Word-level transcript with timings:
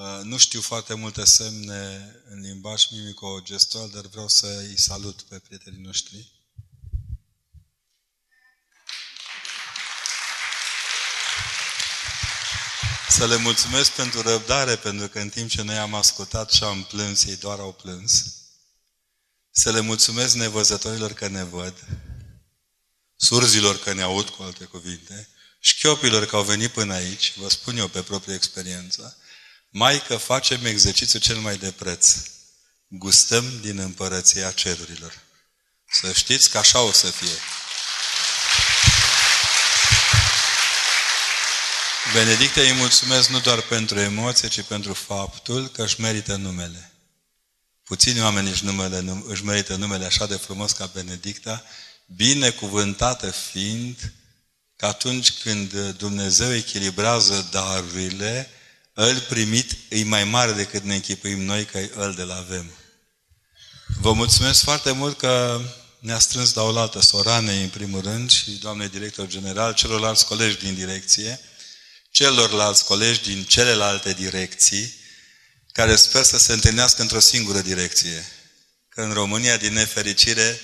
Uh, 0.00 0.20
nu 0.22 0.36
știu 0.36 0.60
foarte 0.60 0.94
multe 0.94 1.24
semne 1.24 2.14
în 2.28 2.40
limbaj 2.40 2.86
mimico-gestual, 2.90 3.90
dar 3.90 4.06
vreau 4.06 4.28
să 4.28 4.46
îi 4.68 4.78
salut 4.78 5.22
pe 5.22 5.38
prietenii 5.38 5.80
noștri. 5.82 6.32
Să 13.08 13.26
le 13.26 13.36
mulțumesc 13.36 13.90
pentru 13.90 14.20
răbdare, 14.20 14.76
pentru 14.76 15.08
că 15.08 15.18
în 15.18 15.28
timp 15.28 15.50
ce 15.50 15.62
noi 15.62 15.78
am 15.78 15.94
ascultat 15.94 16.50
și 16.50 16.64
am 16.64 16.82
plâns, 16.82 17.24
ei 17.24 17.36
doar 17.36 17.58
au 17.58 17.72
plâns. 17.72 18.24
Să 19.50 19.70
le 19.70 19.80
mulțumesc 19.80 20.34
nevăzătorilor 20.34 21.12
că 21.12 21.28
ne 21.28 21.44
văd, 21.44 21.86
surzilor 23.16 23.78
că 23.78 23.92
ne 23.92 24.02
aud, 24.02 24.28
cu 24.28 24.42
alte 24.42 24.64
cuvinte, 24.64 25.28
șchiopilor 25.58 26.26
că 26.26 26.36
au 26.36 26.42
venit 26.42 26.70
până 26.70 26.94
aici, 26.94 27.36
vă 27.36 27.48
spun 27.48 27.76
eu 27.76 27.88
pe 27.88 28.02
proprie 28.02 28.34
experiență, 28.34 29.14
mai 29.70 30.02
că 30.06 30.16
facem 30.16 30.64
exercițiul 30.64 31.22
cel 31.22 31.36
mai 31.36 31.56
de 31.56 31.70
preț. 31.70 32.16
Gustăm 32.88 33.60
din 33.60 33.78
împărăția 33.78 34.50
cerurilor. 34.50 35.18
Să 35.90 36.12
știți 36.12 36.50
că 36.50 36.58
așa 36.58 36.80
o 36.80 36.92
să 36.92 37.06
fie. 37.06 37.38
Benedicte 42.12 42.60
îi 42.60 42.72
mulțumesc 42.72 43.28
nu 43.28 43.40
doar 43.40 43.60
pentru 43.60 43.98
emoție, 43.98 44.48
ci 44.48 44.62
pentru 44.62 44.92
faptul 44.92 45.68
că 45.68 45.82
își 45.82 46.00
merită 46.00 46.36
numele. 46.36 46.90
Puțini 47.82 48.20
oameni 48.20 48.50
își, 48.50 48.64
numele, 48.64 49.22
își 49.26 49.44
merită 49.44 49.74
numele 49.74 50.04
așa 50.04 50.26
de 50.26 50.36
frumos 50.36 50.72
ca 50.72 50.90
Benedicta, 50.94 51.64
binecuvântată 52.06 53.30
fiind 53.30 54.12
că 54.76 54.86
atunci 54.86 55.32
când 55.32 55.90
Dumnezeu 55.90 56.54
echilibrează 56.54 57.48
darurile, 57.50 58.50
îl 59.06 59.20
primit 59.20 59.76
e 59.88 60.04
mai 60.04 60.24
mare 60.24 60.52
decât 60.52 60.82
ne 60.82 60.94
închipuim 60.94 61.40
noi 61.42 61.64
că 61.64 61.78
îl 61.94 62.14
de 62.14 62.22
la 62.22 62.36
avem. 62.36 62.70
Vă 64.00 64.12
mulțumesc 64.12 64.62
foarte 64.62 64.92
mult 64.92 65.18
că 65.18 65.60
ne-a 65.98 66.18
strâns 66.18 66.54
la 66.54 66.62
oaltă 66.62 67.00
Soranei, 67.00 67.62
în 67.62 67.68
primul 67.68 68.00
rând, 68.00 68.30
și 68.30 68.50
doamnei 68.50 68.88
director 68.88 69.26
general, 69.26 69.74
celorlalți 69.74 70.26
colegi 70.26 70.58
din 70.58 70.74
direcție, 70.74 71.40
celorlalți 72.10 72.84
colegi 72.84 73.22
din 73.22 73.44
celelalte 73.44 74.12
direcții, 74.12 74.94
care 75.72 75.96
sper 75.96 76.22
să 76.22 76.38
se 76.38 76.52
întâlnească 76.52 77.02
într-o 77.02 77.18
singură 77.20 77.60
direcție. 77.60 78.26
Că 78.88 79.02
în 79.02 79.12
România, 79.12 79.56
din 79.56 79.72
nefericire, 79.72 80.60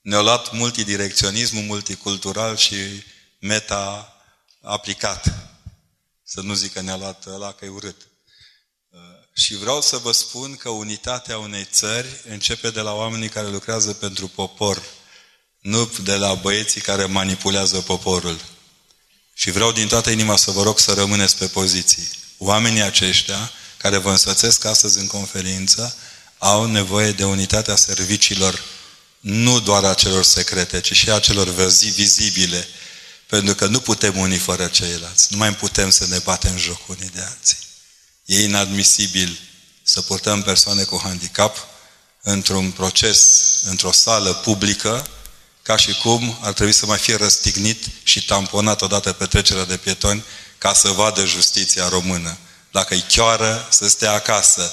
ne-a 0.00 0.20
luat 0.20 0.52
multidirecționismul 0.52 1.62
multicultural 1.62 2.56
și 2.56 2.76
meta-aplicat. 3.38 5.34
Să 6.28 6.40
nu 6.40 6.54
zic 6.54 6.72
că 6.72 6.80
ne-a 6.80 6.96
luat 6.96 7.26
ăla 7.26 7.52
că 7.52 7.64
e 7.64 7.68
urât. 7.68 7.96
Uh, 8.90 9.00
și 9.34 9.56
vreau 9.56 9.82
să 9.82 9.96
vă 9.96 10.12
spun 10.12 10.56
că 10.56 10.68
unitatea 10.68 11.38
unei 11.38 11.68
țări 11.70 12.20
începe 12.28 12.70
de 12.70 12.80
la 12.80 12.94
oamenii 12.94 13.28
care 13.28 13.48
lucrează 13.48 13.92
pentru 13.92 14.28
popor, 14.28 14.82
nu 15.60 15.90
de 16.02 16.16
la 16.16 16.34
băieții 16.34 16.80
care 16.80 17.04
manipulează 17.04 17.80
poporul. 17.80 18.40
Și 19.34 19.50
vreau 19.50 19.72
din 19.72 19.88
toată 19.88 20.10
inima 20.10 20.36
să 20.36 20.50
vă 20.50 20.62
rog 20.62 20.78
să 20.78 20.92
rămâneți 20.92 21.36
pe 21.36 21.46
poziții. 21.46 22.08
Oamenii 22.38 22.82
aceștia, 22.82 23.50
care 23.76 23.96
vă 23.96 24.10
însățesc 24.10 24.64
astăzi 24.64 24.98
în 24.98 25.06
conferință, 25.06 25.96
au 26.38 26.64
nevoie 26.64 27.12
de 27.12 27.24
unitatea 27.24 27.76
serviciilor, 27.76 28.62
nu 29.20 29.60
doar 29.60 29.84
a 29.84 29.94
celor 29.94 30.24
secrete, 30.24 30.80
ci 30.80 30.92
și 30.92 31.10
a 31.10 31.18
celor 31.18 31.48
vizibile, 31.48 32.68
pentru 33.26 33.54
că 33.54 33.66
nu 33.66 33.80
putem 33.80 34.18
unii 34.18 34.38
fără 34.38 34.66
ceilalți. 34.66 35.26
Nu 35.30 35.36
mai 35.36 35.54
putem 35.54 35.90
să 35.90 36.06
ne 36.06 36.18
batem 36.18 36.56
joc 36.56 36.88
unii 36.88 37.10
de 37.14 37.20
alții. 37.20 37.58
E 38.24 38.42
inadmisibil 38.42 39.38
să 39.82 40.00
purtăm 40.00 40.42
persoane 40.42 40.82
cu 40.82 41.00
handicap 41.02 41.56
într-un 42.22 42.70
proces, 42.70 43.42
într-o 43.64 43.92
sală 43.92 44.32
publică, 44.32 45.06
ca 45.62 45.76
și 45.76 45.94
cum 45.94 46.38
ar 46.40 46.52
trebui 46.52 46.72
să 46.72 46.86
mai 46.86 46.98
fie 46.98 47.16
răstignit 47.16 47.84
și 48.02 48.24
tamponat 48.24 48.82
odată 48.82 49.12
pe 49.12 49.26
trecerea 49.26 49.64
de 49.64 49.76
pietoni 49.76 50.24
ca 50.58 50.74
să 50.74 50.88
vadă 50.88 51.24
justiția 51.24 51.88
română. 51.88 52.38
Dacă 52.70 52.94
e 52.94 53.04
chioară, 53.08 53.68
să 53.70 53.88
stea 53.88 54.12
acasă. 54.12 54.72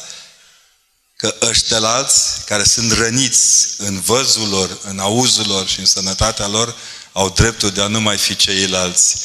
Că 1.16 1.36
ăștia 1.42 1.78
alți, 1.78 2.46
care 2.46 2.64
sunt 2.64 2.92
răniți 2.92 3.68
în 3.78 4.00
văzul 4.00 4.50
lor, 4.50 4.78
în 4.84 5.00
auzul 5.00 5.48
lor 5.48 5.68
și 5.68 5.80
în 5.80 5.86
sănătatea 5.86 6.48
lor, 6.48 6.76
au 7.14 7.30
dreptul 7.30 7.72
de 7.72 7.82
a 7.82 7.88
nu 7.88 8.02
mai 8.02 8.18
fi 8.18 8.36
ceilalți 8.36 9.16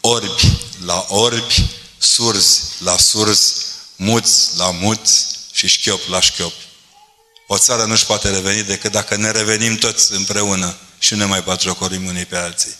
orbi 0.00 0.58
la 0.84 1.06
orbi, 1.08 1.66
surzi 1.98 2.60
la 2.78 2.96
surzi, 2.96 3.54
muți 3.96 4.56
la 4.56 4.70
muți 4.70 5.26
și 5.52 5.66
șchiop 5.68 6.08
la 6.08 6.20
șchiop. 6.20 6.52
O 7.46 7.58
țară 7.58 7.84
nu-și 7.84 8.06
poate 8.06 8.30
reveni 8.30 8.62
decât 8.62 8.92
dacă 8.92 9.16
ne 9.16 9.30
revenim 9.30 9.76
toți 9.76 10.12
împreună 10.12 10.76
și 10.98 11.12
nu 11.12 11.18
ne 11.18 11.24
mai 11.24 11.40
batjocorim 11.40 12.06
unii 12.06 12.24
pe 12.24 12.36
alții. 12.36 12.74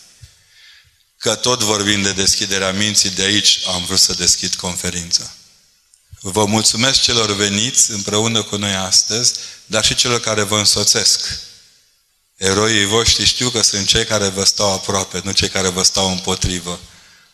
Că 1.19 1.35
tot 1.35 1.63
vorbim 1.63 2.03
de 2.03 2.13
deschiderea 2.13 2.73
minții, 2.73 3.11
de 3.11 3.23
aici 3.23 3.61
am 3.67 3.85
vrut 3.85 3.99
să 3.99 4.13
deschid 4.13 4.55
conferința. 4.55 5.31
Vă 6.21 6.45
mulțumesc 6.45 7.01
celor 7.01 7.33
veniți 7.33 7.91
împreună 7.91 8.43
cu 8.43 8.57
noi 8.57 8.75
astăzi, 8.75 9.33
dar 9.67 9.85
și 9.85 9.95
celor 9.95 10.21
care 10.21 10.43
vă 10.43 10.59
însoțesc. 10.59 11.21
Eroii 12.37 12.85
voștri 12.85 13.25
știu 13.25 13.51
că 13.51 13.63
sunt 13.63 13.87
cei 13.87 14.05
care 14.05 14.29
vă 14.29 14.45
stau 14.45 14.73
aproape, 14.73 15.21
nu 15.25 15.33
cei 15.33 15.49
care 15.49 15.69
vă 15.69 15.83
stau 15.83 16.11
împotrivă. 16.11 16.81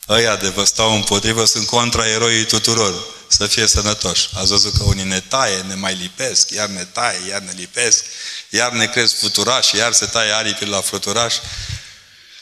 Ăia 0.09 0.37
de 0.37 0.49
vă 0.49 0.65
stau 0.65 0.95
împotrivă 0.95 1.45
sunt 1.45 1.67
contra 1.67 2.09
eroii 2.09 2.45
tuturor. 2.45 3.05
Să 3.29 3.47
fie 3.47 3.67
sănătoși. 3.67 4.29
Ați 4.35 4.49
văzut 4.49 4.77
că 4.77 4.83
unii 4.83 5.05
ne 5.05 5.21
taie, 5.21 5.61
ne 5.61 5.75
mai 5.75 5.95
lipesc, 5.95 6.51
iar 6.51 6.69
ne 6.69 6.85
taie, 6.85 7.29
iar 7.29 7.41
ne 7.41 7.53
lipesc, 7.57 8.05
iar 8.49 8.73
ne 8.73 8.87
cresc 8.87 9.19
fluturași, 9.19 9.77
iar 9.77 9.93
se 9.93 10.07
taie 10.07 10.33
aripi 10.33 10.65
la 10.65 10.81
fluturași. 10.81 11.39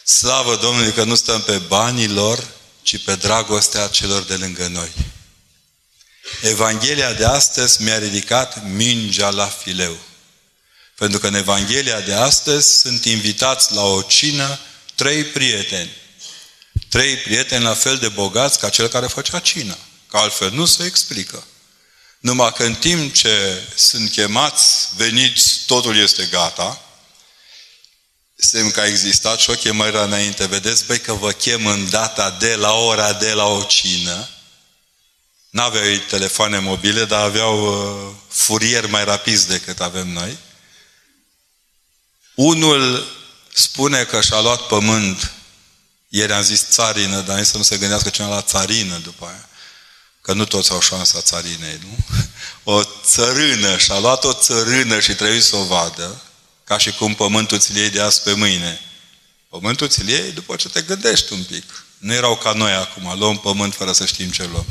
Slavă 0.04 0.56
Domnului 0.56 0.92
că 0.92 1.04
nu 1.04 1.14
stăm 1.14 1.42
pe 1.42 1.58
banii 1.58 2.08
lor, 2.08 2.46
ci 2.82 3.04
pe 3.04 3.14
dragostea 3.14 3.86
celor 3.86 4.22
de 4.22 4.34
lângă 4.34 4.66
noi. 4.66 4.92
Evanghelia 6.42 7.12
de 7.12 7.25
astăzi 7.25 7.82
mi-a 7.82 7.98
ridicat 7.98 8.64
mingea 8.64 9.30
la 9.30 9.46
fileu. 9.46 9.98
Pentru 10.98 11.19
că 11.19 11.26
în 11.26 11.34
Evanghelia 11.34 12.00
de 12.00 12.12
astăzi 12.12 12.78
sunt 12.78 13.04
invitați 13.04 13.75
la 13.75 13.82
o 13.82 14.03
cină 14.03 14.59
trei 14.94 15.25
prieteni. 15.25 15.91
Trei 16.88 17.16
prieteni 17.16 17.64
la 17.64 17.75
fel 17.75 17.97
de 17.97 18.09
bogați 18.09 18.59
ca 18.59 18.69
cel 18.69 18.88
care 18.88 19.06
făcea 19.06 19.38
cină. 19.38 19.78
Că 20.08 20.16
altfel 20.16 20.50
nu 20.50 20.66
se 20.66 20.84
explică. 20.84 21.44
Numai 22.19 22.53
că 22.53 22.64
în 22.64 22.75
timp 22.75 23.14
ce 23.14 23.62
sunt 23.75 24.10
chemați, 24.10 24.88
veniți, 24.97 25.60
totul 25.66 25.97
este 25.97 26.28
gata, 26.31 26.82
semn 28.37 28.70
că 28.70 28.81
a 28.81 28.87
existat 28.87 29.38
și 29.38 29.50
o 29.50 29.54
chemare 29.54 29.98
înainte. 29.98 30.47
Vedeți, 30.47 30.84
băi, 30.84 31.00
că 31.00 31.12
vă 31.12 31.31
chem 31.31 31.66
în 31.66 31.91
data 31.91 32.31
de 32.31 32.54
la 32.54 32.72
ora 32.72 33.12
de 33.12 33.32
la 33.32 33.47
o 33.47 33.62
cină. 33.62 34.28
N-aveau 35.50 35.97
telefoane 36.08 36.58
mobile, 36.58 37.04
dar 37.04 37.22
aveau 37.22 37.66
uh, 37.66 38.14
furier 38.28 38.87
mai 38.87 39.04
rapizi 39.04 39.48
decât 39.48 39.81
avem 39.81 40.08
noi. 40.08 40.38
Unul 42.38 43.06
spune 43.54 44.04
că 44.04 44.21
și-a 44.21 44.41
luat 44.41 44.66
pământ, 44.66 45.32
ieri 46.09 46.32
am 46.32 46.43
zis 46.43 46.65
țarină, 46.71 47.21
dar 47.21 47.44
să 47.44 47.56
nu 47.56 47.62
se 47.62 47.78
gândească 47.78 48.09
cineva 48.09 48.34
la 48.34 48.43
țarină 48.43 48.99
după 48.99 49.26
aia. 49.26 49.49
Că 50.21 50.32
nu 50.32 50.44
toți 50.44 50.71
au 50.71 50.81
șansa 50.81 51.21
țarinei, 51.21 51.81
nu? 51.82 51.97
O 52.72 52.82
țărână, 53.04 53.78
și-a 53.78 53.99
luat 53.99 54.25
o 54.25 54.32
țărână 54.32 55.00
și 55.00 55.15
trebuie 55.15 55.41
să 55.41 55.56
o 55.56 55.65
vadă, 55.65 56.22
ca 56.65 56.78
și 56.78 56.93
cum 56.93 57.15
pământul 57.15 57.59
ți 57.59 57.76
iei 57.76 57.91
de 57.91 58.00
azi 58.00 58.22
pe 58.22 58.32
mâine. 58.32 58.81
Pământul 59.49 59.88
ți 59.88 60.05
iei 60.06 60.32
după 60.32 60.56
ce 60.56 60.69
te 60.69 60.82
gândești 60.82 61.32
un 61.32 61.43
pic. 61.43 61.84
Nu 61.99 62.12
erau 62.12 62.37
ca 62.37 62.53
noi 62.53 62.72
acum, 62.72 63.19
luăm 63.19 63.38
pământ 63.38 63.75
fără 63.75 63.93
să 63.93 64.06
știm 64.06 64.31
ce 64.31 64.44
luăm. 64.44 64.66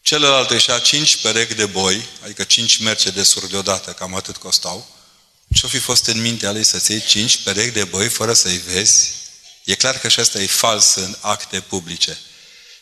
Celălalt 0.00 0.50
își 0.50 0.82
cinci 0.82 1.20
perechi 1.20 1.54
de 1.54 1.66
boi, 1.66 2.06
adică 2.24 2.44
cinci 2.44 2.76
mercedesuri 2.80 3.50
deodată, 3.50 3.90
cam 3.90 4.14
atât 4.14 4.36
costau, 4.36 4.94
ce-o 5.52 5.68
fi 5.68 5.78
fost 5.78 6.06
în 6.06 6.20
mintea 6.20 6.52
lui 6.52 6.64
să-ți 6.64 6.90
iei 6.90 7.02
cinci 7.02 7.42
perechi 7.42 7.70
de 7.70 7.84
boi 7.84 8.08
fără 8.08 8.32
să-i 8.32 8.58
vezi? 8.58 9.10
E 9.64 9.74
clar 9.74 9.98
că 9.98 10.08
și 10.08 10.20
asta 10.20 10.38
e 10.38 10.46
fals 10.46 10.94
în 10.94 11.16
acte 11.20 11.60
publice. 11.60 12.18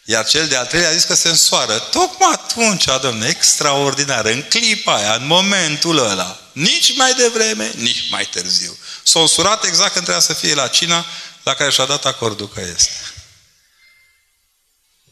Iar 0.05 0.27
cel 0.27 0.49
de-al 0.49 0.67
treilea 0.67 0.91
a 0.91 0.93
zis 0.93 1.05
că 1.05 1.15
se 1.15 1.29
însoară. 1.29 1.79
Tocmai 1.79 2.33
atunci, 2.33 2.85
domne, 3.01 3.27
extraordinar, 3.29 4.25
în 4.25 4.43
clipa 4.43 4.95
aia, 4.95 5.15
în 5.15 5.27
momentul 5.27 5.99
ăla. 5.99 6.51
Nici 6.53 6.97
mai 6.97 7.15
devreme, 7.15 7.73
nici 7.77 8.09
mai 8.11 8.27
târziu. 8.27 8.79
S-a 9.03 9.21
însurat 9.21 9.65
exact 9.65 9.93
când 9.93 10.05
trebuia 10.05 10.27
să 10.27 10.33
fie 10.33 10.55
la 10.55 10.69
cina 10.69 11.07
la 11.43 11.55
care 11.55 11.71
și-a 11.71 11.85
dat 11.85 12.05
acordul 12.05 12.49
că 12.49 12.61
este. 12.61 12.91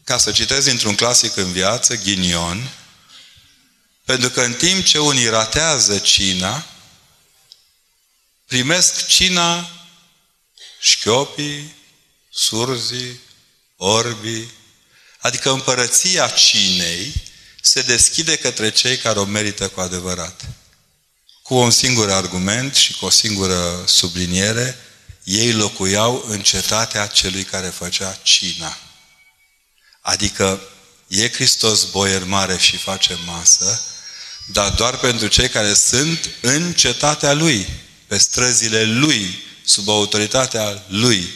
Ca 0.03 0.17
să 0.17 0.31
citez 0.31 0.65
într-un 0.65 0.95
clasic 0.95 1.35
în 1.35 1.51
viață, 1.51 1.95
ghinion, 1.95 2.69
pentru 4.05 4.29
că 4.29 4.41
în 4.41 4.53
timp 4.53 4.85
ce 4.85 4.99
unii 4.99 5.27
ratează 5.27 5.97
cina, 5.97 6.65
primesc 8.51 9.05
cina 9.07 9.69
șchiopii, 10.79 11.75
surzii, 12.31 13.19
orbii, 13.77 14.51
adică 15.19 15.49
împărăția 15.49 16.27
cinei 16.27 17.13
se 17.61 17.81
deschide 17.81 18.35
către 18.35 18.69
cei 18.69 18.97
care 18.97 19.19
o 19.19 19.23
merită 19.23 19.67
cu 19.67 19.79
adevărat. 19.79 20.45
Cu 21.43 21.55
un 21.55 21.71
singur 21.71 22.09
argument 22.09 22.75
și 22.75 22.93
cu 22.93 23.05
o 23.05 23.09
singură 23.09 23.83
subliniere, 23.87 24.77
ei 25.23 25.53
locuiau 25.53 26.25
în 26.27 26.41
cetatea 26.41 27.07
celui 27.07 27.43
care 27.43 27.67
făcea 27.67 28.19
cina. 28.23 28.77
Adică 30.01 30.61
e 31.07 31.29
Hristos 31.29 31.83
boier 31.83 32.23
mare 32.23 32.57
și 32.57 32.77
face 32.77 33.17
masă, 33.25 33.83
dar 34.47 34.69
doar 34.69 34.97
pentru 34.97 35.27
cei 35.27 35.49
care 35.49 35.73
sunt 35.73 36.29
în 36.41 36.73
cetatea 36.73 37.33
Lui, 37.33 37.89
pe 38.11 38.17
străzile 38.17 38.83
Lui, 38.83 39.43
sub 39.65 39.89
autoritatea 39.89 40.83
Lui. 40.87 41.33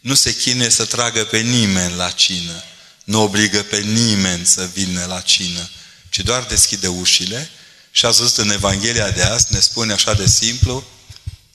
Nu 0.00 0.14
se 0.14 0.34
chine 0.34 0.68
să 0.68 0.84
tragă 0.84 1.24
pe 1.24 1.38
nimeni 1.38 1.96
la 1.96 2.10
cină, 2.10 2.62
nu 3.04 3.22
obligă 3.22 3.62
pe 3.62 3.80
nimeni 3.80 4.46
să 4.46 4.64
vină 4.72 5.04
la 5.04 5.20
cină, 5.20 5.70
ci 6.10 6.18
doar 6.18 6.44
deschide 6.44 6.86
ușile 6.86 7.50
și 7.90 8.06
ați 8.06 8.18
văzut 8.18 8.36
în 8.36 8.50
Evanghelia 8.50 9.10
de 9.10 9.22
azi, 9.22 9.46
ne 9.48 9.60
spune 9.60 9.92
așa 9.92 10.14
de 10.14 10.26
simplu, 10.26 10.84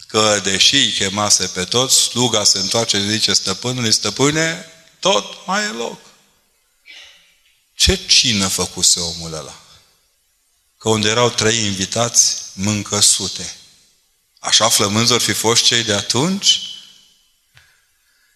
că 0.07 0.39
deși 0.43 0.75
îi 0.75 0.91
chemase 0.91 1.45
pe 1.45 1.63
toți, 1.63 1.95
sluga 1.95 2.43
se 2.43 2.57
întoarce 2.57 2.97
și 2.97 3.09
zice 3.09 3.33
stăpânului, 3.33 3.91
stăpâne, 3.93 4.65
tot 4.99 5.45
mai 5.45 5.63
e 5.63 5.67
loc. 5.67 5.99
Ce 7.75 7.99
cină 8.07 8.47
făcuse 8.47 8.99
omul 8.99 9.33
ăla? 9.33 9.61
Că 10.77 10.89
unde 10.89 11.09
erau 11.09 11.29
trei 11.29 11.65
invitați, 11.65 12.35
mâncă 12.53 12.99
sute. 12.99 13.56
Așa 14.47 14.69
flămânzi 14.69 15.11
or 15.11 15.21
fi 15.21 15.33
fost 15.33 15.63
cei 15.63 15.83
de 15.83 15.93
atunci? 15.93 16.61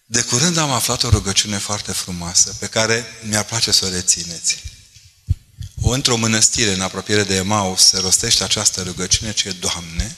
De 0.06 0.22
curând 0.22 0.56
am 0.56 0.70
aflat 0.70 1.02
o 1.02 1.08
rugăciune 1.08 1.58
foarte 1.58 1.92
frumoasă, 1.92 2.56
pe 2.58 2.66
care 2.66 3.06
mi-ar 3.22 3.44
place 3.44 3.70
să 3.70 3.84
o 3.84 3.88
rețineți. 3.88 4.62
Într-o 5.82 6.16
mănăstire 6.16 6.72
în 6.72 6.80
apropiere 6.80 7.24
de 7.24 7.34
Emaus 7.34 7.84
se 7.84 7.98
rostește 7.98 8.44
această 8.44 8.82
rugăciune 8.82 9.32
ce 9.32 9.50
Doamne, 9.50 10.14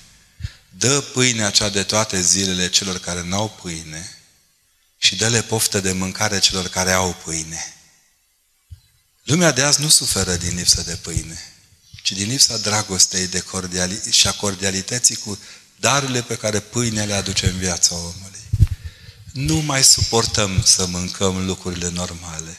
dă 0.69 1.01
pâinea 1.01 1.51
cea 1.51 1.69
de 1.69 1.83
toate 1.83 2.21
zilele 2.21 2.69
celor 2.69 2.99
care 2.99 3.23
n-au 3.23 3.49
pâine 3.63 4.19
și 4.99 5.17
dă-le 5.17 5.43
poftă 5.43 5.81
de 5.81 5.93
mâncare 5.93 6.39
celor 6.39 6.69
care 6.69 6.93
au 6.93 7.17
pâine. 7.25 7.75
Lumea 9.23 9.53
de 9.53 9.63
azi 9.63 9.81
nu 9.81 9.89
suferă 9.89 10.35
din 10.35 10.57
lipsă 10.57 10.83
de 10.83 10.97
pâine, 10.97 11.53
ci 12.03 12.13
din 12.13 12.29
lipsa 12.29 12.59
dragostei 12.59 13.27
de 13.27 13.41
cordiali- 13.41 14.11
și 14.11 14.27
a 14.27 14.33
cordialității 14.33 15.17
cu 15.17 15.39
darurile 15.77 16.23
pe 16.23 16.37
care 16.37 16.61
pâinea 16.61 17.05
le 17.05 17.15
aduce 17.15 17.47
în 17.47 17.57
viața 17.59 17.95
omului. 17.95 18.41
Nu 19.33 19.57
mai 19.57 19.85
suportăm 19.85 20.63
să 20.63 20.87
mâncăm 20.87 21.47
lucrurile 21.47 21.89
normale. 21.89 22.59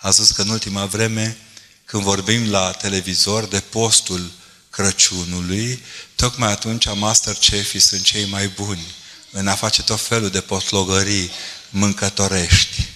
A 0.00 0.10
zis 0.10 0.30
că 0.30 0.42
în 0.42 0.48
ultima 0.48 0.86
vreme, 0.86 1.36
când 1.84 2.02
vorbim 2.02 2.50
la 2.50 2.70
televizor 2.70 3.44
de 3.44 3.60
postul 3.60 4.30
Crăciunului, 4.70 5.82
tocmai 6.14 6.50
atunci 6.50 6.86
masterchefii 6.94 7.80
sunt 7.80 8.02
cei 8.02 8.24
mai 8.24 8.48
buni 8.48 8.86
în 9.30 9.48
a 9.48 9.54
face 9.54 9.82
tot 9.82 10.00
felul 10.00 10.30
de 10.30 10.40
potlogării 10.40 11.30
mâncătorești. 11.70 12.88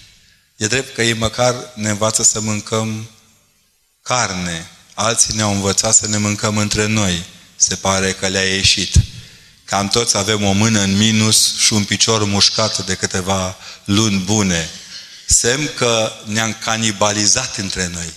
E 0.57 0.67
drept 0.67 0.95
că 0.95 1.03
ei 1.03 1.13
măcar 1.13 1.73
ne 1.75 1.89
învață 1.89 2.23
să 2.23 2.41
mâncăm 2.41 3.11
carne. 4.03 4.71
Alții 4.95 5.35
ne-au 5.35 5.53
învățat 5.53 5.95
să 5.95 6.07
ne 6.07 6.17
mâncăm 6.17 6.57
între 6.57 6.87
noi. 6.87 7.25
Se 7.57 7.75
pare 7.75 8.13
că 8.13 8.27
le-a 8.27 8.55
ieșit. 8.55 8.95
Cam 9.67 9.89
toți 9.89 10.17
avem 10.17 10.45
o 10.45 10.53
mână 10.53 10.81
în 10.81 10.97
minus 10.97 11.57
și 11.57 11.73
un 11.73 11.85
picior 11.85 12.25
mușcat 12.25 12.87
de 12.87 12.95
câteva 12.95 13.57
luni 13.85 14.19
bune. 14.19 14.71
Semn 15.27 15.71
că 15.77 16.13
ne-am 16.25 16.57
canibalizat 16.61 17.57
între 17.57 17.87
noi. 17.87 18.13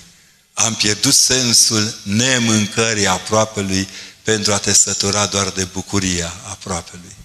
Am 0.53 0.75
pierdut 0.75 1.13
sensul 1.13 1.99
nemâncării 2.03 3.07
aproapelui 3.07 3.89
pentru 4.23 4.53
a 4.53 4.57
te 4.57 4.73
sătura 4.73 5.25
doar 5.25 5.49
de 5.49 5.63
bucuria 5.63 6.33
aproapelui. 6.43 7.15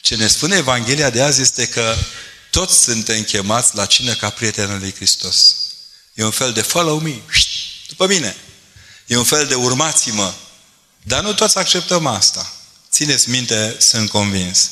Ce 0.00 0.16
ne 0.16 0.26
spune 0.26 0.56
Evanghelia 0.56 1.10
de 1.10 1.22
azi 1.22 1.40
este 1.40 1.66
că 1.66 1.94
toți 2.50 2.82
suntem 2.82 3.22
chemați 3.22 3.76
la 3.76 3.86
cină 3.86 4.14
ca 4.14 4.30
prietenul 4.30 4.78
lui 4.78 4.94
Hristos. 4.94 5.56
E 6.14 6.24
un 6.24 6.30
fel 6.30 6.52
de 6.52 6.62
follow 6.62 6.98
me, 6.98 7.14
după 7.88 8.06
mine. 8.06 8.36
E 9.06 9.16
un 9.16 9.24
fel 9.24 9.46
de 9.46 9.54
urmați-mă. 9.54 10.32
Dar 11.02 11.22
nu 11.22 11.32
toți 11.32 11.58
acceptăm 11.58 12.06
asta. 12.06 12.52
Țineți 12.92 13.30
minte, 13.30 13.76
sunt 13.78 14.10
convins. 14.10 14.70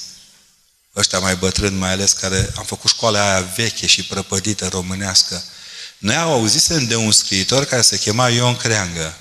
Ăștia 0.97 1.19
mai 1.19 1.37
bătrâni, 1.37 1.79
mai 1.79 1.91
ales 1.91 2.13
care 2.13 2.53
am 2.57 2.65
făcut 2.65 2.91
școala 2.91 3.31
aia 3.31 3.41
veche 3.41 3.87
și 3.87 4.03
prăpădită 4.03 4.69
românească. 4.69 5.45
Noi 5.99 6.17
au 6.17 6.33
auzit 6.33 6.63
de 6.63 6.97
un 6.97 7.13
scriitor 7.13 7.65
care 7.65 7.83
se 7.83 7.99
chema 7.99 8.29
Ion 8.29 8.57
Creangă. 8.57 9.19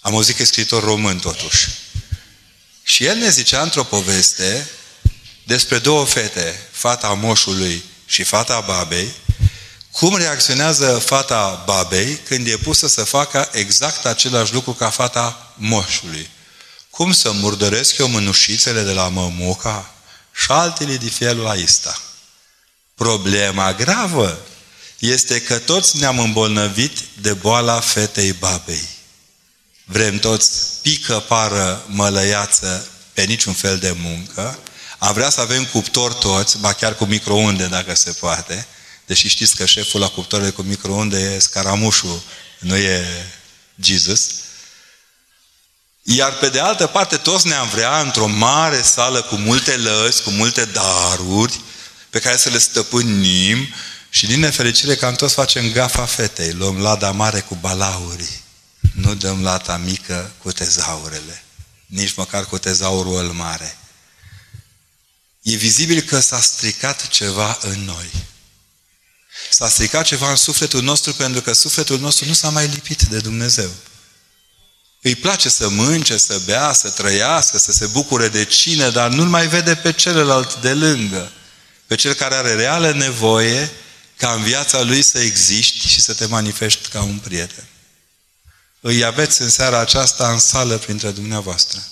Am 0.00 0.14
auzit 0.14 0.36
că 0.36 0.42
e 0.42 0.44
scriitor 0.44 0.84
român 0.84 1.18
totuși. 1.18 1.68
Și 2.82 3.04
el 3.04 3.16
ne 3.16 3.30
zicea 3.30 3.62
într-o 3.62 3.84
poveste 3.84 4.68
despre 5.44 5.78
două 5.78 6.04
fete, 6.04 6.68
fata 6.70 7.08
moșului 7.08 7.84
și 8.06 8.22
fata 8.22 8.60
babei, 8.60 9.12
cum 9.90 10.16
reacționează 10.16 10.98
fata 10.98 11.62
babei 11.66 12.16
când 12.16 12.46
e 12.46 12.56
pusă 12.56 12.88
să 12.88 13.04
facă 13.04 13.48
exact 13.52 14.06
același 14.06 14.52
lucru 14.52 14.72
ca 14.72 14.90
fata 14.90 15.54
moșului. 15.56 16.30
Cum 16.96 17.12
să 17.12 17.32
murdăresc 17.32 17.98
eu 17.98 18.08
mânușițele 18.08 18.82
de 18.82 18.92
la 18.92 19.08
mămuca 19.08 19.94
și 20.34 20.50
altele 20.50 20.96
de 20.96 21.10
felul 21.10 21.46
ăsta. 21.62 22.00
Problema 22.94 23.72
gravă 23.72 24.38
este 24.98 25.42
că 25.42 25.58
toți 25.58 25.96
ne-am 25.98 26.18
îmbolnăvit 26.18 26.98
de 27.20 27.32
boala 27.32 27.80
fetei 27.80 28.32
babei. 28.32 28.88
Vrem 29.84 30.18
toți 30.18 30.50
pică, 30.82 31.24
pară, 31.28 31.84
mălăiață, 31.86 32.88
pe 33.12 33.22
niciun 33.22 33.52
fel 33.52 33.78
de 33.78 33.96
muncă. 34.02 34.58
Am 34.98 35.12
vrea 35.12 35.30
să 35.30 35.40
avem 35.40 35.64
cuptor 35.64 36.12
toți, 36.12 36.58
ba 36.58 36.72
chiar 36.72 36.94
cu 36.94 37.04
microunde, 37.04 37.66
dacă 37.66 37.94
se 37.94 38.10
poate. 38.10 38.66
Deși 39.06 39.28
știți 39.28 39.56
că 39.56 39.64
șeful 39.64 40.00
la 40.00 40.08
cuptoare 40.08 40.50
cu 40.50 40.62
microunde 40.62 41.18
e 41.18 41.38
scaramușul, 41.38 42.22
nu 42.58 42.76
e 42.76 43.04
Jesus. 43.80 44.30
Iar 46.08 46.38
pe 46.38 46.48
de 46.48 46.60
altă 46.60 46.86
parte, 46.86 47.16
toți 47.16 47.46
ne-am 47.46 47.68
vrea 47.68 48.00
într-o 48.00 48.26
mare 48.26 48.82
sală 48.82 49.22
cu 49.22 49.34
multe 49.34 49.76
lăzi, 49.76 50.22
cu 50.22 50.30
multe 50.30 50.64
daruri, 50.64 51.60
pe 52.10 52.18
care 52.18 52.36
să 52.36 52.48
le 52.48 52.58
stăpânim 52.58 53.68
și 54.08 54.26
din 54.26 54.40
nefericire 54.40 54.96
cam 54.96 55.14
toți 55.14 55.34
facem 55.34 55.72
gafa 55.72 56.04
fetei. 56.06 56.52
Luăm 56.52 56.80
lada 56.80 57.10
mare 57.10 57.40
cu 57.40 57.54
balaurii. 57.54 58.42
Nu 58.94 59.14
dăm 59.14 59.42
lata 59.42 59.76
mică 59.76 60.32
cu 60.42 60.52
tezaurele. 60.52 61.44
Nici 61.86 62.14
măcar 62.14 62.46
cu 62.46 62.58
tezaurul 62.58 63.24
îl 63.24 63.32
mare. 63.32 63.78
E 65.42 65.54
vizibil 65.54 66.00
că 66.00 66.20
s-a 66.20 66.40
stricat 66.40 67.08
ceva 67.08 67.58
în 67.60 67.84
noi. 67.84 68.10
S-a 69.50 69.68
stricat 69.68 70.04
ceva 70.04 70.30
în 70.30 70.36
sufletul 70.36 70.82
nostru 70.82 71.12
pentru 71.12 71.40
că 71.40 71.52
sufletul 71.52 71.98
nostru 71.98 72.26
nu 72.26 72.32
s-a 72.32 72.48
mai 72.48 72.66
lipit 72.66 73.02
de 73.02 73.18
Dumnezeu. 73.18 73.70
Îi 75.06 75.14
place 75.14 75.48
să 75.48 75.68
mânce, 75.68 76.16
să 76.16 76.40
bea, 76.44 76.72
să 76.72 76.90
trăiască, 76.90 77.58
să 77.58 77.72
se 77.72 77.86
bucure 77.86 78.28
de 78.28 78.44
cine, 78.44 78.90
dar 78.90 79.10
nu 79.10 79.24
mai 79.24 79.48
vede 79.48 79.74
pe 79.74 79.92
celălalt 79.92 80.54
de 80.54 80.74
lângă. 80.74 81.32
Pe 81.86 81.94
cel 81.94 82.12
care 82.12 82.34
are 82.34 82.54
reală 82.54 82.92
nevoie 82.92 83.70
ca 84.16 84.32
în 84.32 84.42
viața 84.42 84.82
lui 84.82 85.02
să 85.02 85.18
existi 85.18 85.88
și 85.88 86.00
să 86.00 86.14
te 86.14 86.26
manifesti 86.26 86.88
ca 86.88 87.02
un 87.02 87.18
prieten. 87.18 87.64
Îi 88.80 89.04
aveți 89.04 89.42
în 89.42 89.48
seara 89.48 89.78
aceasta 89.78 90.32
în 90.32 90.38
sală 90.38 90.76
printre 90.76 91.10
dumneavoastră. 91.10 91.82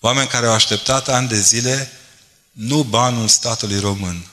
Oameni 0.00 0.28
care 0.28 0.46
au 0.46 0.52
așteptat 0.52 1.08
ani 1.08 1.28
de 1.28 1.40
zile 1.40 1.92
nu 2.52 2.82
banul 2.82 3.28
statului 3.28 3.78
român, 3.78 4.26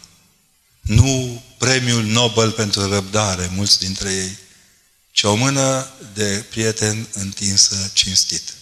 nu 0.81 1.43
premiul 1.57 2.03
Nobel 2.03 2.51
pentru 2.51 2.89
răbdare, 2.89 3.49
mulți 3.55 3.79
dintre 3.79 4.13
ei, 4.13 4.37
ci 5.17 5.23
o 5.23 5.35
mână 5.35 5.87
de 6.13 6.45
prieten 6.49 7.07
întinsă 7.13 7.89
cinstit. 7.93 8.53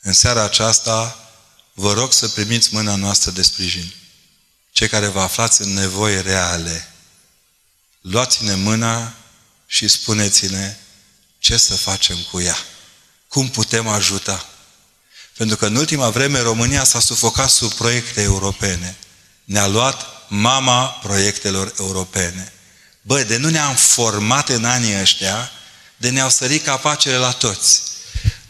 În 0.00 0.12
seara 0.12 0.42
aceasta 0.42 1.28
vă 1.72 1.92
rog 1.92 2.12
să 2.12 2.28
primiți 2.28 2.74
mâna 2.74 2.94
noastră 2.94 3.30
de 3.30 3.42
sprijin. 3.42 3.94
Cei 4.72 4.88
care 4.88 5.06
vă 5.06 5.20
aflați 5.20 5.62
în 5.62 5.72
nevoi 5.72 6.22
reale, 6.22 6.88
luați-ne 8.00 8.54
mâna 8.54 9.14
și 9.66 9.88
spuneți-ne 9.88 10.76
ce 11.38 11.56
să 11.56 11.74
facem 11.76 12.22
cu 12.30 12.40
ea. 12.40 12.56
Cum 13.28 13.48
putem 13.48 13.88
ajuta? 13.88 14.48
Pentru 15.36 15.56
că 15.56 15.66
în 15.66 15.76
ultima 15.76 16.10
vreme 16.10 16.40
România 16.40 16.84
s-a 16.84 17.00
sufocat 17.00 17.50
sub 17.50 17.72
proiecte 17.72 18.20
europene. 18.20 18.96
Ne-a 19.44 19.66
luat 19.66 20.06
mama 20.28 20.86
proiectelor 20.86 21.74
europene. 21.78 22.53
Bă, 23.06 23.22
de 23.22 23.36
nu 23.36 23.48
ne-am 23.48 23.74
format 23.74 24.48
în 24.48 24.64
anii 24.64 25.00
ăștia, 25.00 25.50
de 25.96 26.10
ne-au 26.10 26.30
sărit 26.30 26.64
capacele 26.64 27.16
la 27.16 27.30
toți. 27.30 27.82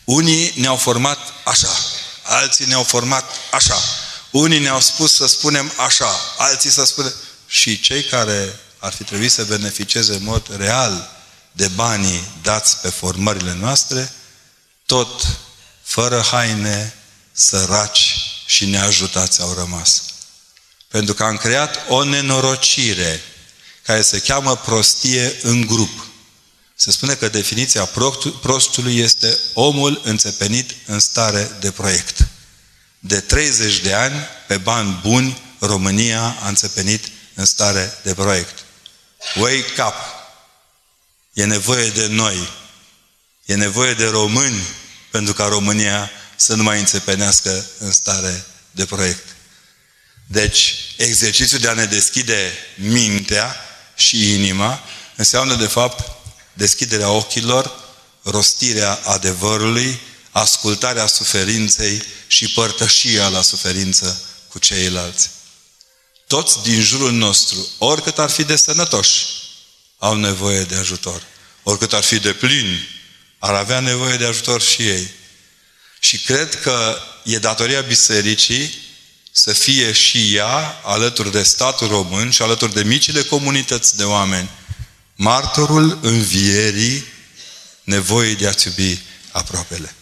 Unii 0.04 0.52
ne-au 0.56 0.76
format 0.76 1.18
așa, 1.44 1.76
alții 2.22 2.66
ne-au 2.66 2.82
format 2.82 3.24
așa. 3.50 3.82
Unii 4.30 4.58
ne-au 4.58 4.80
spus 4.80 5.14
să 5.14 5.26
spunem 5.26 5.72
așa, 5.76 6.20
alții 6.38 6.70
să 6.70 6.84
spunem... 6.84 7.12
Și 7.46 7.80
cei 7.80 8.04
care 8.04 8.58
ar 8.78 8.92
fi 8.92 9.04
trebuit 9.04 9.32
să 9.32 9.44
beneficieze 9.44 10.14
în 10.14 10.24
mod 10.24 10.56
real 10.56 11.10
de 11.52 11.68
banii 11.68 12.28
dați 12.42 12.76
pe 12.76 12.88
formările 12.88 13.54
noastre, 13.54 14.12
tot 14.86 15.26
fără 15.82 16.20
haine, 16.30 16.94
săraci 17.32 18.16
și 18.46 18.66
neajutați 18.66 19.40
au 19.40 19.54
rămas. 19.54 20.02
Pentru 20.88 21.14
că 21.14 21.24
am 21.24 21.36
creat 21.36 21.78
o 21.88 22.04
nenorocire 22.04 23.22
care 23.84 24.02
se 24.02 24.18
cheamă 24.18 24.56
prostie 24.56 25.36
în 25.42 25.66
grup. 25.66 26.06
Se 26.74 26.90
spune 26.90 27.14
că 27.14 27.28
definiția 27.28 27.90
prostului 28.40 28.98
este 28.98 29.38
omul 29.52 30.00
înțepenit 30.04 30.74
în 30.86 30.98
stare 30.98 31.56
de 31.60 31.70
proiect. 31.70 32.28
De 32.98 33.20
30 33.20 33.80
de 33.80 33.92
ani, 33.92 34.14
pe 34.46 34.56
bani 34.56 35.00
buni, 35.02 35.42
România 35.58 36.36
a 36.40 36.48
înțepenit 36.48 37.08
în 37.34 37.44
stare 37.44 37.98
de 38.02 38.14
proiect. 38.14 38.64
Wake 39.36 39.82
up! 39.82 39.94
E 41.32 41.44
nevoie 41.44 41.90
de 41.90 42.06
noi. 42.06 42.48
E 43.44 43.54
nevoie 43.54 43.94
de 43.94 44.06
români 44.06 44.62
pentru 45.10 45.34
ca 45.34 45.46
România 45.46 46.10
să 46.36 46.54
nu 46.54 46.62
mai 46.62 46.78
înțepenească 46.78 47.66
în 47.78 47.92
stare 47.92 48.44
de 48.70 48.84
proiect. 48.84 49.26
Deci, 50.26 50.74
exercițiul 50.96 51.60
de 51.60 51.68
a 51.68 51.72
ne 51.72 51.84
deschide 51.84 52.52
mintea 52.76 53.56
și 53.96 54.32
inima 54.34 54.82
înseamnă, 55.16 55.54
de 55.54 55.66
fapt, 55.66 56.10
deschiderea 56.52 57.10
ochilor, 57.10 57.72
rostirea 58.22 59.00
adevărului, 59.04 60.00
ascultarea 60.30 61.06
suferinței 61.06 62.02
și 62.26 62.48
părtășia 62.48 63.28
la 63.28 63.42
suferință 63.42 64.24
cu 64.48 64.58
ceilalți. 64.58 65.30
Toți 66.26 66.62
din 66.62 66.82
jurul 66.82 67.12
nostru, 67.12 67.68
oricât 67.78 68.18
ar 68.18 68.30
fi 68.30 68.44
de 68.44 68.56
sănătoși, 68.56 69.26
au 69.98 70.16
nevoie 70.16 70.62
de 70.62 70.74
ajutor. 70.74 71.22
Oricât 71.62 71.92
ar 71.92 72.02
fi 72.02 72.18
de 72.18 72.32
plini, 72.32 72.88
ar 73.38 73.54
avea 73.54 73.80
nevoie 73.80 74.16
de 74.16 74.24
ajutor 74.24 74.62
și 74.62 74.88
ei. 74.88 75.10
Și 76.00 76.18
cred 76.18 76.60
că 76.60 76.98
e 77.22 77.38
datoria 77.38 77.80
bisericii 77.80 78.82
să 79.36 79.52
fie 79.52 79.92
și 79.92 80.34
ea, 80.34 80.80
alături 80.84 81.30
de 81.30 81.42
statul 81.42 81.88
român 81.88 82.30
și 82.30 82.42
alături 82.42 82.74
de 82.74 82.82
micile 82.82 83.22
comunități 83.22 83.96
de 83.96 84.04
oameni, 84.04 84.50
martorul 85.14 85.98
învierii 86.02 87.04
nevoii 87.82 88.36
de 88.36 88.48
a-ți 88.48 88.66
iubi 88.66 89.00
aproapele. 89.30 89.94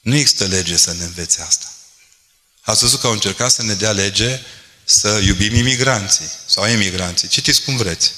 Nu 0.00 0.14
există 0.14 0.44
lege 0.44 0.76
să 0.76 0.94
ne 0.98 1.04
învețe 1.04 1.42
asta. 1.42 1.72
Ați 2.60 2.80
văzut 2.80 3.00
că 3.00 3.06
au 3.06 3.12
încercat 3.12 3.50
să 3.50 3.62
ne 3.62 3.74
dea 3.74 3.92
lege 3.92 4.40
să 4.84 5.20
iubim 5.24 5.54
imigranții 5.54 6.30
sau 6.46 6.66
emigranții. 6.66 7.28
Citiți 7.28 7.62
cum 7.62 7.76
vreți. 7.76 8.12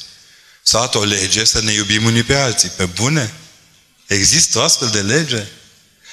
Sau 0.63 0.91
o 0.95 1.05
lege 1.05 1.45
să 1.45 1.61
ne 1.61 1.73
iubim 1.73 2.05
unii 2.05 2.23
pe 2.23 2.35
alții. 2.35 2.69
Pe 2.69 2.87
bune? 2.87 3.35
Există 4.07 4.59
o 4.59 4.63
astfel 4.63 4.89
de 4.89 5.01
lege? 5.01 5.47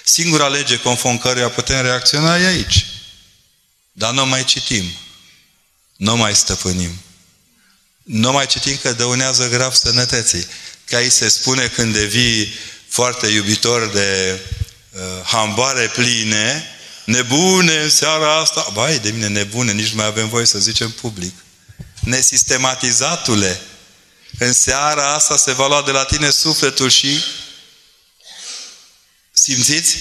Singura 0.03 0.47
lege 0.47 0.79
conform 0.79 1.17
căruia 1.17 1.49
putem 1.49 1.81
reacționa 1.81 2.37
e 2.37 2.45
aici. 2.45 2.85
Dar 3.97 4.13
nu 4.13 4.25
mai 4.25 4.43
citim. 4.43 4.91
Nu 5.95 6.15
mai 6.15 6.35
stăpânim. 6.35 7.01
Nu 8.03 8.31
mai 8.31 8.45
citim 8.45 8.77
că 8.77 8.93
dăunează 8.93 9.49
grav 9.49 9.73
sănătății. 9.73 10.47
Că 10.85 10.95
aici 10.95 11.11
se 11.11 11.29
spune 11.29 11.67
când 11.67 11.93
devii 11.93 12.53
foarte 12.87 13.27
iubitor 13.27 13.87
de 13.87 14.39
uh, 14.89 15.01
hamboare 15.23 15.87
pline, 15.87 16.63
nebune 17.05 17.81
în 17.81 17.89
seara 17.89 18.39
asta. 18.39 18.67
Vai, 18.73 18.99
de 18.99 19.11
mine 19.11 19.27
nebune, 19.27 19.71
nici 19.71 19.89
nu 19.89 19.95
mai 19.95 20.05
avem 20.05 20.29
voie 20.29 20.45
să 20.45 20.59
zicem 20.59 20.91
public. 20.91 21.33
Nesistematizatule, 21.99 23.61
în 24.39 24.53
seara 24.53 25.13
asta 25.13 25.37
se 25.37 25.51
va 25.51 25.67
lua 25.67 25.81
de 25.81 25.91
la 25.91 26.03
tine 26.03 26.29
sufletul 26.29 26.89
și 26.89 27.23
simțiți? 29.31 29.97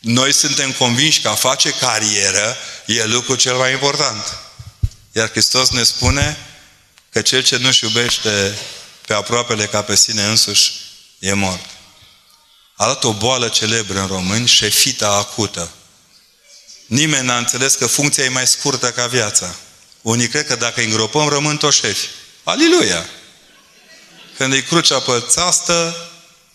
Noi 0.00 0.32
suntem 0.32 0.72
convinși 0.72 1.20
că 1.20 1.28
a 1.28 1.34
face 1.34 1.70
carieră 1.70 2.56
e 2.86 3.04
lucrul 3.04 3.36
cel 3.36 3.56
mai 3.56 3.72
important. 3.72 4.38
Iar 5.12 5.30
Hristos 5.30 5.70
ne 5.70 5.82
spune 5.82 6.36
că 7.10 7.22
cel 7.22 7.42
ce 7.42 7.56
nu-și 7.56 7.84
iubește 7.84 8.58
pe 9.06 9.14
aproapele 9.14 9.66
ca 9.66 9.82
pe 9.82 9.96
sine 9.96 10.22
însuși 10.22 10.72
e 11.18 11.32
mort. 11.32 11.64
A 12.74 12.86
dat 12.86 13.04
o 13.04 13.12
boală 13.12 13.48
celebră 13.48 14.00
în 14.00 14.06
români, 14.06 14.46
șefita 14.46 15.08
acută. 15.08 15.70
Nimeni 16.86 17.26
n-a 17.26 17.36
înțeles 17.36 17.74
că 17.74 17.86
funcția 17.86 18.24
e 18.24 18.28
mai 18.28 18.46
scurtă 18.46 18.90
ca 18.90 19.06
viața. 19.06 19.54
Unii 20.02 20.28
cred 20.28 20.46
că 20.46 20.56
dacă 20.56 20.80
îi 20.80 20.86
îngropăm, 20.86 21.28
rămân 21.28 21.56
toți 21.56 21.76
șefi. 21.76 22.06
Aliluia! 22.44 23.06
Când 24.36 24.52
îi 24.52 24.62
crucea 24.62 25.00
pe 25.00 25.24
țastă, 25.28 25.96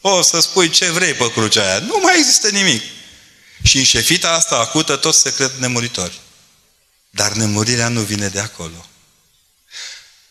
o 0.01 0.21
să 0.21 0.39
spui 0.39 0.69
ce 0.69 0.91
vrei 0.91 1.13
pe 1.13 1.31
crucea 1.31 1.69
aia. 1.69 1.79
Nu 1.79 1.99
mai 2.01 2.15
există 2.17 2.49
nimic. 2.49 2.83
Și 3.61 3.77
în 3.77 3.83
șefita 3.83 4.31
asta 4.31 4.55
acută 4.55 4.95
toți 4.95 5.19
se 5.19 5.33
cred 5.33 5.51
nemuritori. 5.57 6.19
Dar 7.09 7.31
nemurirea 7.31 7.87
nu 7.87 8.01
vine 8.01 8.27
de 8.27 8.39
acolo. 8.39 8.85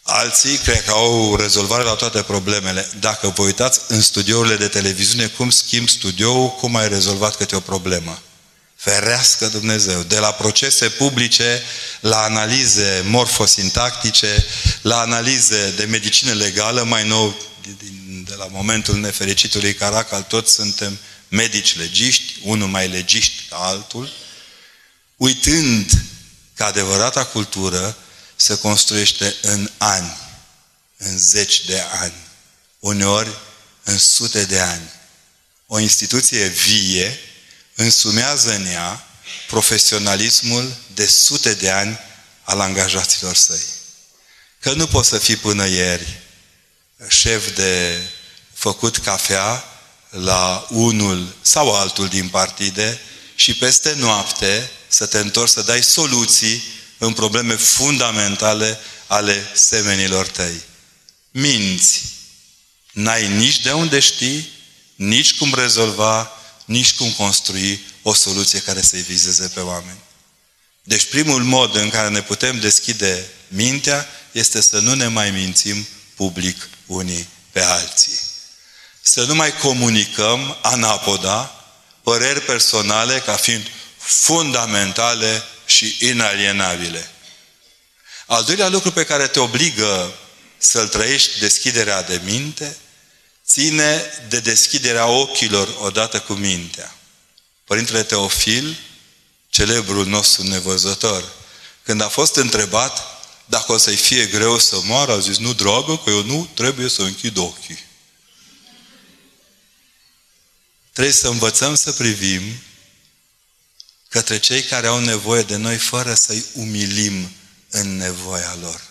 Alții 0.02 0.56
cred 0.56 0.84
că 0.84 0.90
au 0.90 1.37
rezolvare 1.37 1.82
la 1.82 1.94
toate 1.94 2.22
problemele. 2.22 2.88
Dacă 3.00 3.28
vă 3.28 3.42
uitați 3.42 3.80
în 3.88 4.00
studiourile 4.00 4.56
de 4.56 4.68
televiziune, 4.68 5.26
cum 5.26 5.50
schimb 5.50 5.88
studioul, 5.88 6.50
cum 6.50 6.76
ai 6.76 6.88
rezolvat 6.88 7.37
câte 7.37 7.56
o 7.56 7.60
problemă. 7.60 8.22
Ferească 8.76 9.46
Dumnezeu! 9.46 10.02
De 10.02 10.18
la 10.18 10.32
procese 10.32 10.88
publice, 10.88 11.62
la 12.00 12.22
analize 12.22 13.02
morfosintactice, 13.06 14.46
la 14.82 15.00
analize 15.00 15.70
de 15.76 15.84
medicină 15.84 16.32
legală, 16.32 16.82
mai 16.82 17.06
nou, 17.06 17.34
de 18.25 18.34
la 18.34 18.46
momentul 18.50 18.96
nefericitului 18.96 19.75
Caracal, 19.75 20.22
toți 20.22 20.52
suntem 20.52 20.99
medici 21.30 21.76
legiști, 21.76 22.32
unul 22.42 22.68
mai 22.68 22.88
legiști 22.88 23.42
ca 23.49 23.56
altul, 23.56 24.12
uitând 25.16 25.90
că 26.54 26.64
adevărata 26.64 27.25
cultură 27.25 27.96
se 28.37 28.58
construiește 28.58 29.34
în 29.42 29.70
ani, 29.78 30.16
în 30.96 31.18
zeci 31.18 31.64
de 31.64 31.80
ani, 31.80 32.14
uneori 32.78 33.30
în 33.82 33.99
sute 33.99 34.44
de 34.44 34.60
ani. 34.60 34.90
O 35.66 35.78
instituție 35.78 36.46
vie 36.46 37.18
însumează 37.75 38.54
în 38.54 38.66
ea 38.66 39.04
profesionalismul 39.46 40.76
de 40.94 41.06
sute 41.06 41.54
de 41.54 41.70
ani 41.70 41.99
al 42.42 42.60
angajaților 42.60 43.34
săi. 43.34 43.64
Că 44.60 44.72
nu 44.72 44.87
poți 44.87 45.08
să 45.08 45.18
fii 45.18 45.37
până 45.37 45.66
ieri 45.66 46.20
șef 47.08 47.54
de 47.54 48.02
făcut 48.52 48.99
cafea 48.99 49.64
la 50.11 50.67
unul 50.69 51.35
sau 51.40 51.75
altul 51.75 52.09
din 52.09 52.29
partide 52.29 53.00
și 53.35 53.55
peste 53.55 53.95
noapte 53.95 54.71
să 54.88 55.07
te 55.07 55.19
întorci 55.19 55.50
să 55.50 55.62
dai 55.62 55.83
soluții 55.83 56.62
în 56.99 57.12
probleme 57.12 57.55
fundamentale 57.55 58.79
ale 59.07 59.47
semenilor 59.55 60.26
tăi. 60.26 60.62
Minți. 61.31 62.02
N-ai 62.93 63.29
nici 63.29 63.61
de 63.61 63.73
unde 63.73 63.99
știi, 63.99 64.49
nici 64.95 65.37
cum 65.37 65.55
rezolva, 65.55 66.31
nici 66.64 66.95
cum 66.95 67.12
construi 67.12 67.85
o 68.02 68.14
soluție 68.14 68.61
care 68.61 68.83
să-i 68.83 69.02
vizeze 69.02 69.50
pe 69.55 69.61
oameni. 69.61 69.99
Deci 70.83 71.05
primul 71.05 71.43
mod 71.43 71.75
în 71.75 71.90
care 71.90 72.09
ne 72.09 72.23
putem 72.23 72.61
deschide 72.61 73.26
mintea 73.49 74.07
este 74.33 74.61
să 74.61 74.79
nu 74.79 74.95
ne 74.95 75.07
mai 75.07 75.31
mințim 75.31 75.87
public 76.14 76.69
unii 76.87 77.29
pe 77.52 77.61
alții. 77.61 78.20
Să 79.02 79.25
nu 79.25 79.35
mai 79.35 79.57
comunicăm 79.57 80.57
anapoda 80.62 81.54
păreri 82.02 82.40
personale 82.40 83.19
ca 83.19 83.37
fiind 83.37 83.66
fundamentale 83.99 85.42
și 85.66 85.97
inalienabile. 86.00 87.11
Al 88.26 88.45
doilea 88.45 88.69
lucru 88.69 88.90
pe 88.90 89.04
care 89.04 89.26
te 89.26 89.40
obligă 89.40 90.12
să-l 90.59 90.88
trăiești 90.88 91.38
deschiderea 91.38 92.02
de 92.02 92.21
minte, 92.25 92.76
ține 93.47 94.02
de 94.28 94.40
deschiderea 94.40 95.07
ochilor 95.07 95.76
odată 95.78 96.21
cu 96.21 96.33
mintea. 96.33 96.95
Părintele 97.64 98.02
Teofil, 98.02 98.78
celebrul 99.49 100.07
nostru 100.07 100.42
nevăzător, 100.42 101.25
când 101.83 102.00
a 102.00 102.09
fost 102.09 102.37
întrebat 102.37 103.02
dacă 103.45 103.73
o 103.73 103.76
să-i 103.76 103.97
fie 103.97 104.26
greu 104.26 104.59
să 104.59 104.80
moară, 104.83 105.12
a 105.12 105.19
zis, 105.19 105.38
nu, 105.38 105.52
dragă, 105.52 106.00
că 106.04 106.11
eu 106.11 106.23
nu 106.23 106.49
trebuie 106.54 106.88
să 106.88 107.02
închid 107.02 107.37
ochii. 107.37 107.85
Trebuie 110.92 111.14
să 111.14 111.28
învățăm 111.28 111.75
să 111.75 111.92
privim 111.92 112.62
către 114.09 114.38
cei 114.38 114.62
care 114.62 114.87
au 114.87 114.99
nevoie 114.99 115.42
de 115.42 115.56
noi 115.56 115.76
fără 115.76 116.14
să-i 116.14 116.44
umilim 116.52 117.30
în 117.70 117.97
nevoia 117.97 118.56
lor. 118.61 118.88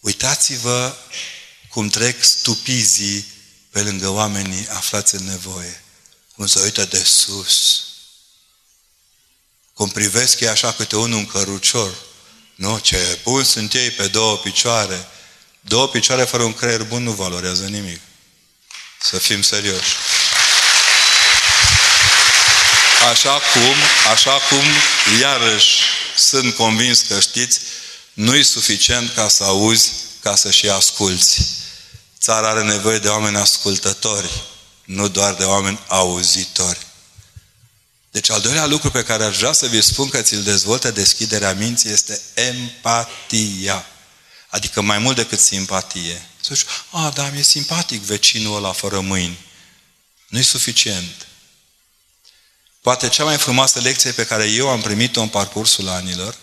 Uitați-vă 0.00 0.96
cum 1.68 1.88
trec 1.88 2.22
stupizii 2.22 3.26
pe 3.70 3.82
lângă 3.82 4.08
oamenii 4.08 4.68
aflați 4.68 5.14
în 5.14 5.24
nevoie. 5.24 5.82
Cum 6.34 6.46
se 6.46 6.60
uită 6.60 6.84
de 6.84 7.02
sus. 7.02 7.82
Cum 9.72 9.90
privesc 9.90 10.40
ei 10.40 10.48
așa 10.48 10.72
câte 10.72 10.96
unul 10.96 11.18
în 11.18 11.26
cărucior. 11.26 11.94
Nu, 12.54 12.78
ce 12.78 13.18
bun 13.22 13.44
sunt 13.44 13.74
ei 13.74 13.90
pe 13.90 14.08
două 14.08 14.36
picioare. 14.36 15.08
Două 15.60 15.88
picioare 15.88 16.24
fără 16.24 16.42
un 16.42 16.54
creier 16.54 16.82
bun 16.82 17.02
nu 17.02 17.12
valorează 17.12 17.66
nimic. 17.66 18.00
Să 19.00 19.18
fim 19.18 19.42
serioși. 19.42 19.94
Așa 23.10 23.38
cum, 23.52 23.74
așa 24.12 24.38
cum, 24.48 24.64
iarăși, 25.20 25.82
sunt 26.16 26.54
convins 26.54 27.00
că 27.00 27.20
știți, 27.20 27.60
nu 28.12 28.34
e 28.34 28.42
suficient 28.42 29.14
ca 29.14 29.28
să 29.28 29.44
auzi, 29.44 29.92
ca 30.22 30.36
să 30.36 30.50
și 30.50 30.68
asculți. 30.68 31.40
Țara 32.20 32.48
are 32.48 32.62
nevoie 32.62 32.98
de 32.98 33.08
oameni 33.08 33.36
ascultători, 33.36 34.42
nu 34.84 35.08
doar 35.08 35.34
de 35.34 35.44
oameni 35.44 35.80
auzitori. 35.86 36.86
Deci 38.10 38.30
al 38.30 38.40
doilea 38.40 38.66
lucru 38.66 38.90
pe 38.90 39.04
care 39.04 39.24
aș 39.24 39.36
vrea 39.36 39.52
să 39.52 39.66
vi 39.66 39.82
spun 39.82 40.08
că 40.08 40.22
ți-l 40.22 40.42
dezvoltă 40.42 40.90
deschiderea 40.90 41.54
minții 41.54 41.90
este 41.90 42.20
empatia. 42.34 43.86
Adică 44.48 44.80
mai 44.80 44.98
mult 44.98 45.16
decât 45.16 45.38
simpatie. 45.38 46.28
Să 46.40 46.54
zici, 46.54 46.66
a, 46.90 47.10
da, 47.14 47.28
mi-e 47.28 47.42
simpatic 47.42 48.00
vecinul 48.00 48.56
ăla 48.56 48.72
fără 48.72 49.00
mâini. 49.00 49.38
Nu-i 50.28 50.42
suficient. 50.42 51.27
Poate 52.88 53.08
cea 53.08 53.24
mai 53.24 53.36
frumoasă 53.36 53.80
lecție 53.80 54.12
pe 54.12 54.24
care 54.24 54.44
eu 54.44 54.68
am 54.68 54.80
primit-o 54.80 55.20
în 55.20 55.28
parcursul 55.28 55.88
anilor 55.88 56.34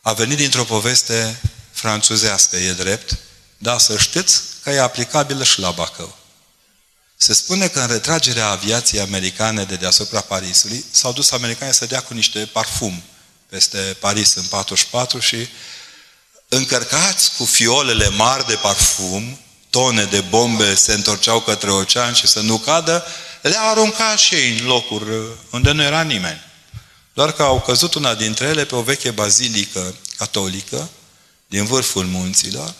a 0.00 0.12
venit 0.12 0.36
dintr-o 0.36 0.64
poveste 0.64 1.40
franțuzească, 1.70 2.56
e 2.56 2.72
drept, 2.72 3.18
dar 3.58 3.78
să 3.78 3.96
știți 3.96 4.40
că 4.62 4.70
e 4.70 4.80
aplicabilă 4.80 5.44
și 5.44 5.60
la 5.60 5.70
Bacău. 5.70 6.16
Se 7.16 7.32
spune 7.34 7.68
că 7.68 7.80
în 7.80 7.86
retragerea 7.86 8.48
aviației 8.48 9.00
americane 9.00 9.64
de 9.64 9.74
deasupra 9.74 10.20
Parisului 10.20 10.84
s-au 10.90 11.12
dus 11.12 11.30
americanii 11.30 11.74
să 11.74 11.86
dea 11.86 12.00
cu 12.00 12.14
niște 12.14 12.38
parfum 12.52 13.02
peste 13.48 13.78
Paris 13.78 14.34
în 14.34 14.44
44 14.44 15.18
și 15.18 15.48
încărcați 16.48 17.32
cu 17.36 17.44
fiolele 17.44 18.08
mari 18.08 18.46
de 18.46 18.54
parfum, 18.54 19.40
tone 19.70 20.04
de 20.04 20.20
bombe 20.20 20.74
se 20.74 20.92
întorceau 20.92 21.40
către 21.40 21.70
ocean 21.70 22.14
și 22.14 22.26
să 22.26 22.40
nu 22.40 22.58
cadă, 22.58 23.04
le-a 23.42 23.62
aruncat 23.62 24.18
și 24.18 24.34
ei 24.34 24.58
în 24.58 24.66
locuri 24.66 25.04
unde 25.50 25.72
nu 25.72 25.82
era 25.82 26.02
nimeni. 26.02 26.40
Doar 27.12 27.32
că 27.32 27.42
au 27.42 27.60
căzut 27.60 27.94
una 27.94 28.14
dintre 28.14 28.46
ele 28.46 28.64
pe 28.64 28.74
o 28.74 28.82
veche 28.82 29.10
bazilică 29.10 29.94
catolică 30.16 30.90
din 31.46 31.64
vârful 31.64 32.04
munților, 32.04 32.74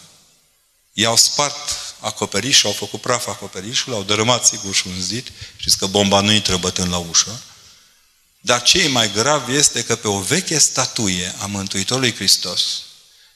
i-au 0.92 1.16
spart 1.16 1.94
acoperișul, 2.00 2.68
au 2.68 2.74
făcut 2.74 3.00
praf 3.00 3.26
acoperișul, 3.26 3.92
au 3.92 4.02
dărâmat 4.02 4.46
sigur 4.46 4.74
și 4.74 4.86
un 4.86 5.00
zid, 5.00 5.32
știți 5.56 5.78
că 5.78 5.86
bomba 5.86 6.20
nu 6.20 6.32
intră 6.32 6.56
bătând 6.56 6.90
la 6.90 6.98
ușă, 6.98 7.42
dar 8.40 8.62
ce 8.62 8.78
e 8.78 8.88
mai 8.88 9.12
grav 9.12 9.48
este 9.48 9.84
că 9.84 9.96
pe 9.96 10.08
o 10.08 10.20
veche 10.20 10.58
statuie 10.58 11.34
a 11.38 11.46
Mântuitorului 11.46 12.14
Hristos, 12.14 12.62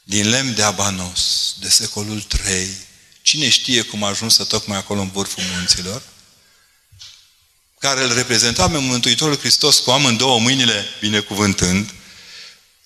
din 0.03 0.29
lemn 0.29 0.55
de 0.55 0.63
abanos, 0.63 1.55
de 1.61 1.69
secolul 1.69 2.27
III, 2.47 2.77
cine 3.23 3.49
știe 3.49 3.83
cum 3.83 4.03
a 4.05 4.09
ajuns 4.09 4.35
să 4.35 4.45
tocmai 4.45 4.79
acolo 4.79 5.01
în 5.01 5.11
vârful 5.11 5.43
munților, 5.57 6.03
care 7.85 8.03
îl 8.03 8.15
reprezenta 8.15 8.69
pe 8.69 8.79
Mântuitorul 8.79 9.39
Hristos 9.39 9.79
cu 9.79 9.91
amândouă 9.91 10.39
mâinile 10.39 10.85
binecuvântând, 11.01 11.91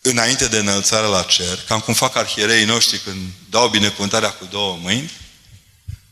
înainte 0.02 0.48
de 0.48 0.58
înălțare 0.58 1.06
la 1.06 1.22
cer, 1.22 1.64
cam 1.66 1.80
cum 1.80 1.94
fac 1.94 2.16
arhiereii 2.16 2.64
noștri 2.64 2.98
când 2.98 3.30
dau 3.50 3.68
binecuvântarea 3.68 4.30
cu 4.30 4.44
două 4.44 4.78
mâini, 4.82 5.12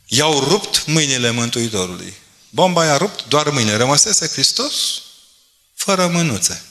i-au 0.05 0.39
rupt 0.39 0.85
mâinile 0.85 1.29
Mântuitorului. 1.29 2.13
Bomba 2.49 2.85
i-a 2.85 2.97
rupt 2.97 3.27
doar 3.27 3.49
mâinile. 3.49 3.75
Rămăsese 3.75 4.27
Hristos 4.27 4.73
fără 5.75 6.07
mânuțe. 6.07 6.63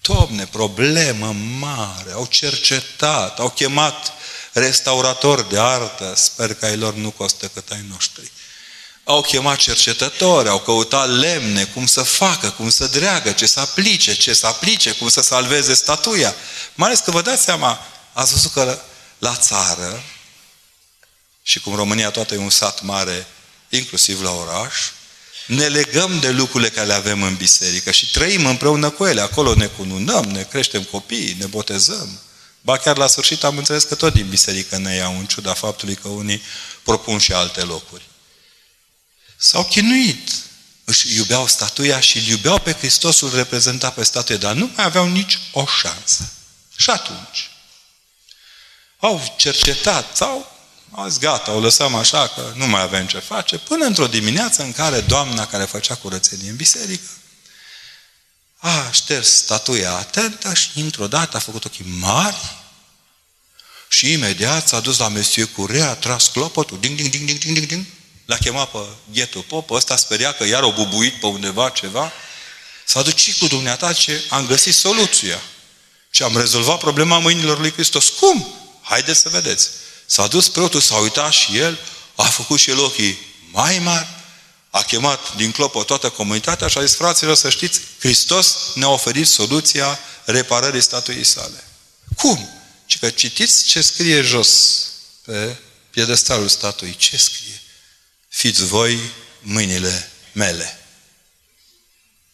Domne, 0.00 0.46
problemă 0.46 1.32
mare. 1.58 2.12
Au 2.12 2.26
cercetat, 2.26 3.38
au 3.38 3.50
chemat 3.50 4.12
restauratori 4.52 5.48
de 5.48 5.58
artă. 5.58 6.12
Sper 6.16 6.54
că 6.54 6.64
ai 6.64 6.76
lor 6.76 6.94
nu 6.94 7.10
costă 7.10 7.48
cât 7.48 7.70
ai 7.70 7.84
noștri. 7.90 8.30
Au 9.10 9.20
chemat 9.20 9.56
cercetători, 9.56 10.48
au 10.48 10.60
căutat 10.60 11.08
lemne, 11.08 11.64
cum 11.64 11.86
să 11.86 12.02
facă, 12.02 12.50
cum 12.50 12.70
să 12.70 12.86
dreagă, 12.86 13.32
ce 13.32 13.46
să 13.46 13.60
aplice, 13.60 14.14
ce 14.14 14.32
să 14.32 14.46
aplice, 14.46 14.92
cum 14.92 15.08
să 15.08 15.22
salveze 15.22 15.74
statuia. 15.74 16.34
Mai 16.74 16.88
ales 16.88 17.00
că 17.00 17.10
vă 17.10 17.22
dați 17.22 17.42
seama, 17.42 17.86
ați 18.12 18.32
văzut 18.32 18.52
că 18.52 18.78
la 19.18 19.36
țară, 19.36 20.02
și 21.42 21.60
cum 21.60 21.74
România 21.74 22.10
toată 22.10 22.34
e 22.34 22.38
un 22.38 22.50
sat 22.50 22.82
mare, 22.82 23.26
inclusiv 23.68 24.22
la 24.22 24.30
oraș, 24.30 24.74
ne 25.46 25.66
legăm 25.66 26.18
de 26.20 26.30
lucrurile 26.30 26.70
care 26.70 26.86
le 26.86 26.94
avem 26.94 27.22
în 27.22 27.34
biserică 27.34 27.90
și 27.90 28.10
trăim 28.10 28.46
împreună 28.46 28.90
cu 28.90 29.06
ele. 29.06 29.20
Acolo 29.20 29.54
ne 29.54 29.66
cununăm, 29.66 30.24
ne 30.24 30.42
creștem 30.42 30.82
copiii, 30.82 31.36
ne 31.38 31.46
botezăm. 31.46 32.20
Ba 32.60 32.76
chiar 32.76 32.96
la 32.96 33.06
sfârșit 33.06 33.44
am 33.44 33.58
înțeles 33.58 33.82
că 33.82 33.94
tot 33.94 34.12
din 34.12 34.28
biserică 34.28 34.76
ne 34.78 34.94
iau, 34.94 35.18
în 35.18 35.26
ciuda 35.26 35.54
faptului 35.54 35.94
că 35.94 36.08
unii 36.08 36.42
propun 36.82 37.18
și 37.18 37.32
alte 37.32 37.60
locuri. 37.60 38.09
S-au 39.42 39.64
chinuit. 39.64 40.30
Își 40.84 41.14
iubeau 41.14 41.46
statuia 41.46 42.00
și 42.00 42.16
îl 42.16 42.24
iubeau 42.24 42.58
pe 42.58 42.72
Hristosul 42.72 43.34
reprezentat 43.34 43.94
pe 43.94 44.04
statuie, 44.04 44.36
dar 44.38 44.54
nu 44.54 44.70
mai 44.76 44.84
aveau 44.84 45.08
nici 45.08 45.38
o 45.52 45.66
șansă. 45.66 46.32
Și 46.76 46.90
atunci 46.90 47.50
au 48.98 49.34
cercetat 49.36 50.16
sau 50.16 50.56
au 50.90 51.08
zis, 51.08 51.18
gata, 51.18 51.52
o 51.52 51.60
lăsăm 51.60 51.94
așa 51.94 52.28
că 52.28 52.52
nu 52.56 52.66
mai 52.66 52.82
avem 52.82 53.06
ce 53.06 53.18
face, 53.18 53.58
până 53.58 53.84
într-o 53.84 54.06
dimineață 54.06 54.62
în 54.62 54.72
care 54.72 55.00
doamna 55.00 55.46
care 55.46 55.64
făcea 55.64 55.94
curățenie 55.94 56.50
în 56.50 56.56
biserică 56.56 57.10
a 58.56 58.90
șters 58.90 59.28
statuia 59.28 59.92
atentă 59.92 60.54
și 60.54 60.70
într-o 60.74 61.06
dată 61.06 61.36
a 61.36 61.40
făcut 61.40 61.64
ochii 61.64 61.84
mari 61.98 62.56
și 63.88 64.12
imediat 64.12 64.68
s-a 64.68 64.80
dus 64.80 64.98
la 64.98 65.08
Monsieur 65.08 65.48
Curea, 65.52 65.90
a 65.90 65.94
tras 65.94 66.26
clopotul, 66.26 66.80
ding, 66.80 66.96
ding, 66.96 67.10
ding, 67.10 67.26
ding, 67.26 67.38
ding, 67.38 67.54
ding, 67.54 67.66
ding, 67.66 67.86
L-a 68.30 68.36
chemat 68.36 68.70
pe 68.70 68.78
ghetul 69.12 69.42
pop, 69.42 69.70
ăsta 69.70 69.96
speria 69.96 70.32
că 70.32 70.44
iar 70.44 70.62
o 70.62 70.72
bubuit 70.72 71.20
pe 71.20 71.26
undeva 71.26 71.68
ceva. 71.68 72.12
S-a 72.84 73.02
dus 73.02 73.14
cu 73.38 73.46
dumneata 73.46 73.92
ce 73.92 74.24
am 74.28 74.46
găsit 74.46 74.74
soluția. 74.74 75.42
Și 76.10 76.22
am 76.22 76.36
rezolvat 76.36 76.78
problema 76.78 77.18
mâinilor 77.18 77.58
lui 77.58 77.72
Hristos. 77.72 78.08
Cum? 78.08 78.54
Haideți 78.82 79.20
să 79.20 79.28
vedeți. 79.28 79.68
S-a 80.06 80.26
dus 80.26 80.48
preotul, 80.48 80.80
s-a 80.80 80.96
uitat 80.96 81.32
și 81.32 81.58
el, 81.58 81.78
a 82.14 82.22
făcut 82.22 82.58
și 82.58 82.70
el 82.70 82.78
ochii 82.78 83.18
mai 83.50 83.78
mari, 83.78 84.06
a 84.70 84.82
chemat 84.82 85.34
din 85.36 85.50
clopă 85.50 85.82
toată 85.82 86.08
comunitatea 86.08 86.68
și 86.68 86.78
a 86.78 86.84
zis, 86.84 86.94
fraților, 86.94 87.34
să 87.34 87.50
știți, 87.50 87.80
Hristos 87.98 88.56
ne-a 88.74 88.88
oferit 88.88 89.28
soluția 89.28 89.98
reparării 90.24 90.80
statuii 90.80 91.24
sale. 91.24 91.64
Cum? 92.16 92.50
Și 92.86 92.98
că 92.98 93.10
citiți 93.10 93.64
ce 93.64 93.80
scrie 93.80 94.22
jos 94.22 94.82
pe 95.24 95.56
piedestalul 95.90 96.48
statuii. 96.48 96.96
Ce 96.96 97.16
scrie? 97.16 97.59
Fiți 98.30 98.64
voi 98.64 99.00
mâinile 99.40 100.10
mele. 100.32 100.78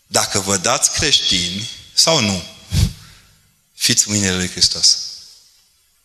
Dacă 0.06 0.38
vă 0.38 0.56
dați 0.56 0.92
creștini 0.92 1.70
sau 1.94 2.20
nu, 2.20 2.44
fiți 3.74 4.08
mâinile 4.08 4.34
lui 4.34 4.50
Hristos. 4.50 4.98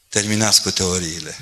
Terminați 0.10 0.62
cu 0.62 0.72
teoriile. 0.72 1.38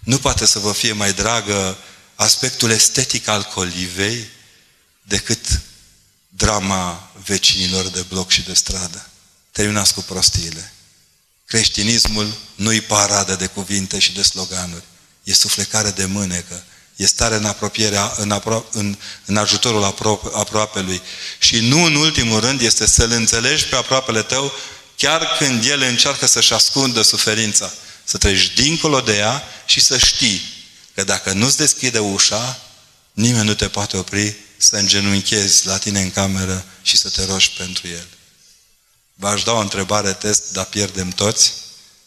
Nu 0.00 0.18
poate 0.18 0.46
să 0.46 0.58
vă 0.58 0.72
fie 0.72 0.92
mai 0.92 1.12
dragă 1.12 1.78
aspectul 2.14 2.70
estetic 2.70 3.26
al 3.26 3.42
colivei 3.42 4.28
decât 5.02 5.60
drama 6.28 7.12
vecinilor 7.24 7.88
de 7.88 8.02
bloc 8.02 8.30
și 8.30 8.42
de 8.42 8.54
stradă. 8.54 9.10
Terminați 9.52 9.94
cu 9.94 10.00
prostiile. 10.00 10.72
Creștinismul 11.44 12.36
nu-i 12.54 12.80
paradă 12.80 13.36
de 13.36 13.46
cuvinte 13.46 13.98
și 13.98 14.12
de 14.12 14.22
sloganuri. 14.22 14.84
E 15.22 15.32
suflecare 15.32 15.90
de 15.90 16.04
mânecă 16.04 16.64
E 17.02 17.06
stare 17.06 17.34
în 17.34 17.44
apropierea, 17.44 18.12
în, 18.16 18.40
apro- 18.40 18.70
în, 18.72 18.98
în 19.24 19.36
ajutorul 19.36 19.84
apro- 19.84 20.32
aproapelui. 20.32 21.02
Și 21.38 21.60
nu 21.60 21.84
în 21.84 21.94
ultimul 21.94 22.40
rând 22.40 22.60
este 22.60 22.86
să-L 22.86 23.10
înțelegi 23.10 23.64
pe 23.64 23.76
aproapele 23.76 24.22
tău 24.22 24.52
chiar 24.96 25.36
când 25.38 25.64
El 25.64 25.80
încearcă 25.80 26.26
să-și 26.26 26.52
ascundă 26.52 27.02
suferința. 27.02 27.72
Să 28.04 28.18
treci 28.18 28.54
dincolo 28.54 29.00
de 29.00 29.16
ea 29.16 29.42
și 29.66 29.80
să 29.80 29.98
știi 29.98 30.42
că 30.94 31.04
dacă 31.04 31.32
nu-ți 31.32 31.56
deschide 31.56 31.98
ușa, 31.98 32.60
nimeni 33.12 33.46
nu 33.46 33.54
te 33.54 33.68
poate 33.68 33.96
opri 33.96 34.34
să 34.56 34.76
îngenunchezi 34.76 35.66
la 35.66 35.78
tine 35.78 36.00
în 36.00 36.10
cameră 36.10 36.64
și 36.82 36.96
să 36.96 37.08
te 37.08 37.24
rogi 37.24 37.52
pentru 37.56 37.88
El. 37.88 38.06
V-aș 39.14 39.42
da 39.42 39.52
o 39.52 39.58
întrebare 39.58 40.12
test, 40.12 40.52
dar 40.52 40.64
pierdem 40.64 41.08
toți. 41.10 41.52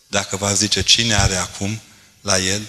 Dacă 0.08 0.38
va 0.38 0.54
zice 0.54 0.82
cine 0.82 1.16
are 1.16 1.36
acum 1.36 1.82
la 2.22 2.40
El 2.40 2.62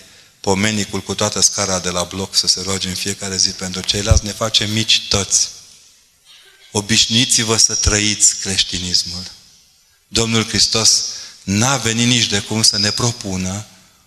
pomenicul 0.46 1.00
cu 1.00 1.14
toată 1.14 1.40
scara 1.40 1.78
de 1.78 1.90
la 1.90 2.02
bloc 2.02 2.34
să 2.34 2.46
se 2.46 2.62
roage 2.62 2.88
în 2.88 2.94
fiecare 2.94 3.36
zi 3.36 3.50
pentru 3.50 3.80
ceilalți, 3.80 4.24
ne 4.24 4.32
face 4.32 4.64
mici 4.64 5.02
toți. 5.08 5.48
Obișnuiți-vă 6.70 7.56
să 7.56 7.74
trăiți 7.74 8.36
creștinismul. 8.36 9.22
Domnul 10.08 10.48
Hristos 10.48 11.04
n-a 11.42 11.76
venit 11.76 12.06
nici 12.06 12.26
de 12.26 12.40
cum 12.40 12.62
să 12.62 12.78
ne 12.78 12.90
propună 12.90 13.66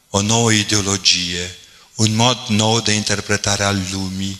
o 0.10 0.22
nouă 0.22 0.52
ideologie, 0.52 1.56
un 1.96 2.16
mod 2.16 2.38
nou 2.48 2.82
de 2.82 2.92
interpretare 2.92 3.64
al 3.64 3.88
lumii. 3.92 4.40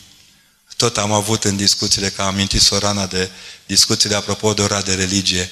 Tot 0.76 0.96
am 0.96 1.12
avut 1.12 1.44
în 1.44 1.56
discuțiile, 1.56 2.10
că 2.10 2.22
am 2.22 2.28
amintit 2.28 2.60
Sorana 2.60 3.06
de 3.06 3.30
discuțiile 3.66 4.14
apropo 4.14 4.54
de 4.54 4.62
ora 4.62 4.82
de 4.82 4.94
religie, 4.94 5.50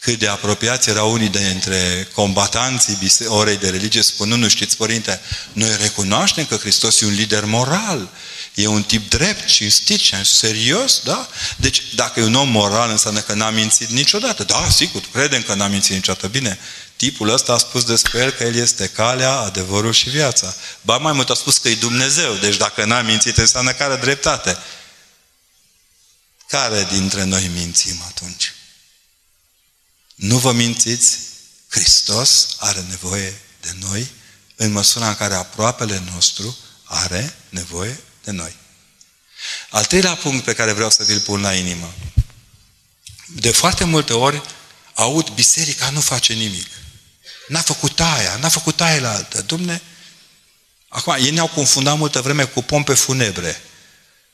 cât 0.00 0.18
de 0.18 0.28
apropiați 0.28 0.88
erau 0.88 1.12
unii 1.12 1.28
dintre 1.28 2.08
combatanții 2.14 2.98
orei 3.26 3.56
de 3.56 3.70
religie, 3.70 4.02
spunând, 4.02 4.42
nu 4.42 4.48
știți, 4.48 4.76
Părinte, 4.76 5.20
noi 5.52 5.76
recunoaștem 5.80 6.44
că 6.44 6.56
Hristos 6.56 7.00
e 7.00 7.04
un 7.04 7.14
lider 7.14 7.44
moral, 7.44 8.10
E 8.58 8.66
un 8.66 8.82
tip 8.82 9.10
drept, 9.10 9.46
cinstit 9.46 10.00
și 10.00 10.24
serios, 10.24 11.00
da? 11.04 11.28
Deci, 11.56 11.82
dacă 11.94 12.20
e 12.20 12.24
un 12.24 12.34
om 12.34 12.48
moral, 12.48 12.90
înseamnă 12.90 13.20
că 13.20 13.34
n-a 13.34 13.50
mințit 13.50 13.88
niciodată. 13.88 14.44
Da, 14.44 14.68
sigur, 14.70 15.02
credem 15.12 15.42
că 15.42 15.54
n-a 15.54 15.66
mințit 15.66 15.94
niciodată. 15.94 16.26
Bine, 16.26 16.58
tipul 16.96 17.28
ăsta 17.28 17.52
a 17.52 17.58
spus 17.58 17.84
despre 17.84 18.18
el 18.18 18.30
că 18.30 18.44
el 18.44 18.54
este 18.54 18.86
calea, 18.86 19.32
adevărul 19.32 19.92
și 19.92 20.08
viața. 20.08 20.54
Ba 20.80 20.96
mai 20.96 21.12
mult 21.12 21.30
a 21.30 21.34
spus 21.34 21.58
că 21.58 21.68
e 21.68 21.74
Dumnezeu. 21.74 22.34
Deci 22.34 22.56
dacă 22.56 22.84
n-a 22.84 23.00
mințit, 23.00 23.36
înseamnă 23.36 23.72
că 23.72 23.82
are 23.82 23.96
dreptate. 23.96 24.58
Care 26.48 26.86
dintre 26.92 27.24
noi 27.24 27.50
mințim 27.54 28.02
atunci? 28.06 28.52
Nu 30.18 30.38
vă 30.38 30.52
mințiți? 30.52 31.18
Hristos 31.68 32.56
are 32.58 32.84
nevoie 32.88 33.40
de 33.60 33.74
noi 33.80 34.10
în 34.56 34.72
măsura 34.72 35.08
în 35.08 35.14
care 35.14 35.34
aproapele 35.34 36.02
nostru 36.12 36.56
are 36.84 37.34
nevoie 37.48 38.00
de 38.24 38.30
noi. 38.30 38.56
Al 39.70 39.84
treilea 39.84 40.14
punct 40.14 40.44
pe 40.44 40.54
care 40.54 40.72
vreau 40.72 40.90
să 40.90 41.04
vi-l 41.04 41.20
pun 41.20 41.40
la 41.40 41.54
inimă. 41.54 41.94
De 43.26 43.50
foarte 43.50 43.84
multe 43.84 44.12
ori 44.12 44.42
aud 44.94 45.28
biserica 45.28 45.90
nu 45.90 46.00
face 46.00 46.32
nimic. 46.32 46.66
N-a 47.48 47.60
făcut 47.60 48.00
aia, 48.00 48.36
n-a 48.36 48.48
făcut 48.48 48.80
aia 48.80 49.00
la 49.00 49.12
altă. 49.12 49.42
Dumne, 49.42 49.82
acum, 50.88 51.12
ei 51.12 51.30
ne-au 51.30 51.48
confundat 51.48 51.96
multă 51.96 52.20
vreme 52.20 52.44
cu 52.44 52.62
pompe 52.62 52.94
funebre. 52.94 53.60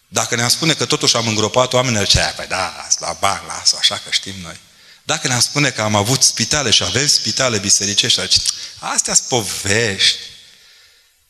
Dacă 0.08 0.34
ne-am 0.34 0.48
spune 0.48 0.74
că 0.74 0.84
totuși 0.84 1.16
am 1.16 1.28
îngropat 1.28 1.72
oamenii, 1.72 1.98
ar 1.98 2.04
zice, 2.04 2.32
păi 2.36 2.46
da, 2.46 2.88
la 2.98 3.16
bani, 3.20 3.46
lasă, 3.46 3.76
așa 3.78 3.94
că 4.04 4.10
știm 4.10 4.34
noi. 4.42 4.56
Dacă 5.04 5.28
ne-am 5.28 5.40
spune 5.40 5.70
că 5.70 5.82
am 5.82 5.94
avut 5.94 6.22
spitale 6.22 6.70
și 6.70 6.82
avem 6.82 7.06
spitale 7.06 7.58
bisericești, 7.58 8.20
ar 8.20 8.30
zice, 8.30 8.50
astea 8.78 9.14
sunt 9.14 9.28
povești. 9.28 10.18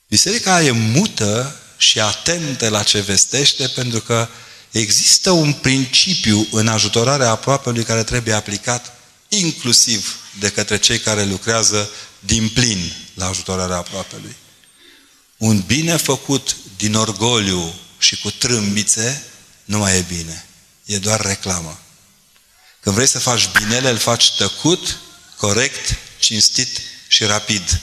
Biserica 0.09 0.63
e 0.63 0.71
mută 0.71 1.59
și 1.77 2.01
atentă 2.01 2.69
la 2.69 2.83
ce 2.83 3.01
vestește, 3.01 3.69
pentru 3.69 4.01
că 4.01 4.29
există 4.71 5.31
un 5.31 5.53
principiu 5.53 6.47
în 6.51 6.69
ajutorarea 6.69 7.31
aproapelui 7.31 7.85
care 7.85 8.03
trebuie 8.03 8.35
aplicat 8.35 8.93
inclusiv 9.29 10.19
de 10.39 10.51
către 10.51 10.79
cei 10.79 10.99
care 10.99 11.25
lucrează 11.25 11.91
din 12.21 12.49
plin 12.49 12.93
la 13.15 13.29
ajutorarea 13.29 13.77
aproapelui. 13.77 14.37
Un 15.37 15.61
bine 15.67 15.97
făcut 15.97 16.57
din 16.77 16.95
orgoliu 16.95 17.75
și 17.99 18.21
cu 18.21 18.31
trâmbițe 18.31 19.25
nu 19.65 19.79
mai 19.79 19.97
e 19.97 20.05
bine. 20.09 20.47
E 20.85 20.99
doar 20.99 21.21
reclamă. 21.21 21.84
Când 22.85 22.97
vrei 22.97 23.09
să 23.09 23.19
faci 23.19 23.49
binele, 23.59 23.89
îl 23.89 23.99
faci 23.99 24.37
tăcut, 24.37 24.99
corect, 25.37 25.97
cinstit 26.19 26.81
și 27.09 27.25
rapid. 27.25 27.81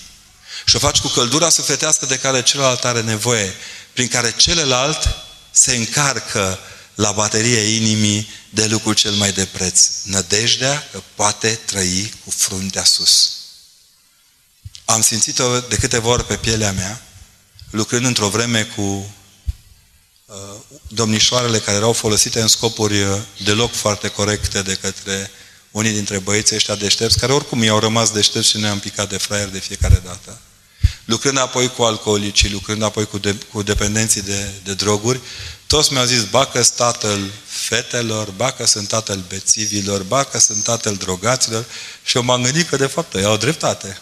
Și 0.66 0.76
o 0.76 0.80
faci 0.80 1.00
cu 1.00 1.08
căldura 1.08 1.50
sufletească 1.50 2.06
de 2.06 2.18
care 2.18 2.44
celălalt 2.44 2.84
are 2.84 3.02
nevoie, 3.02 3.54
prin 3.94 4.08
care 4.08 4.34
celălalt 4.38 5.16
se 5.52 5.76
încarcă 5.76 6.60
la 6.96 7.12
bateria 7.12 7.64
inimii 7.64 8.30
de 8.50 8.66
lucrul 8.66 8.94
cel 8.94 9.12
mai 9.12 9.32
de 9.32 9.46
preț. 9.46 9.88
Nădejdea 10.04 10.88
că 10.92 11.02
poate 11.16 11.60
trăi 11.66 12.14
cu 12.24 12.32
fruntea 12.32 12.84
sus. 12.84 13.32
Am 14.86 15.02
simțit-o 15.02 15.60
de 15.60 15.76
câteva 15.76 16.10
ori 16.10 16.26
pe 16.26 16.38
pielea 16.38 16.72
mea, 16.72 17.02
lucrând 17.70 18.06
într-o 18.06 18.30
vreme 18.30 18.64
cu 18.64 18.82
uh, 18.82 19.06
domnișoarele 20.88 21.60
care 21.60 21.78
erau 21.78 21.94
folosite 21.94 22.42
în 22.42 22.48
scopuri 22.48 23.02
uh, 23.02 23.18
deloc 23.44 23.72
foarte 23.72 24.08
corecte 24.08 24.62
de 24.62 24.74
către 24.74 25.32
unii 25.72 25.92
dintre 25.92 26.20
băieții 26.20 26.56
ăștia 26.56 26.76
deștepți, 26.76 27.20
care 27.20 27.34
oricum 27.34 27.64
i-au 27.64 27.80
rămas 27.80 28.12
deștepți 28.12 28.50
și 28.50 28.58
ne-am 28.58 28.80
picat 28.80 29.10
de 29.10 29.18
fraier 29.18 29.48
de 29.48 29.60
fiecare 29.60 30.02
dată. 30.06 30.40
Lucrând 31.06 31.38
apoi 31.38 31.68
cu 31.68 31.84
alcoolicii, 31.84 32.52
lucrând 32.52 32.84
apoi 32.84 33.06
cu, 33.06 33.18
de, 33.18 33.36
cu 33.52 33.62
dependenții 33.62 34.22
de, 34.22 34.50
de 34.64 34.74
droguri, 34.74 35.20
toți 35.68 35.94
mi-au 35.94 36.06
zis, 36.06 36.24
ba 36.24 36.46
că 36.46 36.64
tatăl 36.64 37.32
fetelor, 37.46 38.30
ba 38.30 38.52
că 38.52 38.66
sunt 38.66 38.88
tatăl 38.88 39.24
bețivilor, 39.28 40.04
ba 40.04 40.24
că 40.24 40.40
sunt 40.40 40.64
tatăl 40.64 40.96
drogaților 40.96 41.66
și 42.04 42.18
eu 42.18 42.24
m-am 42.24 42.44
gândit 42.44 42.70
că 42.70 42.76
de 42.76 42.88
fapt 42.88 43.16
ei 43.16 43.24
au 43.24 43.38
dreptate. 43.38 44.02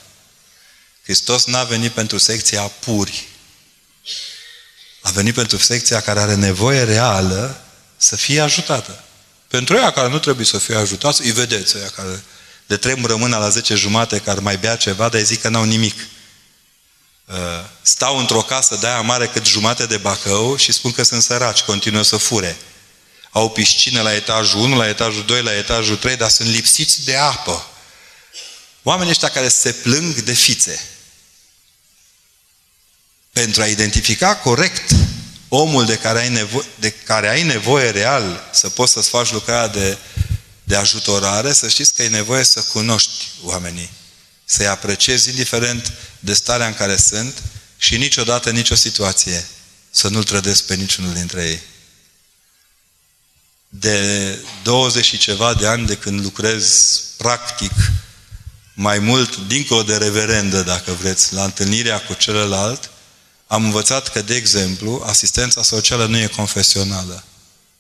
Hristos 1.04 1.46
n-a 1.46 1.64
venit 1.64 1.92
pentru 1.92 2.18
secția 2.18 2.62
puri. 2.62 3.28
A 5.10 5.12
venit 5.12 5.34
pentru 5.34 5.58
secția 5.58 6.02
care 6.02 6.20
are 6.20 6.36
nevoie 6.36 6.84
reală 6.84 7.62
să 7.98 8.16
fie 8.16 8.42
ajutată. 8.42 9.04
Pentru 9.48 9.76
ea 9.76 9.92
care 9.92 10.10
nu 10.10 10.20
trebuie 10.20 10.46
să 10.46 10.58
fie 10.58 10.76
ajutați, 10.76 11.22
îi 11.22 11.32
vedeți, 11.32 11.78
ăia 11.78 11.90
care 11.96 12.24
de 12.68 12.78
tremură 12.78 13.16
mâna 13.16 13.38
la 13.38 13.50
10 13.50 13.76
jumate, 13.76 14.20
care 14.20 14.40
mai 14.40 14.58
bea 14.58 14.76
ceva, 14.76 15.10
dar 15.10 15.20
îi 15.20 15.26
zic 15.26 15.42
că 15.42 15.50
n-au 15.50 15.64
nimic. 15.64 16.00
Uh, 17.26 17.36
stau 17.82 18.18
într-o 18.18 18.42
casă 18.42 18.76
de 18.76 18.88
aia 18.88 19.02
mare 19.02 19.28
cât 19.28 19.46
jumate 19.46 19.86
de 19.86 19.98
Bacău 19.98 20.56
și 20.56 20.72
spun 20.72 20.92
că 20.92 21.04
sunt 21.04 21.22
săraci, 21.22 21.62
continuă 21.62 22.02
să 22.02 22.18
fure. 22.18 22.58
Au 23.30 23.50
piscină 23.50 24.02
la 24.02 24.14
etajul 24.14 24.60
1, 24.60 24.76
la 24.76 24.88
etajul 24.88 25.24
2, 25.26 25.42
la 25.42 25.56
etajul 25.56 25.96
3, 25.96 26.16
dar 26.16 26.30
sunt 26.30 26.50
lipsiți 26.50 27.06
de 27.06 27.16
apă. 27.16 27.68
Oamenii 28.84 29.12
ăștia 29.12 29.30
care 29.30 29.48
se 29.48 29.72
plâng 29.72 30.16
de 30.16 30.34
fițe. 30.34 30.90
Pentru 33.32 33.62
a 33.62 33.66
identifica 33.66 34.36
corect 34.36 34.96
omul 35.50 35.86
de 35.86 35.98
care 35.98 36.20
ai 36.20 36.30
nevoie, 36.30 36.66
de 36.80 36.90
care 36.90 37.30
ai 37.30 37.44
nevoie 37.44 37.90
real 37.90 38.50
să 38.52 38.70
poți 38.70 38.92
să-ți 38.92 39.10
faci 39.10 39.32
lucrarea 39.32 39.68
de, 39.68 39.98
de 40.64 40.76
ajutorare, 40.76 41.54
să 41.54 41.68
știți 41.68 41.94
că 41.94 42.04
e 42.04 42.08
nevoie 42.08 42.44
să 42.44 42.62
cunoști 42.62 43.26
oamenii 43.44 43.90
să-i 44.52 44.68
apreciezi 44.68 45.30
indiferent 45.30 45.94
de 46.20 46.34
starea 46.34 46.68
în 46.68 46.74
care 46.74 46.98
sunt 46.98 47.44
și 47.78 47.98
niciodată, 47.98 48.50
nicio 48.50 48.76
situație 48.76 49.48
să 49.90 50.08
nu-l 50.08 50.24
trădesc 50.24 50.64
pe 50.64 50.76
niciunul 50.76 51.14
dintre 51.14 51.44
ei. 51.44 51.60
De 53.68 54.38
20 54.64 55.06
și 55.06 55.18
ceva 55.18 55.54
de 55.54 55.68
ani 55.68 55.86
de 55.86 55.96
când 55.96 56.24
lucrez 56.24 57.00
practic 57.18 57.72
mai 58.74 59.00
mult, 59.00 59.36
dincolo 59.36 59.84
de 59.84 59.98
reverendă, 59.98 60.62
dacă 60.62 60.92
vreți, 60.92 61.34
la 61.34 61.44
întâlnirea 61.44 62.02
cu 62.02 62.14
celălalt, 62.14 62.90
am 63.52 63.64
învățat 63.64 64.08
că, 64.08 64.22
de 64.22 64.36
exemplu, 64.36 65.04
asistența 65.06 65.64
socială 65.64 66.06
nu 66.06 66.18
e 66.18 66.28
confesională. 66.28 67.24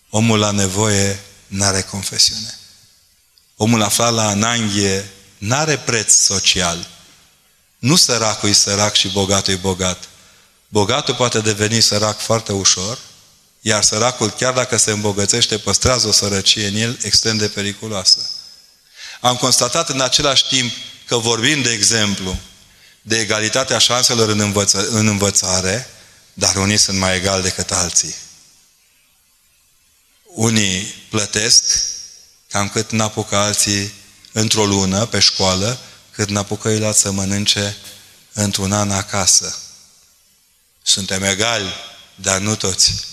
Omul 0.10 0.40
la 0.40 0.52
nevoie 0.52 1.20
n-are 1.48 1.82
confesiune. 1.82 2.58
Omul 3.56 3.82
aflat 3.82 4.14
la 4.14 4.28
ananghie 4.28 5.10
N-are 5.38 5.78
preț 5.78 6.14
social. 6.14 6.88
Nu 7.78 7.96
săracul 7.96 8.50
e 8.50 8.54
sărac 8.54 8.96
și 8.96 9.08
bogatul 9.08 9.54
e 9.54 9.56
bogat. 9.56 10.04
Bogatul 10.68 11.16
poate 11.16 11.40
deveni 11.40 11.82
sărac 11.82 12.20
foarte 12.20 12.52
ușor, 12.52 13.00
iar 13.62 13.84
săracul, 13.84 14.30
chiar 14.30 14.54
dacă 14.54 14.78
se 14.78 14.92
îmbogățește, 14.92 15.58
păstrează 15.58 16.08
o 16.08 16.12
sărăcie 16.12 16.68
în 16.68 16.76
el 16.76 17.00
extrem 17.02 17.38
de 17.38 17.48
periculoasă. 17.48 18.30
Am 19.22 19.36
constatat 19.36 19.90
în 19.90 20.02
același 20.02 20.48
timp 20.48 20.74
că 21.08 21.18
vorbim, 21.18 21.62
de 21.62 21.72
exemplu, 21.72 22.38
de 23.02 23.20
egalitatea 23.20 23.78
șanselor 23.78 24.30
în, 24.30 24.40
învăță, 24.40 24.88
în 24.90 25.08
învățare, 25.08 25.90
dar 26.34 26.56
unii 26.56 26.78
sunt 26.78 26.98
mai 26.98 27.16
egali 27.16 27.44
decât 27.44 27.72
alții. 27.72 28.16
Unii 30.24 30.82
plătesc 31.10 31.64
cam 32.50 32.70
cât 32.70 32.92
n-apucă 32.92 33.36
alții 33.36 33.94
într-o 34.32 34.66
lună 34.66 35.06
pe 35.06 35.20
școală, 35.20 35.80
cât 36.12 36.30
n-apucă 36.30 36.70
el 36.70 36.94
să 36.94 37.12
mănânce 37.12 37.78
într-un 38.34 38.72
an 38.72 38.92
acasă. 38.92 39.58
Suntem 40.82 41.24
egali, 41.24 41.74
dar 42.16 42.40
nu 42.40 42.56
toți. 42.56 43.08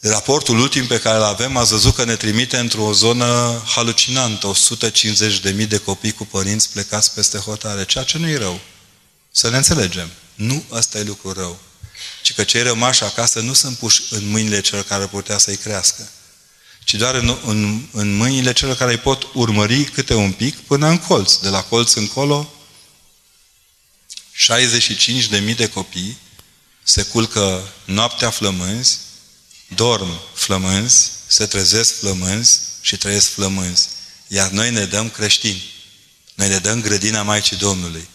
Raportul 0.00 0.58
ultim 0.58 0.86
pe 0.86 1.00
care 1.00 1.16
îl 1.16 1.22
avem 1.22 1.56
a 1.56 1.64
văzut 1.64 1.94
că 1.94 2.04
ne 2.04 2.16
trimite 2.16 2.56
într-o 2.56 2.92
zonă 2.92 3.62
halucinantă, 3.66 4.52
150.000 5.52 5.68
de 5.68 5.78
copii 5.78 6.12
cu 6.12 6.24
părinți 6.24 6.70
plecați 6.70 7.14
peste 7.14 7.38
hotare, 7.38 7.84
ceea 7.84 8.04
ce 8.04 8.18
nu 8.18 8.28
e 8.28 8.36
rău. 8.36 8.60
Să 9.30 9.50
ne 9.50 9.56
înțelegem. 9.56 10.10
Nu 10.34 10.64
ăsta 10.70 10.98
e 10.98 11.02
lucru 11.02 11.32
rău. 11.32 11.58
Ci 12.22 12.34
că 12.34 12.44
cei 12.44 12.62
rămași 12.62 13.04
acasă 13.04 13.40
nu 13.40 13.52
sunt 13.52 13.76
puși 13.76 14.02
în 14.10 14.28
mâinile 14.28 14.60
celor 14.60 14.84
care 14.84 15.06
putea 15.06 15.38
să-i 15.38 15.56
crească 15.56 16.10
ci 16.90 16.94
doar 16.94 17.14
în, 17.14 17.38
în, 17.44 17.88
în 17.92 18.16
mâinile 18.16 18.52
celor 18.52 18.76
care 18.76 18.90
îi 18.90 18.98
pot 18.98 19.28
urmări 19.34 19.84
câte 19.84 20.14
un 20.14 20.32
pic 20.32 20.56
până 20.58 20.86
în 20.88 20.98
colț. 20.98 21.36
De 21.36 21.48
la 21.48 21.62
colț 21.62 21.92
încolo, 21.92 22.52
65.000 24.34 25.56
de 25.56 25.68
copii 25.68 26.18
se 26.82 27.02
culcă 27.02 27.72
noaptea 27.84 28.30
flămânzi, 28.30 28.98
dorm 29.74 30.20
flămânzi, 30.34 31.10
se 31.26 31.46
trezesc 31.46 31.98
flămânzi 31.98 32.60
și 32.80 32.96
trăiesc 32.96 33.28
flămânzi. 33.28 33.88
Iar 34.26 34.50
noi 34.50 34.70
ne 34.70 34.84
dăm 34.84 35.10
creștini. 35.10 35.72
Noi 36.34 36.48
ne 36.48 36.58
dăm 36.58 36.80
grădina 36.80 37.22
Maicii 37.22 37.56
Domnului. 37.56 38.08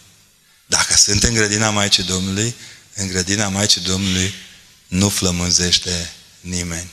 Dacă 0.66 0.96
sunt 0.96 1.22
în 1.22 1.34
grădina 1.34 1.70
Maicii 1.70 2.02
Domnului, 2.02 2.54
în 2.94 3.06
grădina 3.06 3.48
Maicii 3.48 3.80
Domnului 3.80 4.34
nu 4.86 5.08
flămânzește 5.08 6.12
nimeni. 6.40 6.90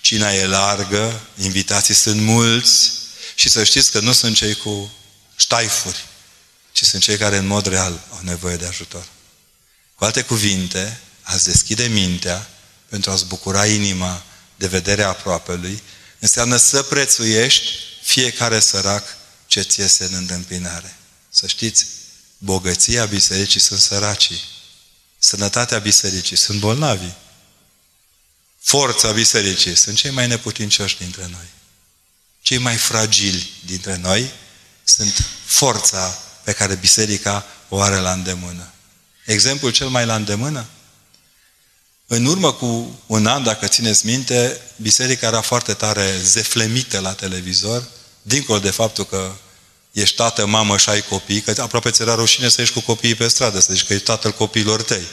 Cina 0.00 0.32
e 0.32 0.46
largă, 0.46 1.20
invitații 1.36 1.94
sunt 1.94 2.20
mulți 2.20 2.90
și 3.34 3.48
să 3.48 3.64
știți 3.64 3.90
că 3.90 4.00
nu 4.00 4.12
sunt 4.12 4.36
cei 4.36 4.54
cu 4.54 4.92
ștaifuri, 5.36 6.04
ci 6.72 6.84
sunt 6.84 7.02
cei 7.02 7.16
care 7.16 7.36
în 7.36 7.46
mod 7.46 7.66
real 7.66 8.06
au 8.10 8.20
nevoie 8.22 8.56
de 8.56 8.66
ajutor. 8.66 9.06
Cu 9.94 10.04
alte 10.04 10.22
cuvinte, 10.22 11.00
ați 11.22 11.44
deschide 11.44 11.86
mintea 11.86 12.50
pentru 12.96 13.14
a-ți 13.14 13.26
bucura 13.26 13.66
inima 13.66 14.24
de 14.56 14.66
vederea 14.66 15.08
aproapelui, 15.08 15.82
înseamnă 16.18 16.56
să 16.56 16.82
prețuiești 16.82 17.68
fiecare 18.02 18.60
sărac 18.60 19.16
ce 19.46 19.60
ți 19.60 19.80
iese 19.80 20.04
în 20.04 20.14
întâmpinare. 20.14 20.96
Să 21.28 21.46
știți, 21.46 21.86
bogăția 22.38 23.04
bisericii 23.04 23.60
sunt 23.60 23.80
săracii. 23.80 24.40
Sănătatea 25.18 25.78
bisericii 25.78 26.36
sunt 26.36 26.60
bolnavi. 26.60 27.10
Forța 28.60 29.12
bisericii 29.12 29.76
sunt 29.76 29.96
cei 29.96 30.10
mai 30.10 30.26
neputincioși 30.26 30.98
dintre 30.98 31.26
noi. 31.30 31.48
Cei 32.40 32.58
mai 32.58 32.76
fragili 32.76 33.50
dintre 33.64 33.96
noi 33.96 34.30
sunt 34.84 35.26
forța 35.44 36.18
pe 36.44 36.52
care 36.52 36.74
biserica 36.74 37.46
o 37.68 37.80
are 37.80 37.96
la 37.96 38.12
îndemână. 38.12 38.72
Exemplul 39.24 39.72
cel 39.72 39.88
mai 39.88 40.06
la 40.06 40.14
îndemână? 40.14 40.66
În 42.06 42.24
urmă 42.24 42.52
cu 42.52 43.00
un 43.06 43.26
an, 43.26 43.42
dacă 43.42 43.66
țineți 43.66 44.06
minte, 44.06 44.60
biserica 44.76 45.26
era 45.26 45.40
foarte 45.40 45.74
tare 45.74 46.18
zeflemită 46.22 47.00
la 47.00 47.12
televizor, 47.12 47.88
dincolo 48.22 48.58
de 48.58 48.70
faptul 48.70 49.04
că 49.04 49.32
ești 49.92 50.16
tată, 50.16 50.46
mamă 50.46 50.76
și 50.76 50.88
ai 50.88 51.02
copii, 51.02 51.40
că 51.40 51.62
aproape 51.62 51.90
ți 51.90 52.02
era 52.02 52.14
rușine 52.14 52.48
să 52.48 52.60
ieși 52.60 52.72
cu 52.72 52.80
copiii 52.80 53.14
pe 53.14 53.28
stradă, 53.28 53.60
să 53.60 53.72
zici 53.72 53.84
că 53.84 53.92
ești 53.92 54.04
tatăl 54.04 54.32
copiilor 54.32 54.82
tăi. 54.82 55.06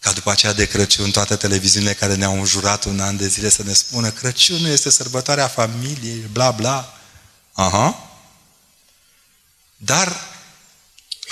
Ca 0.00 0.12
după 0.12 0.30
aceea 0.30 0.52
de 0.52 0.66
Crăciun, 0.66 1.10
toate 1.10 1.36
televiziunile 1.36 1.92
care 1.92 2.14
ne-au 2.14 2.38
înjurat 2.38 2.84
un 2.84 3.00
an 3.00 3.16
de 3.16 3.28
zile 3.28 3.48
să 3.48 3.62
ne 3.62 3.72
spună 3.72 4.10
Crăciunul 4.10 4.70
este 4.70 4.90
sărbătoarea 4.90 5.48
familiei, 5.48 6.28
bla, 6.32 6.50
bla. 6.50 6.98
Aha. 7.52 8.10
Dar 9.76 10.20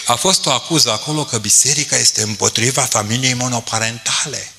a 0.06 0.14
fost 0.14 0.46
o 0.46 0.50
acuză 0.50 0.92
acolo 0.92 1.24
că 1.24 1.38
biserica 1.38 1.96
este 1.96 2.22
împotriva 2.22 2.82
familiei 2.82 3.34
monoparentale. 3.34 4.53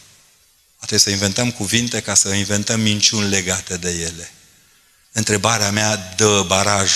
Trebuie 0.86 1.00
să 1.00 1.10
inventăm 1.10 1.52
cuvinte 1.52 2.02
ca 2.02 2.14
să 2.14 2.30
inventăm 2.30 2.80
minciuni 2.80 3.30
legate 3.30 3.78
de 3.78 3.90
ele. 3.90 4.32
Întrebarea 5.12 5.72
mea 5.72 6.14
dă 6.16 6.44
baraj 6.48 6.92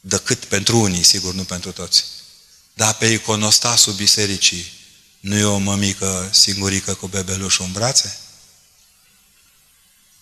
decât 0.00 0.44
pentru 0.44 0.78
unii, 0.78 1.02
sigur, 1.02 1.34
nu 1.34 1.44
pentru 1.44 1.72
toți. 1.72 2.04
Dar 2.74 2.94
pe 2.94 3.06
iconostasul 3.06 3.92
bisericii 3.92 4.72
nu 5.20 5.36
e 5.36 5.44
o 5.44 5.58
mămică 5.58 6.28
singurică 6.32 6.94
cu 6.94 7.06
bebelușul 7.06 7.64
în 7.64 7.72
brațe? 7.72 8.18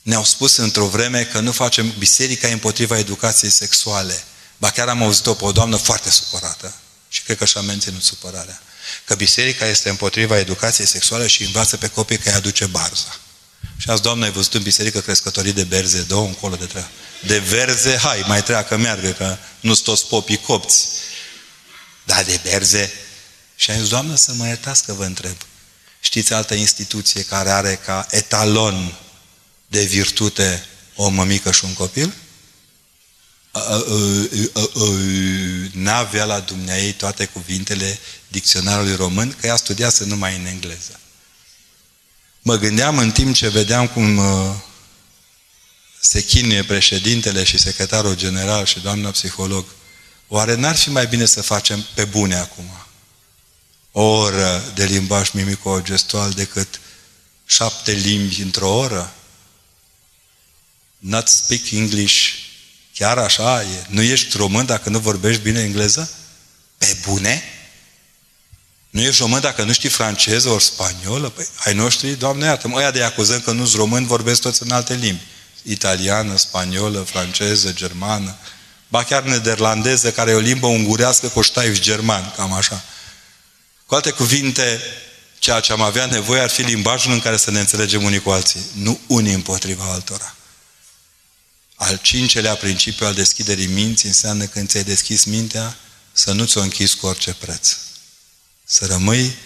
Ne-au 0.02 0.24
spus 0.24 0.56
într-o 0.56 0.86
vreme 0.86 1.24
că 1.24 1.40
nu 1.40 1.52
facem 1.52 1.94
biserica 1.98 2.48
împotriva 2.48 2.98
educației 2.98 3.50
sexuale. 3.50 4.22
Ba 4.56 4.70
chiar 4.70 4.88
am 4.88 5.02
auzit-o 5.02 5.34
pe 5.34 5.44
o 5.44 5.52
doamnă 5.52 5.76
foarte 5.76 6.10
supărată. 6.10 6.74
Și 7.08 7.22
cred 7.22 7.36
că 7.36 7.44
și-a 7.44 7.60
menținut 7.60 8.02
supărarea. 8.02 8.62
Că 9.04 9.14
biserica 9.14 9.66
este 9.66 9.88
împotriva 9.88 10.38
educației 10.38 10.86
sexuale 10.86 11.26
și 11.26 11.42
învață 11.42 11.76
pe 11.76 11.88
copii 11.88 12.18
că 12.18 12.28
îi 12.28 12.34
aduce 12.34 12.66
barza. 12.66 13.18
Și 13.76 13.90
azi, 13.90 14.02
Doamne, 14.02 14.24
ai 14.24 14.30
văzut 14.30 14.54
în 14.54 14.62
biserică 14.62 15.00
crescătorii 15.00 15.52
de 15.52 15.64
berze, 15.64 16.00
două 16.00 16.26
încolo 16.26 16.56
de 16.56 16.64
treabă. 16.64 16.88
De 17.26 17.38
verze, 17.38 17.96
hai, 17.96 18.24
mai 18.26 18.42
treacă, 18.42 18.76
meargă, 18.76 19.10
că 19.10 19.36
nu 19.60 19.74
sunt 19.74 19.86
toți 19.86 20.06
popii 20.06 20.36
copți. 20.36 20.88
Dar 22.04 22.24
de 22.24 22.40
berze. 22.42 22.92
Și 23.56 23.70
ai 23.70 23.78
zis, 23.78 23.88
Doamne, 23.88 24.16
să 24.16 24.32
mă 24.32 24.46
iertați 24.46 24.84
că 24.84 24.92
vă 24.92 25.04
întreb. 25.04 25.36
Știți 26.00 26.32
altă 26.32 26.54
instituție 26.54 27.22
care 27.22 27.50
are 27.50 27.74
ca 27.84 28.06
etalon 28.10 28.94
de 29.66 29.82
virtute 29.82 30.66
o 30.94 31.08
mămică 31.08 31.52
și 31.52 31.64
un 31.64 31.74
copil? 31.74 32.14
N-avea 35.72 36.24
la 36.24 36.40
dumneai 36.40 36.92
toate 36.92 37.24
cuvintele 37.24 37.98
dicționarului 38.28 38.94
român, 38.94 39.36
că 39.40 39.46
ea 39.46 39.56
studiase 39.56 40.04
numai 40.04 40.36
în 40.36 40.46
engleză. 40.46 41.00
Mă 42.42 42.56
gândeam 42.56 42.98
în 42.98 43.10
timp 43.10 43.34
ce 43.34 43.48
vedeam 43.48 43.88
cum 43.88 44.20
se 46.00 46.24
chinuie 46.24 46.62
președintele 46.62 47.44
și 47.44 47.58
secretarul 47.58 48.16
general 48.16 48.64
și 48.64 48.80
doamna 48.80 49.10
psiholog, 49.10 49.64
oare 50.28 50.54
n-ar 50.54 50.76
fi 50.76 50.90
mai 50.90 51.06
bine 51.06 51.24
să 51.24 51.42
facem 51.42 51.86
pe 51.94 52.04
bune 52.04 52.34
acum 52.36 52.64
o 53.92 54.02
oră 54.02 54.72
de 54.74 54.84
limbaj 54.84 55.30
mimico-gestual 55.30 56.30
decât 56.30 56.80
șapte 57.46 57.92
limbi 57.92 58.42
într-o 58.42 58.76
oră? 58.76 59.14
Not 60.98 61.28
speak 61.28 61.70
English 61.70 62.46
Chiar 62.98 63.18
așa 63.18 63.62
e. 63.62 63.84
Nu 63.88 64.02
ești 64.02 64.36
român 64.36 64.66
dacă 64.66 64.88
nu 64.88 64.98
vorbești 64.98 65.42
bine 65.42 65.60
engleză? 65.60 66.10
Pe 66.78 66.96
bune? 67.06 67.42
Nu 68.90 69.00
ești 69.00 69.20
român 69.20 69.40
dacă 69.40 69.62
nu 69.62 69.72
știi 69.72 69.88
franceză 69.88 70.48
ori 70.48 70.64
spaniolă? 70.64 71.28
Păi, 71.28 71.46
ai 71.64 71.74
noștri, 71.74 72.10
Doamne 72.10 72.44
iartă, 72.44 72.70
ăia 72.74 72.90
de 72.90 73.02
acuzăm 73.02 73.40
că 73.40 73.52
nu-s 73.52 73.74
români, 73.74 74.06
vorbesc 74.06 74.40
toți 74.40 74.62
în 74.62 74.70
alte 74.70 74.94
limbi. 74.94 75.22
Italiană, 75.62 76.36
spaniolă, 76.36 77.00
franceză, 77.10 77.72
germană, 77.72 78.36
ba 78.88 79.04
chiar 79.04 79.22
nederlandeză, 79.22 80.12
care 80.12 80.30
e 80.30 80.34
o 80.34 80.38
limbă 80.38 80.66
ungurească 80.66 81.26
cu 81.26 81.40
ștaif 81.40 81.80
german, 81.80 82.32
cam 82.36 82.52
așa. 82.52 82.84
Cu 83.86 83.94
alte 83.94 84.10
cuvinte, 84.10 84.80
ceea 85.38 85.60
ce 85.60 85.72
am 85.72 85.80
avea 85.80 86.06
nevoie 86.06 86.40
ar 86.40 86.50
fi 86.50 86.62
limbajul 86.62 87.12
în 87.12 87.20
care 87.20 87.36
să 87.36 87.50
ne 87.50 87.60
înțelegem 87.60 88.02
unii 88.02 88.20
cu 88.20 88.30
alții, 88.30 88.60
nu 88.74 89.00
unii 89.06 89.34
împotriva 89.34 89.84
altora. 89.84 90.32
Al 91.78 91.98
cincelea 92.02 92.54
principiu 92.54 93.06
al 93.06 93.14
deschiderii 93.14 93.66
minții 93.66 94.08
înseamnă 94.08 94.46
când 94.46 94.68
ți-ai 94.68 94.84
deschis 94.84 95.24
mintea 95.24 95.76
să 96.12 96.32
nu 96.32 96.44
ți-o 96.44 96.60
închizi 96.60 96.96
cu 96.96 97.06
orice 97.06 97.34
preț. 97.34 97.76
Să 98.64 98.86
rămâi 98.86 99.36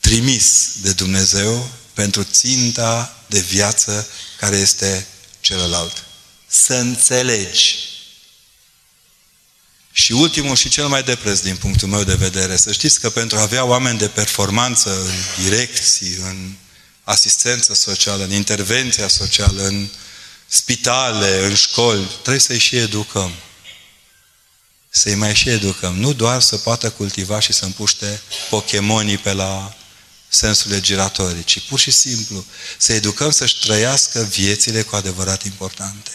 trimis 0.00 0.70
de 0.80 0.92
Dumnezeu 0.92 1.70
pentru 1.92 2.22
ținta 2.22 3.16
de 3.26 3.40
viață 3.40 4.06
care 4.38 4.56
este 4.56 5.06
celălalt. 5.40 6.04
Să 6.46 6.74
înțelegi. 6.74 7.76
Și 9.92 10.12
ultimul 10.12 10.56
și 10.56 10.68
cel 10.68 10.88
mai 10.88 11.02
de 11.02 11.16
preț 11.16 11.38
din 11.38 11.56
punctul 11.56 11.88
meu 11.88 12.04
de 12.04 12.14
vedere, 12.14 12.56
să 12.56 12.72
știți 12.72 13.00
că 13.00 13.10
pentru 13.10 13.38
a 13.38 13.42
avea 13.42 13.64
oameni 13.64 13.98
de 13.98 14.08
performanță 14.08 15.00
în 15.04 15.44
direcții, 15.44 16.14
în 16.14 16.52
asistență 17.04 17.74
socială, 17.74 18.24
în 18.24 18.32
intervenția 18.32 19.08
socială, 19.08 19.66
în 19.66 19.88
spitale, 20.52 21.44
în 21.44 21.54
școli, 21.54 22.06
trebuie 22.06 22.38
să-i 22.38 22.58
și 22.58 22.76
educăm. 22.76 23.32
Să-i 24.90 25.14
mai 25.14 25.34
și 25.34 25.48
educăm. 25.48 25.94
Nu 25.94 26.12
doar 26.12 26.40
să 26.40 26.56
poată 26.56 26.90
cultiva 26.90 27.40
și 27.40 27.52
să 27.52 27.64
împuște 27.64 28.20
Pokemonii 28.50 29.18
pe 29.18 29.32
la 29.32 29.76
sensurile 30.28 30.80
giratorii, 30.80 31.44
ci 31.44 31.60
pur 31.60 31.78
și 31.78 31.90
simplu 31.90 32.44
să 32.78 32.92
educăm 32.92 33.30
să-și 33.30 33.58
trăiască 33.58 34.22
viețile 34.22 34.82
cu 34.82 34.96
adevărat 34.96 35.44
importante. 35.44 36.10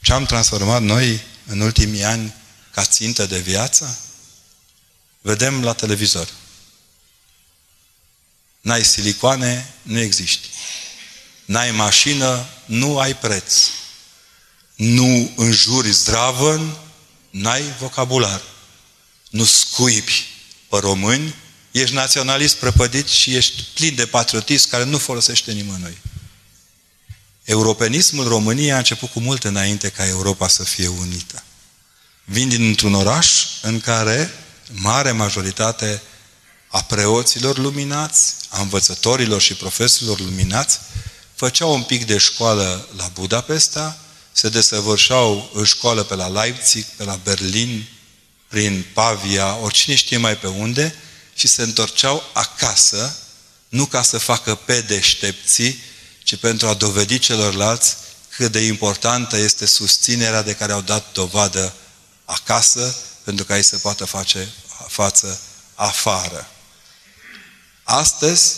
Ce 0.00 0.12
am 0.12 0.26
transformat 0.26 0.82
noi 0.82 1.22
în 1.46 1.60
ultimii 1.60 2.04
ani 2.04 2.34
ca 2.70 2.84
țintă 2.84 3.26
de 3.26 3.38
viață? 3.38 3.98
Vedem 5.20 5.64
la 5.64 5.72
televizor. 5.72 6.28
N-ai 8.60 8.84
silicoane, 8.84 9.74
nu 9.82 9.98
existi. 9.98 10.48
N-ai 11.44 11.70
mașină, 11.70 12.46
nu 12.70 12.98
ai 12.98 13.16
preț. 13.16 13.54
Nu 14.74 15.32
înjuri 15.36 15.90
zdravă, 15.92 16.80
n-ai 17.30 17.62
vocabular. 17.78 18.42
Nu 19.30 19.44
scuipi 19.44 20.28
pe 20.68 20.78
români, 20.78 21.34
ești 21.70 21.94
naționalist 21.94 22.56
prăpădit 22.56 23.08
și 23.08 23.34
ești 23.34 23.62
plin 23.74 23.94
de 23.94 24.06
patriotism 24.06 24.68
care 24.68 24.84
nu 24.84 24.98
folosește 24.98 25.52
nimănui. 25.52 25.98
Europenismul 27.44 28.28
României 28.28 28.72
a 28.72 28.76
început 28.76 29.10
cu 29.10 29.20
mult 29.20 29.44
înainte 29.44 29.88
ca 29.88 30.06
Europa 30.06 30.48
să 30.48 30.64
fie 30.64 30.88
unită. 30.88 31.42
Vin 32.24 32.48
dintr-un 32.48 32.94
oraș 32.94 33.46
în 33.62 33.80
care 33.80 34.30
mare 34.72 35.10
majoritate 35.10 36.02
a 36.68 36.82
preoților 36.82 37.58
luminați, 37.58 38.34
a 38.48 38.60
învățătorilor 38.60 39.40
și 39.40 39.54
profesorilor 39.54 40.20
luminați, 40.20 40.78
făceau 41.40 41.74
un 41.74 41.82
pic 41.82 42.06
de 42.06 42.18
școală 42.18 42.88
la 42.96 43.10
Budapesta, 43.14 43.98
se 44.32 44.48
desăvârșeau 44.48 45.50
în 45.54 45.64
școală 45.64 46.02
pe 46.02 46.14
la 46.14 46.28
Leipzig, 46.28 46.84
pe 46.84 47.04
la 47.04 47.16
Berlin, 47.16 47.88
prin 48.48 48.86
Pavia, 48.94 49.56
oricine 49.56 49.94
știe 49.94 50.16
mai 50.16 50.36
pe 50.36 50.46
unde, 50.46 50.94
și 51.34 51.46
se 51.48 51.62
întorceau 51.62 52.22
acasă, 52.32 53.16
nu 53.68 53.86
ca 53.86 54.02
să 54.02 54.18
facă 54.18 54.54
pe 54.54 54.80
deștepții, 54.80 55.82
ci 56.22 56.36
pentru 56.36 56.68
a 56.68 56.74
dovedi 56.74 57.18
celorlalți 57.18 57.96
cât 58.28 58.52
de 58.52 58.60
importantă 58.60 59.36
este 59.36 59.66
susținerea 59.66 60.42
de 60.42 60.54
care 60.54 60.72
au 60.72 60.80
dat 60.80 61.12
dovadă 61.12 61.74
acasă, 62.24 62.96
pentru 63.24 63.44
ca 63.44 63.56
ei 63.56 63.62
să 63.62 63.78
poată 63.78 64.04
face 64.04 64.48
față 64.88 65.40
afară. 65.74 66.50
Astăzi, 67.82 68.56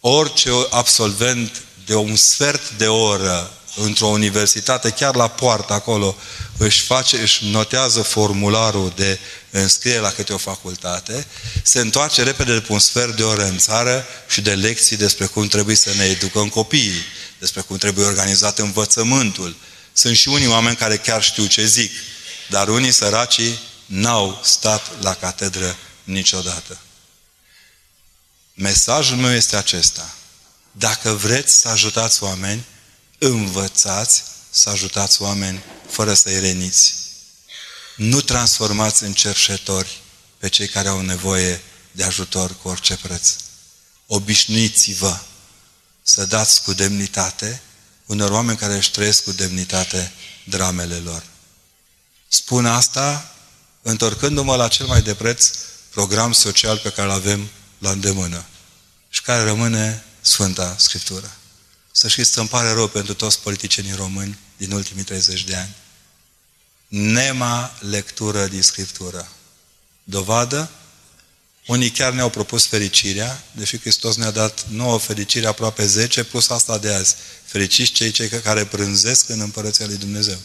orice 0.00 0.50
absolvent 0.70 1.65
de 1.86 1.94
un 1.94 2.16
sfert 2.16 2.70
de 2.70 2.86
oră 2.86 3.50
într-o 3.76 4.06
universitate, 4.06 4.90
chiar 4.90 5.14
la 5.14 5.28
poartă 5.28 5.72
acolo, 5.72 6.16
își, 6.56 6.80
face, 6.80 7.20
își 7.20 7.46
notează 7.46 8.02
formularul 8.02 8.92
de 8.96 9.18
înscriere 9.50 10.00
la 10.00 10.10
câte 10.10 10.32
o 10.32 10.36
facultate, 10.36 11.26
se 11.62 11.80
întoarce 11.80 12.22
repede 12.22 12.58
de 12.58 12.66
un 12.68 12.78
sfert 12.78 13.16
de 13.16 13.22
oră 13.22 13.44
în 13.44 13.58
țară 13.58 14.06
și 14.28 14.40
de 14.40 14.54
lecții 14.54 14.96
despre 14.96 15.26
cum 15.26 15.46
trebuie 15.46 15.76
să 15.76 15.92
ne 15.96 16.04
educăm 16.04 16.48
copiii, 16.48 17.02
despre 17.38 17.60
cum 17.60 17.76
trebuie 17.76 18.06
organizat 18.06 18.58
învățământul. 18.58 19.56
Sunt 19.92 20.16
și 20.16 20.28
unii 20.28 20.46
oameni 20.46 20.76
care 20.76 20.96
chiar 20.96 21.22
știu 21.22 21.46
ce 21.46 21.64
zic, 21.64 21.92
dar 22.48 22.68
unii 22.68 22.92
săracii 22.92 23.58
n-au 23.86 24.40
stat 24.44 25.02
la 25.02 25.14
catedră 25.14 25.76
niciodată. 26.04 26.78
Mesajul 28.54 29.16
meu 29.16 29.32
este 29.32 29.56
acesta. 29.56 30.14
Dacă 30.78 31.10
vreți 31.10 31.54
să 31.54 31.68
ajutați 31.68 32.22
oameni, 32.22 32.64
învățați 33.18 34.22
să 34.50 34.68
ajutați 34.68 35.22
oameni 35.22 35.62
fără 35.88 36.14
să-i 36.14 36.40
reniți. 36.40 36.94
Nu 37.96 38.20
transformați 38.20 39.02
în 39.02 39.12
cerșetori 39.12 40.00
pe 40.38 40.48
cei 40.48 40.68
care 40.68 40.88
au 40.88 41.00
nevoie 41.00 41.62
de 41.92 42.04
ajutor 42.04 42.56
cu 42.62 42.68
orice 42.68 42.96
preț. 42.96 43.34
Obișnuiți-vă 44.06 45.18
să 46.02 46.26
dați 46.26 46.62
cu 46.62 46.72
demnitate 46.72 47.62
unor 48.06 48.30
oameni 48.30 48.58
care 48.58 48.74
își 48.74 48.90
trăiesc 48.90 49.24
cu 49.24 49.32
demnitate 49.32 50.12
dramele 50.44 50.96
lor. 50.96 51.22
Spun 52.28 52.66
asta 52.66 53.34
întorcându-mă 53.82 54.56
la 54.56 54.68
cel 54.68 54.86
mai 54.86 55.02
de 55.02 55.14
preț 55.14 55.50
program 55.90 56.32
social 56.32 56.78
pe 56.78 56.90
care 56.90 57.08
îl 57.08 57.14
avem 57.14 57.48
la 57.78 57.90
îndemână 57.90 58.44
și 59.08 59.22
care 59.22 59.42
rămâne 59.42 60.05
Sfânta 60.26 60.76
Scriptură. 60.78 61.36
Să 61.92 62.08
știți 62.08 62.32
că 62.32 62.40
îmi 62.40 62.48
pare 62.48 62.72
rău 62.72 62.88
pentru 62.88 63.14
toți 63.14 63.40
politicienii 63.40 63.92
români 63.92 64.38
din 64.56 64.72
ultimii 64.72 65.04
30 65.04 65.44
de 65.44 65.56
ani. 65.56 65.74
Nema 66.88 67.74
lectură 67.80 68.46
din 68.46 68.62
Scriptură. 68.62 69.28
Dovadă? 70.04 70.70
Unii 71.66 71.90
chiar 71.90 72.12
ne-au 72.12 72.30
propus 72.30 72.66
fericirea, 72.66 73.44
deși 73.52 73.78
Hristos 73.78 74.16
ne-a 74.16 74.30
dat 74.30 74.66
nouă 74.68 74.98
fericire, 74.98 75.46
aproape 75.46 75.86
10, 75.86 76.24
plus 76.24 76.48
asta 76.48 76.78
de 76.78 76.92
azi. 76.92 77.14
Fericiți 77.44 77.92
cei, 77.92 78.10
cei 78.10 78.28
care 78.28 78.64
prânzesc 78.64 79.28
în 79.28 79.40
Împărăția 79.40 79.86
lui 79.86 79.96
Dumnezeu. 79.96 80.38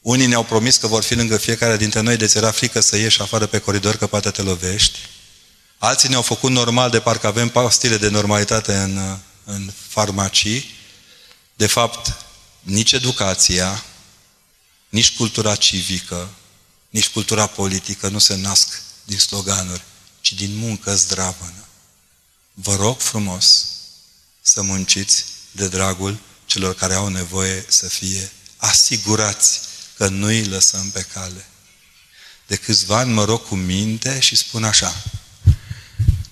Unii 0.00 0.26
ne-au 0.26 0.44
promis 0.44 0.76
că 0.76 0.86
vor 0.86 1.02
fi 1.02 1.14
lângă 1.14 1.36
fiecare 1.36 1.76
dintre 1.76 2.00
noi, 2.00 2.16
de 2.16 2.26
ți 2.26 2.36
era 2.36 2.50
frică 2.50 2.80
să 2.80 2.96
ieși 2.96 3.20
afară 3.20 3.46
pe 3.46 3.58
coridor, 3.58 3.96
că 3.96 4.06
poate 4.06 4.30
te 4.30 4.42
lovești. 4.42 4.98
Alții 5.78 6.08
ne-au 6.08 6.22
făcut 6.22 6.50
normal 6.50 6.90
de 6.90 7.00
parcă 7.00 7.26
avem 7.26 7.48
pastile 7.48 7.96
de 7.96 8.08
normalitate 8.08 8.76
în, 8.76 9.18
în 9.44 9.72
farmacii. 9.88 10.74
De 11.56 11.66
fapt, 11.66 12.16
nici 12.60 12.92
educația, 12.92 13.84
nici 14.88 15.16
cultura 15.16 15.54
civică, 15.54 16.28
nici 16.90 17.08
cultura 17.08 17.46
politică 17.46 18.08
nu 18.08 18.18
se 18.18 18.36
nasc 18.36 18.82
din 19.04 19.18
sloganuri, 19.18 19.82
ci 20.20 20.32
din 20.32 20.56
muncă 20.56 20.94
zdravănă. 20.94 21.66
Vă 22.54 22.76
rog 22.76 23.00
frumos 23.00 23.66
să 24.42 24.62
munciți 24.62 25.24
de 25.50 25.68
dragul 25.68 26.18
celor 26.46 26.74
care 26.74 26.94
au 26.94 27.08
nevoie 27.08 27.64
să 27.68 27.88
fie 27.88 28.30
asigurați 28.56 29.60
că 29.96 30.08
nu 30.08 30.26
îi 30.26 30.44
lăsăm 30.44 30.90
pe 30.90 31.06
cale. 31.12 31.46
De 32.46 32.56
câțiva 32.56 32.98
ani 32.98 33.12
mă 33.12 33.24
rog 33.24 33.46
cu 33.46 33.54
minte 33.54 34.20
și 34.20 34.36
spun 34.36 34.64
așa, 34.64 35.02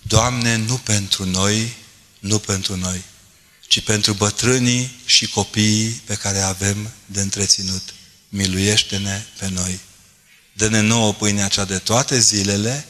Doamne, 0.07 0.57
nu 0.57 0.77
pentru 0.77 1.25
noi, 1.25 1.77
nu 2.19 2.39
pentru 2.39 2.77
noi, 2.77 3.03
ci 3.69 3.81
pentru 3.81 4.13
bătrânii 4.13 5.01
și 5.05 5.29
copiii 5.29 5.91
pe 5.91 6.15
care 6.15 6.41
avem 6.41 6.91
de 7.07 7.21
întreținut. 7.21 7.95
Miluiește-ne 8.29 9.27
pe 9.39 9.49
noi. 9.49 9.81
Dă-ne 10.53 10.81
nouă 10.81 11.15
pâinea 11.15 11.49
cea 11.49 11.65
de 11.65 11.79
toate 11.79 12.19
zilele, 12.19 12.87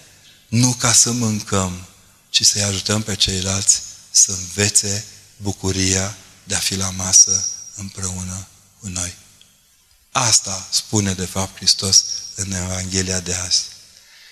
nu 0.48 0.72
ca 0.72 0.92
să 0.92 1.10
mâncăm, 1.10 1.86
ci 2.30 2.42
să-i 2.42 2.62
ajutăm 2.62 3.02
pe 3.02 3.14
ceilalți 3.14 3.82
să 4.10 4.32
învețe 4.32 5.04
bucuria 5.36 6.16
de 6.44 6.54
a 6.54 6.58
fi 6.58 6.76
la 6.76 6.90
masă 6.90 7.46
împreună 7.74 8.46
cu 8.80 8.88
noi. 8.88 9.14
Asta 10.12 10.68
spune 10.70 11.12
de 11.12 11.24
fapt 11.24 11.56
Hristos 11.56 12.04
în 12.34 12.52
Evanghelia 12.52 13.20
de 13.20 13.34
azi. 13.34 13.64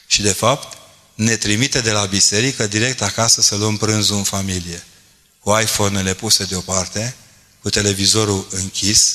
Și 0.06 0.22
de 0.22 0.32
fapt 0.32 0.78
ne 1.14 1.36
trimite 1.36 1.80
de 1.80 1.90
la 1.90 2.04
biserică 2.04 2.66
direct 2.66 3.02
acasă 3.02 3.40
să 3.40 3.56
luăm 3.56 3.76
prânzul 3.76 4.16
în 4.16 4.22
familie. 4.22 4.84
Cu 5.38 5.58
iPhone-ele 5.62 6.14
puse 6.14 6.44
deoparte, 6.44 7.14
cu 7.62 7.70
televizorul 7.70 8.46
închis, 8.50 9.14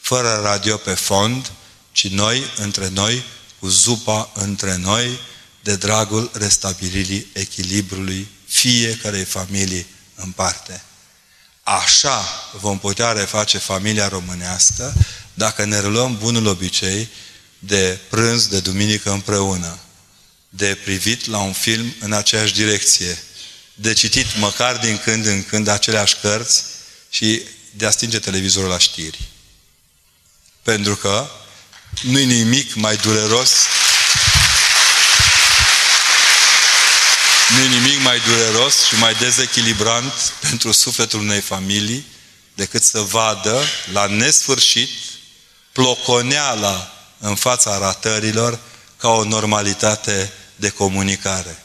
fără 0.00 0.40
radio 0.42 0.76
pe 0.76 0.94
fond, 0.94 1.52
ci 1.92 2.08
noi, 2.08 2.42
între 2.56 2.88
noi, 2.88 3.22
cu 3.58 3.68
zupa 3.68 4.30
între 4.34 4.76
noi, 4.76 5.18
de 5.62 5.76
dragul 5.76 6.30
restabilirii 6.32 7.26
echilibrului 7.32 8.28
fiecarei 8.46 9.24
familii 9.24 9.86
în 10.14 10.30
parte. 10.30 10.82
Așa 11.62 12.24
vom 12.60 12.78
putea 12.78 13.12
reface 13.12 13.58
familia 13.58 14.08
românească 14.08 14.94
dacă 15.34 15.64
ne 15.64 15.80
reluăm 15.80 16.18
bunul 16.18 16.46
obicei 16.46 17.08
de 17.58 17.98
prânz 18.10 18.46
de 18.46 18.60
duminică 18.60 19.10
împreună, 19.10 19.78
de 20.48 20.74
privit 20.84 21.26
la 21.26 21.38
un 21.38 21.52
film 21.52 21.94
în 22.00 22.12
aceeași 22.12 22.54
direcție, 22.54 23.18
de 23.74 23.92
citit 23.92 24.26
măcar 24.36 24.76
din 24.76 24.98
când 24.98 25.26
în 25.26 25.44
când 25.44 25.68
aceleași 25.68 26.16
cărți 26.20 26.64
și 27.10 27.42
de 27.70 27.86
a 27.86 27.90
stinge 27.90 28.18
televizorul 28.18 28.68
la 28.68 28.78
știri. 28.78 29.18
Pentru 30.62 30.96
că 30.96 31.30
nu-i 32.02 32.24
nimic 32.24 32.74
mai 32.74 32.96
dureros 32.96 33.50
nu 37.56 37.66
nimic 37.66 38.02
mai 38.02 38.20
dureros 38.20 38.84
și 38.84 38.94
mai 38.94 39.14
dezechilibrant 39.14 40.12
pentru 40.40 40.72
sufletul 40.72 41.20
unei 41.20 41.40
familii 41.40 42.06
decât 42.54 42.82
să 42.82 43.00
vadă 43.00 43.62
la 43.92 44.06
nesfârșit 44.06 44.90
ploconeala 45.72 46.92
în 47.18 47.34
fața 47.34 47.78
ratărilor 47.78 48.58
ca 48.98 49.08
o 49.08 49.24
normalitate 49.24 50.32
de 50.56 50.68
comunicare. 50.68 51.62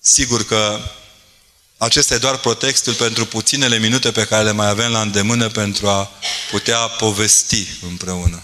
Sigur 0.00 0.46
că 0.46 0.80
acesta 1.76 2.14
e 2.14 2.18
doar 2.18 2.36
protextul 2.38 2.94
pentru 2.94 3.26
puținele 3.26 3.78
minute 3.78 4.12
pe 4.12 4.24
care 4.24 4.44
le 4.44 4.50
mai 4.50 4.68
avem 4.68 4.90
la 4.90 5.00
îndemână 5.00 5.48
pentru 5.48 5.88
a 5.88 6.10
putea 6.50 6.78
povesti 6.78 7.66
împreună. 7.82 8.42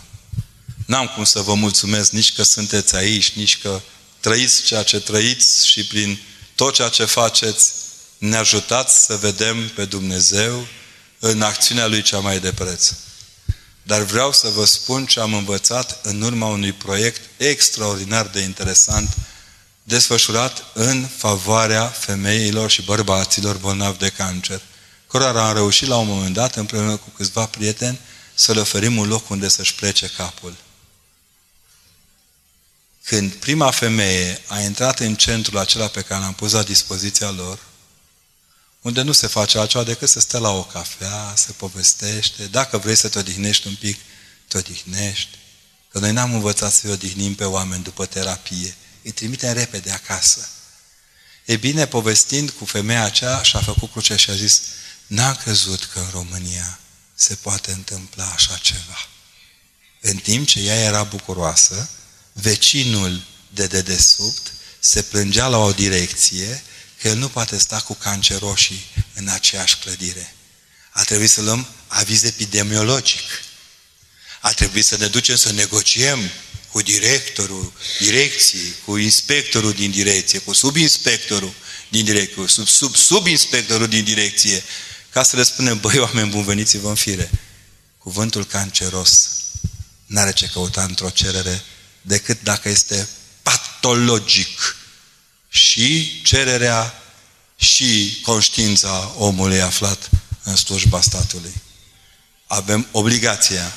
N-am 0.87 1.07
cum 1.07 1.25
să 1.25 1.41
vă 1.41 1.55
mulțumesc 1.55 2.11
nici 2.11 2.33
că 2.33 2.43
sunteți 2.43 2.97
aici, 2.97 3.33
nici 3.33 3.61
că 3.61 3.81
trăiți 4.21 4.63
ceea 4.63 4.83
ce 4.83 5.01
trăiți 5.01 5.67
și 5.67 5.87
prin 5.87 6.21
tot 6.55 6.75
ceea 6.75 6.89
ce 6.89 7.05
faceți 7.05 7.73
ne 8.19 8.37
ajutați 8.37 9.05
să 9.05 9.17
vedem 9.17 9.69
pe 9.69 9.85
Dumnezeu 9.85 10.67
în 11.19 11.43
acțiunea 11.43 11.87
Lui 11.87 12.03
cea 12.03 12.19
mai 12.19 12.41
de 12.41 12.53
preț. 12.53 12.93
Dar 13.87 14.03
vreau 14.03 14.33
să 14.33 14.49
vă 14.49 14.65
spun 14.65 15.07
ce 15.07 15.21
am 15.21 15.35
învățat 15.35 15.99
în 16.03 16.23
urma 16.23 16.47
unui 16.47 16.73
proiect 16.73 17.21
extraordinar 17.37 18.27
de 18.27 18.41
interesant 18.41 19.17
desfășurat 19.83 20.65
în 20.73 21.07
favoarea 21.17 21.87
femeilor 21.87 22.71
și 22.71 22.83
bărbaților 22.83 23.57
bolnavi 23.57 23.99
de 23.99 24.09
cancer, 24.09 24.61
cărora 25.09 25.49
am 25.49 25.55
reușit 25.55 25.89
la 25.89 25.97
un 25.97 26.07
moment 26.07 26.35
dat, 26.35 26.57
împreună 26.57 26.97
cu 26.97 27.09
câțiva 27.17 27.47
prieteni, 27.47 27.99
să 28.35 28.53
le 28.53 28.61
oferim 28.61 28.97
un 28.97 29.09
loc 29.09 29.31
unde 29.31 29.49
să-și 29.49 29.75
plece 29.75 30.11
capul. 30.17 30.57
Când 33.05 33.33
prima 33.33 33.71
femeie 33.71 34.43
a 34.47 34.61
intrat 34.61 34.99
în 34.99 35.15
centrul 35.15 35.59
acela 35.59 35.87
pe 35.87 36.01
care 36.01 36.21
l-am 36.21 36.33
pus 36.33 36.53
la 36.53 36.63
dispoziția 36.63 37.31
lor, 37.31 37.59
unde 38.85 39.03
nu 39.03 39.13
se 39.13 39.27
face 39.27 39.59
altceva 39.59 39.85
decât 39.85 40.09
să 40.09 40.21
stea 40.21 40.39
la 40.39 40.51
o 40.51 40.65
cafea, 40.65 41.33
să 41.37 41.53
povestește, 41.53 42.47
dacă 42.47 42.79
vrei 42.79 42.95
să 42.95 43.09
te 43.09 43.19
odihnești 43.19 43.67
un 43.67 43.75
pic, 43.75 44.01
te 44.49 44.57
odihnești. 44.57 45.39
Că 45.89 45.99
noi 45.99 46.13
n-am 46.13 46.35
învățat 46.35 46.73
să-i 46.73 46.91
odihnim 46.91 47.35
pe 47.35 47.45
oameni 47.45 47.83
după 47.83 48.07
terapie. 48.07 48.75
Îi 49.03 49.11
trimitem 49.11 49.53
repede 49.53 49.91
acasă. 49.91 50.49
E 51.45 51.57
bine, 51.57 51.87
povestind 51.87 52.51
cu 52.51 52.65
femeia 52.65 53.05
aceea, 53.05 53.43
și-a 53.43 53.61
făcut 53.61 53.91
cruce 53.91 54.17
și 54.17 54.31
a 54.31 54.35
zis, 54.35 54.61
n-am 55.07 55.35
crezut 55.35 55.85
că 55.85 55.99
în 55.99 56.09
România 56.11 56.79
se 57.15 57.35
poate 57.35 57.73
întâmpla 57.73 58.33
așa 58.35 58.57
ceva. 58.57 59.09
În 60.01 60.17
timp 60.17 60.47
ce 60.47 60.61
ea 60.61 60.81
era 60.81 61.03
bucuroasă, 61.03 61.91
vecinul 62.33 63.23
de 63.49 63.67
dedesubt 63.67 64.53
se 64.81 65.03
plângea 65.03 65.47
la 65.47 65.59
o 65.59 65.73
direcție 65.73 66.63
că 67.05 67.11
el 67.11 67.17
nu 67.17 67.29
poate 67.29 67.59
sta 67.59 67.81
cu 67.81 67.95
canceroșii 67.95 68.85
în 69.15 69.29
aceeași 69.29 69.77
clădire. 69.77 70.35
A 70.91 71.03
trebuit 71.03 71.31
să 71.31 71.41
luăm 71.41 71.69
aviz 71.87 72.23
epidemiologic. 72.23 73.21
A 74.41 74.53
trebuit 74.53 74.85
să 74.85 74.97
ne 74.97 75.07
ducem 75.07 75.37
să 75.37 75.53
negociem 75.53 76.31
cu 76.71 76.83
directorul 76.83 77.73
direcției, 77.99 78.75
cu 78.85 78.97
inspectorul 78.97 79.73
din 79.73 79.91
direcție, 79.91 80.39
cu 80.39 80.53
subinspectorul 80.53 81.55
din 81.89 82.05
direcție, 82.05 82.35
cu 82.35 82.47
sub, 82.47 82.67
sub, 82.67 82.97
subinspectorul 82.97 83.89
din 83.89 84.05
direcție, 84.05 84.63
ca 85.11 85.23
să 85.23 85.37
le 85.37 85.43
spunem, 85.43 85.81
băi, 85.81 85.99
oameni 85.99 86.31
bun, 86.31 86.45
veniți-vă 86.45 86.89
în 86.89 86.95
fire. 86.95 87.31
Cuvântul 87.99 88.45
canceros 88.45 89.29
n-are 90.07 90.33
ce 90.33 90.47
căuta 90.47 90.83
într-o 90.83 91.11
cerere 91.11 91.63
decât 92.03 92.43
dacă 92.43 92.69
este 92.69 93.09
patologic 93.43 94.77
și 95.55 96.21
cererea 96.23 97.03
și 97.57 98.19
conștiința 98.23 99.15
omului 99.17 99.61
aflat 99.61 100.11
în 100.43 100.57
slujba 100.57 101.01
statului. 101.01 101.55
Avem 102.47 102.87
obligația 102.91 103.73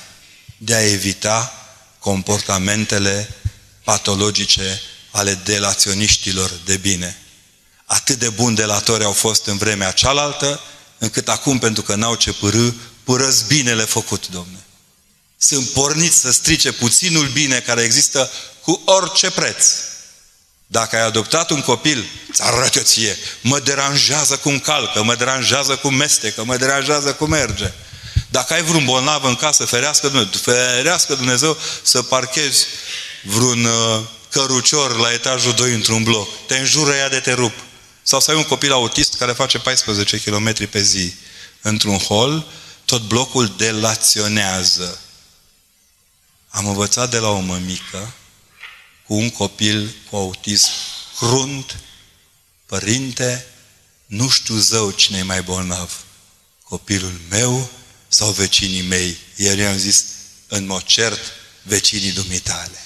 de 0.57 0.73
a 0.75 0.91
evita 0.91 1.53
comportamentele 1.99 3.35
patologice 3.83 4.81
ale 5.11 5.33
delaționiștilor 5.33 6.51
de 6.65 6.77
bine. 6.77 7.17
Atât 7.85 8.19
de 8.19 8.29
buni 8.29 8.55
delatori 8.55 9.03
au 9.03 9.13
fost 9.13 9.45
în 9.45 9.57
vremea 9.57 9.91
cealaltă, 9.91 10.61
încât 10.97 11.29
acum, 11.29 11.59
pentru 11.59 11.83
că 11.83 11.95
n-au 11.95 12.15
ce 12.15 12.33
pârâ, 12.33 12.71
părăți 13.03 13.45
binele 13.47 13.83
făcut, 13.83 14.27
domne. 14.27 14.65
Sunt 15.37 15.69
porniți 15.69 16.19
să 16.19 16.31
strice 16.31 16.71
puținul 16.71 17.27
bine 17.27 17.59
care 17.59 17.81
există 17.81 18.31
cu 18.61 18.81
orice 18.85 19.31
preț. 19.31 19.67
Dacă 20.67 20.95
ai 20.95 21.01
adoptat 21.01 21.49
un 21.49 21.61
copil, 21.61 22.05
ți 22.33 22.43
arătă 22.43 22.79
ție, 22.79 23.17
mă 23.41 23.59
deranjează 23.59 24.37
cum 24.37 24.59
calcă, 24.59 25.03
mă 25.03 25.15
deranjează 25.15 25.75
cum 25.75 25.93
mestecă, 25.93 26.43
mă 26.43 26.57
deranjează 26.57 27.13
cum 27.13 27.29
merge. 27.29 27.71
Dacă 28.29 28.53
ai 28.53 28.63
vreun 28.63 28.85
bolnav 28.85 29.23
în 29.23 29.35
casă, 29.35 29.65
ferească 29.65 30.07
Dumnezeu, 30.07 30.39
ferească 30.41 31.15
Dumnezeu 31.15 31.57
să 31.81 32.01
parchezi 32.01 32.65
vreun 33.23 33.65
uh, 33.65 34.01
cărucior 34.29 34.97
la 34.97 35.11
etajul 35.11 35.53
2 35.53 35.73
într-un 35.73 36.03
bloc. 36.03 36.29
Te 36.47 36.57
înjură 36.57 36.93
ea 36.93 37.09
de 37.09 37.19
te 37.19 37.33
rup. 37.33 37.53
Sau 38.03 38.19
să 38.19 38.31
ai 38.31 38.37
un 38.37 38.43
copil 38.43 38.71
autist 38.71 39.13
care 39.13 39.31
face 39.31 39.59
14 39.59 40.17
km 40.17 40.69
pe 40.69 40.81
zi 40.81 41.13
într-un 41.61 41.97
hol, 41.97 42.45
tot 42.85 43.01
blocul 43.01 43.53
delaționează. 43.57 45.01
Am 46.49 46.67
învățat 46.67 47.09
de 47.09 47.17
la 47.17 47.29
o 47.29 47.39
mămică 47.39 48.13
cu 49.07 49.13
un 49.13 49.29
copil 49.29 49.95
cu 50.09 50.15
autism 50.15 50.69
crunt, 51.17 51.79
părinte, 52.65 53.45
nu 54.05 54.29
știu 54.29 54.55
zău 54.55 54.91
cine 54.91 55.17
e 55.17 55.21
mai 55.23 55.41
bolnav, 55.41 56.03
copilul 56.63 57.21
meu 57.29 57.69
sau 58.07 58.31
vecinii 58.31 58.81
mei. 58.81 59.17
Iar 59.35 59.57
eu 59.57 59.67
am 59.67 59.77
zis, 59.77 60.05
în 60.47 60.65
mod 60.65 60.83
cert, 60.83 61.19
vecinii 61.61 62.11
dumitale. 62.11 62.79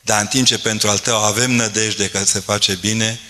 Dar 0.00 0.20
în 0.20 0.26
timp 0.26 0.46
ce 0.46 0.58
pentru 0.58 0.88
al 0.88 0.98
tău 0.98 1.24
avem 1.24 1.50
nădejde 1.50 2.10
că 2.10 2.24
se 2.24 2.40
face 2.40 2.74
bine, 2.74 3.20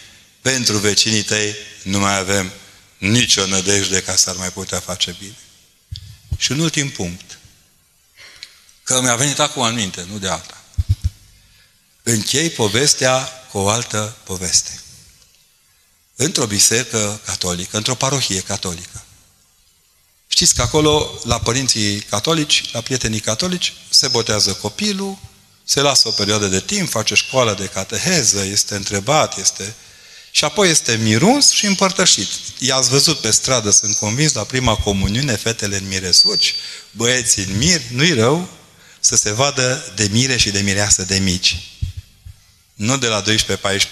pentru 0.40 0.78
vecinii 0.78 1.22
tăi 1.22 1.54
nu 1.82 1.98
mai 1.98 2.16
avem 2.16 2.52
nicio 2.98 3.46
nădejde 3.46 4.02
ca 4.02 4.16
să 4.16 4.30
ar 4.30 4.36
mai 4.36 4.50
putea 4.50 4.80
face 4.80 5.16
bine. 5.18 5.36
Și 6.36 6.52
un 6.52 6.58
ultim 6.58 6.90
punct, 6.90 7.38
că 8.82 9.00
mi-a 9.00 9.16
venit 9.16 9.38
acum 9.38 9.62
în 9.62 9.74
minte, 9.74 10.06
nu 10.10 10.18
de 10.18 10.28
alta. 10.28 10.63
Închei 12.06 12.50
povestea 12.50 13.28
cu 13.50 13.58
o 13.58 13.68
altă 13.68 14.16
poveste. 14.24 14.80
Într-o 16.16 16.46
biserică 16.46 17.20
catolică, 17.24 17.76
într-o 17.76 17.94
parohie 17.94 18.40
catolică. 18.40 19.04
Știți 20.26 20.54
că 20.54 20.62
acolo, 20.62 21.20
la 21.22 21.38
părinții 21.38 22.00
catolici, 22.00 22.72
la 22.72 22.80
prietenii 22.80 23.20
catolici, 23.20 23.72
se 23.90 24.08
botează 24.08 24.52
copilul, 24.52 25.18
se 25.64 25.80
lasă 25.80 26.08
o 26.08 26.10
perioadă 26.10 26.46
de 26.46 26.60
timp, 26.60 26.90
face 26.90 27.14
școală 27.14 27.54
de 27.54 27.66
cateheză, 27.66 28.44
este 28.44 28.74
întrebat, 28.74 29.38
este... 29.38 29.74
Și 30.30 30.44
apoi 30.44 30.70
este 30.70 30.96
miruns 30.96 31.50
și 31.50 31.66
împărtășit. 31.66 32.28
I-ați 32.58 32.88
văzut 32.88 33.18
pe 33.18 33.30
stradă, 33.30 33.70
sunt 33.70 33.96
convins, 33.96 34.32
la 34.32 34.44
prima 34.44 34.76
comuniune, 34.76 35.36
fetele 35.36 35.76
în 35.76 35.88
miresuci, 35.88 36.54
băieții 36.90 37.44
în 37.44 37.56
mir, 37.56 37.80
nu-i 37.90 38.12
rău 38.12 38.48
să 39.00 39.16
se 39.16 39.32
vadă 39.32 39.92
de 39.94 40.08
mire 40.10 40.36
și 40.36 40.50
de 40.50 40.60
mireasă 40.60 41.02
de 41.02 41.18
mici. 41.18 41.73
Nu 42.74 42.98
de 42.98 43.06
la 43.06 43.22
12-14 43.22 43.26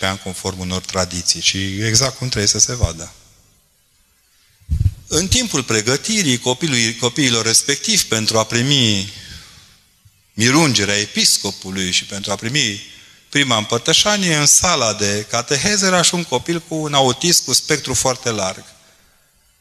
ani 0.01 0.21
conform 0.23 0.59
unor 0.59 0.85
tradiții, 0.85 1.41
ci 1.41 1.55
exact 1.87 2.17
cum 2.17 2.29
trebuie 2.29 2.49
să 2.49 2.59
se 2.59 2.75
vadă. 2.75 3.13
În 5.07 5.29
timpul 5.29 5.63
pregătirii 5.63 6.39
copilului, 6.39 6.97
copiilor 6.97 7.45
respectiv 7.45 8.03
pentru 8.03 8.39
a 8.39 8.45
primi 8.45 9.13
mirungerea 10.33 10.99
episcopului 10.99 11.91
și 11.91 12.05
pentru 12.05 12.33
a 12.33 12.37
primi 12.37 12.83
prima 13.29 13.57
împărtășanie, 13.57 14.37
în 14.37 14.47
sala 14.47 14.93
de 14.93 15.27
cateheză 15.31 15.87
era 15.87 16.03
și 16.03 16.15
un 16.15 16.25
copil 16.25 16.61
cu 16.61 16.75
un 16.75 16.95
autism 16.95 17.45
cu 17.45 17.53
spectru 17.53 17.95
foarte 17.95 18.31
larg. 18.31 18.65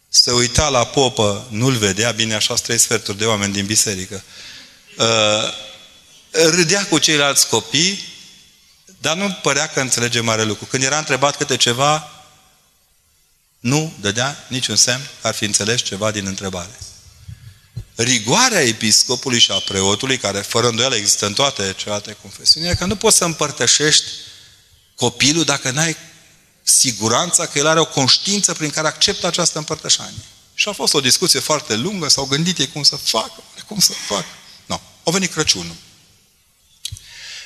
Se 0.10 0.32
uita 0.32 0.70
la 0.70 0.86
popă, 0.86 1.48
nu-l 1.50 1.76
vedea, 1.76 2.12
bine 2.12 2.36
așa 2.36 2.54
trei 2.54 2.78
sferturi 2.78 3.18
de 3.18 3.26
oameni 3.26 3.54
din 3.54 3.66
biserică. 3.66 4.24
Uh, 4.98 5.54
râdea 6.32 6.88
cu 6.88 6.98
ceilalți 6.98 7.48
copii, 7.48 8.11
dar 9.02 9.16
nu 9.16 9.32
părea 9.42 9.68
că 9.68 9.80
înțelege 9.80 10.20
mare 10.20 10.44
lucru. 10.44 10.66
Când 10.66 10.84
era 10.84 10.98
întrebat 10.98 11.38
câte 11.38 11.58
ceva, 11.58 12.12
nu 13.60 13.94
dădea 14.00 14.46
niciun 14.48 14.76
semn 14.76 15.10
că 15.22 15.28
ar 15.28 15.34
fi 15.34 15.46
înțeles 15.46 15.82
ceva 15.82 16.12
din 16.12 16.26
întrebare. 16.26 16.80
Rigoarea 17.96 18.62
episcopului 18.62 19.40
și 19.40 19.52
a 19.52 19.60
preotului, 19.60 20.18
care 20.18 20.40
fără 20.40 20.68
îndoială 20.68 20.96
există 20.96 21.26
în 21.26 21.34
toate 21.34 21.74
celelalte 21.78 22.18
confesiuni, 22.22 22.68
e 22.68 22.76
că 22.76 22.86
nu 22.86 22.96
poți 22.96 23.18
să 23.18 23.26
împărtășești 23.26 24.06
copilul 24.96 25.44
dacă 25.44 25.72
n-ai 25.72 25.98
siguranța 26.64 27.46
că 27.46 27.58
el 27.58 27.68
are 27.68 27.80
o 27.80 27.86
conștiință 27.86 28.54
prin 28.54 28.70
care 28.70 28.88
acceptă 28.88 29.28
această 29.28 29.58
împărtășanie. 29.58 30.26
Și 30.54 30.70
a 30.70 30.72
fost 30.72 30.94
o 30.94 31.02
discuție 31.02 31.40
foarte 31.40 31.76
lungă, 31.76 32.08
s-au 32.08 32.26
gândit 32.26 32.58
ei 32.58 32.68
cum 32.68 32.84
să 32.84 32.96
facă, 32.96 33.44
cum 33.68 33.80
să 33.80 33.94
facă. 34.08 34.26
Nu. 34.66 34.76
No. 34.76 34.82
Au 35.04 35.12
venit 35.12 35.32
Crăciunul. 35.32 35.76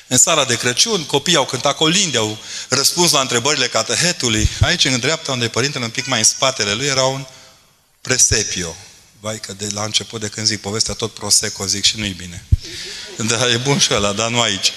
În 0.08 0.18
sala 0.18 0.44
de 0.44 0.56
Crăciun, 0.56 1.04
copiii 1.04 1.36
au 1.36 1.44
cântat 1.44 1.76
colinde, 1.76 2.18
au 2.18 2.38
răspuns 2.68 3.10
la 3.10 3.20
întrebările 3.20 3.66
catehetului. 3.66 4.48
Aici, 4.60 4.84
în 4.84 5.00
dreapta, 5.00 5.32
unde 5.32 5.44
e 5.44 5.48
părintele, 5.48 5.84
un 5.84 5.90
pic 5.90 6.06
mai 6.06 6.18
în 6.18 6.24
spatele 6.24 6.72
lui, 6.72 6.86
era 6.86 7.04
un 7.04 7.26
presepio. 8.00 8.76
Vai 9.20 9.40
că 9.40 9.52
de 9.52 9.66
la 9.74 9.84
început 9.84 10.20
de 10.20 10.28
când 10.28 10.46
zic 10.46 10.60
povestea, 10.60 10.94
tot 10.94 11.14
Prosecco 11.14 11.66
zic 11.66 11.84
și 11.84 11.98
nu-i 11.98 12.12
bine. 12.12 12.44
Da, 13.16 13.50
e 13.50 13.56
bun 13.56 13.78
și 13.78 13.94
ăla, 13.94 14.12
dar 14.12 14.30
nu 14.30 14.40
aici. 14.40 14.72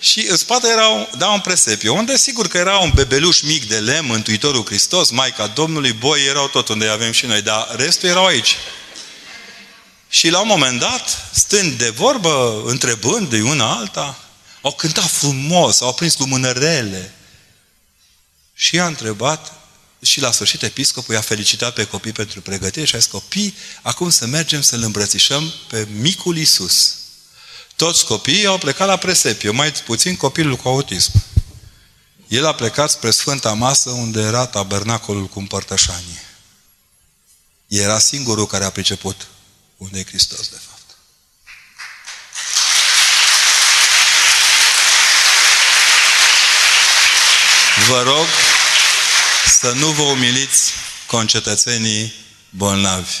Și 0.00 0.26
în 0.28 0.36
spate 0.36 0.68
era 0.68 0.88
un, 0.88 1.06
da, 1.18 1.28
un 1.28 1.40
presepio, 1.40 1.92
unde 1.92 2.16
sigur 2.16 2.48
că 2.48 2.58
era 2.58 2.78
un 2.78 2.90
bebeluș 2.94 3.40
mic 3.40 3.68
de 3.68 3.78
lemn, 3.78 4.06
Mântuitorul 4.06 4.64
Hristos, 4.64 5.10
Maica 5.10 5.46
Domnului, 5.46 5.92
boi 5.92 6.26
erau 6.26 6.48
tot 6.48 6.68
unde 6.68 6.88
avem 6.88 7.12
și 7.12 7.26
noi, 7.26 7.42
dar 7.42 7.68
restul 7.76 8.08
erau 8.08 8.26
aici. 8.26 8.56
Și 10.08 10.28
la 10.28 10.40
un 10.40 10.46
moment 10.46 10.80
dat, 10.80 11.28
stând 11.32 11.72
de 11.72 11.88
vorbă, 11.88 12.62
întrebând 12.66 13.30
de 13.30 13.40
una 13.40 13.74
alta, 13.74 14.18
au 14.62 14.72
cântat 14.72 15.10
frumos, 15.10 15.80
au 15.80 15.94
prins 15.94 16.18
lumânărele. 16.18 17.14
Și 18.54 18.74
i-a 18.74 18.86
întrebat 18.86 19.52
și 20.02 20.20
la 20.20 20.32
sfârșit 20.32 20.62
episcopul 20.62 21.14
i-a 21.14 21.20
felicitat 21.20 21.74
pe 21.74 21.84
copii 21.84 22.12
pentru 22.12 22.40
pregătire 22.40 22.86
și 22.86 22.94
a 22.94 22.98
zis, 22.98 23.10
copii, 23.10 23.54
acum 23.82 24.10
să 24.10 24.26
mergem 24.26 24.62
să-L 24.62 24.82
îmbrățișăm 24.82 25.52
pe 25.68 25.88
micul 25.90 26.36
Isus. 26.36 26.94
Toți 27.76 28.04
copiii 28.04 28.46
au 28.46 28.58
plecat 28.58 28.86
la 28.86 28.96
presepio, 28.96 29.52
mai 29.52 29.72
puțin 29.72 30.16
copilul 30.16 30.56
cu 30.56 30.68
autism. 30.68 31.12
El 32.28 32.46
a 32.46 32.54
plecat 32.54 32.90
spre 32.90 33.10
Sfânta 33.10 33.52
Masă 33.52 33.90
unde 33.90 34.20
era 34.20 34.46
tabernacolul 34.46 35.26
cu 35.26 35.38
împărtășanie. 35.38 36.22
Era 37.66 37.98
singurul 37.98 38.46
care 38.46 38.64
a 38.64 38.70
priceput 38.70 39.26
unde 39.76 39.98
e 39.98 40.04
Hristos, 40.04 40.48
de 40.48 40.60
fapt. 40.66 40.71
Vă 47.76 48.02
rog 48.02 48.26
să 49.58 49.72
nu 49.72 49.90
vă 49.90 50.02
umiliți 50.02 50.72
concetățenii 51.06 52.14
bolnavi. 52.50 53.14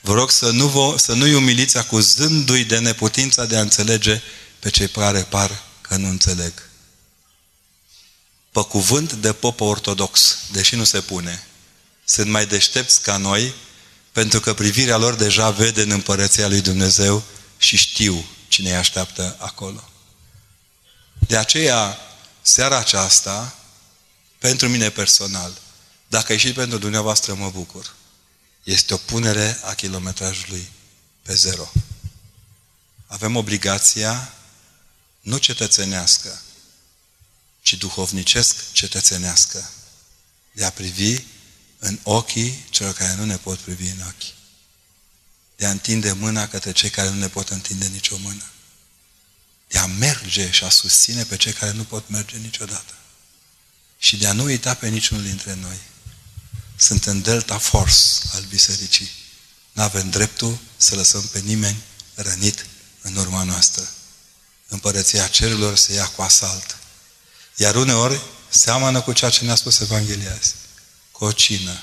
Vă 0.00 0.12
rog 0.12 0.30
să, 0.30 0.50
nu 0.50 0.66
vă, 0.66 0.94
să 0.98 1.12
nu-i 1.12 1.34
umiliți 1.34 1.76
acuzându-i 1.76 2.64
de 2.64 2.78
neputința 2.78 3.44
de 3.44 3.56
a 3.56 3.60
înțelege 3.60 4.22
pe 4.58 4.70
cei 4.70 4.88
care 4.88 5.22
par 5.22 5.62
că 5.80 5.96
nu 5.96 6.08
înțeleg. 6.08 6.52
Pe 8.50 8.60
cuvânt 8.60 9.12
de 9.12 9.32
popă 9.32 9.64
ortodox, 9.64 10.38
deși 10.50 10.74
nu 10.74 10.84
se 10.84 11.00
pune, 11.00 11.46
sunt 12.04 12.30
mai 12.30 12.46
deștepți 12.46 13.02
ca 13.02 13.16
noi, 13.16 13.54
pentru 14.12 14.40
că 14.40 14.54
privirea 14.54 14.96
lor 14.96 15.14
deja 15.14 15.50
vede 15.50 15.82
în 15.82 15.90
împărăția 15.90 16.48
lui 16.48 16.60
Dumnezeu 16.60 17.22
și 17.58 17.76
știu 17.76 18.24
cine 18.48 18.70
îi 18.70 18.76
așteaptă 18.76 19.36
acolo. 19.38 19.88
De 21.18 21.36
aceea, 21.36 21.98
seara 22.42 22.76
aceasta, 22.76 23.54
pentru 24.38 24.68
mine 24.68 24.90
personal, 24.90 25.58
dacă 26.08 26.32
e 26.32 26.36
și 26.36 26.52
pentru 26.52 26.78
dumneavoastră, 26.78 27.34
mă 27.34 27.50
bucur. 27.50 27.94
Este 28.62 28.94
o 28.94 28.96
punere 28.96 29.60
a 29.62 29.74
kilometrajului 29.74 30.70
pe 31.22 31.34
zero. 31.34 31.72
Avem 33.06 33.36
obligația 33.36 34.34
nu 35.20 35.38
cetățenească, 35.38 36.42
ci 37.62 37.74
duhovnicesc 37.74 38.72
cetățenească, 38.72 39.70
de 40.52 40.64
a 40.64 40.70
privi 40.70 41.24
în 41.78 41.98
ochii 42.02 42.64
celor 42.70 42.92
care 42.92 43.14
nu 43.14 43.24
ne 43.24 43.36
pot 43.36 43.58
privi 43.58 43.88
în 43.88 44.00
ochi. 44.00 44.34
De 45.56 45.66
a 45.66 45.70
întinde 45.70 46.12
mâna 46.12 46.48
către 46.48 46.72
cei 46.72 46.90
care 46.90 47.08
nu 47.08 47.18
ne 47.18 47.28
pot 47.28 47.48
întinde 47.48 47.86
nicio 47.86 48.16
mână. 48.16 48.44
De 49.72 49.78
a 49.78 49.86
merge 49.86 50.50
și 50.50 50.64
a 50.64 50.68
susține 50.68 51.24
pe 51.24 51.36
cei 51.36 51.52
care 51.52 51.72
nu 51.72 51.84
pot 51.84 52.08
merge 52.08 52.36
niciodată. 52.36 52.94
Și 53.98 54.16
de 54.16 54.26
a 54.26 54.32
nu 54.32 54.42
uita 54.42 54.74
pe 54.74 54.88
niciunul 54.88 55.24
dintre 55.24 55.54
noi. 55.54 55.76
Sunt 56.76 57.04
în 57.04 57.22
delta 57.22 57.58
force 57.58 57.96
al 58.32 58.42
bisericii. 58.42 59.10
Nu 59.72 59.82
avem 59.82 60.10
dreptul 60.10 60.58
să 60.76 60.94
lăsăm 60.94 61.22
pe 61.26 61.38
nimeni 61.38 61.82
rănit 62.14 62.66
în 63.02 63.16
urma 63.16 63.42
noastră. 63.42 63.88
Împărăția 64.68 65.26
cerurilor 65.26 65.76
se 65.76 65.92
ia 65.92 66.06
cu 66.06 66.22
asalt. 66.22 66.76
Iar 67.56 67.74
uneori 67.74 68.20
seamănă 68.48 69.00
cu 69.00 69.12
ceea 69.12 69.30
ce 69.30 69.44
ne-a 69.44 69.54
spus 69.54 69.80
Evanghelia 69.80 70.34
azi. 70.38 70.54
Cu 71.10 71.24
o 71.24 71.32
cină 71.32 71.82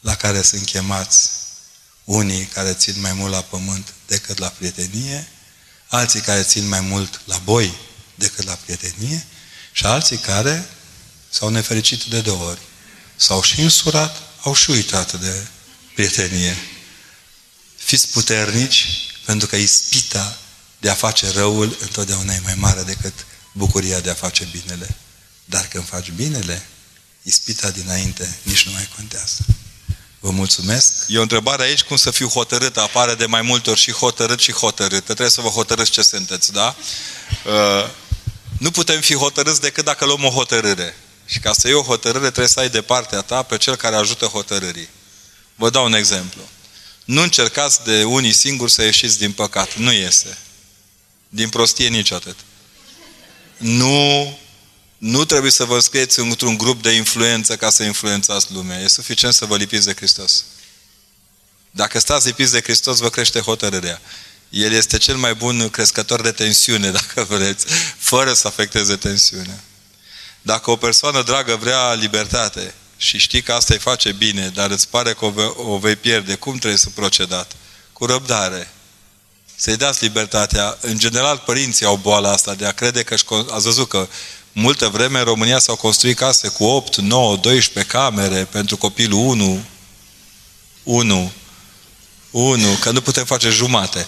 la 0.00 0.16
care 0.16 0.42
sunt 0.42 0.64
chemați 0.64 1.28
unii 2.04 2.44
care 2.44 2.74
țin 2.74 3.00
mai 3.00 3.12
mult 3.12 3.32
la 3.32 3.42
pământ 3.42 3.92
decât 4.06 4.38
la 4.38 4.48
prietenie, 4.48 5.28
alții 5.94 6.20
care 6.20 6.42
țin 6.42 6.68
mai 6.68 6.80
mult 6.80 7.20
la 7.24 7.38
boi 7.38 7.74
decât 8.14 8.44
la 8.44 8.54
prietenie 8.54 9.26
și 9.72 9.84
alții 9.84 10.16
care 10.16 10.68
s-au 11.30 11.48
nefericit 11.48 12.02
de 12.04 12.20
două 12.20 12.44
ori. 12.48 12.60
S-au 13.16 13.42
și 13.42 13.60
însurat, 13.60 14.22
au 14.42 14.54
și 14.54 14.70
uitat 14.70 15.20
de 15.20 15.46
prietenie. 15.94 16.56
Fiți 17.76 18.08
puternici 18.08 18.86
pentru 19.24 19.46
că 19.46 19.56
ispita 19.56 20.38
de 20.78 20.90
a 20.90 20.94
face 20.94 21.30
răul 21.30 21.76
întotdeauna 21.80 22.34
e 22.34 22.40
mai 22.44 22.54
mare 22.54 22.82
decât 22.82 23.26
bucuria 23.52 24.00
de 24.00 24.10
a 24.10 24.14
face 24.14 24.48
binele. 24.52 24.96
Dar 25.44 25.66
când 25.68 25.86
faci 25.86 26.10
binele, 26.10 26.66
ispita 27.22 27.70
dinainte 27.70 28.38
nici 28.42 28.66
nu 28.66 28.72
mai 28.72 28.88
contează. 28.96 29.44
Vă 30.22 30.30
mulțumesc. 30.30 30.92
E 31.06 31.18
o 31.18 31.22
întrebare 31.22 31.62
aici, 31.62 31.82
cum 31.82 31.96
să 31.96 32.10
fiu 32.10 32.28
hotărât? 32.28 32.76
Apare 32.76 33.14
de 33.14 33.26
mai 33.26 33.42
multe 33.42 33.70
ori 33.70 33.80
și 33.80 33.92
hotărât 33.92 34.40
și 34.40 34.52
hotărât. 34.52 35.04
Trebuie 35.04 35.28
să 35.28 35.40
vă 35.40 35.48
hotărâți 35.48 35.90
ce 35.90 36.02
sunteți, 36.02 36.52
da? 36.52 36.76
Uh, 37.46 37.88
nu 38.58 38.70
putem 38.70 39.00
fi 39.00 39.14
hotărâți 39.14 39.60
decât 39.60 39.84
dacă 39.84 40.04
luăm 40.04 40.24
o 40.24 40.28
hotărâre. 40.28 40.96
Și 41.26 41.38
ca 41.38 41.52
să 41.52 41.66
iei 41.66 41.76
o 41.76 41.82
hotărâre, 41.82 42.26
trebuie 42.26 42.48
să 42.48 42.60
ai 42.60 42.68
de 42.68 42.82
partea 42.82 43.20
ta 43.20 43.42
pe 43.42 43.56
cel 43.56 43.76
care 43.76 43.96
ajută 43.96 44.24
hotărârii. 44.24 44.88
Vă 45.54 45.70
dau 45.70 45.84
un 45.84 45.94
exemplu. 45.94 46.42
Nu 47.04 47.22
încercați 47.22 47.84
de 47.84 48.04
unii 48.04 48.32
singuri 48.32 48.72
să 48.72 48.82
ieșiți 48.82 49.18
din 49.18 49.32
păcat. 49.32 49.76
Nu 49.76 49.92
iese. 49.92 50.38
Din 51.28 51.48
prostie 51.48 51.88
nici 51.88 52.12
atât. 52.12 52.36
Nu, 53.56 54.38
nu 55.02 55.24
trebuie 55.24 55.50
să 55.50 55.64
vă 55.64 55.78
scrieți 55.78 56.18
într-un 56.20 56.56
grup 56.56 56.82
de 56.82 56.90
influență 56.90 57.56
ca 57.56 57.70
să 57.70 57.82
influențați 57.82 58.52
lumea. 58.52 58.78
E 58.78 58.88
suficient 58.88 59.34
să 59.34 59.44
vă 59.44 59.56
lipiți 59.56 59.86
de 59.86 59.94
Hristos. 59.94 60.44
Dacă 61.70 61.98
stați 61.98 62.26
lipiți 62.26 62.52
de 62.52 62.60
Hristos, 62.60 62.98
vă 62.98 63.10
crește 63.10 63.40
hotărârea. 63.40 64.00
El 64.48 64.72
este 64.72 64.98
cel 64.98 65.16
mai 65.16 65.34
bun 65.34 65.68
crescător 65.68 66.20
de 66.20 66.30
tensiune, 66.30 66.90
dacă 67.00 67.26
vreți, 67.28 67.66
fără 67.98 68.32
să 68.32 68.46
afecteze 68.46 68.96
tensiunea. 68.96 69.62
Dacă 70.42 70.70
o 70.70 70.76
persoană 70.76 71.22
dragă 71.22 71.56
vrea 71.56 71.92
libertate 71.92 72.74
și 72.96 73.18
știi 73.18 73.42
că 73.42 73.52
asta 73.52 73.74
îi 73.74 73.80
face 73.80 74.12
bine, 74.12 74.48
dar 74.48 74.70
îți 74.70 74.88
pare 74.88 75.12
că 75.12 75.24
o 75.56 75.78
vei 75.78 75.96
pierde, 75.96 76.34
cum 76.34 76.56
trebuie 76.56 76.78
să 76.78 76.88
procedat? 76.94 77.52
Cu 77.92 78.06
răbdare. 78.06 78.72
Să-i 79.56 79.76
dați 79.76 80.04
libertatea. 80.04 80.78
În 80.80 80.98
general, 80.98 81.42
părinții 81.46 81.86
au 81.86 81.96
boala 81.96 82.32
asta 82.32 82.54
de 82.54 82.66
a 82.66 82.72
crede 82.72 83.02
că 83.02 83.14
ați 83.50 83.64
văzut 83.64 83.88
că 83.88 84.08
multă 84.52 84.88
vreme 84.88 85.18
în 85.18 85.24
România 85.24 85.58
s-au 85.58 85.76
construit 85.76 86.16
case 86.16 86.48
cu 86.48 86.64
8, 86.64 86.96
9, 86.96 87.36
12 87.36 87.92
camere 87.92 88.44
pentru 88.44 88.76
copilul 88.76 89.18
1, 89.18 89.64
1, 90.82 91.32
unu, 92.30 92.72
că 92.80 92.90
nu 92.90 93.00
putem 93.00 93.24
face 93.24 93.48
jumate. 93.48 94.06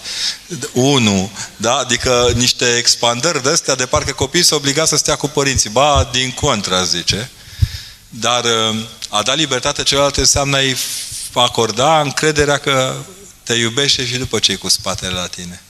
Unu, 0.73 1.31
da? 1.57 1.75
Adică 1.75 2.31
niște 2.35 2.77
expandări 2.77 3.43
de 3.43 3.49
astea, 3.49 3.75
de 3.75 3.85
parcă 3.85 4.11
copiii 4.11 4.43
sunt 4.43 4.59
obligați 4.59 4.89
să 4.89 4.97
stea 4.97 5.15
cu 5.15 5.27
părinții. 5.27 5.69
Ba, 5.69 6.09
din 6.11 6.31
contra, 6.31 6.83
zice. 6.83 7.29
Dar 8.09 8.43
uh, 8.43 8.75
a 9.09 9.21
da 9.21 9.33
libertate 9.33 9.83
celălalt 9.83 10.15
înseamnă 10.15 10.57
a-i 10.57 10.77
acorda 11.33 12.01
încrederea 12.01 12.57
că 12.57 12.95
te 13.43 13.53
iubește 13.53 14.05
și 14.05 14.17
după 14.17 14.39
ce 14.39 14.51
e 14.51 14.55
cu 14.55 14.69
spatele 14.69 15.13
la 15.13 15.27
tine. 15.27 15.64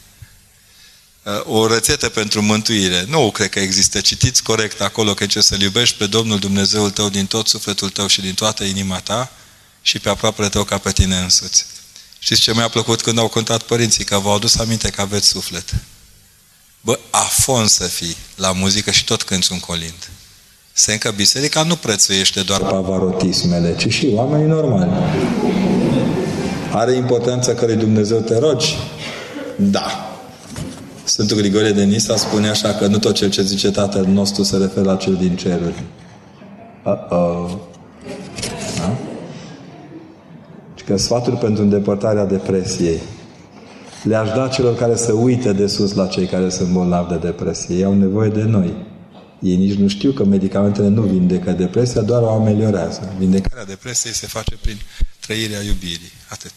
Uh, 1.26 1.41
o 1.45 1.67
rețetă 1.67 2.09
pentru 2.09 2.41
mântuire. 2.41 3.05
Nu 3.07 3.32
cred 3.32 3.49
că 3.49 3.59
există. 3.59 4.01
Citiți 4.01 4.43
corect 4.43 4.82
acolo 4.82 5.13
că 5.13 5.26
ce 5.26 5.41
să-L 5.41 5.61
iubești 5.61 5.97
pe 5.97 6.05
Domnul 6.05 6.39
Dumnezeul 6.39 6.89
tău 6.89 7.09
din 7.09 7.26
tot 7.26 7.47
sufletul 7.47 7.89
tău 7.89 8.07
și 8.07 8.21
din 8.21 8.34
toată 8.34 8.63
inima 8.63 8.99
ta 8.99 9.32
și 9.82 9.99
pe 9.99 10.09
aproapele 10.09 10.49
tău 10.49 10.63
ca 10.63 10.78
pe 10.78 10.91
tine 10.91 11.17
însuți. 11.17 11.65
Știți 12.19 12.41
ce 12.41 12.53
mi-a 12.53 12.67
plăcut 12.67 13.01
când 13.01 13.17
au 13.17 13.28
cântat 13.28 13.61
părinții? 13.61 14.03
Că 14.03 14.17
v-au 14.17 14.36
adus 14.36 14.57
aminte 14.57 14.89
că 14.89 15.01
aveți 15.01 15.28
suflet. 15.28 15.73
Bă, 16.82 16.99
afon 17.09 17.67
să 17.67 17.84
fii 17.84 18.17
la 18.36 18.51
muzică 18.51 18.91
și 18.91 19.03
tot 19.03 19.23
cânti 19.23 19.51
un 19.51 19.59
colind. 19.59 20.09
Se 20.73 20.97
că 20.97 21.11
biserica 21.11 21.63
nu 21.63 21.76
prețuiește 21.76 22.41
doar 22.41 22.61
pavarotismele, 22.61 23.76
ci 23.76 23.93
și 23.93 24.09
oamenii 24.13 24.47
normali. 24.47 24.91
Are 26.71 26.93
importanță 26.93 27.53
că 27.53 27.65
lui 27.65 27.76
Dumnezeu 27.76 28.19
te 28.19 28.38
rogi? 28.38 28.78
Da. 29.57 30.14
Sfântul 31.06 31.38
Grigorie 31.38 31.72
de 31.72 31.84
Nisa 31.84 32.16
spune 32.16 32.49
așa 32.49 32.74
că 32.74 32.88
nu 32.88 32.97
tot 32.97 33.16
cel 33.16 33.30
ce 33.30 33.41
zice 33.41 33.72
Tatăl 33.72 34.06
nostru 34.06 34.43
se 34.43 34.58
referă 34.58 34.86
la 34.86 34.95
cel 34.95 35.16
din 35.16 35.36
ceruri. 35.36 35.84
Uh-oh. 36.84 37.58
Da? 38.78 38.97
că 40.86 40.97
sfatul 40.97 41.36
pentru 41.36 41.64
îndepărtarea 41.64 42.26
depresiei 42.26 43.01
le-aș 44.03 44.30
da 44.30 44.47
celor 44.47 44.76
care 44.76 44.95
să 44.95 45.12
uite 45.12 45.53
de 45.53 45.68
sus 45.68 45.93
la 45.93 46.08
cei 46.08 46.26
care 46.26 46.49
sunt 46.49 46.70
bolnavi 46.70 47.10
de 47.10 47.18
depresie. 47.18 47.76
Ei 47.76 47.84
au 47.84 47.93
nevoie 47.93 48.30
de 48.30 48.43
noi. 48.43 48.86
Ei 49.41 49.56
nici 49.56 49.74
nu 49.74 49.88
știu 49.88 50.12
că 50.12 50.24
medicamentele 50.24 50.88
nu 50.88 51.01
vindecă 51.01 51.51
depresia, 51.51 52.01
doar 52.01 52.22
o 52.22 52.30
ameliorează. 52.30 53.14
Vindecarea 53.18 53.66
depresiei 53.66 54.14
se 54.14 54.28
face 54.28 54.56
prin 54.62 54.78
trăirea 55.20 55.62
iubirii. 55.62 56.12
Atât. 56.30 56.51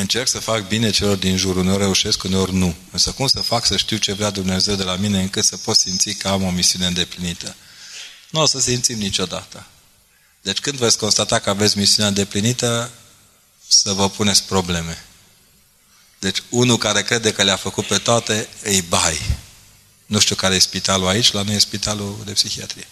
Încerc 0.00 0.28
să 0.28 0.38
fac 0.38 0.68
bine 0.68 0.90
celor 0.90 1.16
din 1.16 1.36
jur, 1.36 1.56
uneori 1.56 1.82
reușesc, 1.82 2.22
uneori 2.22 2.54
nu. 2.54 2.74
Însă 2.90 3.12
cum 3.12 3.26
să 3.26 3.40
fac 3.40 3.66
să 3.66 3.76
știu 3.76 3.96
ce 3.96 4.12
vrea 4.12 4.30
Dumnezeu 4.30 4.74
de 4.74 4.82
la 4.82 4.96
mine 4.96 5.20
încât 5.20 5.44
să 5.44 5.56
pot 5.56 5.76
simți 5.76 6.12
că 6.12 6.28
am 6.28 6.42
o 6.42 6.50
misiune 6.50 6.86
îndeplinită? 6.86 7.54
Nu 8.30 8.40
o 8.40 8.46
să 8.46 8.60
simțim 8.60 8.98
niciodată. 8.98 9.66
Deci 10.42 10.58
când 10.58 10.78
veți 10.78 10.98
constata 10.98 11.38
că 11.38 11.50
aveți 11.50 11.78
misiunea 11.78 12.08
îndeplinită, 12.08 12.90
să 13.68 13.92
vă 13.92 14.10
puneți 14.10 14.42
probleme. 14.42 15.04
Deci 16.18 16.42
unul 16.48 16.76
care 16.78 17.02
crede 17.02 17.32
că 17.32 17.42
le-a 17.42 17.56
făcut 17.56 17.86
pe 17.86 17.98
toate, 17.98 18.48
îi 18.62 18.82
bai. 18.82 19.20
Nu 20.06 20.18
știu 20.18 20.34
care 20.34 20.54
e 20.54 20.58
spitalul 20.58 21.08
aici, 21.08 21.32
la 21.32 21.42
noi 21.42 21.54
e 21.54 21.58
spitalul 21.58 22.22
de 22.24 22.32
psihiatrie. 22.32 22.86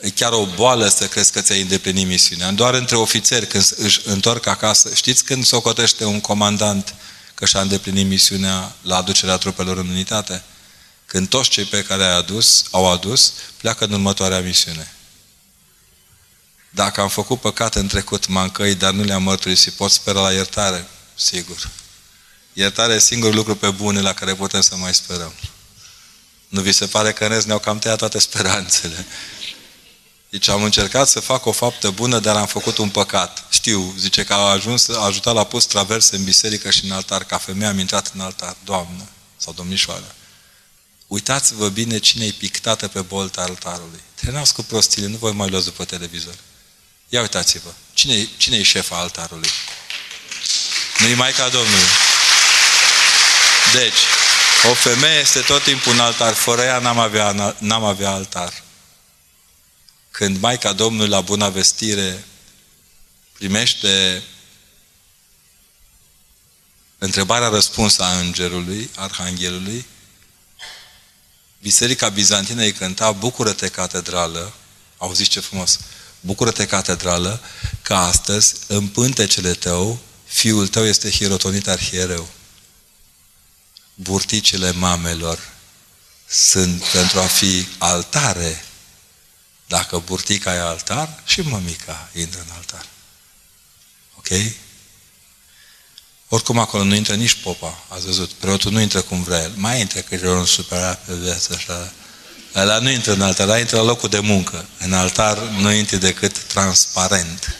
E 0.00 0.10
chiar 0.10 0.32
o 0.32 0.46
boală 0.46 0.88
să 0.88 1.06
crezi 1.06 1.32
că 1.32 1.40
ți-ai 1.40 1.60
îndeplinit 1.60 2.06
misiunea. 2.06 2.50
Doar 2.50 2.74
între 2.74 2.96
ofițeri 2.96 3.46
când 3.46 3.74
își 3.76 4.00
întorc 4.04 4.46
acasă. 4.46 4.94
Știți 4.94 5.24
când 5.24 5.44
se 5.44 5.56
ocotește 5.56 6.04
un 6.04 6.20
comandant 6.20 6.94
că 7.34 7.46
și-a 7.46 7.60
îndeplinit 7.60 8.06
misiunea 8.06 8.74
la 8.82 8.96
aducerea 8.96 9.36
trupelor 9.36 9.76
în 9.76 9.88
unitate? 9.88 10.42
Când 11.06 11.28
toți 11.28 11.48
cei 11.48 11.64
pe 11.64 11.82
care 11.82 12.04
ai 12.04 12.16
adus, 12.16 12.64
au 12.70 12.92
adus, 12.92 13.32
pleacă 13.56 13.84
în 13.84 13.92
următoarea 13.92 14.40
misiune. 14.40 14.94
Dacă 16.70 17.00
am 17.00 17.08
făcut 17.08 17.40
păcat 17.40 17.74
în 17.74 17.86
trecut, 17.86 18.26
mancăi, 18.26 18.74
dar 18.74 18.92
nu 18.92 19.02
le-am 19.02 19.22
mărturisit, 19.22 19.72
pot 19.72 19.90
spera 19.90 20.20
la 20.20 20.32
iertare? 20.32 20.88
Sigur. 21.14 21.70
Iertarea 22.52 22.94
e 22.94 22.98
singurul 22.98 23.34
lucru 23.34 23.56
pe 23.56 23.70
bune 23.70 24.00
la 24.00 24.12
care 24.12 24.34
putem 24.34 24.60
să 24.60 24.76
mai 24.76 24.94
sperăm. 24.94 25.32
Nu 26.48 26.60
vi 26.60 26.72
se 26.72 26.86
pare 26.86 27.12
că 27.12 27.24
în 27.24 27.30
rest 27.30 27.46
ne-au 27.46 27.58
cam 27.58 27.78
tăiat 27.78 27.98
toate 27.98 28.18
speranțele? 28.18 29.06
Deci 30.30 30.48
am 30.48 30.62
încercat 30.62 31.08
să 31.08 31.20
fac 31.20 31.46
o 31.46 31.52
faptă 31.52 31.90
bună, 31.90 32.18
dar 32.18 32.36
am 32.36 32.46
făcut 32.46 32.78
un 32.78 32.88
păcat. 32.88 33.44
Știu, 33.48 33.94
zice 33.98 34.24
că 34.24 34.32
a 34.34 34.50
ajuns, 34.50 34.88
a 34.88 35.04
ajutat 35.04 35.34
la 35.34 35.44
pus 35.44 35.64
traverse 35.64 36.16
în 36.16 36.24
biserică 36.24 36.70
și 36.70 36.84
în 36.84 36.90
altar. 36.90 37.24
Ca 37.24 37.38
femeie 37.38 37.70
am 37.70 37.78
intrat 37.78 38.10
în 38.14 38.20
altar. 38.20 38.56
Doamnă 38.64 39.08
sau 39.36 39.52
domnișoară. 39.52 40.14
Uitați-vă 41.06 41.68
bine 41.68 41.98
cine 41.98 42.24
e 42.24 42.30
pictată 42.30 42.88
pe 42.88 43.00
bolta 43.00 43.40
altarului. 43.40 44.00
Trenați 44.14 44.54
cu 44.54 44.62
prostile, 44.62 45.06
nu 45.06 45.16
voi 45.16 45.32
mai 45.32 45.48
luați 45.48 45.64
după 45.64 45.84
televizor. 45.84 46.34
Ia 47.08 47.20
uitați-vă. 47.20 47.70
Cine, 47.92 48.28
cine 48.36 48.56
e 48.56 48.62
șefa 48.62 48.98
altarului? 48.98 49.48
Nu-i 50.98 51.14
Maica 51.14 51.48
Domnului. 51.48 51.88
Deci, 53.72 53.98
o 54.70 54.74
femeie 54.74 55.20
este 55.20 55.40
tot 55.40 55.62
timpul 55.62 55.92
un 55.92 56.00
altar. 56.00 56.32
Fără 56.32 56.62
ea 56.62 56.78
n-am 56.78 56.98
avea, 56.98 57.54
n-am 57.58 57.84
avea 57.84 58.10
altar. 58.10 58.64
Când 60.16 60.38
Maica 60.38 60.72
Domnului 60.72 61.08
la 61.08 61.20
bună 61.20 61.50
vestire 61.50 62.24
primește 63.32 64.22
întrebarea 66.98 67.48
răspunsă 67.48 68.02
a 68.02 68.18
îngerului, 68.18 68.90
arhanghelului, 68.94 69.86
Biserica 71.62 72.08
Bizantină 72.08 72.62
îi 72.62 72.72
cânta 72.72 73.12
Bucură-te, 73.12 73.68
catedrală, 73.68 74.52
auziți 74.96 75.30
ce 75.30 75.40
frumos, 75.40 75.78
Bucură-te, 76.20 76.66
catedrală, 76.66 77.40
că 77.82 77.94
astăzi, 77.94 78.54
în 78.66 78.88
pântecele 78.88 79.52
tău, 79.52 79.98
fiul 80.24 80.68
tău 80.68 80.84
este 80.84 81.10
hirotonit 81.10 81.68
arhiereu. 81.68 82.28
Burticile 83.94 84.70
mamelor 84.70 85.52
sunt 86.28 86.82
pentru 86.82 87.18
a 87.18 87.26
fi 87.26 87.66
altare. 87.78 88.65
Dacă 89.66 89.98
burtica 89.98 90.54
e 90.54 90.58
altar, 90.58 91.22
și 91.24 91.40
mămica 91.40 92.08
intră 92.14 92.40
în 92.40 92.54
altar. 92.54 92.86
Ok? 94.16 94.28
Oricum 96.28 96.58
acolo 96.58 96.82
nu 96.82 96.94
intră 96.94 97.14
nici 97.14 97.34
popa, 97.34 97.84
ați 97.88 98.04
văzut. 98.04 98.32
Preotul 98.32 98.72
nu 98.72 98.80
intră 98.80 99.00
cum 99.00 99.22
vrea 99.22 99.42
el. 99.42 99.52
Mai 99.54 99.80
intră 99.80 100.00
că 100.00 100.14
e 100.14 100.28
un 100.28 100.44
superat 100.44 101.04
pe 101.04 101.14
viață 101.14 101.54
așa. 101.56 101.92
Ăla 102.54 102.78
nu 102.78 102.90
intră 102.90 103.12
în 103.12 103.20
altar, 103.20 103.48
ăla 103.48 103.58
intră 103.58 103.76
la 103.76 103.82
locul 103.82 104.08
de 104.08 104.18
muncă. 104.18 104.68
În 104.78 104.92
altar 104.92 105.38
nu 105.38 105.72
intră 105.72 105.96
decât 105.96 106.38
transparent. 106.38 107.56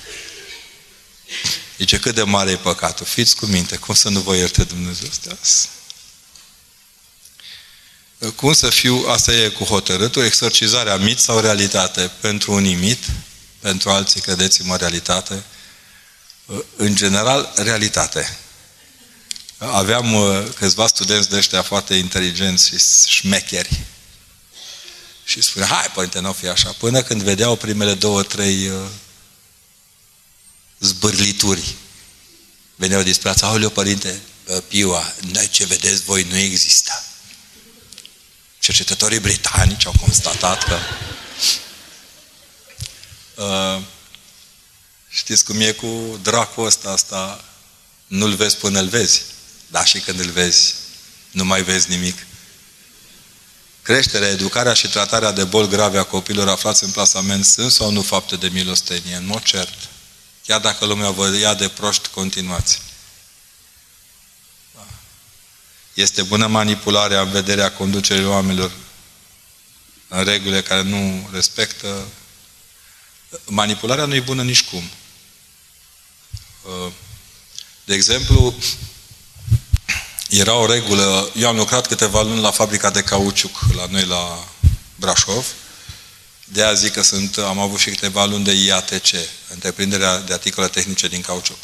Zice, 1.79 1.99
cât 1.99 2.15
de 2.15 2.23
mare 2.23 2.51
e 2.51 2.57
păcatul? 2.57 3.07
Fiți 3.07 3.37
cu 3.37 3.47
minte, 3.47 3.77
cum 3.77 3.95
să 3.95 4.09
nu 4.09 4.21
vă 4.21 4.37
ierte 4.37 4.65
Dumnezeu 4.65 5.09
astea? 5.11 5.39
Cum 8.37 8.53
să 8.53 8.71
fiu, 8.71 9.05
asta 9.09 9.33
e 9.33 9.49
cu 9.49 9.65
hotărâtul, 9.65 10.25
exorcizarea 10.25 10.97
mit 10.97 11.19
sau 11.19 11.41
realitate? 11.41 12.11
Pentru 12.21 12.53
unii 12.53 12.75
mit, 12.75 13.05
pentru 13.61 13.91
alții, 13.91 14.21
credeți-mă, 14.21 14.77
realitate. 14.77 15.45
În 16.77 16.95
general, 16.95 17.53
realitate. 17.57 18.39
Aveam 19.59 20.15
uh, 20.15 20.47
câțiva 20.55 20.87
studenți 20.87 21.29
de 21.29 21.37
ăștia 21.37 21.63
foarte 21.63 21.95
inteligenți 21.95 22.69
și 22.69 22.79
șmecheri. 23.07 23.81
Și 25.25 25.41
spunea, 25.41 25.69
hai, 25.69 25.91
părinte, 25.95 26.19
nu 26.19 26.33
fi 26.33 26.49
așa. 26.49 26.75
Până 26.79 27.03
când 27.03 27.23
vedeau 27.23 27.57
primele 27.57 27.95
două, 27.95 28.23
trei 28.23 28.69
uh, 28.69 28.87
zbârlituri. 30.81 31.75
Veneau 32.75 33.03
despre 33.03 33.29
ața, 33.29 33.47
aoleu, 33.47 33.71
părinte, 33.71 34.21
Piua, 34.69 35.15
noi 35.33 35.49
ce 35.49 35.65
vedeți 35.65 36.03
voi 36.03 36.23
nu 36.23 36.37
există. 36.37 36.86
Cercetătorii 38.67 39.19
britanici 39.21 39.87
au 39.87 39.95
constatat 40.01 40.65
că 40.65 40.79
uh, 43.43 43.83
știți 45.09 45.45
cum 45.45 45.61
e 45.61 45.73
cu 45.73 46.19
dracul 46.23 46.67
ăsta, 46.67 46.91
asta 46.91 47.45
nu-l 48.07 48.35
vezi 48.35 48.57
până 48.57 48.81
îl 48.81 48.89
vezi. 48.89 49.23
Dar 49.67 49.87
și 49.87 49.99
când 49.99 50.21
îl 50.21 50.31
vezi, 50.31 50.75
nu 51.31 51.45
mai 51.45 51.63
vezi 51.63 51.91
nimic. 51.91 52.27
Creșterea, 53.83 54.29
educarea 54.29 54.73
și 54.73 54.89
tratarea 54.89 55.33
de 55.33 55.45
boli 55.45 55.69
grave 55.69 55.99
a 55.99 56.05
copiilor 56.05 56.49
aflați 56.49 56.85
în 56.85 56.91
plasament 56.91 57.45
sunt 57.45 57.73
sau 57.73 57.91
nu 57.91 58.03
fapte 58.03 58.37
de 58.37 58.49
milostenie? 58.49 59.15
În 59.15 59.27
mod 59.27 59.43
cert. 59.43 59.75
Chiar 60.47 60.61
dacă 60.61 60.85
lumea 60.85 61.11
vă 61.11 61.37
ia 61.37 61.55
de 61.55 61.69
proști, 61.69 62.09
continuați. 62.09 62.81
Este 65.97 66.23
bună 66.23 66.47
manipularea 66.47 67.21
în 67.21 67.31
vederea 67.31 67.73
conducerii 67.73 68.25
oamenilor 68.25 68.73
în 70.09 70.25
regulile 70.25 70.63
care 70.63 70.83
nu 70.83 71.29
respectă. 71.33 72.07
Manipularea 73.45 74.05
nu 74.05 74.15
e 74.15 74.21
bună 74.21 74.43
nici 74.43 74.65
cum. 74.65 74.91
De 77.85 77.95
exemplu, 77.95 78.55
era 80.29 80.55
o 80.55 80.67
regulă, 80.67 81.31
eu 81.37 81.49
am 81.49 81.57
lucrat 81.57 81.87
câteva 81.87 82.23
luni 82.23 82.41
la 82.41 82.51
fabrica 82.51 82.91
de 82.91 83.03
cauciuc 83.03 83.59
la 83.75 83.87
noi 83.87 84.05
la 84.05 84.49
Brașov, 84.97 85.47
de 86.45 86.63
aia 86.63 86.75
zic 86.75 86.93
că 86.93 87.03
sunt, 87.03 87.37
am 87.37 87.59
avut 87.59 87.79
și 87.79 87.91
câteva 87.91 88.25
luni 88.25 88.45
de 88.45 88.53
IATC, 88.53 89.09
întreprinderea 89.49 90.19
de 90.19 90.33
articole 90.33 90.69
tehnice 90.69 91.09
din 91.09 91.21
cauciuc. 91.21 91.59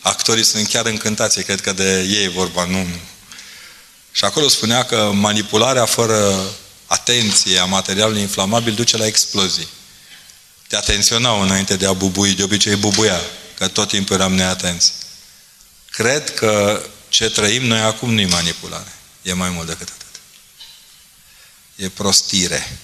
Actorii 0.00 0.44
sunt 0.44 0.68
chiar 0.68 0.86
încântați, 0.86 1.42
cred 1.42 1.60
că 1.60 1.72
de 1.72 2.00
ei 2.00 2.28
vorba, 2.28 2.64
nu. 2.64 2.86
Și 4.12 4.24
acolo 4.24 4.48
spunea 4.48 4.84
că 4.84 5.10
manipularea 5.14 5.84
fără 5.84 6.50
atenție 6.86 7.58
a 7.58 7.64
materialului 7.64 8.20
inflamabil 8.20 8.74
duce 8.74 8.96
la 8.96 9.06
explozii. 9.06 9.68
Te 10.68 10.76
atenționau 10.76 11.40
înainte 11.40 11.76
de 11.76 11.86
a 11.86 11.92
bubui, 11.92 12.34
de 12.34 12.42
obicei 12.42 12.76
bubuia, 12.76 13.20
că 13.58 13.68
tot 13.68 13.88
timpul 13.88 14.16
eram 14.16 14.34
neatenți. 14.34 14.92
Cred 15.90 16.34
că 16.34 16.82
ce 17.08 17.30
trăim 17.30 17.64
noi 17.64 17.80
acum 17.80 18.14
nu-i 18.14 18.26
manipulare. 18.26 18.92
E 19.22 19.32
mai 19.32 19.50
mult 19.50 19.66
decât 19.66 19.88
atât. 19.88 20.20
E 21.76 21.88
prostire. 21.88 22.78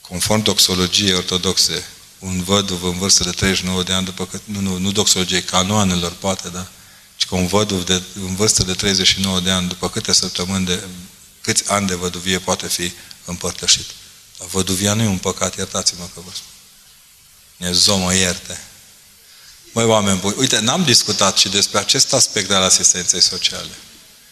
Conform 0.00 0.42
doxologiei 0.42 1.14
ortodoxe, 1.14 1.84
un 2.18 2.42
văduv 2.42 2.82
în 2.82 2.98
vârstă 2.98 3.24
de 3.24 3.30
39 3.30 3.82
de 3.82 3.92
ani, 3.92 4.04
după 4.04 4.26
că, 4.26 4.40
nu, 4.44 4.60
nu, 4.60 4.78
nu 4.78 4.92
doxologiei 4.92 5.42
canoanelor, 5.42 6.12
poate, 6.12 6.48
da? 6.48 6.66
Ci 7.16 7.26
că 7.26 7.34
un 7.34 7.46
văduv 7.46 7.84
de, 7.84 8.02
în 8.14 8.34
vârstă 8.34 8.62
de 8.62 8.74
39 8.74 9.40
de 9.40 9.50
ani, 9.50 9.68
după 9.68 9.90
câte 9.90 10.12
săptămâni 10.12 10.66
de, 10.66 10.84
câți 11.40 11.70
ani 11.70 11.86
de 11.86 11.94
văduvie 11.94 12.38
poate 12.38 12.68
fi 12.68 12.92
împărtășit. 13.24 13.86
Dar 14.38 14.48
văduvia 14.48 14.94
nu 14.94 15.02
e 15.02 15.06
un 15.06 15.18
păcat, 15.18 15.56
iertați-mă 15.56 16.08
că 16.14 16.20
vă 16.20 16.30
spun. 16.34 16.50
Ne 17.56 17.72
zomă 17.72 18.14
ierte. 18.14 18.60
Măi, 19.72 19.84
oameni 19.84 20.18
buni, 20.18 20.34
uite, 20.38 20.58
n-am 20.58 20.84
discutat 20.84 21.36
și 21.36 21.48
despre 21.48 21.78
acest 21.78 22.12
aspect 22.12 22.50
al 22.50 22.62
asistenței 22.62 23.22
sociale. 23.22 23.70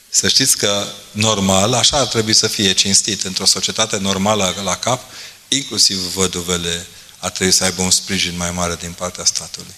Să 0.09 0.29
știți 0.29 0.57
că 0.57 0.87
normal, 1.11 1.73
așa 1.73 1.99
ar 1.99 2.07
trebui 2.07 2.35
să 2.35 2.47
fie 2.47 2.73
cinstit, 2.73 3.23
într-o 3.23 3.45
societate 3.45 3.97
normală 3.97 4.61
la 4.65 4.77
cap, 4.77 5.03
inclusiv 5.49 5.99
văduvele 5.99 6.87
ar 7.19 7.31
trebui 7.31 7.53
să 7.53 7.65
aibă 7.65 7.83
un 7.83 7.91
sprijin 7.91 8.37
mai 8.37 8.51
mare 8.51 8.77
din 8.77 8.93
partea 8.93 9.25
statului. 9.25 9.75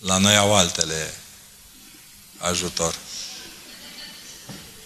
La 0.00 0.18
noi 0.18 0.36
au 0.36 0.54
altele 0.54 1.14
ajutor. 2.38 2.94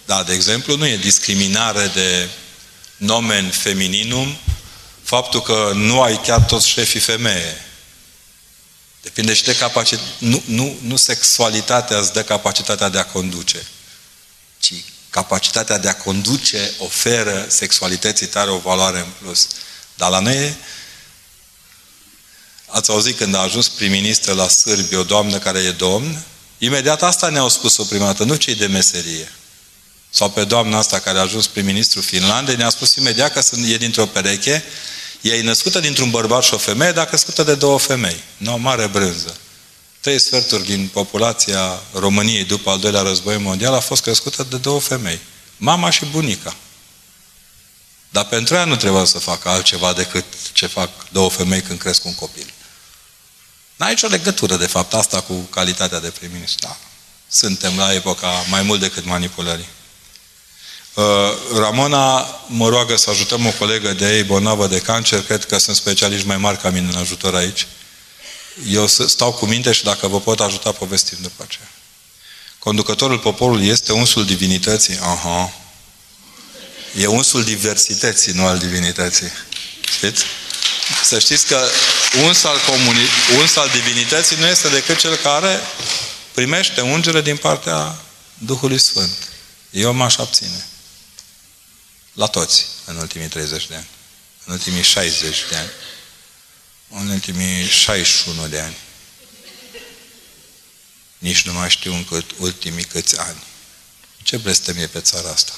Da, 0.06 0.22
de 0.22 0.32
exemplu, 0.32 0.76
nu 0.76 0.86
e 0.86 0.96
discriminare 0.96 1.86
de 1.86 2.28
nomen 2.96 3.50
femininum 3.50 4.36
faptul 5.02 5.42
că 5.42 5.72
nu 5.74 6.02
ai 6.02 6.20
chiar 6.20 6.40
toți 6.40 6.68
șefii 6.68 7.00
femeie. 7.00 7.64
Depinde 9.02 9.34
și 9.34 9.44
de 9.44 9.56
capacitate. 9.56 10.08
Nu, 10.18 10.42
nu, 10.46 10.76
nu 10.80 10.96
sexualitatea 10.96 11.98
îți 11.98 12.12
dă 12.12 12.22
capacitatea 12.22 12.88
de 12.88 12.98
a 12.98 13.06
conduce, 13.06 13.66
ci 14.58 14.74
capacitatea 15.10 15.78
de 15.78 15.88
a 15.88 15.96
conduce 15.96 16.72
oferă 16.78 17.46
sexualității 17.48 18.26
tare 18.26 18.50
o 18.50 18.58
valoare 18.58 18.98
în 18.98 19.10
plus. 19.20 19.48
Dar 19.94 20.10
la 20.10 20.18
noi, 20.18 20.56
ați 22.74 22.90
auzit 22.90 23.16
când 23.16 23.34
a 23.34 23.38
ajuns 23.38 23.68
prim-ministru 23.68 24.34
la 24.34 24.48
Sârbi, 24.48 24.94
o 24.94 25.02
doamnă 25.02 25.38
care 25.38 25.58
e 25.58 25.70
domn, 25.70 26.22
imediat 26.58 27.02
asta 27.02 27.28
ne-au 27.28 27.48
spus-o 27.48 27.84
prima 27.84 28.04
dată, 28.04 28.24
nu 28.24 28.34
cei 28.34 28.54
de 28.54 28.66
meserie. 28.66 29.32
Sau 30.10 30.30
pe 30.30 30.44
doamna 30.44 30.78
asta 30.78 30.98
care 30.98 31.18
a 31.18 31.20
ajuns 31.20 31.46
prim-ministru 31.46 32.00
Finlandei, 32.00 32.56
ne-a 32.56 32.68
spus 32.68 32.94
imediat 32.94 33.32
că 33.32 33.56
e 33.66 33.76
dintr-o 33.76 34.06
pereche 34.06 34.64
ea 35.20 35.34
e 35.34 35.42
născută 35.42 35.80
dintr-un 35.80 36.10
bărbat 36.10 36.42
și 36.42 36.54
o 36.54 36.58
femeie, 36.58 36.92
dar 36.92 37.06
crescută 37.06 37.42
de 37.42 37.54
două 37.54 37.78
femei. 37.78 38.20
Nu 38.36 38.52
o 38.52 38.56
mare 38.56 38.86
brânză. 38.86 39.36
Trei 40.00 40.18
sferturi 40.18 40.64
din 40.64 40.90
populația 40.92 41.82
României 41.92 42.44
după 42.44 42.70
al 42.70 42.78
doilea 42.78 43.02
război 43.02 43.38
mondial 43.38 43.74
a 43.74 43.80
fost 43.80 44.02
crescută 44.02 44.46
de 44.50 44.56
două 44.56 44.80
femei. 44.80 45.20
Mama 45.56 45.90
și 45.90 46.04
bunica. 46.04 46.56
Dar 48.10 48.24
pentru 48.24 48.54
ea 48.54 48.64
nu 48.64 48.76
trebuia 48.76 49.04
să 49.04 49.18
facă 49.18 49.48
altceva 49.48 49.92
decât 49.92 50.24
ce 50.52 50.66
fac 50.66 50.90
două 51.10 51.30
femei 51.30 51.60
când 51.60 51.78
cresc 51.78 52.04
un 52.04 52.14
copil. 52.14 52.52
N-ai 53.76 53.90
nicio 53.90 54.06
legătură, 54.06 54.56
de 54.56 54.66
fapt, 54.66 54.94
asta 54.94 55.20
cu 55.20 55.34
calitatea 55.34 56.00
de 56.00 56.08
prim-ministru. 56.08 56.66
Da. 56.66 56.76
Suntem 57.28 57.76
la 57.76 57.92
epoca 57.92 58.44
mai 58.48 58.62
mult 58.62 58.80
decât 58.80 59.04
manipulării. 59.04 59.68
Uh, 60.94 61.04
Ramona 61.56 62.20
mă 62.46 62.68
roagă 62.68 62.96
să 62.96 63.10
ajutăm 63.10 63.46
o 63.46 63.50
colegă 63.50 63.92
de 63.92 64.16
ei 64.16 64.22
bolnavă 64.22 64.66
de 64.66 64.80
cancer, 64.80 65.22
cred 65.22 65.44
că 65.44 65.58
sunt 65.58 65.76
specialiști 65.76 66.26
mai 66.26 66.36
mari 66.36 66.58
ca 66.58 66.70
mine 66.70 66.88
în 66.88 66.96
ajutor 66.96 67.34
aici. 67.34 67.66
Eu 68.66 68.86
stau 68.86 69.32
cu 69.32 69.46
minte 69.46 69.72
și 69.72 69.84
dacă 69.84 70.08
vă 70.08 70.20
pot 70.20 70.40
ajuta, 70.40 70.72
povestim 70.72 71.18
după 71.20 71.42
aceea. 71.46 71.70
Conducătorul 72.58 73.18
poporului 73.18 73.68
este 73.68 73.92
unsul 73.92 74.24
divinității. 74.24 74.98
Aha. 75.02 75.52
E 76.96 77.06
unsul 77.06 77.44
diversității, 77.44 78.32
nu 78.32 78.46
al 78.46 78.58
divinității. 78.58 79.32
Știți? 79.96 80.24
Să 81.04 81.18
știți 81.18 81.46
că 81.46 81.68
uns 82.22 82.44
al, 82.44 82.58
comuni- 82.58 83.36
uns 83.38 83.56
al 83.56 83.68
divinității 83.70 84.36
nu 84.36 84.46
este 84.46 84.68
decât 84.68 84.98
cel 84.98 85.16
care 85.16 85.60
primește 86.32 86.80
ungere 86.80 87.20
din 87.22 87.36
partea 87.36 87.96
Duhului 88.38 88.78
Sfânt. 88.78 89.28
Eu 89.70 89.92
m-aș 89.92 90.16
abține. 90.16 90.66
La 92.12 92.26
toți, 92.26 92.66
în 92.84 92.96
ultimii 92.96 93.28
30 93.28 93.66
de 93.66 93.74
ani. 93.74 93.86
În 94.44 94.52
ultimii 94.52 94.82
60 94.82 95.36
de 95.50 95.56
ani. 95.56 95.70
În 96.90 97.08
ultimii 97.08 97.68
61 97.68 98.46
de 98.48 98.60
ani. 98.60 98.76
Nici 101.18 101.42
nu 101.42 101.52
mai 101.52 101.70
știu 101.70 101.94
încât 101.94 102.30
ultimii 102.38 102.84
câți 102.84 103.18
ani. 103.18 103.42
Ce 104.22 104.36
blestem 104.36 104.76
e 104.76 104.86
pe 104.86 105.00
țara 105.00 105.28
asta? 105.30 105.52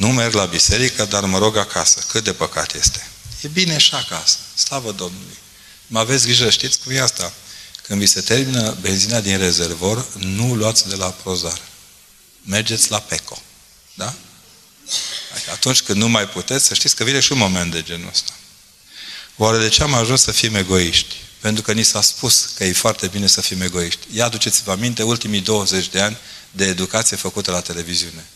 Nu 0.00 0.12
merg 0.12 0.34
la 0.34 0.44
biserică, 0.44 1.04
dar 1.04 1.24
mă 1.24 1.38
rog 1.38 1.56
acasă. 1.56 2.04
Cât 2.08 2.24
de 2.24 2.32
păcat 2.32 2.74
este. 2.74 3.08
E 3.40 3.48
bine 3.48 3.78
și 3.78 3.94
acasă. 3.94 4.36
Slavă 4.54 4.92
Domnului. 4.92 5.36
Mă 5.86 5.98
aveți 5.98 6.24
grijă, 6.24 6.50
știți 6.50 6.78
cum 6.78 6.92
e 6.92 7.00
asta? 7.00 7.32
Când 7.82 8.00
vi 8.00 8.06
se 8.06 8.20
termină 8.20 8.76
benzina 8.80 9.20
din 9.20 9.38
rezervor, 9.38 10.06
nu 10.18 10.54
luați 10.54 10.88
de 10.88 10.94
la 10.94 11.06
prozar. 11.06 11.60
Mergeți 12.42 12.90
la 12.90 12.98
PECO. 12.98 13.42
Da? 13.94 14.14
Adică 15.34 15.50
atunci 15.50 15.80
când 15.80 15.98
nu 15.98 16.08
mai 16.08 16.28
puteți, 16.28 16.66
să 16.66 16.74
știți 16.74 16.94
că 16.94 17.04
vine 17.04 17.20
și 17.20 17.32
un 17.32 17.38
moment 17.38 17.72
de 17.72 17.82
genul 17.82 18.08
ăsta. 18.08 18.32
Oare 19.36 19.58
de 19.58 19.68
ce 19.68 19.82
am 19.82 19.94
ajuns 19.94 20.22
să 20.22 20.32
fim 20.32 20.54
egoiști? 20.54 21.14
Pentru 21.40 21.62
că 21.62 21.72
ni 21.72 21.82
s-a 21.82 22.00
spus 22.00 22.48
că 22.56 22.64
e 22.64 22.72
foarte 22.72 23.06
bine 23.06 23.26
să 23.26 23.40
fim 23.40 23.60
egoiști. 23.60 24.06
Ia 24.12 24.24
aduceți-vă 24.24 24.70
aminte 24.70 25.02
ultimii 25.02 25.40
20 25.40 25.88
de 25.88 26.00
ani 26.00 26.18
de 26.50 26.64
educație 26.64 27.16
făcută 27.16 27.50
la 27.50 27.60
televiziune. 27.60 28.26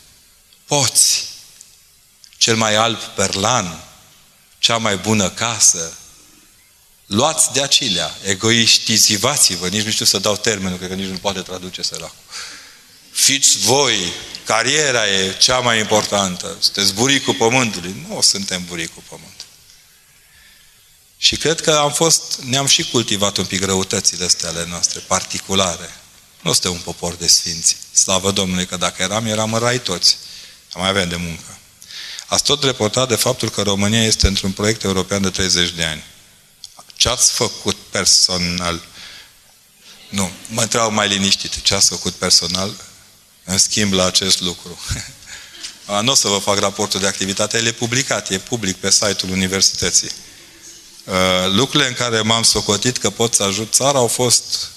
Poți! 0.66 1.34
Cel 2.45 2.57
mai 2.57 2.74
alb 2.74 2.99
perlan, 2.99 3.84
cea 4.59 4.76
mai 4.76 4.97
bună 4.97 5.30
casă, 5.30 5.97
luați 7.07 7.53
de 7.53 7.62
acelea, 7.62 8.14
egoiștizivați-vă, 8.24 9.68
nici 9.68 9.84
nu 9.84 9.90
știu 9.90 10.05
să 10.05 10.18
dau 10.18 10.36
termenul, 10.36 10.76
cred 10.76 10.88
că 10.88 10.95
nici 10.95 11.09
nu 11.09 11.16
poate 11.16 11.40
traduce 11.40 11.82
săracul. 11.82 12.24
Fiți 13.12 13.59
voi, 13.59 14.12
cariera 14.45 15.09
e 15.09 15.36
cea 15.38 15.59
mai 15.59 15.78
importantă, 15.78 16.57
sunteți 16.61 16.95
buricul 16.95 17.34
pământului. 17.34 18.05
Nu 18.09 18.20
suntem 18.20 18.64
buricul 18.64 19.03
pământului. 19.09 19.53
Și 21.16 21.36
cred 21.36 21.61
că 21.61 21.72
am 21.72 21.92
fost, 21.92 22.40
ne-am 22.40 22.66
și 22.66 22.90
cultivat 22.90 23.36
un 23.36 23.45
pic 23.45 23.64
răutățile 23.64 24.24
astea 24.24 24.49
ale 24.49 24.66
noastre, 24.68 25.01
particulare. 25.01 25.95
Nu 26.40 26.53
suntem 26.53 26.72
un 26.72 26.80
popor 26.80 27.14
de 27.14 27.26
sfinți. 27.26 27.76
Slavă 27.92 28.30
Domnului 28.30 28.66
că 28.66 28.76
dacă 28.76 29.03
eram, 29.03 29.26
eram 29.26 29.53
în 29.53 29.61
rai 29.61 29.78
toți. 29.78 30.16
Mai 30.74 30.88
avem 30.88 31.09
de 31.09 31.16
muncă. 31.16 31.59
Ați 32.35 32.45
tot 32.45 32.62
reportat 32.62 33.09
de 33.09 33.14
faptul 33.14 33.51
că 33.51 33.62
România 33.62 34.05
este 34.05 34.26
într-un 34.26 34.53
proiect 34.53 34.82
european 34.82 35.22
de 35.22 35.30
30 35.30 35.70
de 35.70 35.85
ani. 35.85 36.05
Ce 36.97 37.09
ați 37.09 37.32
făcut 37.32 37.76
personal? 37.91 38.85
Nu, 40.09 40.30
mă 40.49 40.62
întreabă 40.62 40.91
mai 40.91 41.09
liniștit. 41.09 41.61
Ce 41.62 41.74
ați 41.74 41.89
făcut 41.89 42.12
personal 42.12 42.74
în 43.45 43.59
schimb 43.59 43.93
la 43.93 44.05
acest 44.05 44.41
lucru? 44.41 44.78
nu 46.03 46.11
o 46.11 46.14
să 46.14 46.28
vă 46.28 46.39
fac 46.39 46.59
raportul 46.59 47.01
de 47.01 47.07
activitate, 47.07 47.57
el 47.57 47.66
e 47.66 47.72
publicat, 47.72 48.30
e 48.30 48.39
public 48.39 48.76
pe 48.76 48.91
site-ul 48.91 49.32
universității. 49.32 50.11
Uh, 51.05 51.14
lucrurile 51.53 51.89
în 51.89 51.95
care 51.95 52.20
m-am 52.20 52.43
socotit 52.43 52.99
că 52.99 53.11
pot 53.11 53.35
să 53.35 53.43
ajut 53.43 53.74
țara 53.74 53.99
au 53.99 54.09
fost 54.09 54.70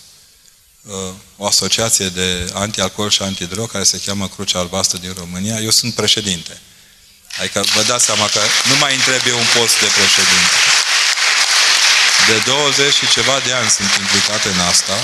uh, 0.81 0.93
o 1.37 1.45
asociație 1.45 2.09
de 2.09 2.49
anti-alcool 2.53 3.09
și 3.09 3.21
antidrog 3.21 3.71
care 3.71 3.83
se 3.83 4.01
cheamă 4.05 4.27
Crucea 4.27 4.59
Albastră 4.59 4.97
din 4.97 5.13
România. 5.17 5.61
Eu 5.61 5.69
sunt 5.69 5.93
președinte. 5.93 6.61
Adică 7.39 7.63
vă 7.75 7.83
dați 7.83 8.05
seama 8.05 8.27
că 8.27 8.39
nu 8.69 8.75
mai 8.77 8.93
îmi 8.93 9.03
trebuie 9.03 9.33
un 9.33 9.47
post 9.55 9.79
de 9.79 9.85
președinte. 9.85 10.55
De 12.27 12.37
20 12.45 12.93
și 12.93 13.07
ceva 13.07 13.39
de 13.39 13.53
ani 13.53 13.69
sunt 13.69 13.89
implicat 13.99 14.45
în 14.45 14.59
asta. 14.59 14.97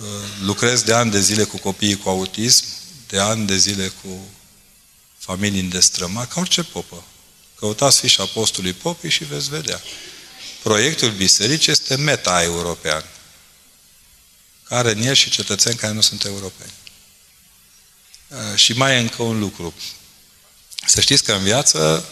Uh, 0.00 0.06
lucrez 0.40 0.82
de 0.82 0.94
ani 0.94 1.10
de 1.10 1.20
zile 1.20 1.44
cu 1.44 1.58
copiii 1.58 1.96
cu 1.96 2.08
autism, 2.08 2.64
de 3.06 3.20
ani 3.20 3.46
de 3.46 3.56
zile 3.56 3.92
cu 4.02 4.28
familii 5.18 5.60
în 5.60 5.68
destrămat, 5.68 6.32
ca 6.32 6.40
orice 6.40 6.62
popă. 6.62 7.04
Căutați 7.58 8.00
fișa 8.00 8.24
postului 8.24 8.72
Popii 8.72 9.10
și 9.10 9.24
veți 9.24 9.48
vedea. 9.48 9.82
Proiectul 10.62 11.10
bisericii 11.10 11.72
este 11.72 11.96
meta-european, 11.96 13.04
care 14.62 14.90
în 14.90 15.02
el 15.02 15.14
și 15.14 15.30
cetățeni 15.30 15.76
care 15.76 15.92
nu 15.92 16.00
sunt 16.00 16.24
europeni. 16.24 16.72
Uh, 18.28 18.54
și 18.54 18.72
mai 18.72 18.94
e 18.94 18.98
încă 18.98 19.22
un 19.22 19.38
lucru. 19.38 19.74
Să 20.86 21.00
știți 21.00 21.22
că 21.22 21.32
în 21.32 21.42
viață 21.42 22.04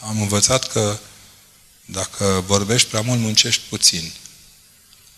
am 0.00 0.20
învățat 0.20 0.72
că 0.72 0.98
dacă 1.84 2.44
vorbești 2.46 2.88
prea 2.88 3.00
mult, 3.00 3.20
muncești 3.20 3.62
puțin. 3.68 4.12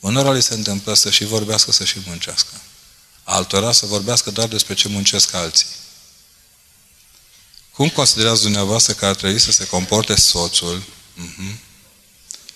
Unora 0.00 0.32
li 0.32 0.42
se 0.42 0.54
întâmplă 0.54 0.94
să 0.94 1.10
și 1.10 1.24
vorbească, 1.24 1.72
să 1.72 1.84
și 1.84 1.98
muncească. 2.06 2.60
Altora 3.24 3.72
să 3.72 3.86
vorbească 3.86 4.30
doar 4.30 4.48
despre 4.48 4.74
ce 4.74 4.88
muncesc 4.88 5.34
alții. 5.34 5.66
Cum 7.70 7.88
considerați 7.88 8.42
dumneavoastră 8.42 8.92
că 8.92 9.06
ar 9.06 9.14
trebui 9.14 9.38
să 9.38 9.52
se 9.52 9.66
comporte 9.66 10.14
soțul 10.14 10.82
uh-huh, 10.82 11.56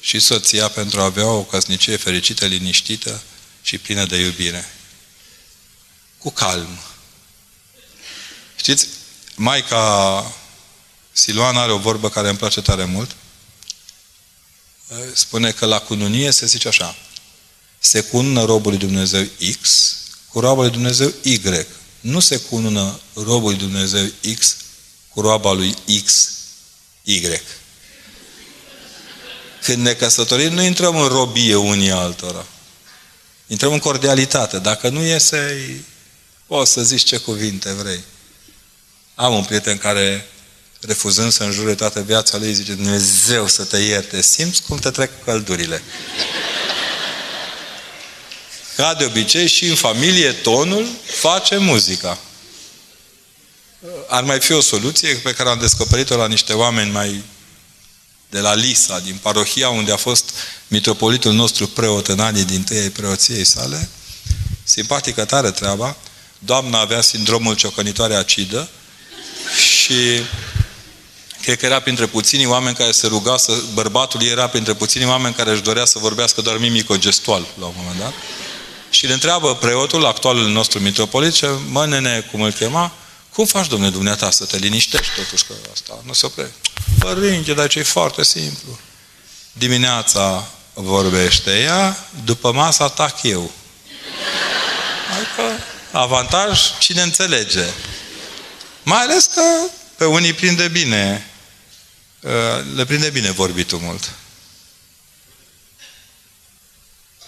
și 0.00 0.18
soția 0.18 0.68
pentru 0.68 1.00
a 1.00 1.04
avea 1.04 1.26
o 1.26 1.44
căsnicie 1.44 1.96
fericită, 1.96 2.46
liniștită 2.46 3.22
și 3.62 3.78
plină 3.78 4.06
de 4.06 4.16
iubire? 4.16 4.74
Cu 6.18 6.30
calm. 6.30 6.78
Știți, 8.56 8.86
Maica 9.36 10.34
Siloana 11.12 11.62
are 11.62 11.72
o 11.72 11.78
vorbă 11.78 12.08
care 12.08 12.28
îmi 12.28 12.38
place 12.38 12.60
tare 12.60 12.84
mult. 12.84 13.16
Spune 15.14 15.50
că 15.50 15.66
la 15.66 15.78
cununie 15.78 16.30
se 16.30 16.46
zice 16.46 16.68
așa. 16.68 16.96
Se 17.78 18.00
cunună 18.00 18.44
robul 18.44 18.70
lui 18.70 18.80
Dumnezeu 18.80 19.26
X 19.60 19.96
cu 20.28 20.40
robul 20.40 20.62
lui 20.62 20.72
Dumnezeu 20.72 21.12
Y. 21.22 21.40
Nu 22.00 22.20
se 22.20 22.36
cunună 22.36 23.00
robul 23.14 23.48
lui 23.48 23.58
Dumnezeu 23.58 24.10
X 24.38 24.56
cu 25.08 25.20
roaba 25.20 25.52
lui 25.52 25.74
X, 26.04 26.30
Y. 27.02 27.40
Când 29.62 29.82
ne 29.82 29.94
căsătorim, 29.94 30.52
nu 30.52 30.62
intrăm 30.62 30.96
în 30.96 31.08
robie 31.08 31.54
unii 31.54 31.90
altora. 31.90 32.46
Intrăm 33.46 33.72
în 33.72 33.78
cordialitate. 33.78 34.58
Dacă 34.58 34.88
nu 34.88 35.02
iese, 35.02 35.84
poți 36.46 36.72
să 36.72 36.82
zici 36.82 37.04
ce 37.04 37.16
cuvinte 37.16 37.72
vrei. 37.72 38.00
Am 39.18 39.34
un 39.34 39.44
prieten 39.44 39.78
care, 39.78 40.26
refuzând 40.80 41.32
să 41.32 41.44
înjure 41.44 41.74
toată 41.74 42.00
viața 42.00 42.38
lui, 42.38 42.54
zice, 42.54 42.72
Dumnezeu 42.72 43.46
să 43.46 43.64
te 43.64 43.78
ierte, 43.78 44.22
simți 44.22 44.62
cum 44.62 44.78
te 44.78 44.90
trec 44.90 45.10
căldurile. 45.24 45.82
Ca 48.76 48.94
de 48.94 49.04
obicei 49.04 49.46
și 49.46 49.66
în 49.68 49.74
familie, 49.74 50.32
tonul 50.32 50.86
face 51.20 51.56
muzica 51.56 52.18
ar 54.08 54.22
mai 54.22 54.40
fi 54.40 54.52
o 54.52 54.60
soluție 54.60 55.14
pe 55.14 55.32
care 55.32 55.48
am 55.48 55.58
descoperit-o 55.58 56.16
la 56.16 56.26
niște 56.26 56.52
oameni 56.52 56.90
mai 56.90 57.22
de 58.30 58.40
la 58.40 58.54
Lisa, 58.54 58.98
din 58.98 59.18
parohia 59.22 59.68
unde 59.68 59.92
a 59.92 59.96
fost 59.96 60.30
mitropolitul 60.68 61.32
nostru 61.32 61.66
preot 61.66 62.06
în 62.06 62.20
anii 62.20 62.44
din 62.44 62.62
tâi 62.62 62.90
preoției 62.90 63.44
sale. 63.44 63.88
Simpatică 64.64 65.24
tare 65.24 65.50
treaba. 65.50 65.96
Doamna 66.38 66.80
avea 66.80 67.00
sindromul 67.00 67.54
ciocănitoare 67.54 68.14
acidă 68.14 68.68
și 69.54 70.22
cred 71.42 71.58
că 71.58 71.66
era 71.66 71.80
printre 71.80 72.06
puținii 72.06 72.46
oameni 72.46 72.76
care 72.76 72.90
se 72.90 73.06
ruga 73.06 73.36
să... 73.36 73.52
Bărbatul 73.74 74.22
era 74.22 74.48
printre 74.48 74.74
puținii 74.74 75.06
oameni 75.06 75.34
care 75.34 75.50
își 75.50 75.62
dorea 75.62 75.84
să 75.84 75.98
vorbească 75.98 76.40
doar 76.40 76.58
mimico-gestual 76.58 77.46
la 77.58 77.66
un 77.66 77.74
moment 77.76 77.98
dat. 77.98 78.12
Și 78.90 79.04
îl 79.04 79.10
întreabă 79.10 79.54
preotul, 79.54 80.06
actualul 80.06 80.48
nostru 80.48 80.80
mitropolit, 80.80 81.34
ce 81.34 81.48
mă 81.70 81.86
nene, 81.86 82.28
cum 82.30 82.40
îl 82.40 82.52
chema, 82.52 82.92
cum 83.32 83.44
faci, 83.44 83.66
domnule 83.66 83.90
dumneata, 83.90 84.30
să 84.30 84.44
te 84.44 84.56
liniștești 84.56 85.14
totuși 85.16 85.44
că 85.44 85.52
asta 85.72 86.02
nu 86.06 86.12
se 86.12 86.26
opre? 86.26 86.52
Părinte, 86.98 87.52
dar 87.52 87.68
ce 87.68 87.78
e 87.78 87.82
foarte 87.82 88.24
simplu. 88.24 88.78
Dimineața 89.52 90.48
vorbește 90.74 91.60
ea, 91.60 92.08
după 92.24 92.52
masă 92.52 92.82
atac 92.82 93.22
eu. 93.22 93.50
Adică, 95.16 95.62
avantaj, 95.92 96.60
cine 96.78 97.02
înțelege. 97.02 97.64
Mai 98.86 99.00
ales 99.00 99.24
că 99.24 99.42
pe 99.96 100.04
unii 100.04 100.32
prinde 100.32 100.68
bine, 100.68 101.30
le 102.74 102.84
prinde 102.86 103.10
bine 103.10 103.30
vorbitul 103.30 103.78
mult. 103.78 104.14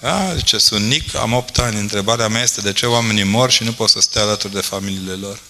Da? 0.00 0.34
Zice, 0.36 0.58
sunt 0.58 0.86
Nic, 0.86 1.14
am 1.14 1.32
8 1.32 1.58
ani. 1.58 1.78
Întrebarea 1.78 2.28
mea 2.28 2.42
este 2.42 2.60
de 2.60 2.72
ce 2.72 2.86
oamenii 2.86 3.22
mor 3.22 3.50
și 3.50 3.62
nu 3.62 3.72
pot 3.72 3.90
să 3.90 4.00
stea 4.00 4.22
alături 4.22 4.52
de 4.52 4.60
familiile 4.60 5.12
lor. 5.12 5.40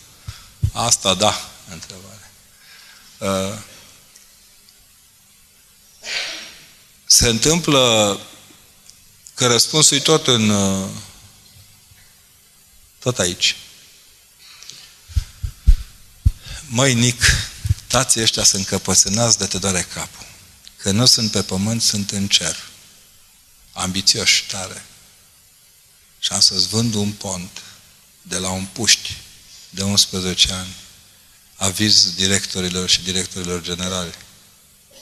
Asta 0.72 1.14
da, 1.14 1.50
întrebare. 1.70 2.30
Uh, 3.18 3.58
se 7.06 7.28
întâmplă 7.28 8.18
că 9.34 9.46
răspunsul 9.46 9.96
e 9.96 10.00
tot 10.00 10.26
în 10.26 10.48
uh, 10.48 10.88
tot 12.98 13.18
aici. 13.18 13.56
Măi, 16.70 16.94
Nic, 16.94 17.22
tații 17.86 18.22
ăștia 18.22 18.44
sunt 18.44 18.66
căpățânați 18.66 19.38
de 19.38 19.46
te 19.46 19.58
doare 19.58 19.86
capul. 19.94 20.26
Că 20.76 20.90
nu 20.90 21.06
sunt 21.06 21.30
pe 21.30 21.42
pământ, 21.42 21.82
sunt 21.82 22.10
în 22.10 22.28
cer. 22.28 22.56
Ambițioși, 23.72 24.46
tare. 24.46 24.84
Și 26.18 26.32
am 26.32 26.40
să-ți 26.40 26.68
vând 26.68 26.94
un 26.94 27.12
pont 27.12 27.62
de 28.22 28.38
la 28.38 28.50
un 28.50 28.66
puști 28.72 29.16
de 29.70 29.82
11 29.82 30.52
ani, 30.52 30.74
aviz 31.56 32.14
directorilor 32.14 32.88
și 32.88 33.02
directorilor 33.02 33.62
generale. 33.62 34.14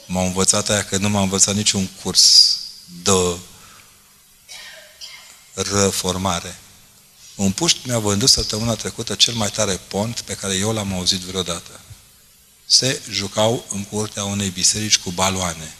M-au 0.05 0.25
învățat 0.25 0.69
aia 0.69 0.85
că 0.85 0.97
nu 0.97 1.09
m-a 1.09 1.21
învățat 1.21 1.55
niciun 1.55 1.87
curs 1.87 2.57
de 3.03 3.37
reformare. 5.53 6.59
Un 7.37 7.51
puști 7.51 7.79
mi-a 7.87 7.99
vândut 7.99 8.29
săptămâna 8.29 8.75
trecută 8.75 9.15
cel 9.15 9.33
mai 9.33 9.49
tare 9.49 9.79
pont 9.87 10.19
pe 10.21 10.35
care 10.35 10.55
eu 10.55 10.73
l-am 10.73 10.93
auzit 10.93 11.19
vreodată. 11.19 11.79
se 12.65 13.01
jucau 13.09 13.65
în 13.69 13.83
curtea 13.83 14.23
unei 14.23 14.49
biserici 14.49 14.97
cu 14.97 15.11
baloane. 15.11 15.75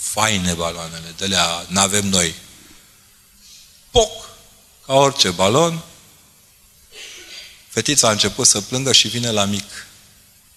Faine 0.00 0.52
baloanele, 0.52 1.14
de 1.16 1.26
la 1.26 1.66
n-avem 1.68 2.06
noi. 2.06 2.34
Poc! 3.90 4.10
Ca 4.86 4.94
orice 4.94 5.30
balon, 5.30 5.82
fetița 7.68 8.08
a 8.08 8.10
început 8.10 8.46
să 8.46 8.60
plângă 8.60 8.92
și 8.92 9.08
vine 9.08 9.30
la 9.30 9.44
mic, 9.44 9.86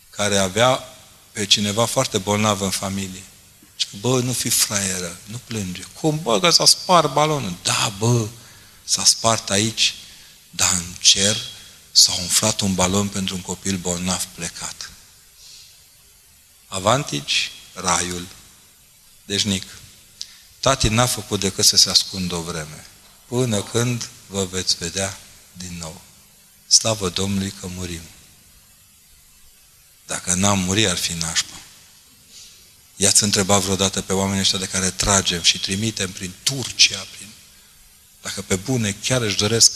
care 0.09 0.37
avea 0.37 0.83
pe 1.31 1.45
cineva 1.45 1.85
foarte 1.85 2.17
bolnav 2.17 2.61
în 2.61 2.69
familie. 2.69 3.23
Și 3.75 3.87
bă, 3.99 4.19
nu 4.19 4.33
fi 4.33 4.49
fraieră, 4.49 5.17
nu 5.23 5.39
plânge. 5.45 5.83
Cum, 5.93 6.19
bă, 6.23 6.39
că 6.39 6.49
s-a 6.49 6.65
spart 6.65 7.13
balonul? 7.13 7.53
Da, 7.63 7.93
bă, 7.97 8.27
s-a 8.83 9.03
spart 9.03 9.49
aici, 9.49 9.95
dar 10.55 10.73
în 10.73 10.93
cer 10.99 11.37
s-a 11.91 12.13
umflat 12.13 12.61
un 12.61 12.73
balon 12.73 13.07
pentru 13.07 13.35
un 13.35 13.41
copil 13.41 13.77
bolnav 13.77 14.23
plecat. 14.23 14.91
Avantici, 16.67 17.51
raiul. 17.73 18.27
Deci, 19.25 19.63
tati 20.59 20.87
n-a 20.87 21.05
făcut 21.05 21.39
decât 21.39 21.65
să 21.65 21.77
se 21.77 21.89
ascundă 21.89 22.35
o 22.35 22.41
vreme, 22.41 22.85
până 23.25 23.63
când 23.63 24.09
vă 24.27 24.45
veți 24.45 24.75
vedea 24.77 25.19
din 25.53 25.77
nou. 25.77 26.01
Slavă 26.67 27.09
Domnului 27.09 27.51
că 27.59 27.67
murim. 27.67 28.01
Dacă 30.05 30.33
n-am 30.33 30.59
murit, 30.59 30.87
ar 30.87 30.97
fi 30.97 31.13
nașpa. 31.13 31.55
I-ați 32.95 33.23
întrebat 33.23 33.61
vreodată 33.61 34.01
pe 34.01 34.13
oamenii 34.13 34.41
ăștia 34.41 34.59
de 34.59 34.67
care 34.67 34.91
tragem 34.91 35.41
și 35.41 35.59
trimitem 35.59 36.11
prin 36.11 36.33
Turcia, 36.43 37.07
prin... 37.15 37.29
dacă 38.21 38.41
pe 38.41 38.55
bune 38.55 38.91
chiar 38.91 39.21
își 39.21 39.37
doresc 39.37 39.71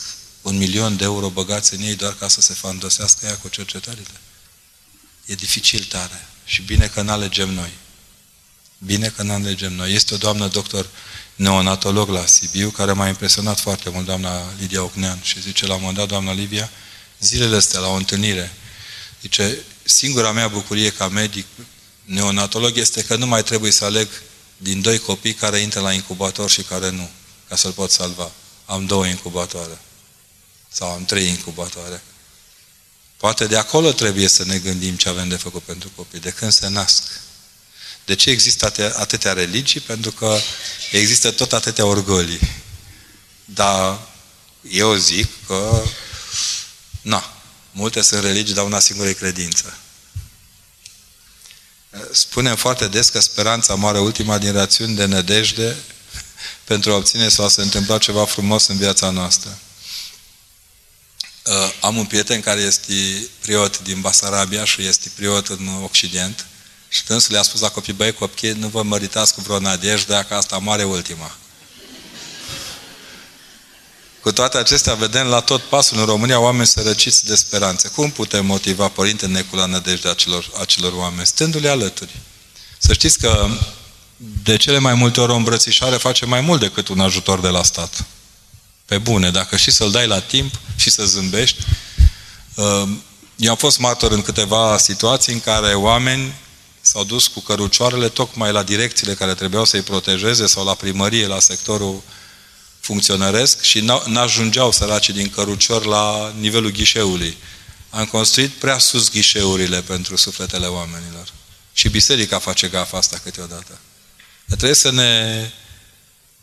un 0.48 0.58
milion 0.58 0.98
de 0.98 1.04
euro 1.04 1.30
băgați 1.30 1.74
în 1.74 1.82
ei 1.82 1.96
doar 1.96 2.14
ca 2.14 2.28
să 2.28 2.42
se 2.42 2.54
fandosească 2.54 3.26
ea 3.26 3.38
cu 3.38 3.48
cercetările. 3.48 4.22
E 5.26 5.36
dificil 5.36 5.84
tare. 5.84 6.28
Și 6.46 6.62
bine 6.62 6.88
că 6.88 7.02
n-alegem 7.02 7.50
noi. 7.50 7.72
Bine 8.78 9.08
că 9.08 9.24
n-alegem 9.24 9.74
noi. 9.74 9.94
Este 9.94 10.14
o 10.14 10.18
doamnă 10.18 10.48
doctor 10.48 10.90
neonatolog 11.36 12.10
la 12.10 12.26
Sibiu, 12.26 12.70
care 12.70 12.92
m-a 12.92 13.08
impresionat 13.08 13.60
foarte 13.60 13.90
mult, 13.90 14.06
doamna 14.06 14.54
Lidia 14.60 14.84
Ocnean, 14.84 15.20
și 15.22 15.42
zice 15.42 15.66
la 15.66 15.74
un 15.74 15.80
moment 15.80 15.98
dat, 15.98 16.08
doamna 16.08 16.34
Livia, 16.34 16.70
zilele 17.20 17.56
astea, 17.56 17.80
la 17.80 17.88
o 17.88 17.94
întâlnire, 17.94 18.52
zice, 19.22 19.58
singura 19.84 20.32
mea 20.32 20.48
bucurie 20.48 20.92
ca 20.92 21.08
medic 21.08 21.46
neonatolog 22.04 22.78
este 22.78 23.04
că 23.04 23.16
nu 23.16 23.28
mai 23.28 23.44
trebuie 23.44 23.72
să 23.72 23.86
aleg 23.86 24.08
din 24.58 24.82
doi 24.82 24.98
copii 24.98 25.34
care 25.34 25.60
intră 25.60 25.80
la 25.80 25.94
incubator 25.94 26.50
și 26.50 26.62
care 26.62 26.90
nu, 26.90 27.10
ca 27.48 27.56
să-l 27.56 27.72
pot 27.72 27.92
salva. 27.92 28.32
Am 28.66 28.86
două 28.86 29.06
incubatoare. 29.06 29.80
Sau 30.72 30.92
am 30.92 31.06
trei 31.06 31.28
incubatoare. 31.28 32.02
Poate 33.18 33.48
de 33.48 33.58
acolo 33.58 33.92
trebuie 33.92 34.28
să 34.28 34.44
ne 34.44 34.58
gândim 34.58 34.96
ce 34.96 35.10
avem 35.10 35.28
de 35.28 35.36
făcut 35.36 35.64
pentru 35.64 35.92
copii, 35.96 36.20
de 36.20 36.30
când 36.30 36.52
se 36.52 36.68
nasc. 36.68 37.04
De 38.06 38.16
ce 38.16 38.30
există 38.30 38.94
atâtea 38.98 39.34
religii? 39.34 39.80
Pentru 39.80 40.12
că 40.12 40.38
există 40.92 41.32
tot 41.32 41.54
atâtea 41.54 41.86
orgolii. 41.86 42.40
Dar 43.46 44.00
eu 44.70 44.96
zic 44.96 45.28
că, 45.48 45.84
na, 47.02 47.42
multe 47.72 48.02
sunt 48.02 48.24
religii, 48.24 48.54
dar 48.56 48.66
una 48.66 48.80
singură 48.80 49.10
e 49.10 49.14
credință. 49.14 49.78
Spunem 52.12 52.56
foarte 52.56 52.88
des 52.88 53.10
că 53.10 53.20
speranța 53.20 53.76
moare 53.76 54.00
ultima 54.00 54.38
din 54.38 54.52
rațiuni 54.52 54.96
de 54.96 55.06
nădejde 55.06 55.76
pentru 56.70 56.92
a 56.92 56.96
obține 56.96 57.30
sau 57.30 57.46
a 57.46 57.50
se 57.50 57.62
întâmpla 57.62 57.98
ceva 57.98 58.26
frumos 58.26 58.68
în 58.68 58.78
viața 58.78 59.10
noastră. 59.10 59.60
Uh, 61.48 61.54
am 61.80 61.98
un 61.98 62.06
prieten 62.06 62.42
care 62.42 62.60
este 62.60 62.94
priot 63.42 63.80
din 63.80 64.02
Basarabia 64.02 64.66
și 64.66 64.86
este 64.86 65.12
priot 65.16 65.48
în 65.48 65.68
Occident 65.84 66.46
și 66.90 67.06
dânsul 67.06 67.34
le-a 67.34 67.42
spus 67.42 67.60
la 67.60 67.70
copii, 67.70 67.94
băi 67.94 68.14
copii, 68.14 68.52
nu 68.52 68.68
vă 68.68 68.84
măritați 68.84 69.34
cu 69.34 69.42
vreo 69.42 69.60
nădejde, 69.60 70.26
că 70.28 70.34
asta 70.34 70.58
moare 70.58 70.84
ultima. 70.84 71.32
Cu 74.22 74.32
toate 74.32 74.58
acestea, 74.58 74.94
vedem 74.94 75.28
la 75.28 75.40
tot 75.40 75.62
pasul 75.62 75.98
în 75.98 76.06
România 76.06 76.40
oameni 76.40 76.68
sărăciți 76.68 77.26
de 77.26 77.36
speranțe. 77.36 77.88
Cum 77.88 78.12
putem 78.12 78.46
motiva 78.46 78.88
Părinte 78.88 79.26
Necu 79.26 79.56
la 79.56 79.66
nădejdea 79.66 80.12
acelor, 80.12 80.52
acelor 80.60 80.94
oameni? 80.94 81.28
Stându-le 81.28 81.70
alături. 81.70 82.16
Să 82.78 82.94
știți 82.94 83.20
că 83.20 83.48
de 84.44 84.58
cele 84.58 84.80
mai 84.80 84.94
multe 84.94 85.20
ori 85.20 85.32
o 85.32 85.36
îmbrățișare 85.36 85.96
face 85.96 86.26
mai 86.26 86.42
mult 86.42 86.60
decât 86.60 86.88
un 86.88 87.00
ajutor 87.00 87.40
de 87.40 87.48
la 87.48 87.64
stat. 87.64 88.06
Pe 88.88 88.98
bune, 88.98 89.32
dacă 89.32 89.58
și 89.58 89.72
să-l 89.72 89.92
dai 89.92 90.08
la 90.08 90.20
timp 90.20 90.60
și 90.76 90.90
să 90.90 91.06
zâmbești. 91.06 91.64
Uh, 92.56 92.90
eu 93.36 93.50
am 93.50 93.58
fost 93.58 93.80
martor 93.80 94.12
în 94.12 94.22
câteva 94.22 94.78
situații 94.78 95.34
în 95.34 95.40
care 95.40 95.74
oameni 95.74 96.34
s-au 96.82 97.04
dus 97.04 97.28
cu 97.28 97.40
cărucioarele 97.40 98.10
tocmai 98.10 98.52
la 98.52 98.64
direcțiile 98.64 99.14
care 99.14 99.34
trebuiau 99.34 99.66
să-i 99.66 99.82
protejeze 99.82 100.46
sau 100.46 100.66
la 100.66 100.74
primărie, 100.74 101.28
la 101.28 101.40
sectorul 101.40 102.02
funcționăresc 102.80 103.62
și 103.62 103.80
n-ajungeau 104.06 104.72
săracii 104.72 105.14
din 105.14 105.30
cărucior 105.30 105.86
la 105.86 106.34
nivelul 106.40 106.72
ghișeului. 106.72 107.38
Am 107.90 108.06
construit 108.06 108.52
prea 108.52 108.78
sus 108.78 109.10
ghișeurile 109.10 109.82
pentru 109.82 110.16
sufletele 110.16 110.66
oamenilor. 110.66 111.34
Și 111.74 111.90
biserica 111.90 112.40
face 112.40 112.68
gafa 112.68 112.98
asta 112.98 113.20
câteodată. 113.24 113.80
Trebuie 114.46 114.74
să 114.74 114.92
ne 114.92 115.50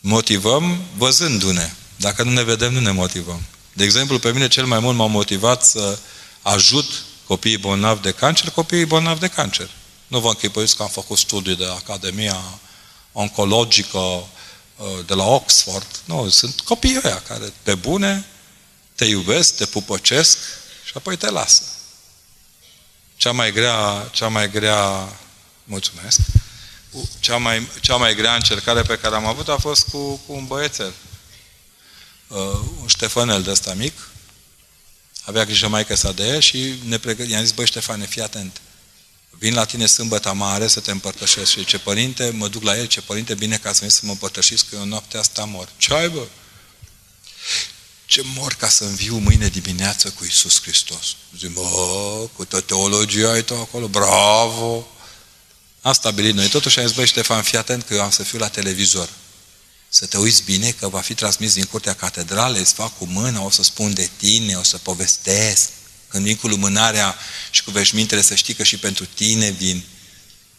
motivăm 0.01 0.83
văzându-ne. 0.97 1.73
Dacă 1.97 2.23
nu 2.23 2.31
ne 2.31 2.43
vedem, 2.43 2.73
nu 2.73 2.81
ne 2.81 2.91
motivăm. 2.91 3.43
De 3.73 3.85
exemplu, 3.85 4.19
pe 4.19 4.33
mine 4.33 4.49
cel 4.49 4.67
mai 4.67 4.79
mult 4.79 4.97
m-a 4.97 5.07
motivat 5.07 5.65
să 5.65 5.99
ajut 6.43 7.05
copiii 7.27 7.59
bolnavi 7.59 8.03
de 8.03 8.13
cancer, 8.13 8.51
copiii 8.51 8.85
bolnavi 8.85 9.21
de 9.21 9.29
cancer. 9.29 9.71
Nu 10.07 10.21
vă 10.21 10.29
închipuiți 10.29 10.77
că 10.77 10.83
am 10.83 10.89
făcut 10.89 11.19
studii 11.19 11.57
de 11.57 11.67
Academia 11.67 12.41
Oncologică 13.13 13.99
uh, 13.99 14.27
de 15.07 15.15
la 15.15 15.25
Oxford. 15.25 15.87
Nu, 16.05 16.29
sunt 16.29 16.61
copiii 16.61 17.01
ăia 17.05 17.23
care, 17.23 17.53
pe 17.63 17.75
bune, 17.75 18.27
te 18.95 19.05
iubesc, 19.05 19.57
te 19.57 19.67
pupăcesc 19.67 20.39
și 20.85 20.93
apoi 20.95 21.17
te 21.17 21.31
lasă. 21.31 21.63
Cea 23.17 23.33
mai 23.33 23.53
grea, 23.53 24.09
cea 24.13 24.29
mai 24.29 24.51
grea, 24.51 25.09
mulțumesc, 25.65 26.21
cea 27.21 27.37
mai, 27.37 27.69
cea 27.81 27.97
mai 27.97 28.15
grea 28.15 28.35
încercare 28.35 28.83
pe 28.83 28.99
care 28.99 29.15
am 29.15 29.27
avut 29.27 29.49
a 29.49 29.57
fost 29.57 29.89
cu, 29.89 30.21
cu 30.27 30.33
un 30.33 30.47
băiețel 30.47 30.93
uh, 32.27 32.39
un 32.81 32.87
Ștefanel 32.87 33.43
de 33.43 33.51
ăsta 33.51 33.75
mic, 33.75 33.93
avea 35.25 35.45
grijă 35.45 35.69
mai 35.69 35.87
sa 35.95 36.13
de 36.13 36.23
el 36.23 36.41
și 36.41 36.75
ne 36.85 36.99
pregăt... 36.99 37.29
i-am 37.29 37.43
zis, 37.43 37.53
băi 37.53 37.67
Ștefane, 37.67 38.07
fii 38.07 38.23
atent, 38.23 38.61
vin 39.31 39.55
la 39.55 39.65
tine 39.65 39.87
sâmbătă 39.87 40.33
mare 40.33 40.67
să 40.67 40.81
te 40.81 40.91
împărtășesc. 40.91 41.51
Și 41.51 41.65
ce 41.65 41.79
părinte, 41.79 42.31
mă 42.31 42.49
duc 42.49 42.63
la 42.63 42.79
el, 42.79 42.87
ce 42.87 43.01
părinte, 43.01 43.35
bine 43.35 43.57
ca 43.57 43.73
să 43.73 43.79
vin 43.81 43.91
să 43.91 44.01
mă 44.03 44.11
împărtășesc, 44.11 44.69
că 44.69 44.77
eu 44.77 44.85
noaptea 44.85 45.21
asta 45.21 45.45
mor. 45.45 45.69
Ce 45.77 45.95
ai, 45.95 46.09
bă? 46.09 46.27
Ce 48.07 48.23
mor 48.25 48.55
ca 48.55 48.69
să 48.69 48.85
înviu 48.85 49.17
mâine 49.17 49.49
dimineață 49.49 50.11
cu 50.11 50.25
Isus 50.25 50.63
Hristos. 50.63 51.17
Zic, 51.39 51.53
bă, 51.53 51.63
cu 52.37 52.45
tot 52.45 52.67
teologia 52.67 53.31
ai 53.31 53.43
tu 53.43 53.55
acolo, 53.55 53.89
bravo! 53.89 54.89
Am 55.81 55.93
stabilit 55.93 56.35
noi. 56.35 56.49
Totuși 56.49 56.79
am 56.79 56.87
zis, 56.87 56.97
băi, 56.97 57.07
Ștefan, 57.07 57.43
fii 57.43 57.59
atent 57.59 57.83
că 57.83 57.95
eu 57.95 58.03
am 58.03 58.11
să 58.11 58.23
fiu 58.23 58.39
la 58.39 58.49
televizor 58.49 59.09
să 59.97 60.07
te 60.07 60.19
uiți 60.19 60.43
bine 60.43 60.71
că 60.71 60.89
va 60.89 61.01
fi 61.01 61.15
transmis 61.15 61.55
din 61.55 61.65
curtea 61.65 61.93
catedralei, 61.93 62.61
îți 62.61 62.75
fac 62.75 62.99
cu 62.99 63.05
mâna, 63.05 63.43
o 63.43 63.51
să 63.51 63.63
spun 63.63 63.95
de 63.95 64.11
tine, 64.17 64.55
o 64.55 64.63
să 64.63 64.79
povestesc. 64.79 65.69
Când 66.09 66.25
vin 66.25 66.37
cu 66.37 66.47
lumânarea 66.47 67.17
și 67.51 67.65
cu 67.65 67.71
veșmintele, 67.71 68.23
să 68.23 68.35
știi 68.35 68.55
că 68.55 68.63
și 68.63 68.77
pentru 68.77 69.05
tine 69.05 69.51
vin. 69.51 69.85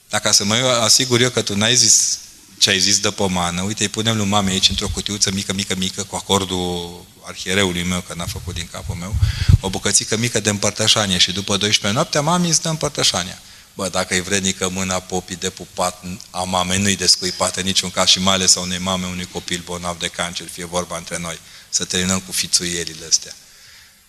Dacă 0.10 0.32
să 0.32 0.44
mă 0.44 0.56
asigur 0.56 1.22
eu 1.22 1.30
că 1.30 1.42
tu 1.42 1.56
n-ai 1.56 1.76
zis 1.76 2.20
ce 2.58 2.70
ai 2.70 2.80
zis 2.80 3.00
de 3.00 3.12
pomană, 3.12 3.62
uite, 3.62 3.84
îi 3.84 3.90
punem 3.90 4.18
lui 4.18 4.26
mame 4.26 4.52
aici 4.52 4.70
într-o 4.70 4.88
cutiuță 4.88 5.32
mică, 5.32 5.54
mică, 5.54 5.76
mică, 5.76 6.04
cu 6.04 6.16
acordul 6.16 7.06
arhiereului 7.22 7.84
meu, 7.84 8.02
că 8.02 8.14
n-a 8.14 8.26
făcut 8.26 8.54
din 8.54 8.68
capul 8.72 8.96
meu, 8.96 9.16
o 9.60 9.70
bucățică 9.70 10.18
mică 10.18 10.40
de 10.40 10.50
împărtășanie 10.50 11.18
și 11.18 11.32
după 11.32 11.58
12 11.58 12.00
noaptea 12.00 12.22
mami 12.22 12.48
îți 12.50 12.62
dă 12.62 12.70
împărtășania. 12.70 13.42
Bă, 13.76 13.90
dacă 13.90 14.16
e 14.16 14.20
vrednică 14.20 14.70
mâna 14.70 15.00
popii 15.00 15.36
de 15.36 15.50
pupat 15.50 16.04
a 16.30 16.44
mamei, 16.44 16.80
nu-i 16.80 16.96
descuipată 16.96 17.62
niciun 17.62 17.92
caz 17.92 18.08
și 18.08 18.20
mai 18.20 18.34
ales 18.34 18.56
a 18.56 18.60
unei 18.60 18.78
mame, 18.78 19.06
unui 19.06 19.28
copil 19.32 19.62
bolnav 19.66 20.00
de 20.00 20.08
cancer, 20.08 20.48
fie 20.48 20.66
vorba 20.66 20.98
între 20.98 21.18
noi, 21.18 21.40
să 21.70 21.86
terminăm 21.86 22.20
cu 22.20 22.32
fițuierile 22.32 23.06
astea. 23.06 23.36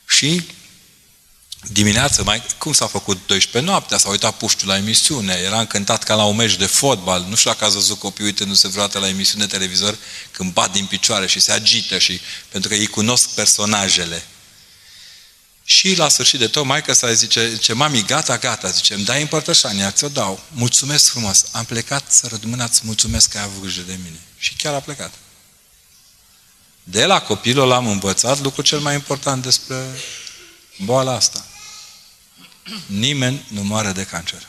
Și 0.07 0.43
dimineața, 1.73 2.23
mai, 2.23 2.43
cum 2.59 2.73
s-a 2.73 2.87
făcut 2.87 3.27
12 3.27 3.71
noaptea, 3.71 3.99
s-a 3.99 4.09
uitat 4.09 4.37
puștul 4.37 4.69
la 4.69 4.77
emisiune, 4.77 5.33
era 5.45 5.61
încântat 5.61 6.03
ca 6.03 6.15
la 6.15 6.25
un 6.25 6.37
meci 6.37 6.57
de 6.57 6.67
fotbal, 6.67 7.25
nu 7.29 7.35
știu 7.35 7.51
dacă 7.51 7.65
ați 7.65 7.75
văzut 7.75 7.99
copiii 7.99 8.27
uitându-se 8.27 8.69
vreodată 8.69 8.99
la 8.99 9.09
emisiune 9.09 9.45
de 9.45 9.57
televizor, 9.57 9.99
când 10.31 10.53
bat 10.53 10.73
din 10.73 10.87
picioare 10.87 11.27
și 11.27 11.41
se 11.41 11.53
agită 11.53 11.99
și 11.99 12.21
pentru 12.49 12.69
că 12.69 12.75
ei 12.75 12.87
cunosc 12.87 13.29
personajele. 13.29 14.27
Și 15.69 15.95
la 15.95 16.09
sfârșit 16.09 16.39
de 16.39 16.49
tot, 16.49 16.65
maica 16.65 16.93
sa 16.93 17.13
zice, 17.13 17.51
zice, 17.55 17.73
mami, 17.73 18.05
gata, 18.05 18.39
gata, 18.39 18.69
zice, 18.69 18.95
îmi 18.95 19.05
dai 19.05 19.21
împărtășania, 19.21 19.91
ți-o 19.91 20.09
dau. 20.09 20.43
Mulțumesc 20.49 21.09
frumos. 21.09 21.45
Am 21.53 21.65
plecat 21.65 22.13
să 22.13 22.27
rădumâna, 22.27 22.65
îți 22.65 22.81
mulțumesc 22.85 23.29
că 23.29 23.39
ai 23.39 23.45
avut 23.45 23.63
grijă 23.63 23.83
de 23.83 23.99
mine. 24.05 24.21
Și 24.39 24.55
chiar 24.55 24.75
a 24.75 24.81
plecat. 24.81 25.15
De 26.83 27.05
la 27.05 27.23
copilul 27.23 27.73
am 27.73 27.87
învățat 27.87 28.41
lucrul 28.41 28.65
cel 28.65 28.79
mai 28.79 28.95
important 28.95 29.43
despre 29.43 29.87
boala 30.85 31.13
asta. 31.13 31.47
Nimeni 32.87 33.47
nu 33.49 33.63
moare 33.63 33.93
de 33.93 34.05
cancer. 34.05 34.49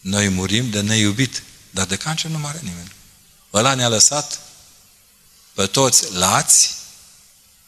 Noi 0.00 0.28
murim 0.28 0.70
de 0.70 0.80
neiubit, 0.80 1.42
dar 1.70 1.86
de 1.86 1.96
cancer 1.96 2.30
nu 2.30 2.38
mare 2.38 2.60
nimeni. 2.62 2.92
Ăla 3.52 3.74
ne-a 3.74 3.88
lăsat 3.88 4.40
pe 5.52 5.66
toți 5.66 6.12
lați, 6.12 6.74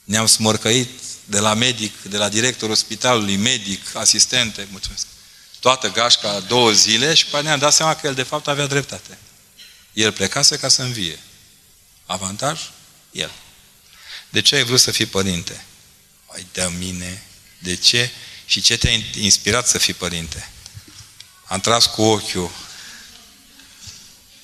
ne-am 0.06 0.26
smorcăit 0.26 0.88
de 1.24 1.38
la 1.38 1.54
medic, 1.54 2.02
de 2.02 2.16
la 2.16 2.28
directorul 2.28 2.74
spitalului, 2.74 3.36
medic, 3.36 3.94
asistente, 3.94 4.68
mulțumesc, 4.70 5.06
toată 5.60 5.90
gașca 5.90 6.40
două 6.40 6.72
zile 6.72 7.14
și 7.14 7.26
pe 7.26 7.42
ne-am 7.42 7.58
dat 7.58 7.72
seama 7.72 7.94
că 7.94 8.06
el 8.06 8.14
de 8.14 8.22
fapt 8.22 8.48
avea 8.48 8.66
dreptate. 8.66 9.18
El 9.92 10.12
plecase 10.12 10.58
ca 10.58 10.68
să 10.68 10.82
învie. 10.82 11.18
Avantaj? 12.06 12.60
El. 13.10 13.30
De 14.28 14.42
ce 14.42 14.54
ai 14.54 14.64
vrut 14.64 14.80
să 14.80 14.90
fii 14.90 15.06
părinte? 15.06 15.64
Ai 16.26 16.46
de 16.52 16.70
mine. 16.78 17.22
De 17.58 17.76
ce? 17.76 18.10
Și 18.46 18.60
ce 18.60 18.76
te-a 18.76 18.90
inspirat 19.14 19.68
să 19.68 19.78
fii 19.78 19.94
părinte? 19.94 20.50
Am 21.44 21.60
tras 21.60 21.86
cu 21.86 22.02
ochiul. 22.02 22.50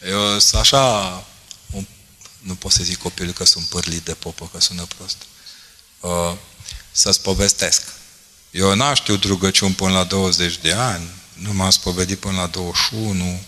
Eu 0.07 0.39
sunt 0.39 0.61
așa, 0.61 1.09
un, 1.71 1.87
nu 2.39 2.55
pot 2.55 2.73
să 2.73 2.83
zic 2.83 2.99
copilul 2.99 3.33
că 3.33 3.45
sunt 3.45 3.65
părlit 3.65 4.05
de 4.05 4.15
popă, 4.15 4.49
că 4.53 4.61
sună 4.61 4.87
prost. 4.97 5.17
Uh, 6.03 6.37
să-ți 6.93 7.21
povestesc. 7.21 7.83
Eu 8.51 8.75
n-am 8.75 8.95
știut 8.95 9.25
rugăciuni 9.25 9.75
până 9.75 9.93
la 9.93 10.05
20 10.05 10.57
de 10.57 10.73
ani, 10.73 11.11
nu 11.35 11.53
m-am 11.53 11.71
spovedit 11.71 12.19
până 12.19 12.37
la 12.37 12.47
21. 12.47 13.43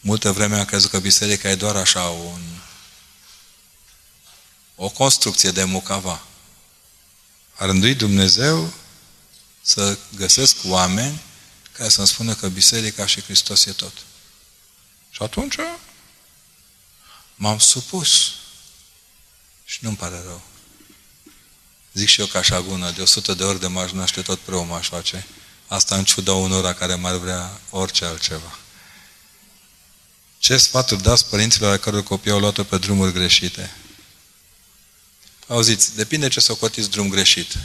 Multă 0.00 0.32
vreme 0.32 0.58
am 0.58 0.64
crezut 0.64 0.90
că 0.90 0.98
biserica 0.98 1.48
e 1.48 1.54
doar 1.54 1.76
așa 1.76 2.02
un, 2.02 2.40
o 4.74 4.88
construcție 4.88 5.50
de 5.50 5.64
mucava. 5.64 6.22
A 7.54 7.64
rânduit 7.64 7.98
Dumnezeu 7.98 8.72
să 9.62 9.98
găsesc 10.16 10.56
oameni 10.64 11.20
care 11.72 11.88
să-mi 11.88 12.06
spună 12.06 12.34
că 12.34 12.48
biserica 12.48 13.06
și 13.06 13.22
Hristos 13.22 13.64
e 13.64 13.72
tot. 13.72 13.92
Și 15.10 15.22
atunci 15.22 15.56
m-am 17.34 17.58
supus. 17.58 18.32
Și 19.64 19.78
nu-mi 19.80 19.96
pare 19.96 20.22
rău. 20.24 20.42
Zic 21.96 22.08
și 22.08 22.20
eu 22.20 22.26
ca 22.26 22.38
așa 22.38 22.60
gună, 22.60 22.90
de 22.90 23.02
100 23.02 23.34
de 23.34 23.44
ori 23.44 23.60
de 23.60 23.66
m-aș 23.66 23.90
naște, 23.90 24.22
tot 24.22 24.38
preau 24.38 24.64
m-aș 24.64 24.88
face. 24.88 25.26
Asta 25.66 25.96
în 25.96 26.04
ciuda 26.04 26.32
unora 26.32 26.72
care 26.72 26.94
m-ar 26.94 27.16
vrea 27.16 27.60
orice 27.70 28.04
altceva. 28.04 28.58
Ce 30.38 30.56
sfaturi 30.56 31.02
dați 31.02 31.26
părinților 31.26 31.72
a 31.72 31.76
căror 31.76 32.02
copii 32.02 32.30
au 32.30 32.38
luat-o 32.38 32.62
pe 32.62 32.78
drumuri 32.78 33.12
greșite? 33.12 33.76
Auziți, 35.46 35.94
depinde 35.94 36.28
ce 36.28 36.40
să 36.40 36.54
cotiți 36.54 36.90
drum 36.90 37.08
greșit. 37.08 37.56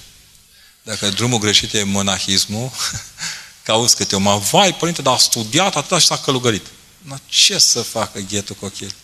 Dacă 0.84 1.10
drumul 1.10 1.40
greșit 1.40 1.74
e 1.74 1.84
monahismul, 1.84 2.72
că 3.64 3.72
auzi 3.72 3.96
câte 3.96 4.16
o 4.16 4.38
vai, 4.38 4.76
părinte, 4.76 5.02
dar 5.02 5.14
a 5.14 5.18
studiat 5.18 5.76
atât 5.76 6.00
și 6.00 6.06
s-a 6.06 6.18
călugărit. 6.18 6.66
No, 7.02 7.16
ce 7.26 7.58
să 7.58 7.82
facă 7.82 8.20
ghetul 8.20 8.56
copil? 8.56 8.96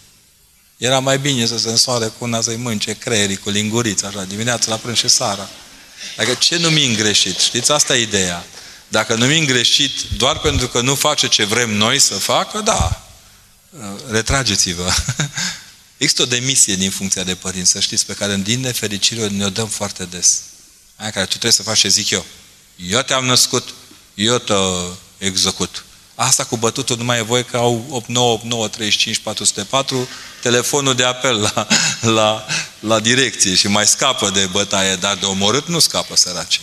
Era 0.78 1.00
mai 1.00 1.20
bine 1.20 1.46
să 1.46 1.58
se 1.58 1.70
însoare 1.70 2.06
cu 2.06 2.24
una 2.24 2.42
să-i 2.42 2.56
mânce 2.56 2.94
creierii 2.94 3.38
cu 3.38 3.50
linguriți, 3.50 4.06
așa, 4.06 4.24
dimineața 4.24 4.72
la 4.72 4.78
prânz 4.78 4.98
și 4.98 5.08
seara. 5.08 5.50
Dacă 6.16 6.34
ce 6.34 6.58
numim 6.58 6.96
greșit? 6.96 7.38
Știți, 7.38 7.72
asta 7.72 7.98
e 7.98 8.02
ideea. 8.02 8.46
Dacă 8.88 9.16
numim 9.16 9.46
greșit 9.46 9.92
doar 10.18 10.40
pentru 10.40 10.68
că 10.68 10.82
nu 10.82 10.96
face 10.96 11.28
ce 11.28 11.44
vrem 11.44 11.74
noi 11.74 12.00
să 12.00 12.14
facă, 12.14 12.62
da, 12.62 13.08
retrageți-vă. 14.10 14.94
Există 15.98 16.22
o 16.22 16.26
demisie 16.26 16.76
din 16.76 16.92
funcția 16.92 17.24
de 17.24 17.36
părinți, 17.36 17.72
să 17.72 17.80
știți, 17.80 18.06
pe 18.06 18.14
care 18.14 18.36
din 18.36 18.60
nefericire 18.60 19.28
ne-o 19.28 19.50
dăm 19.50 19.68
foarte 19.68 20.06
des. 20.06 20.42
Aia 20.96 21.12
care 21.12 21.26
tu 21.26 21.32
trebuie 21.32 21.52
să 21.52 21.64
faci 21.64 21.80
ce 21.80 21.88
zic 21.88 22.10
eu. 22.10 22.26
Eu 22.76 23.02
te-am 23.02 23.26
născut, 23.26 23.74
eu 24.14 24.38
te 24.38 24.54
execut. 25.18 25.86
Asta 26.20 26.44
cu 26.44 26.58
bătutul 26.58 26.98
nu 26.98 27.04
mai 27.04 27.18
e 27.18 27.22
voi 27.22 27.46
că 27.46 27.58
au 27.58 27.74
8989 27.90 28.68
35 28.68 29.18
404 29.18 30.08
telefonul 30.42 30.96
de 30.96 31.04
apel 31.04 31.40
la, 31.42 31.68
la, 32.02 32.46
la 32.80 33.00
direcție 33.00 33.56
și 33.56 33.68
mai 33.68 33.88
scapă 33.88 34.30
de 34.30 34.46
bătaie, 34.52 34.96
dar 34.96 35.18
de 35.18 35.26
omorât 35.26 35.68
nu 35.68 35.80
scapă 35.80 36.16
săracii. 36.16 36.62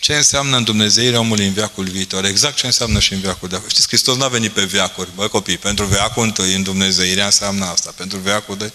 Ce 0.00 0.14
înseamnă 0.14 0.56
în 0.56 0.64
Dumnezeirea 0.64 1.18
omului 1.18 1.46
în 1.46 1.52
viacul 1.52 1.84
viitor? 1.84 2.24
Exact 2.24 2.56
ce 2.56 2.66
înseamnă 2.66 3.00
și 3.00 3.12
în 3.12 3.20
viacul 3.20 3.48
de 3.48 3.56
acum. 3.56 3.68
Știți, 3.68 3.86
Hristos 3.86 4.16
n-a 4.16 4.28
venit 4.28 4.52
pe 4.52 4.64
viacuri, 4.64 5.10
bă 5.14 5.28
copii, 5.28 5.58
pentru 5.58 5.84
viacul 5.84 6.22
întâi 6.22 6.54
în 6.54 6.62
Dumnezeirea 6.62 7.24
înseamnă 7.24 7.64
asta, 7.64 7.92
pentru 7.96 8.18
viacul 8.18 8.56
de... 8.56 8.72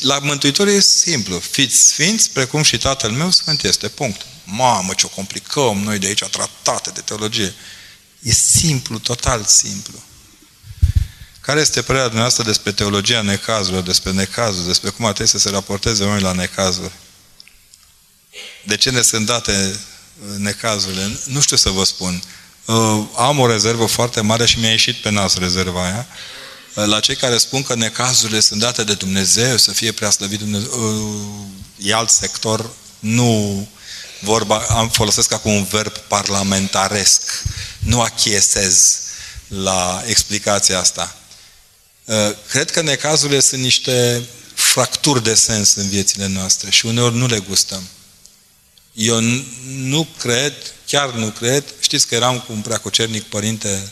La 0.00 0.18
Mântuitor 0.18 0.66
e 0.66 0.80
simplu, 0.80 1.38
fiți 1.38 1.76
sfinți, 1.76 2.30
precum 2.30 2.62
și 2.62 2.78
Tatăl 2.78 3.10
meu 3.10 3.30
sfânt 3.30 3.62
este, 3.62 3.88
punct. 3.88 4.26
Mamă, 4.44 4.94
ce 4.94 5.06
o 5.06 5.08
complicăm 5.08 5.78
noi 5.78 5.98
de 5.98 6.06
aici, 6.06 6.24
tratate 6.24 6.90
de 6.90 7.00
teologie. 7.00 7.54
E 8.26 8.32
simplu, 8.32 8.98
total 8.98 9.44
simplu. 9.44 10.02
Care 11.40 11.60
este 11.60 11.82
părerea 11.82 12.06
dumneavoastră 12.06 12.44
despre 12.44 12.72
teologia 12.72 13.20
necazurilor, 13.20 13.82
despre 13.82 14.12
necazuri, 14.12 14.66
despre 14.66 14.90
cum 14.90 15.04
ar 15.04 15.12
trebui 15.12 15.32
să 15.32 15.38
se 15.38 15.50
raporteze 15.50 16.02
oamenii 16.02 16.24
la 16.24 16.32
necazuri? 16.32 16.92
De 18.64 18.76
ce 18.76 18.90
ne 18.90 19.02
sunt 19.02 19.26
date 19.26 19.52
uh, 19.52 20.36
necazurile? 20.36 21.18
Nu 21.24 21.40
știu 21.40 21.56
să 21.56 21.70
vă 21.70 21.84
spun. 21.84 22.22
Uh, 22.64 23.04
am 23.16 23.38
o 23.38 23.46
rezervă 23.46 23.86
foarte 23.86 24.20
mare 24.20 24.46
și 24.46 24.58
mi-a 24.58 24.70
ieșit 24.70 24.96
pe 24.96 25.10
nas 25.10 25.36
rezerva 25.36 25.84
aia. 25.84 26.06
Uh, 26.74 26.84
la 26.84 27.00
cei 27.00 27.16
care 27.16 27.38
spun 27.38 27.62
că 27.62 27.74
necazurile 27.74 28.40
sunt 28.40 28.60
date 28.60 28.84
de 28.84 28.94
Dumnezeu, 28.94 29.56
să 29.56 29.72
fie 29.72 29.92
prea 29.92 30.10
slăvit 30.10 30.38
Dumnezeu, 30.38 31.50
e 31.78 31.94
alt 31.94 32.10
sector, 32.10 32.70
nu 32.98 33.68
vorba, 34.26 34.56
am 34.68 34.88
folosesc 34.88 35.32
acum 35.32 35.52
un 35.52 35.64
verb 35.64 35.98
parlamentaresc, 35.98 37.22
nu 37.78 38.00
achiesez 38.00 39.00
la 39.48 40.02
explicația 40.06 40.78
asta. 40.78 41.16
Uh, 42.04 42.30
cred 42.48 42.70
că 42.70 42.82
necazurile 42.82 43.40
sunt 43.40 43.60
niște 43.60 44.22
fracturi 44.54 45.22
de 45.22 45.34
sens 45.34 45.74
în 45.74 45.88
viețile 45.88 46.26
noastre 46.26 46.70
și 46.70 46.86
uneori 46.86 47.16
nu 47.16 47.26
le 47.26 47.38
gustăm. 47.38 47.82
Eu 48.92 49.20
nu 49.66 50.06
cred, 50.18 50.54
chiar 50.86 51.10
nu 51.10 51.26
cred, 51.26 51.64
știți 51.80 52.06
că 52.06 52.14
eram 52.14 52.40
cu 52.40 52.52
un 52.52 52.60
preacocernic 52.60 53.22
părinte 53.22 53.90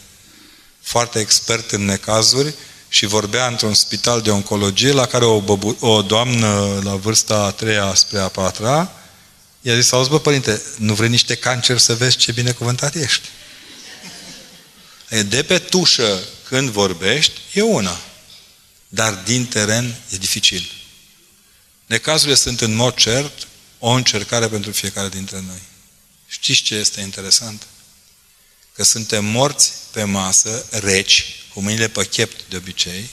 foarte 0.82 1.18
expert 1.18 1.70
în 1.70 1.84
necazuri 1.84 2.54
și 2.88 3.06
vorbea 3.06 3.46
într-un 3.46 3.74
spital 3.74 4.20
de 4.20 4.30
oncologie 4.30 4.92
la 4.92 5.06
care 5.06 5.24
o, 5.24 5.40
băbu- 5.40 5.76
o 5.80 6.02
doamnă 6.02 6.80
la 6.82 6.94
vârsta 6.94 7.36
a 7.36 7.50
treia 7.50 7.94
spre 7.94 8.18
a 8.18 8.28
patra 8.28 8.90
i-a 9.66 9.74
zis, 9.74 9.92
auzi 9.92 10.08
bă 10.08 10.20
părinte, 10.20 10.62
nu 10.78 10.94
vrei 10.94 11.08
niște 11.08 11.34
cancer 11.34 11.78
să 11.78 11.94
vezi 11.94 12.16
ce 12.16 12.32
binecuvântat 12.32 12.94
ești? 12.94 13.28
De 15.26 15.42
pe 15.42 15.58
tușă 15.58 16.22
când 16.48 16.70
vorbești, 16.70 17.40
e 17.52 17.62
una. 17.62 18.00
Dar 18.88 19.14
din 19.14 19.46
teren 19.46 19.96
e 20.10 20.16
dificil. 20.16 20.70
Necazurile 21.86 22.36
sunt 22.36 22.60
în 22.60 22.74
mod 22.74 22.94
cert 22.94 23.46
o 23.78 23.90
încercare 23.90 24.48
pentru 24.48 24.70
fiecare 24.70 25.08
dintre 25.08 25.42
noi. 25.46 25.62
Știți 26.26 26.62
ce 26.62 26.74
este 26.74 27.00
interesant? 27.00 27.66
Că 28.74 28.82
suntem 28.82 29.24
morți 29.24 29.72
pe 29.90 30.04
masă, 30.04 30.66
reci, 30.70 31.26
cu 31.52 31.60
mâinile 31.60 31.88
pe 31.88 32.04
chept 32.04 32.40
de 32.48 32.56
obicei, 32.56 33.10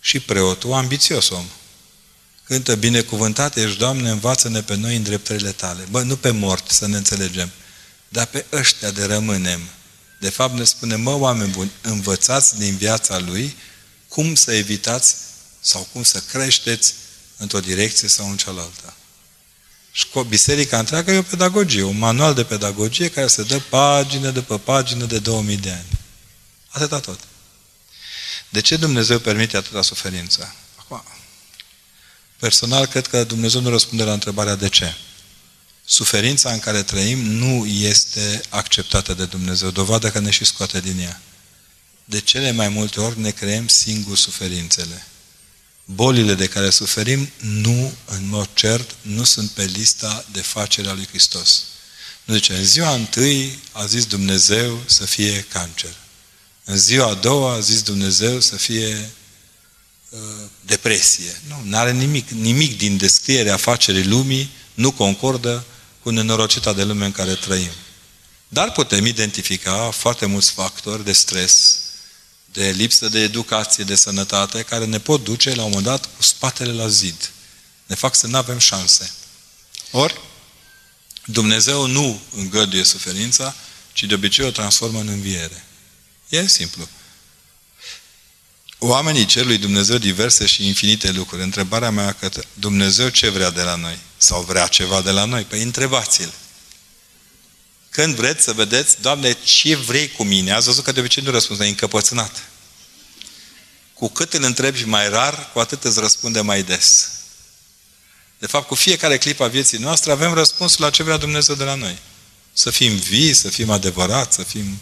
și 0.00 0.20
preotul 0.20 0.72
ambițios 0.72 1.28
om. 1.28 1.46
Cântă 2.52 2.74
binecuvântat 2.74 3.56
ești, 3.56 3.78
Doamne, 3.78 4.10
învață-ne 4.10 4.62
pe 4.62 4.74
noi 4.74 4.96
în 4.96 5.02
dreptările 5.02 5.52
tale. 5.52 5.86
Bă, 5.90 6.02
nu 6.02 6.16
pe 6.16 6.30
mort, 6.30 6.70
să 6.70 6.86
ne 6.86 6.96
înțelegem, 6.96 7.50
dar 8.08 8.26
pe 8.26 8.44
ăștia 8.52 8.90
de 8.90 9.04
rămânem, 9.04 9.60
de 10.20 10.28
fapt 10.28 10.54
ne 10.54 10.64
spune, 10.64 10.96
mă, 10.96 11.10
oameni 11.10 11.50
buni, 11.50 11.70
învățați 11.80 12.58
din 12.58 12.76
viața 12.76 13.18
lui 13.18 13.56
cum 14.08 14.34
să 14.34 14.52
evitați 14.52 15.14
sau 15.60 15.88
cum 15.92 16.02
să 16.02 16.20
creșteți 16.20 16.94
într-o 17.36 17.60
direcție 17.60 18.08
sau 18.08 18.30
în 18.30 18.36
cealaltă. 18.36 18.94
Biserica 20.28 20.78
întreagă 20.78 21.12
e 21.12 21.18
o 21.18 21.22
pedagogie, 21.22 21.82
un 21.82 21.98
manual 21.98 22.34
de 22.34 22.44
pedagogie 22.44 23.10
care 23.10 23.26
se 23.26 23.42
dă 23.42 23.58
pagină 23.58 24.30
după 24.30 24.58
pagină 24.58 25.04
de 25.04 25.18
2000 25.18 25.56
de 25.56 25.70
ani. 25.70 25.98
Atâta 26.68 27.00
tot. 27.00 27.20
De 28.48 28.60
ce 28.60 28.76
Dumnezeu 28.76 29.18
permite 29.18 29.56
atâta 29.56 29.82
suferință? 29.82 30.54
Acum, 32.42 32.58
personal, 32.58 32.86
cred 32.86 33.06
că 33.06 33.24
Dumnezeu 33.24 33.60
nu 33.60 33.68
răspunde 33.68 34.02
la 34.02 34.12
întrebarea 34.12 34.54
de 34.54 34.68
ce 34.68 34.94
suferința 35.84 36.52
în 36.52 36.58
care 36.58 36.82
trăim 36.82 37.18
nu 37.18 37.66
este 37.66 38.40
acceptată 38.48 39.14
de 39.14 39.24
Dumnezeu, 39.24 39.70
dovadă 39.70 40.10
că 40.10 40.18
ne 40.18 40.30
și 40.30 40.44
scoate 40.44 40.80
din 40.80 40.98
ea. 40.98 41.20
De 42.04 42.20
cele 42.20 42.50
mai 42.50 42.68
multe 42.68 43.00
ori 43.00 43.20
ne 43.20 43.30
creăm 43.30 43.68
singur 43.68 44.16
suferințele. 44.16 45.06
Bolile 45.84 46.34
de 46.34 46.46
care 46.46 46.70
suferim 46.70 47.30
nu, 47.40 47.92
în 48.04 48.28
mod 48.28 48.48
cert, 48.54 48.94
nu 49.02 49.24
sunt 49.24 49.50
pe 49.50 49.64
lista 49.64 50.24
de 50.32 50.40
facere 50.40 50.88
a 50.88 50.92
lui 50.92 51.06
Hristos. 51.06 51.62
Nu 52.24 52.34
zice, 52.34 52.54
în 52.54 52.64
ziua 52.64 52.94
întâi 52.94 53.58
a 53.72 53.86
zis 53.86 54.06
Dumnezeu 54.06 54.82
să 54.86 55.06
fie 55.06 55.46
cancer. 55.48 55.94
În 56.64 56.76
ziua 56.76 57.06
a 57.06 57.14
doua 57.14 57.52
a 57.52 57.60
zis 57.60 57.82
Dumnezeu 57.82 58.40
să 58.40 58.56
fie 58.56 58.94
uh, 58.96 59.21
depresie. 60.60 61.40
Nu, 61.48 61.62
nu 61.64 61.76
are 61.76 61.92
nimic, 61.92 62.28
nimic 62.28 62.78
din 62.78 62.96
descrierea 62.96 63.54
afacerii 63.54 64.06
lumii 64.06 64.50
nu 64.74 64.92
concordă 64.92 65.64
cu 66.02 66.10
nenorocita 66.10 66.72
de 66.72 66.84
lume 66.84 67.04
în 67.04 67.12
care 67.12 67.34
trăim. 67.34 67.70
Dar 68.48 68.72
putem 68.72 69.06
identifica 69.06 69.90
foarte 69.90 70.26
mulți 70.26 70.50
factori 70.50 71.04
de 71.04 71.12
stres, 71.12 71.78
de 72.52 72.70
lipsă 72.70 73.08
de 73.08 73.18
educație, 73.18 73.84
de 73.84 73.94
sănătate, 73.94 74.62
care 74.62 74.84
ne 74.84 74.98
pot 74.98 75.24
duce 75.24 75.54
la 75.54 75.62
un 75.62 75.68
moment 75.68 75.86
dat 75.86 76.08
cu 76.16 76.22
spatele 76.22 76.72
la 76.72 76.88
zid. 76.88 77.30
Ne 77.86 77.94
fac 77.94 78.14
să 78.14 78.26
nu 78.26 78.36
avem 78.36 78.58
șanse. 78.58 79.10
Ori, 79.90 80.20
Dumnezeu 81.24 81.86
nu 81.86 82.20
îngăduie 82.36 82.84
suferința, 82.84 83.54
ci 83.92 84.02
de 84.02 84.14
obicei 84.14 84.46
o 84.46 84.50
transformă 84.50 85.00
în 85.00 85.08
înviere. 85.08 85.64
E 86.28 86.46
simplu. 86.46 86.88
Oamenii 88.84 89.24
cer 89.24 89.44
lui 89.44 89.58
Dumnezeu 89.58 89.98
diverse 89.98 90.46
și 90.46 90.66
infinite 90.66 91.10
lucruri. 91.10 91.42
Întrebarea 91.42 91.90
mea 91.90 92.12
că 92.12 92.30
Dumnezeu 92.54 93.08
ce 93.08 93.28
vrea 93.28 93.50
de 93.50 93.62
la 93.62 93.74
noi? 93.74 93.98
Sau 94.16 94.42
vrea 94.42 94.66
ceva 94.66 95.02
de 95.02 95.10
la 95.10 95.24
noi? 95.24 95.42
Păi 95.42 95.62
întrebați-l. 95.62 96.32
Când 97.90 98.14
vreți 98.14 98.42
să 98.44 98.52
vedeți, 98.52 99.00
Doamne, 99.00 99.36
ce 99.44 99.76
vrei 99.76 100.08
cu 100.08 100.24
mine? 100.24 100.52
Ați 100.52 100.66
văzut 100.66 100.84
că 100.84 100.92
de 100.92 101.00
obicei 101.00 101.22
nu 101.22 101.30
răspunzi, 101.30 101.62
e 101.62 101.66
încăpățânat. 101.66 102.48
Cu 103.94 104.08
cât 104.08 104.32
îl 104.32 104.42
întrebi 104.42 104.84
mai 104.84 105.08
rar, 105.08 105.50
cu 105.52 105.58
atât 105.58 105.84
îți 105.84 106.00
răspunde 106.00 106.40
mai 106.40 106.62
des. 106.62 107.10
De 108.38 108.46
fapt, 108.46 108.66
cu 108.66 108.74
fiecare 108.74 109.18
clip 109.18 109.40
a 109.40 109.46
vieții 109.46 109.78
noastre 109.78 110.12
avem 110.12 110.32
răspunsul 110.32 110.84
la 110.84 110.90
ce 110.90 111.02
vrea 111.02 111.16
Dumnezeu 111.16 111.54
de 111.54 111.64
la 111.64 111.74
noi. 111.74 111.98
Să 112.52 112.70
fim 112.70 112.96
vii, 112.96 113.34
să 113.34 113.48
fim 113.48 113.70
adevărați, 113.70 114.34
să 114.34 114.42
fim 114.42 114.80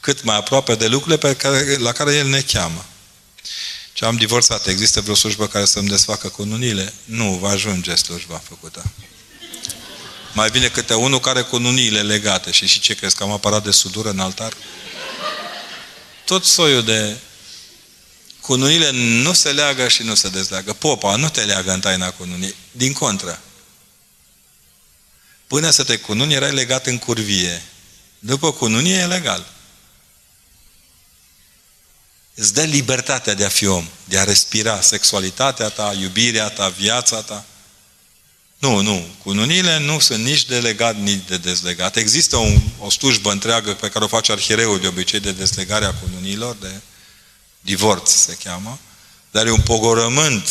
cât 0.00 0.22
mai 0.22 0.36
aproape 0.36 0.74
de 0.74 0.86
lucrurile 0.86 1.18
pe 1.18 1.36
care, 1.36 1.76
la 1.76 1.92
care 1.92 2.14
El 2.14 2.28
ne 2.28 2.40
cheamă. 2.40 2.86
Ce 3.96 4.04
am 4.04 4.16
divorțat, 4.16 4.66
există 4.66 5.00
vreo 5.00 5.14
slujbă 5.14 5.46
care 5.46 5.64
să-mi 5.64 5.88
desfacă 5.88 6.28
cununile? 6.28 6.92
Nu, 7.04 7.34
va 7.34 7.48
ajunge 7.48 7.94
slujba 7.94 8.38
făcută. 8.48 8.92
Mai 10.32 10.50
bine 10.50 10.68
câte 10.68 10.94
unul 10.94 11.20
care 11.20 11.42
cu 11.42 11.58
nuniile 11.58 12.02
legate. 12.02 12.50
Și 12.50 12.66
și 12.66 12.80
ce 12.80 12.94
crezi, 12.94 13.16
că 13.16 13.22
am 13.22 13.30
aparat 13.30 13.64
de 13.64 13.70
sudură 13.70 14.10
în 14.10 14.18
altar? 14.18 14.52
Tot 16.24 16.44
soiul 16.44 16.84
de 16.84 17.16
cununile 18.40 18.90
nu 18.92 19.32
se 19.32 19.52
leagă 19.52 19.88
și 19.88 20.02
nu 20.02 20.14
se 20.14 20.28
dezleagă. 20.28 20.72
Popa 20.72 21.16
nu 21.16 21.28
te 21.28 21.44
leagă 21.44 21.72
în 21.72 21.80
taina 21.80 22.10
cununii. 22.10 22.54
Din 22.72 22.92
contră. 22.92 23.40
Până 25.46 25.70
să 25.70 25.84
te 25.84 25.96
cununi 25.96 26.34
erai 26.34 26.52
legat 26.52 26.86
în 26.86 26.98
curvie. 26.98 27.62
După 28.18 28.52
cununie 28.52 28.96
e 28.96 29.06
legal. 29.06 29.46
Îți 32.38 32.54
dă 32.54 32.62
libertatea 32.62 33.34
de 33.34 33.44
a 33.44 33.48
fi 33.48 33.66
om, 33.66 33.88
de 34.04 34.18
a 34.18 34.24
respira 34.24 34.80
sexualitatea 34.80 35.68
ta, 35.68 35.96
iubirea 36.00 36.48
ta, 36.48 36.68
viața 36.68 37.22
ta. 37.22 37.44
Nu, 38.58 38.80
nu. 38.80 39.06
Cununile 39.22 39.78
nu 39.78 39.98
sunt 39.98 40.24
nici 40.24 40.44
de 40.44 40.60
legat, 40.60 40.96
nici 40.96 41.26
de 41.26 41.36
dezlegat. 41.36 41.96
Există 41.96 42.36
un, 42.36 42.60
o 42.78 42.90
slujbă 42.90 43.32
întreagă 43.32 43.74
pe 43.74 43.88
care 43.88 44.04
o 44.04 44.08
face 44.08 44.32
arhireul 44.32 44.80
de 44.80 44.86
obicei 44.86 45.20
de 45.20 45.32
dezlegarea 45.32 45.94
cununilor, 45.94 46.56
de 46.60 46.80
divorț 47.60 48.10
se 48.10 48.36
cheamă, 48.44 48.78
dar 49.30 49.46
e 49.46 49.50
un 49.50 49.60
pogorământ 49.60 50.48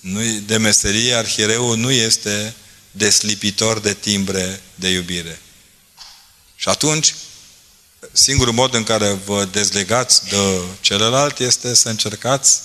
nu 0.00 0.20
de 0.46 0.56
meserie, 0.56 1.14
arhireul 1.14 1.76
nu 1.76 1.90
este 1.90 2.54
deslipitor 2.90 3.80
de 3.80 3.94
timbre 3.94 4.60
de 4.74 4.88
iubire. 4.88 5.40
Și 6.56 6.68
atunci, 6.68 7.14
singurul 8.12 8.52
mod 8.52 8.74
în 8.74 8.82
care 8.82 9.12
vă 9.12 9.44
dezlegați 9.44 10.28
de 10.28 10.60
celălalt 10.80 11.38
este 11.38 11.74
să 11.74 11.88
încercați 11.88 12.60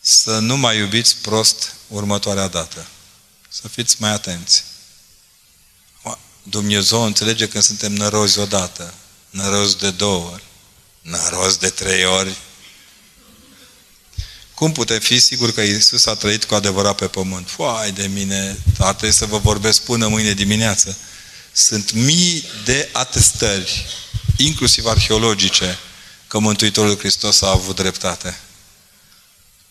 să 0.00 0.38
nu 0.38 0.56
mai 0.56 0.78
iubiți 0.78 1.16
prost 1.16 1.72
următoarea 1.88 2.48
dată. 2.48 2.86
Să 3.48 3.68
fiți 3.68 3.96
mai 3.98 4.10
atenți. 4.10 4.64
Dumnezeu 6.42 7.02
înțelege 7.02 7.48
când 7.48 7.62
suntem 7.62 7.92
nărozi 7.92 8.38
odată, 8.38 8.94
nărozi 9.30 9.78
de 9.78 9.90
două 9.90 10.30
ori, 10.32 10.42
nărozi 11.02 11.58
de 11.58 11.68
trei 11.68 12.04
ori. 12.04 12.36
Cum 14.54 14.72
putem 14.72 14.98
fi 14.98 15.18
sigur 15.18 15.52
că 15.52 15.60
Iisus 15.60 16.06
a 16.06 16.14
trăit 16.14 16.44
cu 16.44 16.54
adevărat 16.54 16.96
pe 16.96 17.06
pământ? 17.06 17.48
Foai 17.48 17.92
de 17.92 18.06
mine, 18.06 18.58
ar 18.78 18.94
trebui 18.94 19.14
să 19.14 19.26
vă 19.26 19.38
vorbesc 19.38 19.82
până 19.82 20.08
mâine 20.08 20.32
dimineață. 20.32 20.96
Sunt 21.52 21.92
mii 21.92 22.44
de 22.64 22.88
atestări, 22.92 23.86
inclusiv 24.36 24.86
arheologice, 24.86 25.78
că 26.26 26.38
Mântuitorul 26.38 26.98
Hristos 26.98 27.42
a 27.42 27.50
avut 27.50 27.76
dreptate. 27.76 28.40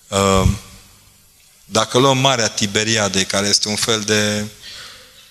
Uh, 0.07 0.47
dacă 1.66 1.97
luăm 1.97 2.18
Marea 2.18 2.47
Tiberiade, 2.47 3.24
care 3.24 3.47
este 3.47 3.68
un 3.68 3.76
fel 3.76 4.01
de 4.01 4.45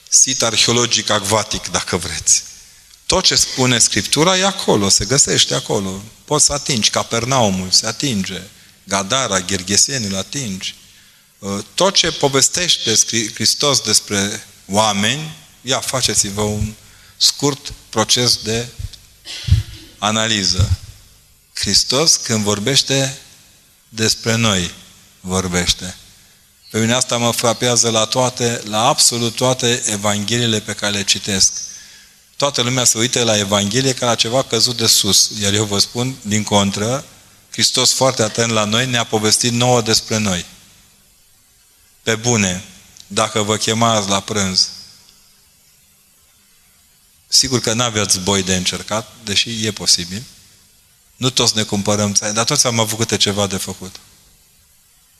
sit 0.08 0.42
arheologic 0.42 1.10
acvatic, 1.10 1.68
dacă 1.68 1.96
vreți, 1.96 2.42
tot 3.06 3.24
ce 3.24 3.34
spune 3.34 3.78
Scriptura 3.78 4.38
e 4.38 4.44
acolo, 4.44 4.88
se 4.88 5.04
găsește 5.04 5.54
acolo. 5.54 6.02
Poți 6.24 6.44
să 6.44 6.52
atingi 6.52 6.90
Capernaumul, 6.90 7.70
se 7.70 7.86
atinge. 7.86 8.42
Gadara, 8.84 9.40
Ghergheseniul, 9.40 10.16
atingi. 10.16 10.74
Uh, 11.38 11.58
tot 11.74 11.94
ce 11.94 12.12
povestește 12.12 12.94
Hristos 13.34 13.80
despre 13.80 14.46
oameni, 14.66 15.36
ia, 15.62 15.80
faceți-vă 15.80 16.40
un 16.40 16.72
scurt 17.16 17.72
proces 17.88 18.36
de 18.42 18.66
analiză. 19.98 20.78
Hristos, 21.54 22.16
când 22.16 22.44
vorbește 22.44 23.18
despre 23.88 24.34
noi, 24.34 24.70
vorbește. 25.20 25.96
Pe 26.70 26.80
mine 26.80 26.92
asta 26.92 27.16
mă 27.16 27.30
frapează 27.30 27.90
la 27.90 28.04
toate, 28.04 28.62
la 28.64 28.86
absolut 28.86 29.34
toate 29.34 29.82
evangheliile 29.86 30.60
pe 30.60 30.72
care 30.72 30.92
le 30.92 31.04
citesc. 31.04 31.52
Toată 32.36 32.62
lumea 32.62 32.84
se 32.84 32.98
uită 32.98 33.22
la 33.22 33.38
Evanghelie 33.38 33.94
ca 33.94 34.06
la 34.06 34.14
ceva 34.14 34.42
căzut 34.42 34.76
de 34.76 34.86
sus. 34.86 35.30
Iar 35.40 35.52
eu 35.52 35.64
vă 35.64 35.78
spun, 35.78 36.16
din 36.22 36.42
contră, 36.42 37.04
Hristos 37.50 37.92
foarte 37.92 38.22
atent 38.22 38.50
la 38.50 38.64
noi 38.64 38.86
ne-a 38.86 39.04
povestit 39.04 39.52
nouă 39.52 39.80
despre 39.80 40.16
noi. 40.16 40.44
Pe 42.02 42.14
bune, 42.14 42.64
dacă 43.06 43.42
vă 43.42 43.56
chemați 43.56 44.08
la 44.08 44.20
prânz, 44.20 44.68
sigur 47.34 47.60
că 47.60 47.72
n-aveți 47.72 48.20
boi 48.20 48.42
de 48.42 48.56
încercat, 48.56 49.12
deși 49.24 49.66
e 49.66 49.72
posibil. 49.72 50.22
Nu 51.16 51.30
toți 51.30 51.56
ne 51.56 51.62
cumpărăm 51.62 52.12
țai, 52.12 52.32
dar 52.32 52.44
toți 52.44 52.66
am 52.66 52.78
avut 52.78 52.98
câte 52.98 53.16
ceva 53.16 53.46
de 53.46 53.56
făcut. 53.56 54.00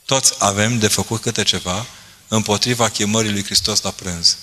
Toți 0.04 0.32
avem 0.38 0.78
de 0.78 0.88
făcut 0.88 1.20
câte 1.20 1.42
ceva 1.42 1.86
împotriva 2.28 2.88
chemării 2.88 3.30
lui 3.30 3.44
Hristos 3.44 3.80
la 3.80 3.90
prânz. 3.90 4.36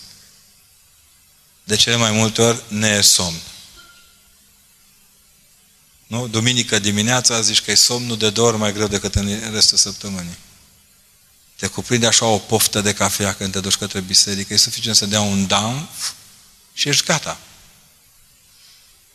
De 1.63 1.75
cele 1.75 1.95
mai 1.95 2.11
multe 2.11 2.41
ori 2.41 2.63
ne 2.67 2.87
e 2.87 3.01
somn. 3.01 3.41
Nu? 6.07 6.27
Duminică 6.27 6.79
dimineața 6.79 7.41
zici 7.41 7.61
că 7.61 7.71
e 7.71 7.75
somnul 7.75 8.17
de 8.17 8.29
două 8.29 8.47
ori 8.47 8.57
mai 8.57 8.73
greu 8.73 8.87
decât 8.87 9.15
în 9.15 9.51
restul 9.51 9.77
săptămânii. 9.77 10.37
Te 11.55 11.67
cuprinde 11.67 12.07
așa 12.07 12.25
o 12.25 12.37
poftă 12.37 12.81
de 12.81 12.93
cafea 12.93 13.33
când 13.33 13.51
te 13.51 13.59
duci 13.59 13.75
către 13.75 13.99
biserică. 13.99 14.53
E 14.53 14.57
suficient 14.57 14.95
să 14.95 15.05
dea 15.05 15.21
un 15.21 15.47
damp 15.47 15.89
și 16.73 16.89
ești 16.89 17.05
gata. 17.05 17.39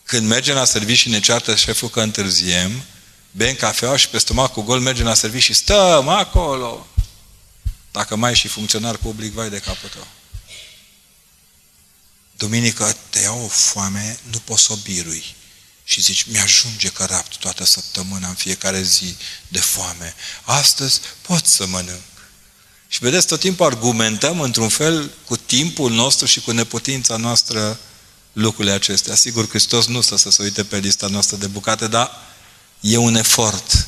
Când 0.06 0.26
mergem 0.26 0.54
la 0.54 0.64
serviciu 0.64 1.00
și 1.00 1.08
ne 1.08 1.20
ceartă 1.20 1.54
șeful 1.54 1.88
că 1.88 2.00
întârziem, 2.00 2.82
bem 3.30 3.54
cafea 3.54 3.96
și 3.96 4.08
pe 4.08 4.18
stomacul 4.18 4.62
gol 4.62 4.80
mergem 4.80 5.04
la 5.04 5.14
serviciu 5.14 5.52
și 5.52 5.58
stăm 5.58 6.08
acolo. 6.08 6.86
Dacă 7.90 8.16
mai 8.16 8.30
e 8.30 8.34
și 8.34 8.48
funcționar 8.48 8.96
public, 8.96 9.32
vai 9.32 9.50
de 9.50 9.58
capul 9.58 9.88
tău. 9.88 10.06
Duminică 12.36 12.96
te 13.10 13.20
iau 13.20 13.44
o 13.44 13.48
foame, 13.48 14.18
nu 14.30 14.38
poți 14.38 14.62
să 14.62 14.72
o 14.72 14.76
birui. 14.76 15.34
Și 15.84 16.00
zici, 16.00 16.22
mi-ajunge 16.22 16.88
că 16.88 17.04
rapt 17.04 17.36
toată 17.36 17.64
săptămâna, 17.64 18.28
în 18.28 18.34
fiecare 18.34 18.82
zi, 18.82 19.16
de 19.48 19.60
foame. 19.60 20.14
Astăzi 20.44 21.00
pot 21.20 21.46
să 21.46 21.66
mănânc. 21.66 22.02
Și 22.88 22.98
vedeți, 22.98 23.26
tot 23.26 23.40
timpul 23.40 23.66
argumentăm 23.66 24.40
într-un 24.40 24.68
fel 24.68 25.10
cu 25.24 25.36
timpul 25.36 25.92
nostru 25.92 26.26
și 26.26 26.40
cu 26.40 26.50
neputința 26.50 27.16
noastră 27.16 27.78
lucrurile 28.36 28.74
acestea. 28.74 29.14
Sigur, 29.14 29.48
Hristos 29.48 29.86
nu 29.86 30.00
stă 30.00 30.16
să 30.16 30.30
se 30.30 30.42
uite 30.42 30.64
pe 30.64 30.78
lista 30.78 31.06
noastră 31.06 31.36
de 31.36 31.46
bucate, 31.46 31.86
dar 31.86 32.10
e 32.80 32.96
un 32.96 33.14
efort. 33.14 33.86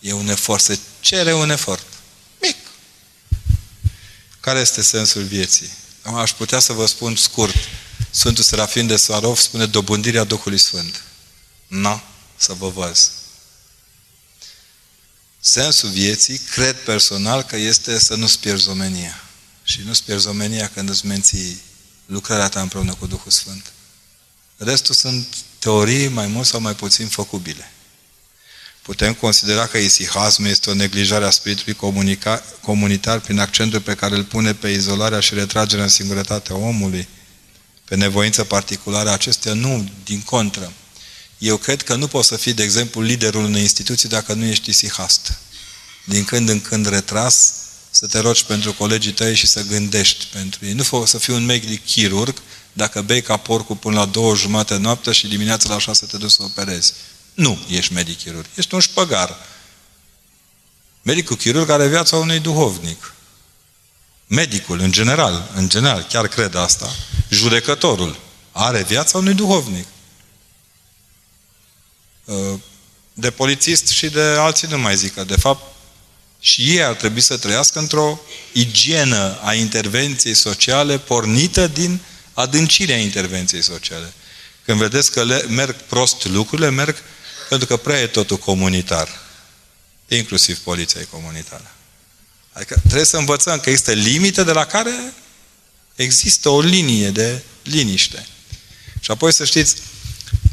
E 0.00 0.12
un 0.12 0.28
efort. 0.28 0.62
Se 0.62 0.78
cere 1.00 1.34
un 1.34 1.50
efort. 1.50 1.86
Mic. 2.40 2.56
Care 4.40 4.58
este 4.58 4.82
sensul 4.82 5.22
vieții? 5.22 5.70
Aș 6.02 6.32
putea 6.32 6.58
să 6.58 6.72
vă 6.72 6.86
spun 6.86 7.16
scurt. 7.16 7.54
Sfântul 8.10 8.44
Serafin 8.44 8.86
de 8.86 8.96
Sarov 8.96 9.38
spune 9.38 9.66
dobândirea 9.66 10.24
Duhului 10.24 10.58
Sfânt. 10.58 11.02
Nu, 11.66 12.02
să 12.36 12.52
vă 12.52 12.68
văz. 12.68 13.10
Sensul 15.40 15.88
vieții, 15.88 16.38
cred 16.38 16.82
personal 16.84 17.42
că 17.42 17.56
este 17.56 17.98
să 17.98 18.14
nu-ți 18.14 18.38
pierzi 18.38 18.68
omenia. 18.68 19.22
Și 19.64 19.80
nu-ți 19.84 20.02
pierzi 20.02 20.26
omenia 20.26 20.68
când 20.68 20.88
îți 20.88 21.06
menții 21.06 21.60
lucrarea 22.06 22.48
ta 22.48 22.60
împreună 22.60 22.94
cu 22.94 23.06
Duhul 23.06 23.30
Sfânt. 23.30 23.72
Restul 24.56 24.94
sunt 24.94 25.26
teorii 25.58 26.08
mai 26.08 26.26
mult 26.26 26.46
sau 26.46 26.60
mai 26.60 26.74
puțin 26.74 27.06
făcubile. 27.06 27.70
Putem 28.82 29.14
considera 29.14 29.66
că 29.66 29.78
isihasmul 29.78 30.48
este 30.48 30.70
o 30.70 30.74
neglijare 30.74 31.24
a 31.24 31.30
spiritului 31.30 32.02
comunitar 32.60 33.20
prin 33.20 33.38
accentul 33.38 33.80
pe 33.80 33.94
care 33.94 34.14
îl 34.14 34.24
pune 34.24 34.54
pe 34.54 34.68
izolarea 34.68 35.20
și 35.20 35.34
retragerea 35.34 35.84
în 35.84 35.90
singurătatea 35.90 36.56
omului. 36.56 37.08
pe 37.84 37.96
nevoință 37.96 38.44
particulară 38.44 39.10
acestea, 39.10 39.52
nu, 39.52 39.90
din 40.04 40.22
contră. 40.22 40.72
Eu 41.38 41.56
cred 41.56 41.82
că 41.82 41.94
nu 41.94 42.06
poți 42.06 42.28
să 42.28 42.36
fii, 42.36 42.52
de 42.52 42.62
exemplu, 42.62 43.00
liderul 43.00 43.44
unei 43.44 43.62
instituții 43.62 44.08
dacă 44.08 44.32
nu 44.32 44.44
ești 44.44 44.70
isihast. 44.70 45.38
Din 46.04 46.24
când 46.24 46.48
în 46.48 46.60
când 46.60 46.86
retras, 46.88 47.52
să 47.96 48.06
te 48.06 48.18
rogi 48.18 48.44
pentru 48.44 48.72
colegii 48.72 49.12
tăi 49.12 49.34
și 49.34 49.46
să 49.46 49.62
gândești 49.62 50.26
pentru 50.32 50.66
ei. 50.66 50.72
Nu 50.72 50.82
fă 50.82 51.02
să 51.06 51.18
fii 51.18 51.34
un 51.34 51.44
medic 51.44 51.84
chirurg 51.84 52.42
dacă 52.72 53.02
bei 53.02 53.22
ca 53.22 53.36
porcul 53.36 53.76
până 53.76 53.98
la 53.98 54.04
două 54.04 54.36
jumate 54.36 54.76
noapte 54.76 55.12
și 55.12 55.26
dimineața 55.26 55.68
la 55.68 55.78
șase 55.78 56.06
te 56.06 56.16
duci 56.16 56.30
să 56.30 56.42
operezi. 56.42 56.92
Nu 57.34 57.58
ești 57.68 57.92
medic 57.92 58.18
chirurg, 58.18 58.46
ești 58.54 58.74
un 58.74 58.80
șpăgar. 58.80 59.36
Medicul 61.02 61.36
chirurg 61.36 61.68
are 61.70 61.88
viața 61.88 62.16
unui 62.16 62.38
duhovnic. 62.38 63.14
Medicul, 64.26 64.80
în 64.80 64.92
general, 64.92 65.50
în 65.54 65.68
general, 65.68 66.02
chiar 66.02 66.28
cred 66.28 66.54
asta, 66.54 66.94
judecătorul, 67.30 68.18
are 68.52 68.82
viața 68.82 69.18
unui 69.18 69.34
duhovnic. 69.34 69.86
Uh, 72.24 72.54
de 73.12 73.30
polițist 73.30 73.86
și 73.86 74.08
de 74.08 74.22
alții 74.22 74.68
nu 74.68 74.78
mai 74.78 74.96
zică. 74.96 75.24
De 75.24 75.36
fapt, 75.36 75.75
și 76.46 76.70
ei 76.70 76.82
ar 76.82 76.94
trebui 76.94 77.20
să 77.20 77.36
trăiască 77.36 77.78
într-o 77.78 78.20
igienă 78.52 79.38
a 79.42 79.54
intervenției 79.54 80.34
sociale 80.34 80.98
pornită 80.98 81.66
din 81.66 82.00
adâncirea 82.32 82.96
intervenției 82.96 83.62
sociale. 83.62 84.12
Când 84.64 84.78
vedeți 84.78 85.10
că 85.10 85.24
le 85.24 85.42
merg 85.42 85.74
prost 85.74 86.24
lucrurile, 86.24 86.70
merg 86.70 86.96
pentru 87.48 87.66
că 87.66 87.76
prea 87.76 88.00
e 88.00 88.06
totul 88.06 88.36
comunitar. 88.36 89.08
Inclusiv 90.08 90.58
poliția 90.58 91.00
e 91.00 91.08
comunitară. 91.10 91.74
Adică 92.52 92.74
trebuie 92.80 93.04
să 93.04 93.16
învățăm 93.16 93.58
că 93.58 93.70
există 93.70 93.92
limite 93.92 94.44
de 94.44 94.52
la 94.52 94.64
care 94.64 95.12
există 95.94 96.48
o 96.48 96.60
linie 96.60 97.10
de 97.10 97.42
liniște. 97.62 98.26
Și 99.00 99.10
apoi 99.10 99.32
să 99.32 99.44
știți, 99.44 99.76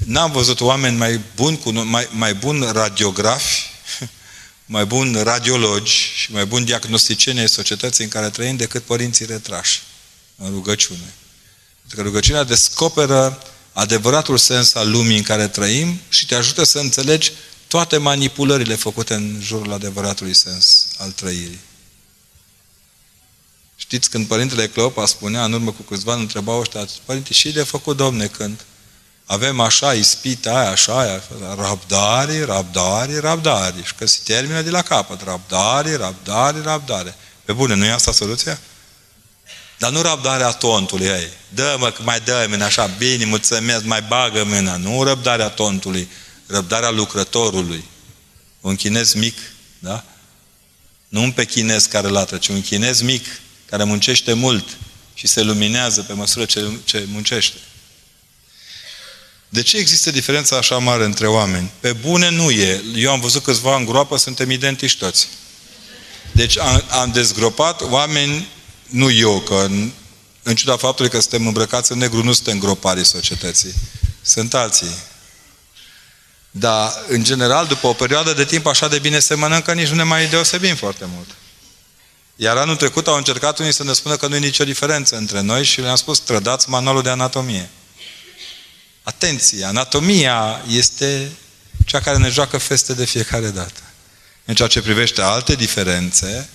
n-am 0.05 0.31
văzut 0.31 0.61
oameni 0.61 0.97
mai 0.97 1.19
buni, 1.35 1.59
cu, 1.59 1.71
mai, 1.71 2.07
mai 2.11 2.33
buni 2.33 2.71
radiografi, 2.71 3.72
mai 4.65 4.85
buni 4.85 5.23
radiologi 5.23 5.91
și 5.91 6.31
mai 6.31 6.45
buni 6.45 6.65
diagnosticieni 6.65 7.39
ai 7.39 7.49
societății 7.49 8.03
în 8.03 8.09
care 8.09 8.29
trăim 8.29 8.55
decât 8.55 8.83
părinții 8.83 9.25
retrași 9.25 9.81
în 10.35 10.49
rugăciune. 10.49 11.13
Pentru 11.79 11.95
că 11.95 12.01
rugăciunea 12.01 12.43
descoperă 12.43 13.41
adevăratul 13.73 14.37
sens 14.37 14.73
al 14.73 14.89
lumii 14.89 15.17
în 15.17 15.23
care 15.23 15.47
trăim 15.47 15.99
și 16.09 16.25
te 16.25 16.35
ajută 16.35 16.63
să 16.63 16.79
înțelegi 16.79 17.31
toate 17.67 17.97
manipulările 17.97 18.75
făcute 18.75 19.13
în 19.13 19.39
jurul 19.41 19.73
adevăratului 19.73 20.33
sens 20.33 20.87
al 20.97 21.11
trăirii. 21.11 21.59
Știți, 23.75 24.09
când 24.09 24.27
Părintele 24.27 24.67
Cleopa 24.67 25.05
spunea, 25.05 25.43
în 25.43 25.53
urmă 25.53 25.71
cu 25.71 25.81
câțiva 25.81 26.11
ani, 26.11 26.21
întrebau 26.21 26.59
ăștia, 26.59 26.87
Părinte, 27.05 27.33
și 27.33 27.51
de 27.51 27.63
făcut, 27.63 27.97
Domne, 27.97 28.27
când 28.27 28.65
avem 29.25 29.59
așa 29.59 29.93
ispita 29.93 30.59
aia, 30.59 30.69
așa 30.69 30.99
aia, 30.99 31.23
rabdare, 31.55 32.45
rabdare, 32.45 33.19
rabdare. 33.19 33.75
Și 33.83 33.95
că 33.95 34.05
se 34.05 34.19
termină 34.23 34.61
de 34.61 34.69
la 34.69 34.81
capăt. 34.81 35.21
Rabdare, 35.21 35.95
rabdare, 35.95 36.61
rabdare. 36.61 37.15
Pe 37.45 37.53
bune, 37.53 37.75
nu 37.75 37.85
e 37.85 37.91
asta 37.91 38.11
soluția? 38.11 38.59
Dar 39.77 39.91
nu 39.91 40.01
rabdarea 40.01 40.51
tontului, 40.51 41.05
ei. 41.05 41.27
Dă-mă, 41.49 41.91
că 41.91 42.01
mai 42.01 42.19
dă 42.19 42.45
mâna 42.49 42.65
așa, 42.65 42.85
bine, 42.85 43.25
mulțumesc, 43.25 43.83
mai 43.83 44.01
bagă 44.01 44.43
mâna. 44.43 44.75
Nu 44.75 45.03
răbdarea 45.03 45.49
tontului, 45.49 46.07
răbdarea 46.47 46.89
lucrătorului. 46.89 47.83
Un 48.61 48.75
chinez 48.75 49.13
mic, 49.13 49.37
da? 49.79 50.03
Nu 51.07 51.21
un 51.21 51.31
pechinez 51.31 51.85
care 51.85 52.07
latră, 52.07 52.37
ci 52.37 52.47
un 52.47 52.61
chinez 52.61 53.01
mic, 53.01 53.25
care 53.65 53.83
muncește 53.83 54.33
mult 54.33 54.77
și 55.13 55.27
se 55.27 55.41
luminează 55.41 56.01
pe 56.01 56.13
măsură 56.13 56.45
ce, 56.45 56.79
ce 56.83 57.05
muncește. 57.11 57.57
De 59.53 59.61
ce 59.61 59.77
există 59.77 60.11
diferența 60.11 60.57
așa 60.57 60.77
mare 60.77 61.03
între 61.03 61.27
oameni? 61.27 61.71
Pe 61.79 61.93
bune 61.93 62.29
nu 62.29 62.51
e. 62.51 62.83
Eu 62.95 63.11
am 63.11 63.19
văzut 63.19 63.43
câțiva 63.43 63.75
în 63.75 63.85
groapă, 63.85 64.17
suntem 64.17 64.49
identici 64.49 64.97
toți. 64.97 65.27
Deci 66.31 66.59
am, 66.59 66.83
am 66.89 67.11
dezgropat 67.11 67.81
oameni, 67.81 68.47
nu 68.89 69.11
eu, 69.11 69.39
că 69.39 69.53
în, 69.53 69.91
în 70.43 70.55
ciuda 70.55 70.77
faptului 70.77 71.11
că 71.11 71.19
suntem 71.19 71.47
îmbrăcați 71.47 71.91
în 71.91 71.97
negru, 71.97 72.23
nu 72.23 72.33
suntem 72.33 72.59
groparii 72.59 73.05
societății. 73.05 73.73
Sunt 74.21 74.53
alții. 74.53 74.95
Dar, 76.51 76.93
în 77.07 77.23
general, 77.23 77.67
după 77.67 77.87
o 77.87 77.93
perioadă 77.93 78.33
de 78.33 78.45
timp 78.45 78.65
așa 78.65 78.87
de 78.87 78.99
bine 78.99 79.19
se 79.19 79.35
mănâncă, 79.35 79.73
nici 79.73 79.87
nu 79.87 79.95
ne 79.95 80.03
mai 80.03 80.27
deosebim 80.27 80.75
foarte 80.75 81.05
mult. 81.15 81.29
Iar 82.35 82.57
anul 82.57 82.75
trecut 82.75 83.07
au 83.07 83.15
încercat 83.15 83.59
unii 83.59 83.73
să 83.73 83.83
ne 83.83 83.93
spună 83.93 84.15
că 84.15 84.27
nu 84.27 84.35
e 84.35 84.39
nicio 84.39 84.63
diferență 84.63 85.15
între 85.15 85.41
noi 85.41 85.63
și 85.63 85.81
le-am 85.81 85.95
spus, 85.95 86.19
trădați 86.19 86.69
manualul 86.69 87.01
de 87.01 87.09
anatomie. 87.09 87.69
Atenție! 89.03 89.65
Anatomia 89.65 90.61
este 90.69 91.31
cea 91.85 91.99
care 91.99 92.17
ne 92.17 92.29
joacă 92.29 92.57
feste 92.57 92.93
de 92.93 93.05
fiecare 93.05 93.49
dată. 93.49 93.81
În 94.45 94.55
ceea 94.55 94.67
ce 94.67 94.81
privește 94.81 95.21
alte 95.21 95.55
diferențe, 95.55 96.49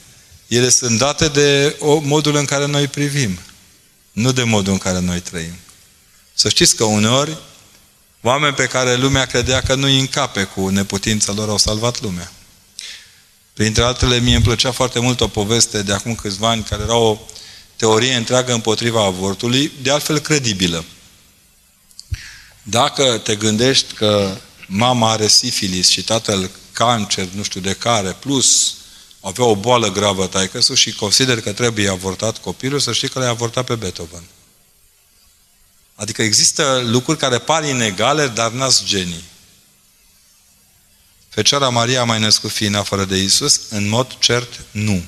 ele 0.47 0.69
sunt 0.69 0.99
date 0.99 1.29
de 1.29 1.77
modul 2.03 2.35
în 2.35 2.45
care 2.45 2.67
noi 2.67 2.87
privim, 2.87 3.39
nu 4.13 4.33
de 4.33 4.43
modul 4.43 4.73
în 4.73 4.79
care 4.79 4.99
noi 4.99 5.21
trăim. 5.21 5.53
Să 6.35 6.49
știți 6.49 6.77
că 6.77 6.85
uneori, 6.85 7.37
oameni 8.23 8.55
pe 8.55 8.67
care 8.67 8.95
lumea 8.95 9.27
credea 9.27 9.61
că 9.61 9.75
nu-i 9.75 10.01
încape 10.01 10.45
cu 10.45 10.69
neputința 10.69 11.33
lor 11.33 11.49
au 11.49 11.59
salvat 11.59 12.01
lumea. 12.01 12.33
Printre 13.53 13.83
altele, 13.83 14.19
mie 14.19 14.35
îmi 14.35 14.45
plăcea 14.45 14.71
foarte 14.71 14.99
mult 14.99 15.21
o 15.21 15.29
poveste 15.29 15.83
de 15.83 15.93
acum 15.93 16.15
câțiva 16.15 16.49
ani, 16.49 16.63
care 16.63 16.83
era 16.83 16.97
o 16.97 17.19
teorie 17.77 18.15
întreagă 18.15 18.53
împotriva 18.53 19.05
avortului, 19.05 19.73
de 19.83 19.91
altfel 19.91 20.19
credibilă. 20.19 20.85
Dacă 22.71 23.19
te 23.19 23.37
gândești 23.37 23.93
că 23.93 24.37
mama 24.67 25.11
are 25.11 25.29
sifilis 25.29 25.89
și 25.89 26.03
tatăl 26.03 26.51
cancer, 26.73 27.29
nu 27.35 27.43
știu 27.43 27.61
de 27.61 27.75
care, 27.75 28.13
plus 28.13 28.75
avea 29.21 29.45
o 29.45 29.57
boală 29.57 29.93
gravă 29.93 30.27
taică 30.27 30.75
și 30.75 30.93
consider 30.93 31.41
că 31.41 31.53
trebuie 31.53 31.89
avortat 31.89 32.39
copilul, 32.39 32.81
să 32.81 32.93
știi 32.93 33.09
că 33.09 33.19
l-ai 33.19 33.29
avortat 33.29 33.65
pe 33.65 33.75
Beethoven. 33.75 34.23
Adică 35.95 36.23
există 36.23 36.83
lucruri 36.87 37.19
care 37.19 37.39
par 37.39 37.65
inegale, 37.65 38.27
dar 38.27 38.51
n-ați 38.51 38.85
genii. 38.85 39.25
Fecioara 41.29 41.69
Maria 41.69 42.01
a 42.01 42.05
mai 42.05 42.21
născut 42.21 42.51
fii 42.51 42.67
în 42.67 42.75
afară 42.75 43.05
de 43.05 43.17
Isus? 43.17 43.61
În 43.71 43.89
mod 43.89 44.17
cert, 44.19 44.61
nu. 44.71 45.05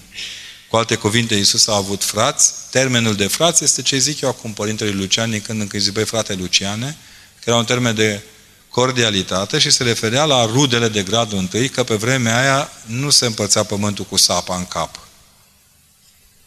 Cu 0.69 0.77
alte 0.77 0.95
cuvinte, 0.95 1.35
Isus 1.35 1.67
a 1.67 1.77
avut 1.77 2.05
frați. 2.05 2.53
Termenul 2.71 3.15
de 3.15 3.27
frați 3.27 3.65
este 3.65 3.83
ce 3.83 3.99
zic 3.99 4.21
eu 4.21 4.29
acum 4.29 4.53
Părintele 4.53 4.91
Lucian, 4.91 5.31
din 5.31 5.41
când 5.41 5.61
în 5.61 5.67
când 5.67 5.83
zic, 5.83 5.93
băi, 5.93 6.05
frate 6.05 6.35
Luciane, 6.35 6.87
că 6.87 7.10
era 7.45 7.57
un 7.57 7.65
termen 7.65 7.95
de 7.95 8.23
cordialitate 8.69 9.59
și 9.59 9.71
se 9.71 9.83
referea 9.83 10.25
la 10.25 10.45
rudele 10.45 10.89
de 10.89 11.03
gradul 11.03 11.39
întâi, 11.39 11.69
că 11.69 11.85
pe 11.85 11.95
vremea 11.95 12.39
aia 12.39 12.73
nu 12.87 13.11
se 13.11 13.27
împărțea 13.27 13.63
pământul 13.63 14.05
cu 14.05 14.17
sapa 14.17 14.57
în 14.57 14.67
cap. 14.67 14.99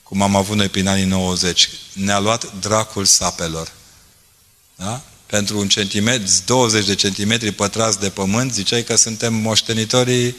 Cum 0.03 0.21
am 0.21 0.35
avut 0.35 0.55
noi 0.55 0.69
prin 0.69 0.87
anii 0.87 1.05
90. 1.05 1.69
Ne-a 1.93 2.19
luat 2.19 2.59
dracul 2.59 3.05
sapelor. 3.05 3.71
Da? 4.75 5.01
Pentru 5.25 5.59
un 5.59 5.69
centimetru, 5.69 6.33
20 6.45 6.85
de 6.85 6.95
centimetri 6.95 7.51
pătrați 7.51 7.99
de 7.99 8.09
pământ, 8.09 8.53
ziceai 8.53 8.83
că 8.83 8.95
suntem 8.95 9.33
moștenitorii 9.33 10.35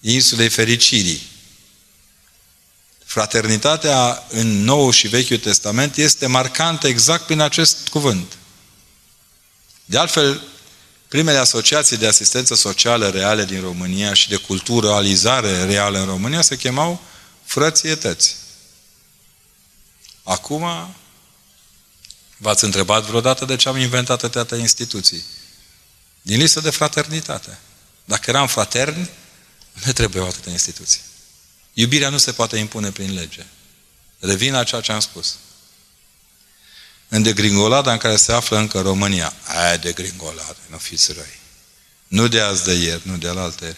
insulei 0.00 0.48
fericirii. 0.48 1.22
Fraternitatea 3.04 4.24
în 4.28 4.64
Noul 4.64 4.92
și 4.92 5.08
Vechiul 5.08 5.38
Testament 5.38 5.96
este 5.96 6.26
marcantă 6.26 6.88
exact 6.88 7.26
prin 7.26 7.40
acest 7.40 7.88
cuvânt. 7.88 8.36
De 9.84 9.98
altfel, 9.98 10.42
primele 11.08 11.38
asociații 11.38 11.96
de 11.96 12.06
asistență 12.06 12.54
socială 12.54 13.10
reale 13.10 13.44
din 13.44 13.60
România 13.60 14.14
și 14.14 14.28
de 14.28 14.36
culturalizare 14.36 15.64
reală 15.64 15.98
în 15.98 16.04
România 16.04 16.42
se 16.42 16.56
chemau 16.56 17.02
frățietăți. 17.44 18.36
Acum, 20.22 20.94
v-ați 22.36 22.64
întrebat 22.64 23.04
vreodată 23.04 23.44
de 23.44 23.56
ce 23.56 23.68
am 23.68 23.76
inventat 23.76 24.22
atâtea 24.22 24.58
instituții? 24.58 25.24
Din 26.22 26.38
listă 26.38 26.60
de 26.60 26.70
fraternitate. 26.70 27.58
Dacă 28.04 28.30
eram 28.30 28.46
fraterni, 28.46 29.10
nu 29.84 29.92
trebuiau 29.92 30.26
atâtea 30.26 30.52
instituții. 30.52 31.00
Iubirea 31.72 32.08
nu 32.08 32.18
se 32.18 32.32
poate 32.32 32.56
impune 32.56 32.90
prin 32.90 33.14
lege. 33.14 33.46
Revin 34.18 34.52
la 34.52 34.64
ceea 34.64 34.80
ce 34.80 34.92
am 34.92 35.00
spus 35.00 35.36
în 37.14 37.22
degringolada 37.22 37.92
în 37.92 37.98
care 37.98 38.16
se 38.16 38.32
află 38.32 38.58
încă 38.58 38.80
România. 38.80 39.32
Aia 39.42 39.76
degringolada, 39.76 40.56
nu 40.70 40.76
fiți 40.76 41.12
răi. 41.12 41.38
Nu 42.08 42.28
de 42.28 42.40
azi 42.40 42.64
de 42.64 42.72
ieri, 42.72 43.00
nu 43.02 43.16
de 43.16 43.28
alte, 43.28 43.76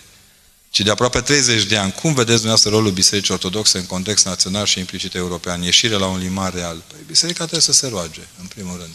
ci 0.70 0.80
de 0.80 0.90
aproape 0.90 1.20
30 1.20 1.62
de 1.62 1.76
ani. 1.76 1.92
Cum 1.92 2.10
vedeți 2.14 2.36
dumneavoastră 2.36 2.70
rolul 2.70 2.90
Bisericii 2.90 3.32
Ortodoxe 3.34 3.78
în 3.78 3.86
context 3.86 4.24
național 4.24 4.66
și 4.66 4.78
implicit 4.78 5.14
european? 5.14 5.62
Ieșire 5.62 5.94
la 5.94 6.06
un 6.06 6.18
limar 6.18 6.54
real. 6.54 6.82
Păi 6.86 6.98
biserica 7.06 7.38
trebuie 7.38 7.60
să 7.60 7.72
se 7.72 7.88
roage, 7.88 8.20
în 8.40 8.46
primul 8.46 8.76
rând. 8.76 8.94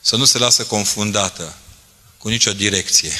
Să 0.00 0.16
nu 0.16 0.24
se 0.24 0.38
lasă 0.38 0.64
confundată 0.64 1.56
cu 2.18 2.28
nicio 2.28 2.52
direcție. 2.52 3.12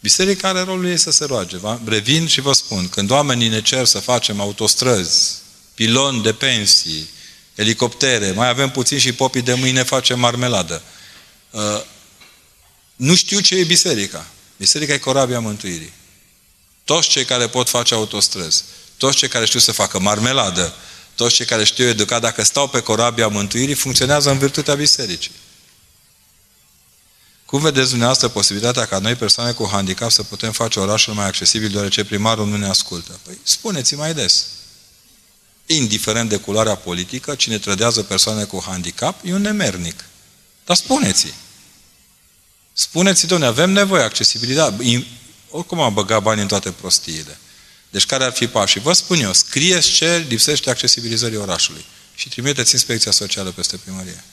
Biserica 0.00 0.48
are 0.48 0.60
rolul 0.60 0.86
ei 0.86 0.98
să 0.98 1.10
se 1.10 1.24
roage. 1.24 1.56
Revin 1.84 2.26
și 2.26 2.40
vă 2.40 2.52
spun, 2.52 2.88
când 2.88 3.10
oamenii 3.10 3.48
ne 3.48 3.62
cer 3.62 3.84
să 3.84 3.98
facem 3.98 4.40
autostrăzi, 4.40 5.34
piloni 5.74 6.22
de 6.22 6.32
pensii, 6.32 7.08
elicoptere, 7.56 8.30
mai 8.30 8.48
avem 8.48 8.70
puțin 8.70 8.98
și 8.98 9.12
popii 9.12 9.42
de 9.42 9.54
mâine 9.54 9.82
face 9.82 10.14
marmeladă. 10.14 10.82
Uh, 11.50 11.82
nu 12.96 13.14
știu 13.14 13.40
ce 13.40 13.54
e 13.54 13.64
biserica. 13.64 14.26
Biserica 14.56 14.92
e 14.92 14.98
corabia 14.98 15.40
mântuirii. 15.40 15.92
Toți 16.84 17.08
cei 17.08 17.24
care 17.24 17.48
pot 17.48 17.68
face 17.68 17.94
autostrăzi, 17.94 18.64
toți 18.96 19.16
cei 19.16 19.28
care 19.28 19.44
știu 19.44 19.60
să 19.60 19.72
facă 19.72 19.98
marmeladă, 19.98 20.74
toți 21.14 21.34
cei 21.34 21.46
care 21.46 21.64
știu 21.64 21.84
educa, 21.84 22.18
dacă 22.18 22.42
stau 22.42 22.68
pe 22.68 22.80
corabia 22.80 23.28
mântuirii, 23.28 23.74
funcționează 23.74 24.30
în 24.30 24.38
virtutea 24.38 24.74
bisericii. 24.74 25.32
Cum 27.44 27.60
vedeți 27.60 27.88
dumneavoastră 27.88 28.28
posibilitatea 28.28 28.86
ca 28.86 28.98
noi, 28.98 29.14
persoane 29.14 29.52
cu 29.52 29.68
handicap, 29.72 30.10
să 30.10 30.22
putem 30.22 30.52
face 30.52 30.80
orașul 30.80 31.14
mai 31.14 31.26
accesibil, 31.26 31.68
deoarece 31.68 32.04
primarul 32.04 32.46
nu 32.46 32.56
ne 32.56 32.68
ascultă? 32.68 33.20
Păi 33.22 33.38
spuneți 33.42 33.94
mai 33.94 34.14
des. 34.14 34.46
Indiferent 35.66 36.28
de 36.28 36.36
culoarea 36.36 36.74
politică, 36.74 37.34
cine 37.34 37.58
trădează 37.58 38.02
persoane 38.02 38.44
cu 38.44 38.62
handicap 38.66 39.20
e 39.24 39.32
un 39.32 39.40
nemernic. 39.40 40.04
Dar 40.64 40.76
spuneți-i. 40.76 41.34
Spuneți-i, 42.72 43.28
domnule, 43.28 43.50
avem 43.50 43.70
nevoie, 43.70 44.02
accesibilitate. 44.02 45.06
Oricum 45.50 45.80
am 45.80 45.94
băgat 45.94 46.22
bani 46.22 46.40
în 46.40 46.46
toate 46.46 46.70
prostiile. 46.70 47.38
Deci 47.90 48.06
care 48.06 48.24
ar 48.24 48.32
fi 48.32 48.46
pașii? 48.46 48.80
Vă 48.80 48.92
spun 48.92 49.18
eu, 49.18 49.32
scrieți 49.32 49.90
ce 49.90 50.24
lipsește 50.28 50.70
accesibilizării 50.70 51.36
orașului 51.36 51.84
și 52.14 52.28
trimiteți 52.28 52.72
inspecția 52.72 53.10
socială 53.10 53.50
peste 53.50 53.76
primărie. 53.76 54.24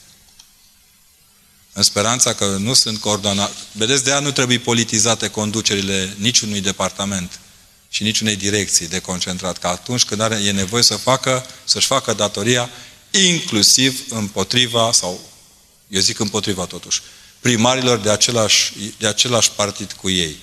În 1.72 1.82
speranța 1.82 2.32
că 2.32 2.46
nu 2.46 2.74
sunt 2.74 2.98
coordonate. 2.98 3.54
Vedeți, 3.72 4.04
de 4.04 4.10
aia 4.10 4.20
nu 4.20 4.32
trebuie 4.32 4.58
politizate 4.58 5.28
conducerile 5.28 6.14
niciunui 6.18 6.60
departament 6.60 7.40
și 7.94 8.02
niciunei 8.02 8.36
direcții 8.36 8.88
de 8.88 8.98
concentrat, 8.98 9.58
că 9.58 9.66
atunci 9.66 10.04
când 10.04 10.20
are, 10.20 10.34
e 10.34 10.50
nevoie 10.50 10.82
să 10.82 10.96
facă, 10.96 11.46
să-și 11.64 11.86
facă 11.86 12.12
datoria, 12.12 12.70
inclusiv 13.10 14.04
împotriva, 14.08 14.92
sau 14.92 15.20
eu 15.88 16.00
zic 16.00 16.18
împotriva 16.18 16.64
totuși, 16.64 17.02
primarilor 17.40 17.98
de 17.98 18.10
același, 18.10 18.72
de 18.98 19.06
același 19.06 19.50
partid 19.50 19.92
cu 19.92 20.10
ei. 20.10 20.36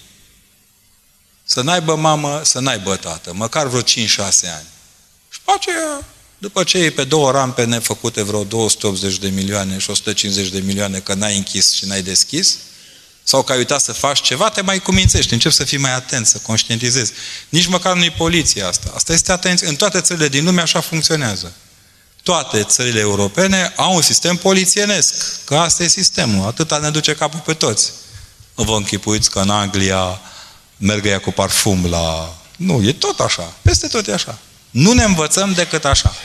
Să 1.44 1.62
n-aibă 1.62 1.96
mamă, 1.96 2.42
să 2.44 2.60
n-aibă 2.60 2.96
tată, 2.96 3.34
măcar 3.34 3.68
vreo 3.68 3.82
5-6 3.82 3.86
ani. 4.42 4.68
Și 5.30 5.40
pe 5.44 5.52
aceea, 5.56 6.06
după 6.38 6.64
ce 6.64 6.78
e 6.78 6.92
pe 6.92 7.04
două 7.04 7.32
rampe 7.32 7.66
nefăcute 7.66 8.22
vreo 8.22 8.44
280 8.44 9.18
de 9.18 9.30
milioane 9.30 9.78
și 9.78 9.90
150 9.90 10.48
de 10.48 10.60
milioane 10.60 11.00
că 11.00 11.14
n-ai 11.14 11.38
închis 11.38 11.72
și 11.72 11.86
n-ai 11.86 12.02
deschis, 12.02 12.58
sau 13.24 13.44
că 13.44 13.52
ai 13.52 13.58
uitat 13.58 13.82
să 13.82 13.92
faci 13.92 14.22
ceva, 14.22 14.50
te 14.50 14.62
mai 14.62 14.80
cumințești, 14.80 15.34
începi 15.34 15.56
să 15.56 15.64
fii 15.64 15.78
mai 15.78 15.94
atent, 15.94 16.28
să 16.28 16.38
conștientizezi. 16.38 17.12
Nici 17.50 17.68
măcar 17.68 17.96
nu-i 17.96 18.12
poliția 18.12 18.68
asta. 18.68 18.92
Asta 18.96 19.14
este 19.14 19.32
atenție. 19.32 19.68
În 19.68 19.76
toate 19.76 20.02
țările 20.02 20.28
din 20.28 20.46
lume 20.46 20.62
așa 20.62 20.80
funcționează. 20.80 21.54
Toate 22.24 22.64
țările 22.64 23.00
europene 23.00 23.74
au 23.76 23.96
un 23.96 24.02
sistem 24.02 24.36
polițienesc, 24.36 25.44
că 25.46 25.56
asta 25.56 25.84
e 25.84 25.88
sistemul. 25.88 26.48
Atâta 26.48 26.78
ne 26.78 26.90
duce 26.90 27.16
capul 27.16 27.40
pe 27.40 27.54
toți. 27.54 27.92
Vă 28.54 28.76
închipuiți 28.76 29.30
că 29.30 29.40
în 29.40 29.50
Anglia 29.50 30.22
mergă 30.78 31.08
ea 31.08 31.20
cu 31.20 31.32
parfum 31.32 31.86
la... 31.86 32.36
Nu, 32.58 32.84
e 32.84 32.94
tot 32.94 33.20
așa. 33.20 33.54
Peste 33.62 33.88
tot 33.88 34.08
e 34.08 34.14
așa. 34.14 34.38
Nu 34.70 34.94
ne 34.94 35.04
învățăm 35.04 35.54
decât 35.54 35.86
așa. 35.86 36.16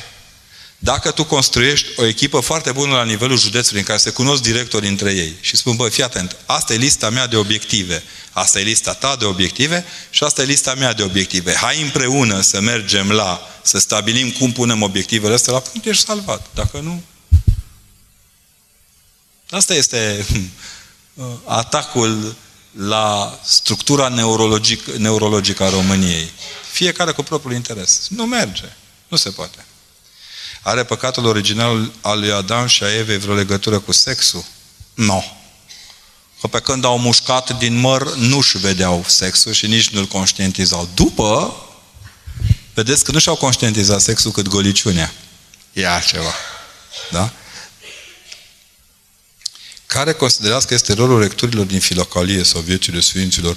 Dacă 0.86 1.10
tu 1.10 1.24
construiești 1.24 1.88
o 1.96 2.04
echipă 2.04 2.40
foarte 2.40 2.72
bună 2.72 2.94
la 2.94 3.04
nivelul 3.04 3.38
județului, 3.38 3.80
în 3.80 3.86
care 3.86 3.98
se 3.98 4.10
cunosc 4.10 4.42
directorii 4.42 4.88
între 4.88 5.12
ei 5.12 5.36
și 5.40 5.56
spun, 5.56 5.76
bă, 5.76 5.88
fii 5.88 6.02
atent, 6.02 6.36
asta 6.44 6.74
e 6.74 6.76
lista 6.76 7.10
mea 7.10 7.26
de 7.26 7.36
obiective, 7.36 8.02
asta 8.32 8.60
e 8.60 8.62
lista 8.62 8.94
ta 8.94 9.16
de 9.16 9.24
obiective 9.24 9.84
și 10.10 10.24
asta 10.24 10.42
e 10.42 10.44
lista 10.44 10.74
mea 10.74 10.92
de 10.92 11.02
obiective. 11.02 11.54
Hai 11.54 11.82
împreună 11.82 12.40
să 12.40 12.60
mergem 12.60 13.10
la, 13.10 13.40
să 13.62 13.78
stabilim 13.78 14.30
cum 14.30 14.52
punem 14.52 14.82
obiectivele 14.82 15.34
astea 15.34 15.52
la 15.52 15.60
punct, 15.60 15.86
ești 15.86 16.04
salvat. 16.04 16.46
Dacă 16.54 16.78
nu... 16.78 17.02
Asta 19.50 19.74
este 19.74 20.26
atacul 21.44 22.36
la 22.72 23.40
structura 23.44 24.08
neurologic, 24.08 24.86
neurologică 24.86 25.64
a 25.64 25.70
României. 25.70 26.30
Fiecare 26.72 27.12
cu 27.12 27.22
propriul 27.22 27.54
interes. 27.54 28.06
Nu 28.08 28.26
merge. 28.26 28.72
Nu 29.08 29.16
se 29.16 29.30
poate. 29.30 29.65
Are 30.66 30.84
păcatul 30.84 31.24
original 31.24 31.92
al 32.00 32.18
lui 32.18 32.32
Adam 32.32 32.66
și 32.66 32.82
a 32.82 32.94
Evei 32.94 33.18
vreo 33.18 33.34
legătură 33.34 33.78
cu 33.78 33.92
sexul? 33.92 34.44
Nu. 34.94 35.04
No. 35.04 35.22
Că 36.40 36.46
pe 36.46 36.60
când 36.60 36.84
au 36.84 36.98
mușcat 36.98 37.58
din 37.58 37.76
măr, 37.76 38.14
nu-și 38.14 38.58
vedeau 38.58 39.04
sexul 39.06 39.52
și 39.52 39.66
nici 39.66 39.88
nu-l 39.88 40.06
conștientizau. 40.06 40.88
După, 40.94 41.56
vedeți 42.74 43.04
că 43.04 43.10
nu 43.10 43.18
și-au 43.18 43.36
conștientizat 43.36 44.00
sexul 44.00 44.30
cât 44.30 44.48
goliciunea. 44.48 45.12
Ia 45.72 45.98
ceva. 45.98 46.34
Da? 47.10 47.32
Care 49.86 50.12
considerați 50.12 50.66
că 50.66 50.74
este 50.74 50.92
rolul 50.92 51.20
recturilor 51.20 51.64
din 51.64 51.80
filocalie 51.80 52.42
sau 52.42 52.60
viețile 52.60 53.00
Sfinților 53.00 53.56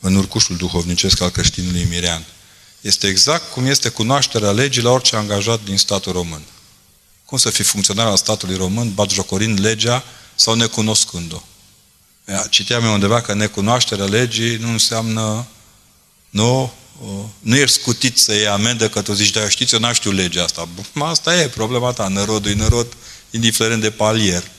în 0.00 0.14
urcușul 0.14 0.56
duhovnicesc 0.56 1.20
al 1.20 1.30
creștinului 1.30 1.86
Mirean? 1.90 2.24
Este 2.80 3.06
exact 3.06 3.52
cum 3.52 3.66
este 3.66 3.88
cunoașterea 3.88 4.50
legii 4.50 4.82
la 4.82 4.90
orice 4.90 5.16
angajat 5.16 5.60
din 5.64 5.76
statul 5.76 6.12
român. 6.12 6.42
Cum 7.24 7.38
să 7.38 7.50
fii 7.50 7.64
funcționar 7.64 8.06
al 8.06 8.16
statului 8.16 8.56
român, 8.56 8.94
batjocorind 8.94 9.60
legea 9.60 10.04
sau 10.34 10.54
necunoscând-o? 10.54 11.42
Citeam 12.50 12.84
eu 12.84 12.92
undeva 12.92 13.20
că 13.20 13.34
necunoașterea 13.34 14.04
legii 14.04 14.56
nu 14.56 14.70
înseamnă 14.70 15.46
nu, 16.30 16.72
nu 17.38 17.56
ești 17.56 17.80
scutit 17.80 18.18
să 18.18 18.34
iei 18.34 18.46
amendă 18.46 18.88
că 18.88 19.02
tu 19.02 19.12
zici, 19.12 19.30
da, 19.30 19.48
știți, 19.48 19.74
eu 19.74 19.80
n 19.80 19.92
știu 19.92 20.10
legea 20.10 20.42
asta. 20.42 20.68
Asta 20.98 21.40
e 21.40 21.48
problema 21.48 21.92
ta, 21.92 22.08
nărodul 22.08 22.50
e 22.50 22.54
nărod, 22.54 22.96
indiferent 23.30 23.80
de 23.80 23.90
palier. 23.90 24.50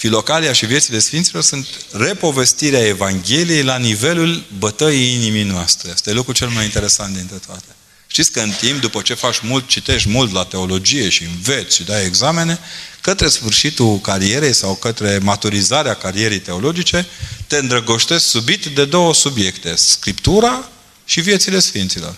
Filocalia 0.00 0.52
și 0.52 0.66
viețile 0.66 0.98
Sfinților 0.98 1.42
sunt 1.42 1.66
repovestirea 1.92 2.86
Evangheliei 2.86 3.62
la 3.62 3.76
nivelul 3.76 4.44
bătăii 4.58 5.14
inimii 5.14 5.42
noastre. 5.42 5.90
Asta 5.90 6.10
e 6.10 6.12
lucrul 6.12 6.34
cel 6.34 6.48
mai 6.48 6.64
interesant 6.64 7.16
dintre 7.16 7.36
toate. 7.46 7.74
Știți 8.06 8.30
că 8.30 8.40
în 8.40 8.50
timp, 8.50 8.80
după 8.80 9.02
ce 9.02 9.14
faci 9.14 9.40
mult, 9.40 9.68
citești 9.68 10.08
mult 10.08 10.32
la 10.32 10.44
teologie 10.44 11.08
și 11.08 11.24
înveți 11.24 11.76
și 11.76 11.82
dai 11.82 12.04
examene, 12.04 12.58
către 13.00 13.28
sfârșitul 13.28 13.98
carierei 13.98 14.52
sau 14.52 14.74
către 14.74 15.18
maturizarea 15.18 15.94
carierei 15.94 16.40
teologice, 16.40 17.06
te 17.46 17.56
îndrăgoștești 17.56 18.28
subit 18.28 18.66
de 18.66 18.84
două 18.84 19.14
subiecte, 19.14 19.74
Scriptura 19.74 20.68
și 21.04 21.20
viețile 21.20 21.58
Sfinților. 21.58 22.14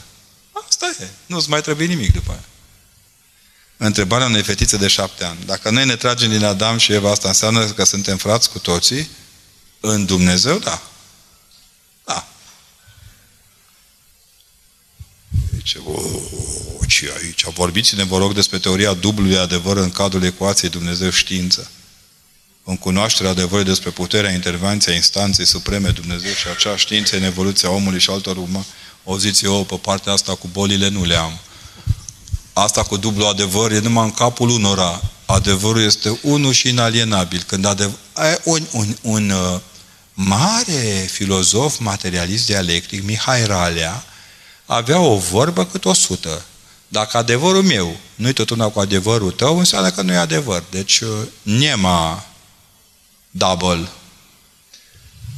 Asta 0.68 0.94
e. 1.00 1.06
Nu-ți 1.26 1.48
mai 1.48 1.60
trebuie 1.60 1.86
nimic 1.86 2.12
după 2.12 2.30
aia 2.30 2.44
întrebarea 3.86 4.26
unei 4.26 4.42
fetițe 4.42 4.76
de 4.76 4.88
șapte 4.88 5.24
ani. 5.24 5.38
Dacă 5.46 5.70
noi 5.70 5.84
ne 5.84 5.96
tragem 5.96 6.30
din 6.30 6.44
Adam 6.44 6.78
și 6.78 6.92
Eva, 6.92 7.10
asta 7.10 7.28
înseamnă 7.28 7.64
că 7.64 7.84
suntem 7.84 8.16
frați 8.16 8.50
cu 8.50 8.58
toții? 8.58 9.08
În 9.80 10.04
Dumnezeu, 10.04 10.58
da. 10.58 10.82
Da. 12.04 12.28
Zice, 15.54 15.78
ce 16.88 17.12
aici? 17.22 17.44
Vorbiți-ne, 17.44 18.04
vă 18.04 18.18
rog, 18.18 18.34
despre 18.34 18.58
teoria 18.58 18.92
dublului 18.92 19.38
adevăr 19.38 19.76
în 19.76 19.90
cadrul 19.90 20.24
ecuației 20.24 20.70
Dumnezeu-știință. 20.70 21.70
În 22.64 22.76
cunoașterea 22.76 23.30
adevărului 23.30 23.64
despre 23.64 23.90
puterea 23.90 24.32
intervenției 24.32 24.96
instanței 24.96 25.46
supreme 25.46 25.88
Dumnezeu 25.88 26.32
și 26.32 26.48
acea 26.48 26.76
știință 26.76 27.16
în 27.16 27.22
evoluția 27.22 27.70
omului 27.70 28.00
și 28.00 28.10
altor 28.10 28.36
urmă, 28.36 28.64
o 29.04 29.18
ziți 29.18 29.44
eu, 29.44 29.64
pe 29.64 29.76
partea 29.76 30.12
asta 30.12 30.34
cu 30.34 30.48
bolile 30.52 30.88
nu 30.88 31.04
le 31.04 31.16
am. 31.16 31.40
Asta 32.52 32.82
cu 32.82 32.96
dublu 32.96 33.26
adevăr 33.26 33.70
e 33.72 33.78
numai 33.78 34.04
în 34.04 34.10
capul 34.10 34.48
unora. 34.48 35.00
Adevărul 35.26 35.82
este 35.82 36.18
unul 36.22 36.52
și 36.52 36.68
inalienabil. 36.68 37.42
Când 37.46 37.64
adev... 37.64 37.98
un, 38.44 38.66
un, 38.72 38.96
un 39.02 39.30
uh, 39.30 39.60
mare 40.14 41.08
filozof 41.12 41.78
materialist 41.78 42.46
dialectic, 42.46 43.04
Mihai 43.04 43.44
Ralea, 43.44 44.04
avea 44.66 44.98
o 44.98 45.16
vorbă 45.16 45.64
cât 45.64 45.84
o 45.84 45.92
sută. 45.92 46.44
Dacă 46.88 47.16
adevărul 47.16 47.62
meu 47.62 47.96
nu-i 48.14 48.32
tot 48.32 48.50
una 48.50 48.68
cu 48.68 48.80
adevărul 48.80 49.30
tău, 49.30 49.58
înseamnă 49.58 49.90
că 49.90 50.02
nu 50.02 50.12
e 50.12 50.16
adevăr. 50.16 50.64
Deci, 50.70 51.00
uh, 51.00 51.08
nema 51.42 52.26
double. 53.30 53.88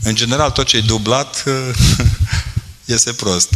În 0.02 0.14
general, 0.14 0.50
tot 0.50 0.66
ce 0.66 0.76
e 0.76 0.80
dublat 0.80 1.44
iese 2.84 3.12
prost. 3.12 3.48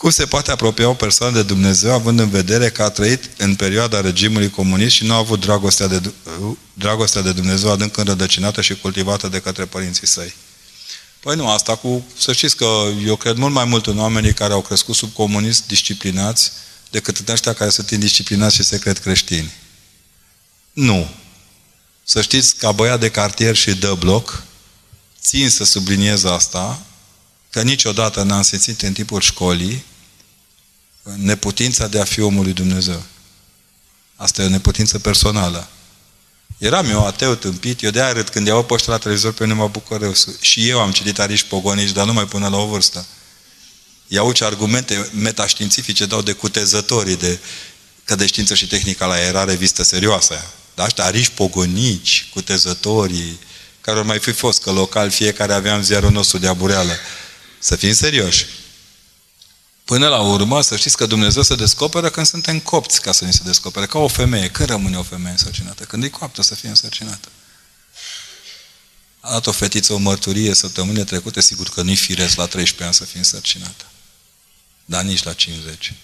Cum 0.00 0.10
se 0.10 0.26
poate 0.26 0.50
apropia 0.50 0.88
o 0.88 0.94
persoană 0.94 1.34
de 1.34 1.42
Dumnezeu 1.42 1.92
având 1.92 2.18
în 2.18 2.30
vedere 2.30 2.70
că 2.70 2.82
a 2.82 2.90
trăit 2.90 3.30
în 3.36 3.54
perioada 3.54 4.00
regimului 4.00 4.50
comunist 4.50 4.94
și 4.94 5.04
nu 5.04 5.12
a 5.12 5.16
avut 5.16 5.40
dragostea 5.40 5.86
de, 5.86 6.12
dragostea 6.72 7.22
de 7.22 7.32
Dumnezeu 7.32 7.70
adânc 7.70 7.96
înrădăcinată 7.96 8.60
și 8.60 8.74
cultivată 8.74 9.28
de 9.28 9.40
către 9.40 9.64
părinții 9.64 10.06
săi? 10.06 10.34
Păi 11.20 11.36
nu, 11.36 11.48
asta 11.48 11.76
cu... 11.76 12.06
Să 12.18 12.32
știți 12.32 12.56
că 12.56 12.66
eu 13.04 13.16
cred 13.16 13.36
mult 13.36 13.52
mai 13.52 13.64
mult 13.64 13.86
în 13.86 13.98
oamenii 13.98 14.34
care 14.34 14.52
au 14.52 14.60
crescut 14.60 14.94
sub 14.94 15.12
comunist 15.12 15.66
disciplinați 15.66 16.52
decât 16.90 17.16
în 17.16 17.32
ăștia 17.32 17.52
care 17.52 17.70
sunt 17.70 17.90
indisciplinați 17.90 18.54
și 18.54 18.62
secret 18.62 18.98
creștini. 18.98 19.52
Nu. 20.72 21.10
Să 22.04 22.22
știți, 22.22 22.56
ca 22.56 22.72
băiat 22.72 23.00
de 23.00 23.10
cartier 23.10 23.56
și 23.56 23.74
de 23.74 23.94
bloc, 23.98 24.42
țin 25.22 25.50
să 25.50 25.64
subliniez 25.64 26.24
asta, 26.24 26.82
că 27.50 27.62
niciodată 27.62 28.22
n-am 28.22 28.42
simțit 28.42 28.82
în 28.82 28.92
timpul 28.92 29.20
școlii 29.20 29.88
neputința 31.16 31.86
de 31.86 32.00
a 32.00 32.04
fi 32.04 32.20
omul 32.20 32.42
lui 32.42 32.52
Dumnezeu. 32.52 33.02
Asta 34.16 34.42
e 34.42 34.44
o 34.44 34.48
neputință 34.48 34.98
personală. 34.98 35.68
Eram 36.58 36.90
eu 36.90 37.06
ateu 37.06 37.34
tâmpit, 37.34 37.82
eu 37.82 37.90
de 37.90 38.02
aia 38.02 38.12
râd 38.12 38.28
când 38.28 38.46
iau 38.46 38.64
pe 38.64 38.74
la 38.86 38.98
televizor 38.98 39.32
pe 39.32 39.42
mine 39.42 39.54
mă 39.54 39.68
bucur 39.68 40.02
eu. 40.02 40.14
Și 40.40 40.68
eu 40.68 40.80
am 40.80 40.92
citit 40.92 41.18
Ariș 41.18 41.42
Pogonici, 41.42 41.92
dar 41.92 42.06
numai 42.06 42.26
până 42.26 42.48
la 42.48 42.56
o 42.56 42.66
vârstă. 42.66 43.06
Iau 44.06 44.32
ce 44.32 44.44
argumente 44.44 45.10
metaștiințifice 45.14 46.06
dau 46.06 46.22
de 46.22 46.32
cutezătorii 46.32 47.16
de 47.16 47.38
că 48.04 48.14
de 48.14 48.26
știință 48.26 48.54
și 48.54 48.66
tehnică 48.66 49.04
la 49.04 49.20
era 49.20 49.44
revistă 49.44 49.82
serioasă 49.82 50.32
aia. 50.32 50.50
Dar 50.74 50.86
ăștia 50.86 51.04
Ariș 51.04 51.28
Pogonici, 51.28 52.28
cutezătorii, 52.32 53.38
care 53.80 53.98
ar 53.98 54.04
mai 54.04 54.18
fi 54.18 54.32
fost, 54.32 54.62
că 54.62 54.70
local 54.70 55.10
fiecare 55.10 55.52
aveam 55.52 55.82
ziarul 55.82 56.10
nostru 56.10 56.38
de 56.38 56.46
abureală. 56.46 56.92
Să 57.58 57.76
fim 57.76 57.92
serioși. 57.92 58.46
Până 59.90 60.08
la 60.08 60.20
urmă, 60.20 60.60
să 60.60 60.76
știți 60.76 60.96
că 60.96 61.06
Dumnezeu 61.06 61.42
se 61.42 61.54
descoperă 61.54 62.10
când 62.10 62.26
suntem 62.26 62.60
copți 62.60 63.00
ca 63.00 63.12
să 63.12 63.24
ni 63.24 63.32
se 63.32 63.42
descopere. 63.44 63.86
Ca 63.86 63.98
o 63.98 64.08
femeie. 64.08 64.50
Când 64.50 64.68
rămâne 64.68 64.98
o 64.98 65.02
femeie 65.02 65.30
însărcinată? 65.30 65.84
Când 65.84 66.04
e 66.04 66.08
coaptă 66.08 66.42
să 66.42 66.54
fie 66.54 66.68
însărcinată. 66.68 67.28
A 69.20 69.30
dat 69.30 69.46
o 69.46 69.52
fetiță 69.52 69.92
o 69.92 69.96
mărturie 69.96 70.54
săptămâne 70.54 71.04
trecute, 71.04 71.40
sigur 71.40 71.68
că 71.68 71.82
nu-i 71.82 71.96
firesc 71.96 72.36
la 72.36 72.46
13 72.46 72.84
ani 72.84 72.94
să 72.94 73.04
fie 73.04 73.18
însărcinată. 73.18 73.84
Dar 74.84 75.02
nici 75.02 75.22
la 75.22 75.32
50. 75.32 75.94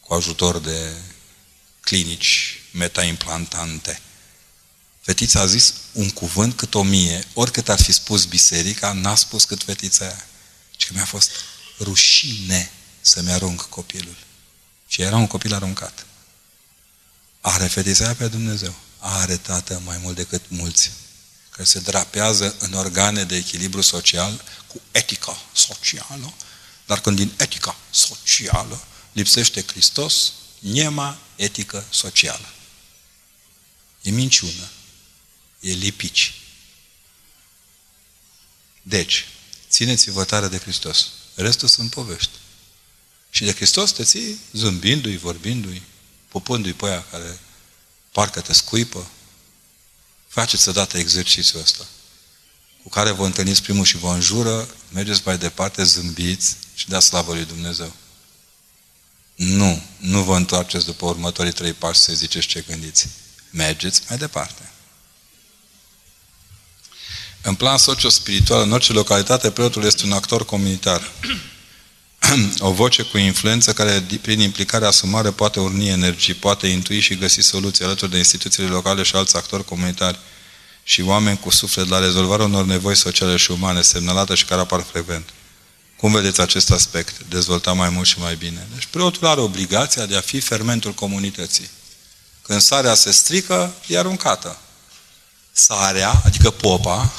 Cu 0.00 0.14
ajutor 0.14 0.58
de 0.58 0.92
clinici 1.80 2.62
metaimplantante. 2.72 4.00
Fetița 5.00 5.40
a 5.40 5.46
zis 5.46 5.74
un 5.92 6.10
cuvânt 6.10 6.56
cât 6.56 6.74
o 6.74 6.82
mie. 6.82 7.24
Oricât 7.34 7.68
ar 7.68 7.80
fi 7.80 7.92
spus 7.92 8.24
biserica, 8.24 8.92
n-a 8.92 9.14
spus 9.14 9.44
cât 9.44 9.62
fetița 9.62 10.04
aia. 10.04 10.26
Și 10.76 10.86
că 10.86 10.92
mi-a 10.94 11.04
fost 11.04 11.30
rușine 11.78 12.70
să-mi 13.00 13.32
arunc 13.32 13.60
copilul. 13.60 14.16
Și 14.86 15.02
era 15.02 15.16
un 15.16 15.26
copil 15.26 15.54
aruncat. 15.54 16.06
Are 17.40 17.66
fetița 17.66 18.14
pe 18.14 18.28
Dumnezeu. 18.28 18.74
Are 18.98 19.36
tată 19.36 19.82
mai 19.84 19.98
mult 19.98 20.16
decât 20.16 20.42
mulți 20.48 20.90
care 21.50 21.64
se 21.64 21.78
drapează 21.78 22.54
în 22.58 22.72
organe 22.72 23.24
de 23.24 23.36
echilibru 23.36 23.80
social 23.80 24.44
cu 24.66 24.80
etica 24.90 25.36
socială, 25.52 26.32
dar 26.86 27.00
când 27.00 27.16
din 27.16 27.32
etica 27.36 27.76
socială 27.90 28.80
lipsește 29.12 29.64
Hristos, 29.66 30.32
niema 30.58 31.18
etică 31.36 31.84
socială. 31.90 32.48
E 34.02 34.10
minciună. 34.10 34.68
E 35.60 35.72
lipici. 35.72 36.34
Deci, 38.82 39.26
țineți-vă 39.68 40.24
tare 40.24 40.48
de 40.48 40.58
Hristos. 40.58 41.06
Restul 41.34 41.68
sunt 41.68 41.90
povești. 41.90 42.39
Și 43.30 43.44
de 43.44 43.52
Hristos 43.52 43.92
te 43.92 44.04
ții 44.04 44.40
zâmbindu-i, 44.52 45.16
vorbindu-i, 45.16 45.82
pupându-i 46.28 46.72
pe 46.72 46.86
aia 46.86 47.04
care 47.10 47.40
parcă 48.12 48.40
te 48.40 48.52
scuipă. 48.52 49.10
Faceți 50.28 50.68
odată 50.68 50.98
exercițiul 50.98 51.62
ăsta 51.62 51.86
cu 52.82 52.88
care 52.88 53.10
vă 53.10 53.24
întâlniți 53.24 53.62
primul 53.62 53.84
și 53.84 53.96
vă 53.96 54.08
înjură, 54.08 54.68
mergeți 54.92 55.22
mai 55.24 55.38
departe, 55.38 55.84
zâmbiți 55.84 56.56
și 56.74 56.88
dați 56.88 57.06
slavă 57.06 57.34
lui 57.34 57.44
Dumnezeu. 57.44 57.92
Nu, 59.34 59.82
nu 59.98 60.22
vă 60.22 60.36
întoarceți 60.36 60.84
după 60.84 61.06
următorii 61.06 61.52
trei 61.52 61.72
pași 61.72 62.00
să 62.00 62.12
ziceți 62.12 62.46
ce 62.46 62.64
gândiți. 62.66 63.08
Mergeți 63.50 64.02
mai 64.08 64.18
departe. 64.18 64.70
În 67.42 67.54
plan 67.54 67.78
socio-spiritual, 67.78 68.62
în 68.62 68.72
orice 68.72 68.92
localitate, 68.92 69.50
preotul 69.50 69.84
este 69.84 70.04
un 70.04 70.12
actor 70.12 70.44
comunitar. 70.44 71.12
o 72.58 72.72
voce 72.72 73.02
cu 73.02 73.18
influență 73.18 73.72
care, 73.72 74.06
prin 74.20 74.40
implicare 74.40 74.86
asumare, 74.86 75.30
poate 75.30 75.60
urni 75.60 75.88
energii, 75.88 76.34
poate 76.34 76.66
intui 76.66 77.00
și 77.00 77.16
găsi 77.16 77.40
soluții 77.40 77.84
alături 77.84 78.10
de 78.10 78.16
instituțiile 78.16 78.68
locale 78.68 79.02
și 79.02 79.16
alți 79.16 79.36
actori 79.36 79.64
comunitari 79.64 80.18
și 80.82 81.02
oameni 81.02 81.38
cu 81.38 81.50
suflet 81.50 81.88
la 81.88 81.98
rezolvarea 81.98 82.44
unor 82.44 82.64
nevoi 82.64 82.96
sociale 82.96 83.36
și 83.36 83.50
umane 83.50 83.82
semnalate 83.82 84.34
și 84.34 84.44
care 84.44 84.60
apar 84.60 84.86
frecvent. 84.90 85.28
Cum 85.96 86.12
vedeți 86.12 86.40
acest 86.40 86.70
aspect? 86.70 87.22
Dezvolta 87.28 87.72
mai 87.72 87.88
mult 87.88 88.06
și 88.06 88.18
mai 88.18 88.36
bine. 88.36 88.66
Deci 88.74 88.86
preotul 88.90 89.26
are 89.26 89.40
obligația 89.40 90.06
de 90.06 90.16
a 90.16 90.20
fi 90.20 90.40
fermentul 90.40 90.92
comunității. 90.92 91.70
Când 92.42 92.60
sarea 92.60 92.94
se 92.94 93.10
strică, 93.10 93.74
e 93.86 93.98
aruncată. 93.98 94.58
Sarea, 95.52 96.22
adică 96.24 96.50
popa, 96.50 97.12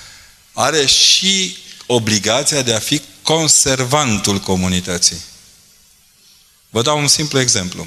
are 0.52 0.86
și 0.86 1.56
obligația 1.86 2.62
de 2.62 2.74
a 2.74 2.78
fi 2.78 3.00
conservantul 3.28 4.38
comunității. 4.38 5.16
Vă 6.70 6.82
dau 6.82 6.98
un 6.98 7.08
simplu 7.08 7.40
exemplu. 7.40 7.86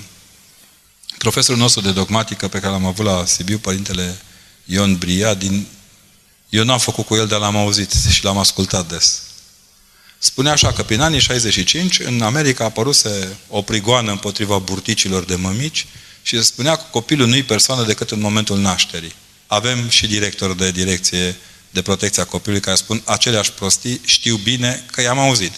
Profesorul 1.18 1.61
nostru 1.61 1.81
de 1.81 1.91
dogmatică 1.91 2.47
pe 2.47 2.59
care 2.59 2.72
l-am 2.72 2.85
avut 2.85 3.05
la 3.05 3.26
Sibiu, 3.26 3.57
Părintele 3.57 4.22
Ion 4.65 4.97
Bria, 4.97 5.34
din... 5.34 5.68
eu 6.49 6.63
n-am 6.63 6.80
făcut 6.80 7.05
cu 7.05 7.15
el, 7.15 7.27
dar 7.27 7.39
l-am 7.39 7.55
auzit 7.55 7.91
și 8.09 8.23
l-am 8.23 8.38
ascultat 8.38 8.88
des. 8.88 9.22
Spunea 10.18 10.51
așa 10.51 10.73
că 10.73 10.84
prin 10.84 10.99
anii 10.99 11.19
65 11.19 11.99
în 11.99 12.22
America 12.22 12.63
a 12.63 12.68
apăruse 12.68 13.38
o 13.47 13.61
prigoană 13.61 14.11
împotriva 14.11 14.57
burticilor 14.57 15.23
de 15.23 15.35
mămici 15.35 15.88
și 16.22 16.35
se 16.35 16.43
spunea 16.43 16.76
că 16.76 16.84
copilul 16.91 17.27
nu-i 17.27 17.43
persoană 17.43 17.85
decât 17.85 18.11
în 18.11 18.19
momentul 18.19 18.57
nașterii. 18.57 19.13
Avem 19.47 19.89
și 19.89 20.07
director 20.07 20.55
de 20.55 20.72
direcție 20.72 21.35
de 21.72 21.81
protecția 21.81 22.26
copilului 22.26 22.61
care 22.61 22.76
spun 22.76 23.02
aceleași 23.06 23.52
prostii, 23.52 24.02
știu 24.06 24.35
bine 24.35 24.85
că 24.91 25.02
i-am 25.02 25.19
auzit. 25.19 25.53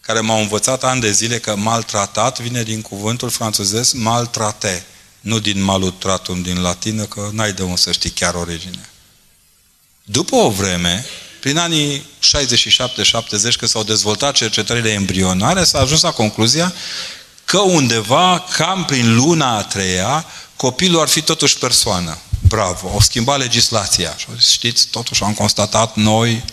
Care 0.00 0.20
m-au 0.20 0.40
învățat 0.40 0.84
ani 0.84 1.00
de 1.00 1.12
zile 1.12 1.38
că 1.38 1.56
maltratat 1.56 2.40
vine 2.40 2.62
din 2.62 2.82
cuvântul 2.82 3.30
franțuzesc 3.30 3.92
maltrate, 3.92 4.84
nu 5.20 5.38
din 5.38 5.62
malutratum 5.62 6.42
din 6.42 6.60
latină, 6.60 7.04
că 7.04 7.28
n-ai 7.32 7.52
de 7.52 7.62
unde 7.62 7.76
să 7.76 7.92
știi 7.92 8.10
chiar 8.10 8.34
originea. 8.34 8.88
După 10.04 10.36
o 10.36 10.50
vreme, 10.50 11.06
prin 11.40 11.58
anii 11.58 11.98
67-70, 11.98 12.00
când 13.30 13.70
s-au 13.70 13.82
dezvoltat 13.82 14.34
cercetările 14.34 14.90
embrionare, 14.90 15.64
s-a 15.64 15.78
ajuns 15.78 16.00
la 16.00 16.10
concluzia 16.10 16.74
că 17.44 17.58
undeva, 17.58 18.44
cam 18.56 18.84
prin 18.84 19.14
luna 19.14 19.56
a 19.56 19.62
treia, 19.62 20.26
copilul 20.58 21.00
ar 21.00 21.08
fi 21.08 21.22
totuși 21.22 21.58
persoană. 21.58 22.18
Bravo, 22.48 22.88
au 22.88 23.00
schimbat 23.00 23.38
legislația. 23.38 24.14
Și 24.16 24.26
știți, 24.52 24.86
totuși 24.86 25.22
am 25.22 25.32
constatat 25.32 25.96
noi, 25.96 26.44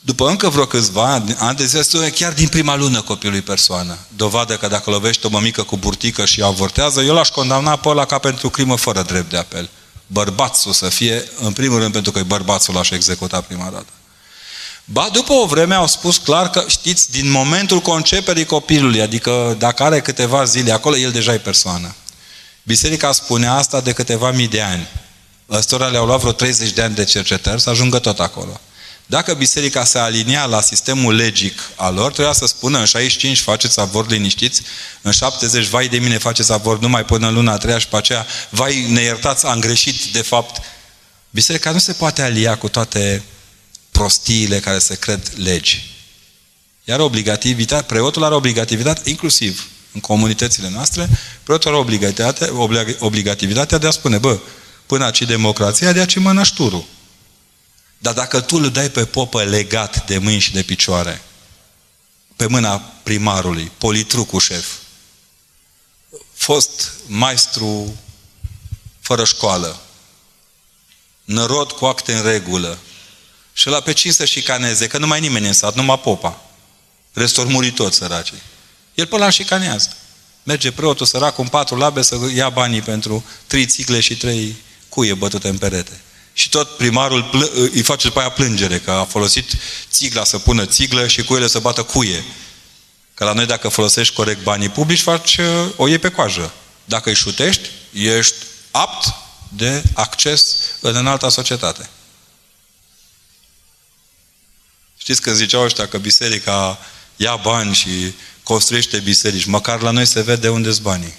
după 0.00 0.28
încă 0.28 0.48
vreo 0.48 0.66
câțiva 0.66 1.12
ani, 1.12 1.36
ani 1.38 1.56
de 1.56 1.64
zile, 1.64 2.10
chiar 2.10 2.32
din 2.32 2.48
prima 2.48 2.76
lună 2.76 3.02
copilului 3.02 3.42
persoană. 3.42 3.98
Dovadă 4.16 4.56
că 4.56 4.68
dacă 4.68 4.90
lovește 4.90 5.26
o 5.26 5.30
mămică 5.30 5.62
cu 5.62 5.76
burtică 5.76 6.24
și 6.24 6.42
avortează, 6.42 7.00
eu 7.00 7.14
l-aș 7.14 7.28
condamna 7.28 7.76
pe 7.76 7.88
ăla 7.88 8.04
ca 8.04 8.18
pentru 8.18 8.50
crimă 8.50 8.76
fără 8.76 9.02
drept 9.02 9.30
de 9.30 9.36
apel. 9.36 9.70
Bărbațul 10.06 10.72
să 10.72 10.88
fie, 10.88 11.24
în 11.38 11.52
primul 11.52 11.78
rând 11.78 11.92
pentru 11.92 12.12
că 12.12 12.18
e 12.18 12.22
bărbațul 12.22 12.74
l-aș 12.74 12.90
executa 12.90 13.40
prima 13.40 13.68
dată. 13.72 13.86
Ba, 14.84 15.08
după 15.12 15.32
o 15.32 15.46
vreme 15.46 15.74
au 15.74 15.86
spus 15.86 16.16
clar 16.16 16.50
că, 16.50 16.64
știți, 16.68 17.10
din 17.10 17.30
momentul 17.30 17.80
conceperii 17.80 18.44
copilului, 18.44 19.00
adică 19.00 19.56
dacă 19.58 19.82
are 19.82 20.00
câteva 20.00 20.44
zile 20.44 20.72
acolo, 20.72 20.96
el 20.96 21.10
deja 21.10 21.32
e 21.32 21.38
persoană. 21.38 21.94
Biserica 22.66 23.12
spunea 23.12 23.52
asta 23.52 23.80
de 23.80 23.92
câteva 23.92 24.30
mii 24.30 24.48
de 24.48 24.60
ani. 24.60 24.88
Ăstora 25.50 25.86
le-au 25.86 26.06
luat 26.06 26.20
vreo 26.20 26.32
30 26.32 26.70
de 26.70 26.82
ani 26.82 26.94
de 26.94 27.04
cercetări 27.04 27.60
să 27.60 27.70
ajungă 27.70 27.98
tot 27.98 28.20
acolo. 28.20 28.60
Dacă 29.06 29.34
biserica 29.34 29.84
se 29.84 29.98
alinia 29.98 30.44
la 30.44 30.60
sistemul 30.60 31.14
legic 31.14 31.60
al 31.76 31.94
lor, 31.94 32.12
trebuia 32.12 32.32
să 32.34 32.46
spună 32.46 32.78
în 32.78 32.84
65 32.84 33.40
faceți 33.40 33.80
avort 33.80 34.10
liniștiți, 34.10 34.62
în 35.02 35.12
70 35.12 35.66
vai 35.66 35.88
de 35.88 35.98
mine 35.98 36.18
faceți 36.18 36.52
avort 36.52 36.80
numai 36.80 37.04
până 37.04 37.28
în 37.28 37.34
luna 37.34 37.52
a 37.52 37.56
treia 37.56 37.78
și 37.78 37.88
pe 37.88 37.96
aceea 37.96 38.26
vai 38.50 38.90
ne 38.90 39.00
iertați, 39.00 39.46
am 39.46 39.60
greșit 39.60 40.04
de 40.04 40.22
fapt. 40.22 40.62
Biserica 41.30 41.70
nu 41.70 41.78
se 41.78 41.92
poate 41.92 42.22
alia 42.22 42.56
cu 42.56 42.68
toate 42.68 43.22
prostiile 43.90 44.60
care 44.60 44.78
se 44.78 44.94
cred 44.94 45.32
legi. 45.34 45.90
Iar 46.84 47.00
obligativitatea, 47.00 47.84
preotul 47.84 48.24
are 48.24 48.34
obligativitate 48.34 49.10
inclusiv 49.10 49.70
în 49.96 50.02
comunitățile 50.02 50.68
noastre, 50.68 51.08
preotul 51.42 51.70
are 51.70 51.80
obligativitatea, 51.80 52.48
obligativitatea 52.98 53.78
de 53.78 53.86
a 53.86 53.90
spune, 53.90 54.18
bă, 54.18 54.38
până 54.86 55.04
aici 55.04 55.22
democrația, 55.22 55.92
de 55.92 55.98
aici 55.98 56.18
mănășturul. 56.18 56.84
Dar 57.98 58.14
dacă 58.14 58.40
tu 58.40 58.56
îl 58.56 58.70
dai 58.70 58.90
pe 58.90 59.04
popă 59.04 59.42
legat 59.42 60.06
de 60.06 60.18
mâini 60.18 60.40
și 60.40 60.52
de 60.52 60.62
picioare, 60.62 61.22
pe 62.36 62.46
mâna 62.46 62.78
primarului, 62.78 63.72
politrucul 63.78 64.40
șef, 64.40 64.66
fost 66.34 66.92
maestru 67.06 67.96
fără 69.00 69.24
școală, 69.24 69.80
nărod 71.24 71.72
cu 71.72 71.84
acte 71.84 72.12
în 72.12 72.22
regulă, 72.22 72.78
și 73.52 73.68
la 73.68 73.80
pe 73.80 73.92
cine 73.92 74.12
să 74.12 74.24
șicaneze, 74.24 74.86
că 74.86 74.98
nu 74.98 75.06
mai 75.06 75.20
nimeni 75.20 75.46
în 75.46 75.52
sat, 75.52 75.74
numai 75.74 75.98
popa. 75.98 76.40
Restor 77.12 77.46
muri 77.46 77.70
toți 77.70 77.96
săracii. 77.96 78.42
El 78.96 79.06
pe 79.06 79.16
la 79.16 79.30
șicanează. 79.30 79.96
Merge 80.42 80.72
preotul 80.72 81.06
sărac 81.06 81.34
cu 81.34 81.42
patru 81.42 81.76
labe 81.76 82.02
să 82.02 82.18
ia 82.34 82.48
banii 82.48 82.82
pentru 82.82 83.24
trei 83.46 83.66
țicle 83.66 84.00
și 84.00 84.16
trei 84.16 84.56
cuie 84.88 85.14
bătute 85.14 85.48
în 85.48 85.58
perete. 85.58 86.00
Și 86.32 86.48
tot 86.48 86.76
primarul 86.76 87.30
îi 87.72 87.82
face 87.82 88.06
după 88.06 88.20
aia 88.20 88.28
plângere, 88.28 88.78
că 88.78 88.90
a 88.90 89.04
folosit 89.04 89.56
țigla 89.90 90.24
să 90.24 90.38
pună 90.38 90.66
țiglă 90.66 91.06
și 91.06 91.24
cuiele 91.24 91.46
să 91.46 91.58
bată 91.58 91.82
cuie. 91.82 92.24
Că 93.14 93.24
la 93.24 93.32
noi 93.32 93.46
dacă 93.46 93.68
folosești 93.68 94.14
corect 94.14 94.42
banii 94.42 94.68
publici, 94.68 95.00
faci, 95.00 95.38
o 95.76 95.88
iei 95.88 95.98
pe 95.98 96.10
coajă. 96.10 96.52
dacă 96.84 97.08
îi 97.08 97.14
șutești, 97.14 97.68
ești 97.92 98.34
apt 98.70 99.14
de 99.48 99.82
acces 99.94 100.56
în 100.80 100.96
înalta 100.96 101.28
societate. 101.28 101.88
Știți 104.96 105.20
că 105.20 105.34
ziceau 105.34 105.62
ăștia 105.62 105.88
că 105.88 105.98
biserica 105.98 106.78
ia 107.16 107.36
bani 107.36 107.74
și 107.74 108.14
construiește 108.46 108.98
biserici. 108.98 109.44
Măcar 109.44 109.80
la 109.80 109.90
noi 109.90 110.06
se 110.06 110.20
vede 110.20 110.48
unde 110.48 110.70
sunt 110.70 110.82
banii. 110.82 111.14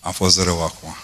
A 0.00 0.10
fost 0.10 0.40
rău 0.40 0.64
acum. 0.64 0.96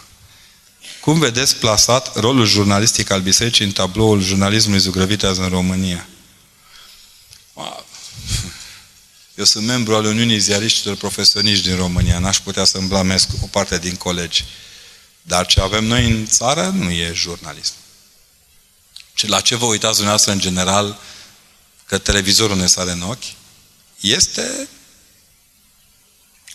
Cum 1.01 1.19
vedeți 1.19 1.57
plasat 1.57 2.17
rolul 2.17 2.47
jurnalistic 2.47 3.11
al 3.11 3.21
bisericii 3.21 3.65
în 3.65 3.73
tabloul 3.73 4.23
jurnalismului 4.23 4.81
zugrăvit 4.81 5.23
azi 5.23 5.41
în 5.41 5.49
România? 5.49 6.09
Eu 9.35 9.45
sunt 9.45 9.67
membru 9.67 9.95
al 9.95 10.05
Uniunii 10.05 10.39
Ziariștilor 10.39 10.97
Profesioniști 10.97 11.67
din 11.67 11.77
România. 11.77 12.19
N-aș 12.19 12.41
putea 12.41 12.65
să-mi 12.65 12.89
blamesc 12.89 13.29
o 13.43 13.47
parte 13.47 13.79
din 13.79 13.95
colegi. 13.95 14.45
Dar 15.23 15.47
ce 15.47 15.61
avem 15.61 15.85
noi 15.85 16.11
în 16.11 16.27
țară 16.27 16.67
nu 16.67 16.91
e 16.91 17.13
jurnalism. 17.15 17.75
La 19.21 19.41
ce 19.41 19.57
vă 19.57 19.65
uitați 19.65 19.95
dumneavoastră 19.95 20.33
în 20.33 20.39
general 20.39 21.01
că 21.87 21.99
televizorul 21.99 22.57
ne 22.57 22.67
sare 22.67 22.91
în 22.91 23.03
ochi? 23.03 23.38
Este 24.01 24.69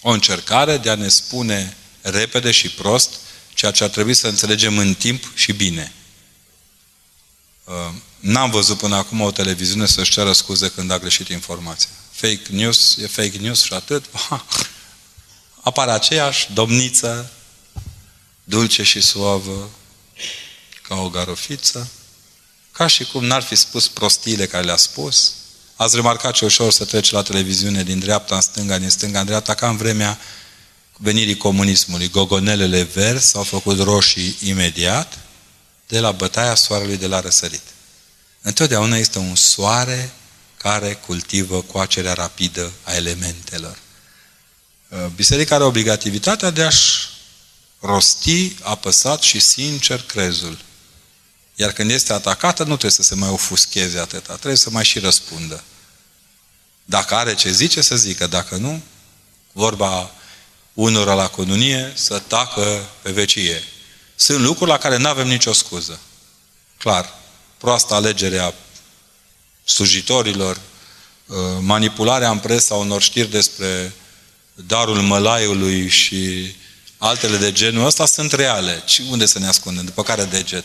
o 0.02 0.10
încercare 0.10 0.78
de 0.78 0.90
a 0.90 0.96
ne 0.96 1.08
spune 1.08 1.78
repede 2.02 2.52
și 2.52 2.70
prost 2.70 3.10
ceea 3.54 3.72
ce 3.72 3.84
ar 3.84 3.90
trebui 3.90 4.14
să 4.14 4.28
înțelegem 4.28 4.78
în 4.78 4.94
timp 4.94 5.32
și 5.36 5.52
bine. 5.52 5.94
Uh, 7.64 7.74
n-am 8.20 8.52
văzut 8.52 8.78
până 8.78 8.96
acum 8.96 9.22
o 9.22 9.32
televiziune 9.32 9.86
să-și 9.86 10.12
ceară 10.12 10.34
scuze 10.34 10.70
când 10.70 10.92
a 10.92 11.00
greșit 11.00 11.28
informația. 11.28 11.90
Fake 12.12 12.44
news 12.50 12.98
e 12.98 13.08
fake 13.08 13.38
news 13.38 13.64
și 13.64 13.74
atât. 13.74 14.06
Apare 15.62 15.92
aceeași 15.92 16.54
domniță, 16.54 17.32
dulce 18.44 18.84
și 18.84 19.02
suavă, 19.02 19.70
ca 20.88 20.96
o 20.96 21.10
garofiță, 21.10 21.92
ca 22.72 22.88
și 22.88 23.04
cum 23.04 23.26
n-ar 23.26 23.42
fi 23.42 23.56
spus 23.56 23.88
prostiile 23.88 24.46
care 24.46 24.66
le-a 24.66 24.76
spus. 24.76 25.34
Ați 25.76 25.96
remarcat 25.96 26.34
ce 26.34 26.46
ușor 26.46 26.72
să 26.72 26.86
trece 26.86 27.16
la 27.16 27.22
televiziune 27.22 27.84
din 27.84 28.00
dreapta 28.00 28.36
în 28.36 28.42
stânga, 28.42 28.78
din 28.78 28.90
stânga 28.90 29.20
în 29.20 29.26
dreapta, 29.26 29.54
ca 29.54 29.70
în 29.70 29.78
vremea 29.78 30.20
venirii 30.98 31.38
comunismului. 31.38 32.10
Gogonelele 32.10 32.82
verzi 32.82 33.30
s-au 33.30 33.44
făcut 33.44 33.80
roșii 33.80 34.38
imediat 34.44 35.18
de 35.88 36.00
la 36.00 36.12
bătaia 36.12 36.56
soarelui 36.56 36.98
de 36.98 37.08
la 37.08 37.20
răsărit. 37.20 37.62
Întotdeauna 38.42 38.98
este 38.98 39.18
un 39.18 39.36
soare 39.36 40.14
care 40.58 40.94
cultivă 40.94 41.62
coacerea 41.62 42.14
rapidă 42.14 42.72
a 42.84 42.94
elementelor. 42.96 43.78
Uh, 44.90 45.06
biserica 45.16 45.56
are 45.56 45.64
obligativitatea 45.64 46.50
de 46.50 46.64
a-și 46.64 47.08
rosti 47.80 48.56
apăsat 48.62 49.22
și 49.22 49.40
sincer 49.40 50.02
crezul. 50.02 50.58
Iar 51.56 51.72
când 51.72 51.92
este 51.92 52.14
atacată, 52.14 52.64
nu 52.64 52.70
trebuie 52.70 52.92
să 52.92 53.04
se 53.04 53.16
mai 53.16 53.30
ofuscheze 53.30 54.00
atâta, 54.00 54.34
trebuie 54.34 54.56
să 54.56 54.70
mai 54.70 54.86
și 54.86 55.00
răspundă. 55.00 55.64
Dacă 56.86 57.16
are 57.16 57.36
ce 57.36 57.52
zice, 57.52 57.82
să 57.82 57.96
zică. 57.96 58.28
Dacă 58.28 58.56
nu, 58.56 58.82
vorba 59.52 60.12
unora 60.74 61.14
la 61.14 61.28
conunie, 61.28 61.92
să 61.96 62.20
tacă 62.20 62.90
pe 63.02 63.12
vecie. 63.12 63.64
Sunt 64.16 64.40
lucruri 64.40 64.70
la 64.70 64.78
care 64.78 64.98
nu 64.98 65.08
avem 65.08 65.28
nicio 65.28 65.54
scuză. 65.54 66.00
Clar, 66.78 67.14
proasta 67.58 67.96
alegere 67.96 68.40
a 68.40 68.54
slujitorilor, 69.64 70.60
uh, 71.26 71.38
manipularea 71.60 72.30
în 72.30 72.40
presă 72.40 72.74
a 72.74 72.78
unor 72.78 73.02
știri 73.02 73.30
despre 73.30 73.94
darul 74.54 75.02
mălaiului 75.02 75.88
și 75.88 76.56
altele 76.98 77.38
de 77.38 77.52
genul 77.52 77.86
ăsta 77.86 78.06
sunt 78.06 78.32
reale. 78.32 78.84
Și 78.86 79.04
unde 79.10 79.26
să 79.26 79.40
ne 79.40 79.48
ascundem? 79.48 79.86
După 79.86 80.04
care 80.04 80.24
deget? 80.24 80.64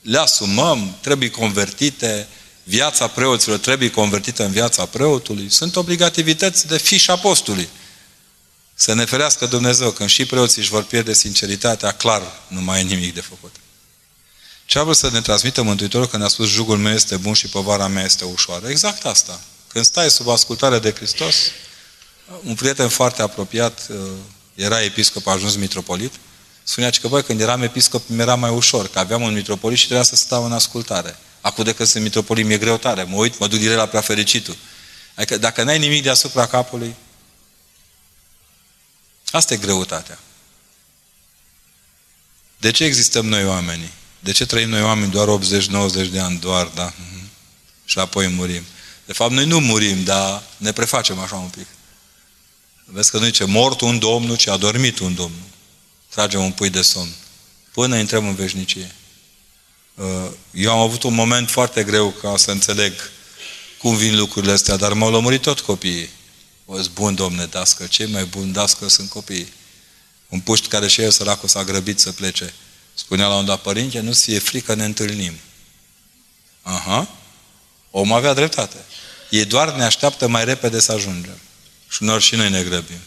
Le 0.00 0.18
asumăm, 0.18 0.96
trebuie 1.00 1.30
convertite, 1.30 2.28
viața 2.64 3.06
preoților 3.06 3.58
trebuie 3.58 3.90
convertită 3.90 4.44
în 4.44 4.50
viața 4.50 4.86
preotului. 4.86 5.50
Sunt 5.50 5.76
obligativități 5.76 6.66
de 6.66 6.78
fiș 6.78 7.08
apostului. 7.08 7.68
Să 8.74 8.94
ne 8.94 9.04
ferească 9.04 9.46
Dumnezeu, 9.46 9.90
când 9.90 10.08
și 10.08 10.26
preoții 10.26 10.60
își 10.60 10.70
vor 10.70 10.82
pierde 10.82 11.12
sinceritatea, 11.12 11.92
clar, 11.92 12.22
nu 12.48 12.60
mai 12.60 12.80
e 12.80 12.82
nimic 12.82 13.14
de 13.14 13.20
făcut. 13.20 13.54
Ce 14.64 14.78
a 14.78 14.82
vrut 14.82 14.96
să 14.96 15.10
ne 15.10 15.20
transmită 15.20 15.62
Mântuitorul 15.62 16.06
când 16.06 16.22
a 16.22 16.28
spus 16.28 16.48
jugul 16.48 16.78
meu 16.78 16.92
este 16.92 17.16
bun 17.16 17.32
și 17.32 17.46
povara 17.46 17.86
mea 17.86 18.04
este 18.04 18.24
ușoară? 18.24 18.68
Exact 18.68 19.04
asta. 19.04 19.40
Când 19.68 19.84
stai 19.84 20.10
sub 20.10 20.28
ascultare 20.28 20.78
de 20.78 20.92
Hristos, 20.92 21.36
un 22.42 22.54
prieten 22.54 22.88
foarte 22.88 23.22
apropiat, 23.22 23.86
uh, 23.90 23.96
era 24.54 24.82
episcop, 24.82 25.26
a 25.26 25.30
ajuns 25.30 25.56
mitropolit, 25.56 26.12
spunea 26.70 26.90
că, 26.90 27.08
băi, 27.08 27.22
când 27.22 27.40
eram 27.40 27.62
episcop, 27.62 28.08
mi 28.08 28.20
era 28.20 28.34
mai 28.34 28.50
ușor, 28.50 28.88
că 28.88 28.98
aveam 28.98 29.22
un 29.22 29.32
mitropolit 29.32 29.78
și 29.78 29.84
trebuia 29.84 30.04
să 30.04 30.16
stau 30.16 30.44
în 30.44 30.52
ascultare. 30.52 31.18
Acum 31.40 31.64
de 31.64 31.74
când 31.74 31.88
sunt 31.88 32.02
mitropolit, 32.02 32.46
mi-e 32.46 32.58
greu 32.58 32.76
tare. 32.76 33.02
Mă 33.02 33.16
uit, 33.16 33.38
mă 33.38 33.46
duc 33.46 33.58
direct 33.58 33.78
la 33.78 33.86
prea 33.86 34.00
fericitul. 34.00 34.56
Adică 35.14 35.36
dacă 35.36 35.62
n-ai 35.62 35.78
nimic 35.78 36.02
deasupra 36.02 36.46
capului, 36.46 36.94
asta 39.30 39.54
e 39.54 39.56
greutatea. 39.56 40.18
De 42.58 42.70
ce 42.70 42.84
existăm 42.84 43.26
noi 43.26 43.44
oamenii? 43.44 43.92
De 44.20 44.32
ce 44.32 44.46
trăim 44.46 44.68
noi 44.68 44.82
oameni 44.82 45.10
doar 45.10 45.38
80-90 46.06 46.10
de 46.10 46.20
ani, 46.20 46.38
doar, 46.38 46.66
da? 46.66 46.92
Și 47.84 47.98
apoi 47.98 48.26
murim. 48.28 48.62
De 49.06 49.12
fapt, 49.12 49.32
noi 49.32 49.46
nu 49.46 49.60
murim, 49.60 50.04
dar 50.04 50.42
ne 50.56 50.72
prefacem 50.72 51.18
așa 51.18 51.34
un 51.34 51.48
pic. 51.48 51.66
Vezi 52.84 53.10
că 53.10 53.18
nu 53.18 53.24
zice, 53.24 53.44
mort 53.44 53.80
un 53.80 53.98
domnul, 53.98 54.36
ci 54.36 54.46
a 54.46 54.56
dormit 54.56 54.98
un 54.98 55.14
domnul. 55.14 55.47
Tragem 56.18 56.42
un 56.42 56.52
pui 56.52 56.70
de 56.70 56.82
somn. 56.82 57.10
Până 57.72 57.96
intrăm 57.96 58.28
în 58.28 58.34
veșnicie. 58.34 58.94
Uh, 59.94 60.30
eu 60.52 60.70
am 60.70 60.78
avut 60.78 61.02
un 61.02 61.14
moment 61.14 61.50
foarte 61.50 61.84
greu 61.84 62.10
ca 62.10 62.36
să 62.36 62.50
înțeleg 62.50 62.92
cum 63.78 63.96
vin 63.96 64.16
lucrurile 64.16 64.52
astea, 64.52 64.76
dar 64.76 64.92
m-au 64.92 65.10
lămurit 65.10 65.42
tot 65.42 65.60
copiii. 65.60 66.10
O 66.66 66.76
bun, 66.92 67.14
domne, 67.14 67.44
dască, 67.44 67.86
cei 67.86 68.06
mai 68.06 68.24
buni 68.24 68.52
dască 68.52 68.88
sunt 68.88 69.08
copiii. 69.08 69.52
Un 70.28 70.40
puști 70.40 70.68
care 70.68 70.88
și 70.88 71.00
el 71.00 71.10
săracul 71.10 71.48
s-a 71.48 71.64
grăbit 71.64 72.00
să 72.00 72.12
plece. 72.12 72.54
Spunea 72.94 73.26
la 73.26 73.36
un 73.36 73.44
dat, 73.44 73.60
părinte, 73.60 74.00
nu 74.00 74.12
ți-e 74.12 74.38
frică, 74.38 74.74
ne 74.74 74.84
întâlnim. 74.84 75.32
Aha. 76.62 77.08
Om 77.90 78.12
avea 78.12 78.34
dreptate. 78.34 78.84
Ei 79.30 79.44
doar 79.44 79.72
ne 79.72 79.84
așteaptă 79.84 80.28
mai 80.28 80.44
repede 80.44 80.80
să 80.80 80.92
ajungem. 80.92 81.38
Și 81.88 82.02
uneori 82.02 82.22
și 82.22 82.34
noi 82.34 82.50
ne 82.50 82.62
grăbim. 82.62 83.00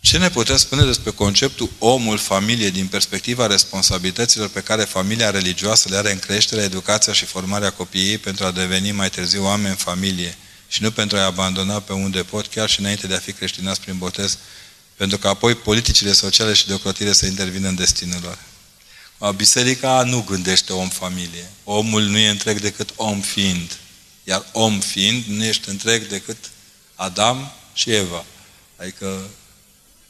Ce 0.00 0.18
ne 0.18 0.30
puteți 0.30 0.60
spune 0.60 0.84
despre 0.84 1.10
conceptul 1.10 1.70
omul, 1.78 2.18
familie, 2.18 2.70
din 2.70 2.86
perspectiva 2.86 3.46
responsabilităților 3.46 4.48
pe 4.48 4.60
care 4.60 4.84
familia 4.84 5.30
religioasă 5.30 5.88
le 5.88 5.96
are 5.96 6.12
în 6.12 6.18
creșterea, 6.18 6.64
educația 6.64 7.12
și 7.12 7.24
formarea 7.24 7.70
copiii 7.70 8.18
pentru 8.18 8.44
a 8.44 8.50
deveni 8.50 8.92
mai 8.92 9.10
târziu 9.10 9.44
oameni 9.44 9.68
în 9.68 9.76
familie 9.76 10.36
și 10.68 10.82
nu 10.82 10.90
pentru 10.90 11.16
a-i 11.16 11.24
abandona 11.24 11.80
pe 11.80 11.92
unde 11.92 12.22
pot, 12.22 12.46
chiar 12.46 12.68
și 12.68 12.80
înainte 12.80 13.06
de 13.06 13.14
a 13.14 13.18
fi 13.18 13.32
creștinați 13.32 13.80
prin 13.80 13.98
botez, 13.98 14.38
pentru 14.96 15.18
că 15.18 15.28
apoi 15.28 15.54
politicile 15.54 16.12
sociale 16.12 16.52
și 16.52 16.66
de 16.66 16.74
ocrotire 16.74 17.12
să 17.12 17.26
intervină 17.26 17.68
în 17.68 17.74
destinul 17.74 18.20
lor. 18.22 18.38
Biserica 19.34 20.02
nu 20.02 20.24
gândește 20.28 20.72
om-familie. 20.72 21.50
Omul 21.64 22.02
nu 22.02 22.18
e 22.18 22.28
întreg 22.28 22.60
decât 22.60 22.90
om 22.96 23.20
fiind. 23.20 23.76
Iar 24.24 24.46
om 24.52 24.80
fiind, 24.80 25.24
nu 25.24 25.44
ești 25.44 25.68
întreg 25.68 26.06
decât 26.06 26.36
Adam 26.94 27.52
și 27.72 27.90
Eva. 27.90 28.24
Adică 28.76 29.30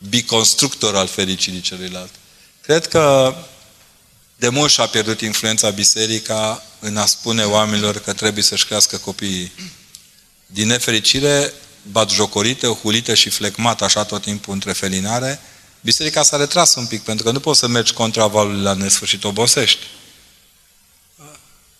biconstructor 0.08 0.96
al 0.96 1.06
fericirii 1.06 1.60
celuilalt. 1.60 2.10
Cred 2.60 2.86
că 2.86 3.34
de 4.36 4.48
mult 4.48 4.70
și-a 4.70 4.86
pierdut 4.86 5.20
influența 5.20 5.70
biserica 5.70 6.62
în 6.78 6.96
a 6.96 7.06
spune 7.06 7.44
oamenilor 7.44 7.98
că 7.98 8.12
trebuie 8.12 8.44
să-și 8.44 8.66
crească 8.66 8.96
copiii. 8.96 9.52
Din 10.46 10.66
nefericire, 10.66 11.52
batjocorită, 11.90 12.66
hulită 12.66 13.14
și 13.14 13.30
flecmată 13.30 13.84
așa 13.84 14.04
tot 14.04 14.22
timpul 14.22 14.52
între 14.52 14.72
felinare, 14.72 15.40
biserica 15.80 16.22
s-a 16.22 16.36
retras 16.36 16.74
un 16.74 16.86
pic, 16.86 17.02
pentru 17.02 17.24
că 17.24 17.30
nu 17.30 17.40
poți 17.40 17.58
să 17.58 17.66
mergi 17.66 17.92
contra 17.92 18.26
valului 18.26 18.62
la 18.62 18.72
nesfârșit, 18.72 19.24
obosești. 19.24 19.86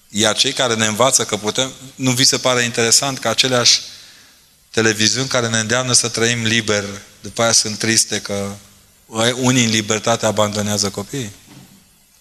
Iar 0.09 0.37
cei 0.37 0.53
care 0.53 0.75
ne 0.75 0.87
învață 0.87 1.25
că 1.25 1.37
putem, 1.37 1.73
nu 1.95 2.11
vi 2.11 2.25
se 2.25 2.39
pare 2.39 2.63
interesant 2.63 3.19
că 3.19 3.29
aceleași 3.29 3.81
televiziuni 4.71 5.29
care 5.29 5.49
ne 5.49 5.59
îndeamnă 5.59 5.93
să 5.93 6.09
trăim 6.09 6.43
liber, 6.43 6.85
după 7.21 7.43
aia 7.43 7.53
sunt 7.53 7.79
triste 7.79 8.21
că 8.21 8.53
unii 9.37 9.65
în 9.65 9.71
libertate 9.71 10.27
abandonează 10.27 10.91
copiii. 10.91 11.33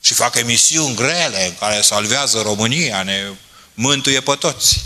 Și 0.02 0.14
fac 0.14 0.36
emisiuni 0.36 0.96
grele 0.96 1.56
care 1.60 1.82
salvează 1.82 2.42
România, 2.42 3.04
ne 3.04 3.32
mântuie 3.74 4.20
pe 4.20 4.36
toți. 4.40 4.84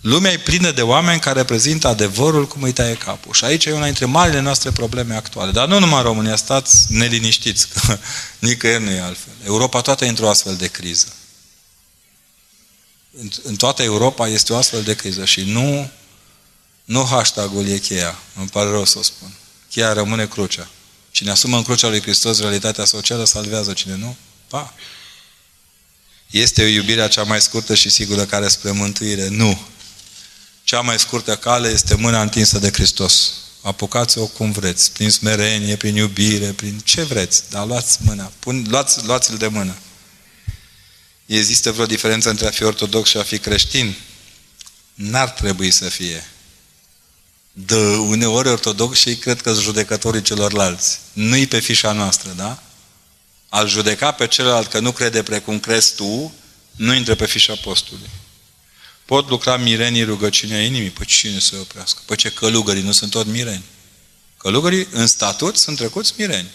Lumea 0.00 0.32
e 0.32 0.38
plină 0.38 0.70
de 0.70 0.82
oameni 0.82 1.20
care 1.20 1.38
reprezintă 1.38 1.88
adevărul 1.88 2.46
cum 2.46 2.62
îi 2.62 2.72
taie 2.72 2.94
capul. 2.94 3.32
Și 3.32 3.44
aici 3.44 3.64
e 3.64 3.72
una 3.72 3.84
dintre 3.84 4.04
marile 4.04 4.40
noastre 4.40 4.70
probleme 4.70 5.14
actuale. 5.14 5.50
Dar 5.50 5.68
nu 5.68 5.78
numai 5.78 5.98
în 5.98 6.04
România, 6.04 6.36
stați 6.36 6.86
neliniștiți, 6.88 7.68
că 7.68 7.98
nicăieri 8.38 8.82
nu 8.82 8.90
e 8.90 9.00
altfel. 9.00 9.32
Europa 9.44 9.80
toată 9.80 10.04
e 10.04 10.08
într-o 10.08 10.28
astfel 10.28 10.56
de 10.56 10.66
criză. 10.66 11.06
În 13.42 13.56
toată 13.56 13.82
Europa 13.82 14.28
este 14.28 14.52
o 14.52 14.56
astfel 14.56 14.82
de 14.82 14.94
criză 14.94 15.24
și 15.24 15.40
nu 15.40 15.90
Nu 16.84 17.04
hashtag-ul 17.04 17.68
e 17.68 17.78
cheia. 17.78 18.18
Îmi 18.34 18.48
pare 18.48 18.70
rău 18.70 18.84
să 18.84 18.98
o 18.98 19.02
spun. 19.02 19.32
Cheia 19.70 19.92
rămâne 19.92 20.26
crucea. 20.26 20.68
Cine 21.10 21.30
asumă 21.30 21.56
în 21.56 21.62
crucea 21.62 21.88
lui 21.88 22.00
Hristos 22.00 22.40
realitatea 22.40 22.84
socială, 22.84 23.24
salvează. 23.24 23.72
Cine 23.72 23.96
nu, 23.96 24.16
pa. 24.48 24.74
Este 26.30 26.62
o 26.62 26.66
iubire 26.66 27.08
cea 27.08 27.22
mai 27.22 27.40
scurtă 27.40 27.74
și 27.74 27.88
sigură 27.88 28.24
care 28.24 28.48
spre 28.48 28.70
mântuire? 28.70 29.28
Nu. 29.28 29.58
Cea 30.64 30.80
mai 30.80 30.98
scurtă 30.98 31.36
cale 31.36 31.68
este 31.68 31.94
mâna 31.94 32.22
întinsă 32.22 32.58
de 32.58 32.70
Hristos. 32.72 33.32
Apucați-o 33.62 34.26
cum 34.26 34.50
vreți, 34.50 34.92
prin 34.92 35.10
smerenie, 35.10 35.76
prin 35.76 35.96
iubire, 35.96 36.52
prin 36.52 36.78
ce 36.84 37.02
vreți, 37.02 37.42
dar 37.50 37.66
luați 37.66 37.98
mâna, 38.02 38.32
Pun, 38.38 38.66
luați, 38.68 39.04
luați-l 39.04 39.36
de 39.36 39.46
mână. 39.46 39.76
Există 41.26 41.72
vreo 41.72 41.86
diferență 41.86 42.30
între 42.30 42.46
a 42.46 42.50
fi 42.50 42.62
ortodox 42.62 43.08
și 43.08 43.16
a 43.16 43.22
fi 43.22 43.38
creștin? 43.38 43.96
N-ar 44.94 45.30
trebui 45.30 45.70
să 45.70 45.88
fie. 45.88 46.30
De 47.52 47.76
uneori 47.96 48.48
ortodox 48.48 48.98
și 48.98 49.16
cred 49.16 49.40
că 49.40 49.52
sunt 49.52 49.64
judecătorii 49.64 50.22
celorlalți. 50.22 50.98
Nu-i 51.12 51.46
pe 51.46 51.60
fișa 51.60 51.92
noastră, 51.92 52.30
da? 52.30 52.62
Al 53.48 53.68
judeca 53.68 54.10
pe 54.10 54.26
celălalt 54.26 54.70
că 54.70 54.78
nu 54.78 54.92
crede 54.92 55.22
precum 55.22 55.60
crezi 55.60 55.94
tu, 55.94 56.34
nu 56.76 56.94
intră 56.94 57.14
pe 57.14 57.26
fișa 57.26 57.54
postului. 57.54 58.10
Pot 59.04 59.28
lucra 59.28 59.56
mirenii 59.56 60.02
rugăciunea 60.02 60.62
inimii? 60.62 60.90
Păi 60.90 61.06
cine 61.06 61.38
să 61.38 61.56
oprească? 61.56 62.02
Păi 62.06 62.16
ce 62.16 62.30
călugării 62.30 62.82
nu 62.82 62.92
sunt 62.92 63.10
tot 63.10 63.26
mireni? 63.26 63.64
Călugării 64.36 64.88
în 64.90 65.06
statut 65.06 65.56
sunt 65.56 65.76
trecuți 65.76 66.14
mireni. 66.16 66.48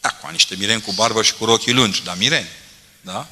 Acum, 0.00 0.30
niște 0.30 0.54
mireni 0.58 0.80
cu 0.80 0.92
barbă 0.92 1.22
și 1.22 1.34
cu 1.34 1.44
rochii 1.44 1.72
lungi, 1.72 2.02
dar 2.04 2.16
mireni. 2.16 2.48
Da? 3.00 3.28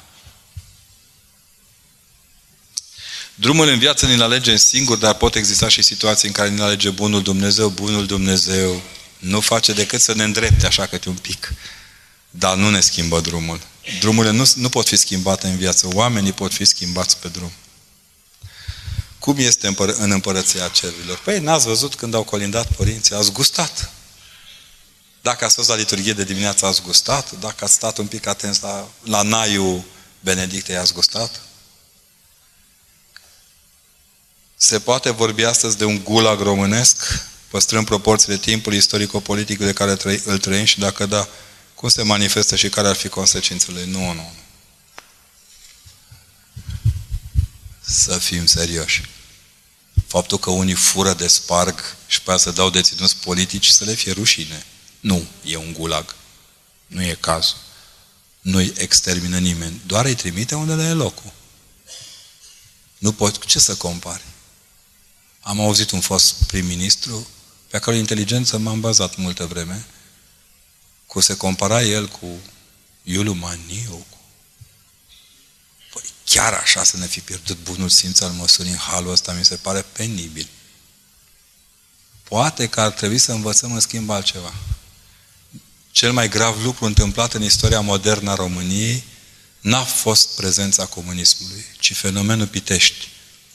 Drumul 3.39 3.67
în 3.67 3.79
viață 3.79 4.05
ne-l 4.05 4.21
alegem 4.21 4.55
singur, 4.55 4.97
dar 4.97 5.13
pot 5.13 5.35
exista 5.35 5.67
și 5.67 5.81
situații 5.81 6.27
în 6.27 6.33
care 6.33 6.49
ne 6.49 6.61
alege 6.61 6.89
bunul 6.89 7.21
Dumnezeu. 7.21 7.69
Bunul 7.69 8.05
Dumnezeu 8.05 8.81
nu 9.17 9.39
face 9.39 9.73
decât 9.73 10.01
să 10.01 10.13
ne 10.13 10.23
îndrepte 10.23 10.65
așa 10.65 10.85
câte 10.85 11.09
un 11.09 11.15
pic. 11.15 11.53
Dar 12.29 12.55
nu 12.55 12.69
ne 12.69 12.79
schimbă 12.79 13.19
drumul. 13.19 13.59
Drumurile 13.99 14.33
nu, 14.33 14.51
nu 14.55 14.69
pot 14.69 14.87
fi 14.87 14.95
schimbate 14.95 15.47
în 15.47 15.57
viață. 15.57 15.87
Oamenii 15.93 16.31
pot 16.31 16.53
fi 16.53 16.65
schimbați 16.65 17.17
pe 17.17 17.27
drum. 17.27 17.51
Cum 19.19 19.37
este 19.37 19.75
în 19.97 20.11
împărăția 20.11 20.67
cerurilor? 20.67 21.17
Păi 21.17 21.39
n-ați 21.39 21.65
văzut 21.65 21.95
când 21.95 22.13
au 22.13 22.23
colindat 22.23 22.75
părinții, 22.75 23.15
ați 23.15 23.31
gustat. 23.31 23.91
Dacă 25.21 25.45
ați 25.45 25.55
fost 25.55 25.69
la 25.69 25.75
liturghie 25.75 26.13
de 26.13 26.23
dimineață, 26.23 26.65
ați 26.65 26.81
gustat. 26.81 27.31
Dacă 27.39 27.63
ați 27.63 27.73
stat 27.73 27.97
un 27.97 28.07
pic 28.07 28.27
atent 28.27 28.61
la, 28.61 28.87
la 29.03 29.21
naiul 29.21 29.83
Benedictei, 30.19 30.75
ați 30.75 30.93
gustat. 30.93 31.41
Se 34.61 34.79
poate 34.79 35.09
vorbi 35.09 35.43
astăzi 35.43 35.77
de 35.77 35.85
un 35.85 36.03
gulag 36.03 36.39
românesc, 36.39 37.25
păstrând 37.47 37.85
proporțiile 37.85 38.37
timpului 38.37 38.77
istorico-politic 38.77 39.57
de 39.57 39.73
care 39.73 39.97
îl 40.23 40.37
trăim 40.37 40.65
și 40.65 40.79
dacă 40.79 41.05
da, 41.05 41.27
cum 41.75 41.89
se 41.89 42.01
manifestă 42.01 42.55
și 42.55 42.69
care 42.69 42.87
ar 42.87 42.95
fi 42.95 43.07
consecințele? 43.07 43.85
Nu, 43.85 44.05
nu, 44.05 44.13
nu. 44.13 44.33
Să 47.81 48.17
fim 48.17 48.45
serioși. 48.45 49.01
Faptul 50.07 50.37
că 50.37 50.49
unii 50.49 50.73
fură 50.73 51.13
de 51.13 51.27
sparg 51.27 51.95
și 52.07 52.21
pe 52.21 52.37
să 52.37 52.51
dau 52.51 52.69
deținuți 52.69 53.17
politici 53.17 53.67
să 53.67 53.83
le 53.83 53.93
fie 53.93 54.11
rușine. 54.11 54.65
Nu, 54.99 55.27
e 55.43 55.55
un 55.55 55.73
gulag. 55.73 56.15
Nu 56.87 57.03
e 57.03 57.17
cazul. 57.19 57.57
Nu-i 58.41 58.73
extermină 58.77 59.37
nimeni. 59.37 59.81
Doar 59.85 60.05
îi 60.05 60.15
trimite 60.15 60.55
unde 60.55 60.73
le 60.73 60.83
e 60.83 60.93
locul. 60.93 61.33
Nu 62.97 63.13
pot, 63.13 63.45
ce 63.45 63.59
să 63.59 63.75
compari? 63.75 64.23
Am 65.39 65.59
auzit 65.59 65.91
un 65.91 66.01
fost 66.01 66.33
prim-ministru 66.33 67.27
pe 67.67 67.79
care 67.79 67.97
inteligență 67.97 68.57
m-am 68.57 68.79
bazat 68.79 69.15
multă 69.15 69.45
vreme, 69.45 69.85
cu 71.05 71.19
se 71.19 71.37
compara 71.37 71.83
el 71.83 72.07
cu 72.07 72.27
Iuliu 73.03 73.33
Maniu, 73.33 74.05
cu 74.09 74.17
Păi 75.93 76.03
chiar 76.25 76.53
așa 76.53 76.83
să 76.83 76.97
ne 76.97 77.07
fi 77.07 77.19
pierdut 77.19 77.57
bunul 77.63 77.89
simț 77.89 78.19
al 78.19 78.31
măsurii 78.31 78.71
în 78.71 78.77
halul 78.77 79.11
ăsta 79.11 79.33
mi 79.33 79.45
se 79.45 79.55
pare 79.55 79.81
penibil. 79.81 80.47
Poate 82.23 82.67
că 82.67 82.81
ar 82.81 82.91
trebui 82.91 83.17
să 83.17 83.31
învățăm 83.31 83.73
în 83.73 83.79
schimb 83.79 84.09
altceva. 84.09 84.53
Cel 85.91 86.11
mai 86.11 86.29
grav 86.29 86.63
lucru 86.63 86.85
întâmplat 86.85 87.33
în 87.33 87.43
istoria 87.43 87.81
modernă 87.81 88.31
a 88.31 88.35
României 88.35 89.03
n-a 89.59 89.83
fost 89.83 90.35
prezența 90.35 90.85
comunismului, 90.85 91.65
ci 91.79 91.95
fenomenul 91.95 92.47
Pitești, 92.47 93.07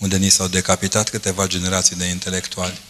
unde 0.05 0.17
ni 0.17 0.29
s-au 0.29 0.49
decapitat 0.49 1.11
câteva 1.11 1.47
generații 1.47 1.97
de 1.97 2.05
intelectuali. 2.05 2.81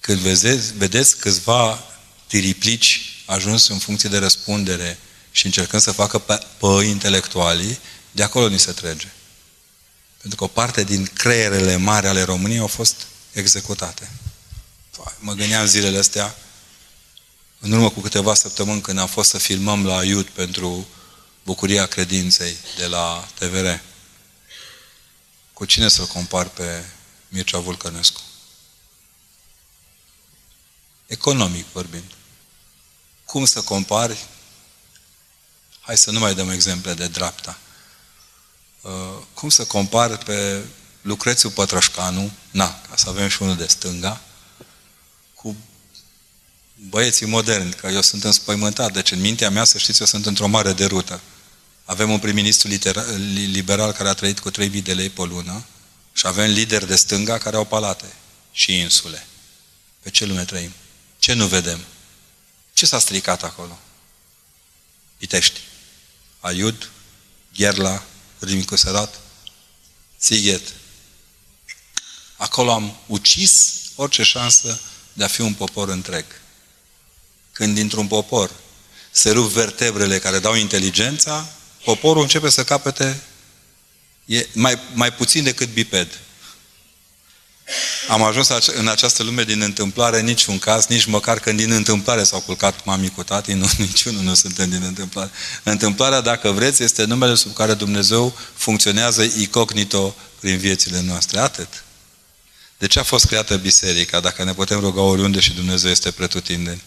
Când 0.00 0.18
vedeți, 0.18 0.72
vedeți 0.76 1.16
câțiva 1.16 1.84
tiriplici 2.26 3.22
ajuns 3.26 3.68
în 3.68 3.78
funcție 3.78 4.08
de 4.08 4.18
răspundere 4.18 4.98
și 5.30 5.46
încercând 5.46 5.82
să 5.82 5.92
facă 5.92 6.18
pe, 6.18 6.38
pe 6.58 6.84
intelectualii, 6.84 7.78
de 8.10 8.22
acolo 8.22 8.48
ni 8.48 8.58
se 8.58 8.72
trece. 8.72 9.12
Pentru 10.20 10.38
că 10.38 10.44
o 10.44 10.46
parte 10.46 10.84
din 10.84 11.04
creierele 11.04 11.76
mari 11.76 12.06
ale 12.06 12.22
României 12.22 12.58
au 12.58 12.66
fost 12.66 13.06
executate. 13.32 14.10
Mă 15.18 15.32
gândeam 15.32 15.66
zilele 15.66 15.98
astea, 15.98 16.36
în 17.60 17.72
urmă 17.72 17.90
cu 17.90 18.00
câteva 18.00 18.34
săptămâni, 18.34 18.80
când 18.80 18.98
am 18.98 19.06
fost 19.06 19.30
să 19.30 19.38
filmăm 19.38 19.86
la 19.86 20.04
Iud 20.04 20.26
pentru 20.26 20.86
Bucuria 21.44 21.86
Credinței 21.86 22.56
de 22.76 22.86
la 22.86 23.28
TVR. 23.38 23.87
Cu 25.58 25.64
cine 25.64 25.88
să-l 25.88 26.06
compar 26.06 26.48
pe 26.48 26.84
Mircea 27.28 27.58
Vulcănescu? 27.58 28.20
Economic 31.06 31.66
vorbind. 31.72 32.04
Cum 33.24 33.44
să 33.44 33.62
compari? 33.62 34.26
Hai 35.80 35.96
să 35.96 36.10
nu 36.10 36.18
mai 36.18 36.34
dăm 36.34 36.50
exemple 36.50 36.94
de 36.94 37.08
dreapta. 37.08 37.58
Uh, 38.80 38.92
cum 39.34 39.48
să 39.48 39.64
compari 39.64 40.18
pe 40.18 40.64
Lucrețiu 41.02 41.50
Pătrășcanu, 41.50 42.30
na, 42.50 42.80
ca 42.88 42.96
să 42.96 43.08
avem 43.08 43.28
și 43.28 43.42
unul 43.42 43.56
de 43.56 43.66
stânga, 43.66 44.20
cu 45.34 45.56
băieții 46.74 47.26
moderni, 47.26 47.72
că 47.72 47.86
eu 47.86 48.02
sunt 48.02 48.24
înspăimântat, 48.24 48.92
deci 48.92 49.10
în 49.10 49.20
mintea 49.20 49.50
mea, 49.50 49.64
să 49.64 49.78
știți, 49.78 50.00
eu 50.00 50.06
sunt 50.06 50.26
într-o 50.26 50.46
mare 50.46 50.72
derută. 50.72 51.20
Avem 51.88 52.10
un 52.10 52.18
prim-ministru 52.18 52.68
liberal 53.32 53.92
care 53.92 54.08
a 54.08 54.12
trăit 54.12 54.38
cu 54.38 54.50
3.000 54.50 54.82
de 54.82 54.94
lei 54.94 55.08
pe 55.08 55.22
lună 55.22 55.64
și 56.12 56.26
avem 56.26 56.50
lideri 56.50 56.86
de 56.86 56.96
stânga 56.96 57.38
care 57.38 57.56
au 57.56 57.64
palate 57.64 58.12
și 58.52 58.78
insule. 58.78 59.26
Pe 60.02 60.10
ce 60.10 60.24
lume 60.24 60.44
trăim? 60.44 60.72
Ce 61.18 61.32
nu 61.32 61.46
vedem? 61.46 61.84
Ce 62.72 62.86
s-a 62.86 62.98
stricat 62.98 63.42
acolo? 63.42 63.78
Pitești. 65.16 65.60
Aiud, 66.40 66.90
Gherla, 67.54 68.02
Râmnicu 68.38 68.76
Sărat, 68.76 69.20
Țighet. 70.18 70.72
Acolo 72.36 72.72
am 72.72 72.96
ucis 73.06 73.74
orice 73.94 74.22
șansă 74.22 74.80
de 75.12 75.24
a 75.24 75.28
fi 75.28 75.40
un 75.40 75.54
popor 75.54 75.88
întreg. 75.88 76.24
Când 77.52 77.74
dintr-un 77.74 78.06
popor 78.06 78.50
se 79.10 79.30
rup 79.30 79.50
vertebrele 79.50 80.18
care 80.18 80.38
dau 80.38 80.54
inteligența, 80.54 81.52
poporul 81.88 82.22
începe 82.22 82.50
să 82.50 82.64
capete 82.64 83.20
e 84.24 84.46
mai, 84.52 84.78
mai 84.94 85.12
puțin 85.12 85.44
decât 85.44 85.68
biped. 85.68 86.08
Am 88.08 88.22
ajuns 88.22 88.48
în 88.66 88.88
această 88.88 89.22
lume 89.22 89.44
din 89.44 89.60
întâmplare, 89.60 90.20
niciun 90.20 90.58
caz, 90.58 90.86
nici 90.86 91.04
măcar 91.04 91.38
când 91.38 91.58
din 91.58 91.70
întâmplare 91.70 92.22
s-au 92.22 92.40
culcat 92.40 92.84
mami 92.84 93.08
cu 93.08 93.22
tati, 93.22 93.52
nu, 93.52 93.70
niciunul 93.88 94.22
nu 94.22 94.34
suntem 94.34 94.70
din 94.70 94.82
întâmplare. 94.82 95.30
Întâmplarea, 95.62 96.20
dacă 96.20 96.50
vreți, 96.50 96.82
este 96.82 97.04
numele 97.04 97.34
sub 97.34 97.54
care 97.54 97.74
Dumnezeu 97.74 98.36
funcționează 98.54 99.22
incognito 99.22 100.16
prin 100.40 100.58
viețile 100.58 101.00
noastre. 101.00 101.38
Atât. 101.38 101.84
De 102.78 102.86
ce 102.86 102.98
a 102.98 103.02
fost 103.02 103.26
creată 103.26 103.56
biserica, 103.56 104.20
dacă 104.20 104.44
ne 104.44 104.54
putem 104.54 104.80
ruga 104.80 105.00
oriunde 105.00 105.40
și 105.40 105.52
Dumnezeu 105.52 105.90
este 105.90 106.10
pretutindeni? 106.10 106.82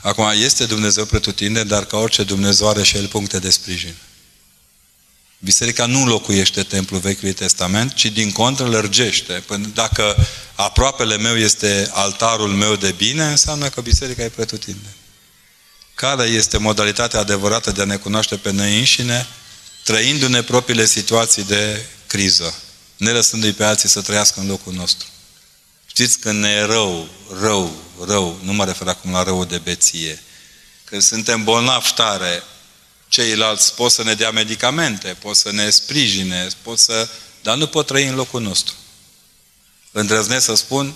Acum, 0.00 0.30
este 0.34 0.64
Dumnezeu 0.64 1.04
pretutindeni, 1.04 1.68
dar 1.68 1.84
ca 1.84 1.96
orice 1.96 2.22
Dumnezeu 2.22 2.68
are 2.68 2.82
și 2.82 2.96
El 2.96 3.06
puncte 3.06 3.38
de 3.38 3.50
sprijin. 3.50 3.94
Biserica 5.38 5.86
nu 5.86 6.00
înlocuiește 6.00 6.62
templul 6.62 7.00
Vechiului 7.00 7.32
Testament, 7.32 7.94
ci 7.94 8.06
din 8.06 8.32
contră 8.32 8.66
lărgește. 8.66 9.32
Până 9.32 9.66
dacă 9.66 10.16
aproapele 10.54 11.16
meu 11.16 11.36
este 11.36 11.90
altarul 11.92 12.48
meu 12.48 12.76
de 12.76 12.90
bine, 12.90 13.24
înseamnă 13.24 13.68
că 13.68 13.80
biserica 13.80 14.22
e 14.22 14.28
pretutinde. 14.28 14.88
Care 15.94 16.24
este 16.24 16.58
modalitatea 16.58 17.20
adevărată 17.20 17.70
de 17.70 17.80
a 17.80 17.84
ne 17.84 17.96
cunoaște 17.96 18.36
pe 18.36 18.50
noi 18.50 18.78
înșine, 18.78 19.26
trăindu-ne 19.84 20.42
propriile 20.42 20.86
situații 20.86 21.44
de 21.44 21.84
criză, 22.06 22.54
ne 22.96 23.10
lăsându-i 23.10 23.52
pe 23.52 23.64
alții 23.64 23.88
să 23.88 24.00
trăiască 24.00 24.40
în 24.40 24.46
locul 24.46 24.72
nostru. 24.72 25.06
Știți, 25.86 26.18
când 26.18 26.40
ne 26.40 26.48
e 26.48 26.64
rău, 26.64 27.08
rău, 27.40 27.76
rău, 28.06 28.40
nu 28.42 28.52
mă 28.52 28.64
refer 28.64 28.88
acum 28.88 29.12
la 29.12 29.22
rău 29.22 29.44
de 29.44 29.58
beție, 29.58 30.22
când 30.84 31.02
suntem 31.02 31.44
bolnavi 31.44 31.92
tare, 31.92 32.42
ceilalți 33.08 33.74
pot 33.74 33.92
să 33.92 34.02
ne 34.02 34.14
dea 34.14 34.30
medicamente, 34.30 35.16
pot 35.20 35.36
să 35.36 35.52
ne 35.52 35.70
sprijine, 35.70 36.48
pot 36.62 36.78
să... 36.78 37.08
dar 37.42 37.56
nu 37.56 37.66
pot 37.66 37.86
trăi 37.86 38.06
în 38.06 38.14
locul 38.14 38.42
nostru. 38.42 38.74
îndrăznesc 39.92 40.44
să 40.44 40.54
spun, 40.54 40.94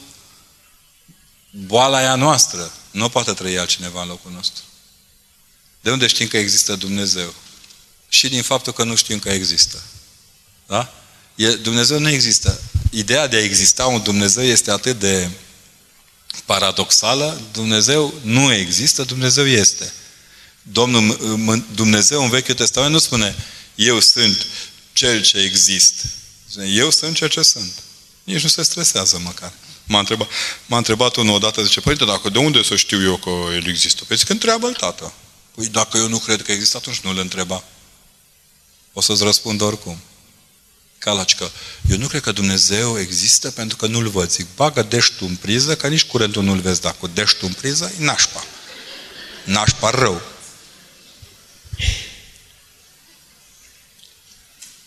boala 1.50 2.02
e 2.02 2.06
a 2.06 2.14
noastră. 2.14 2.72
Nu 2.90 3.08
poate 3.08 3.32
trăi 3.32 3.58
altcineva 3.58 4.02
în 4.02 4.08
locul 4.08 4.30
nostru. 4.30 4.62
De 5.80 5.90
unde 5.90 6.06
știm 6.06 6.26
că 6.26 6.36
există 6.36 6.76
Dumnezeu? 6.76 7.34
Și 8.08 8.28
din 8.28 8.42
faptul 8.42 8.72
că 8.72 8.84
nu 8.84 8.94
știm 8.96 9.18
că 9.18 9.30
există. 9.30 9.82
Da? 10.66 10.92
E, 11.34 11.54
Dumnezeu 11.54 11.98
nu 11.98 12.08
există. 12.08 12.60
Ideea 12.90 13.26
de 13.26 13.36
a 13.36 13.42
exista 13.42 13.86
un 13.86 14.02
Dumnezeu 14.02 14.42
este 14.42 14.70
atât 14.70 14.98
de 14.98 15.30
paradoxală. 16.44 17.40
Dumnezeu 17.52 18.14
nu 18.22 18.52
există, 18.52 19.04
Dumnezeu 19.04 19.46
este. 19.46 19.92
Domnul 20.62 21.64
Dumnezeu 21.74 22.22
în 22.22 22.30
Vechiul 22.30 22.54
Testament 22.54 22.92
nu 22.92 22.98
spune 22.98 23.36
eu 23.74 24.00
sunt 24.00 24.46
cel 24.92 25.22
ce 25.22 25.38
există. 25.38 26.02
Eu 26.66 26.90
sunt 26.90 27.16
ceea 27.16 27.28
ce 27.28 27.42
sunt. 27.42 27.72
Nici 28.24 28.42
nu 28.42 28.48
se 28.48 28.62
stresează 28.62 29.20
măcar. 29.24 29.52
M-a 29.84 29.98
întrebat, 29.98 30.28
m-a 30.66 30.76
întrebat 30.76 31.16
unul 31.16 31.34
odată, 31.34 31.62
zice, 31.62 31.80
părinte, 31.80 32.04
dacă 32.04 32.28
de 32.28 32.38
unde 32.38 32.62
să 32.62 32.76
știu 32.76 33.02
eu 33.02 33.16
că 33.16 33.30
el 33.52 33.66
există? 33.66 34.04
Păi 34.04 34.16
zic, 34.16 34.28
întreabă-l 34.28 34.72
tată. 34.72 35.12
Păi 35.54 35.66
dacă 35.66 35.96
eu 35.96 36.08
nu 36.08 36.18
cred 36.18 36.42
că 36.42 36.52
există, 36.52 36.76
atunci 36.76 37.00
nu-l 37.00 37.18
întreba. 37.18 37.64
O 38.92 39.00
să-ți 39.00 39.22
răspund 39.22 39.60
oricum. 39.60 40.00
Calacică, 40.98 41.50
eu 41.90 41.96
nu 41.96 42.06
cred 42.06 42.22
că 42.22 42.32
Dumnezeu 42.32 43.00
există 43.00 43.50
pentru 43.50 43.76
că 43.76 43.86
nu-l 43.86 44.08
văd. 44.08 44.30
Zic, 44.30 44.46
bagă 44.56 44.82
deștul 44.82 45.26
în 45.26 45.36
priză, 45.36 45.76
că 45.76 45.88
nici 45.88 46.04
curentul 46.04 46.42
nu-l 46.42 46.60
vezi, 46.60 46.80
dar 46.80 46.94
cu 46.98 47.06
deștul 47.06 47.48
în 47.48 47.54
priză 47.54 47.92
e 48.00 48.04
nașpa. 48.04 48.44
Nașpa 49.44 49.90
rău. 49.90 50.22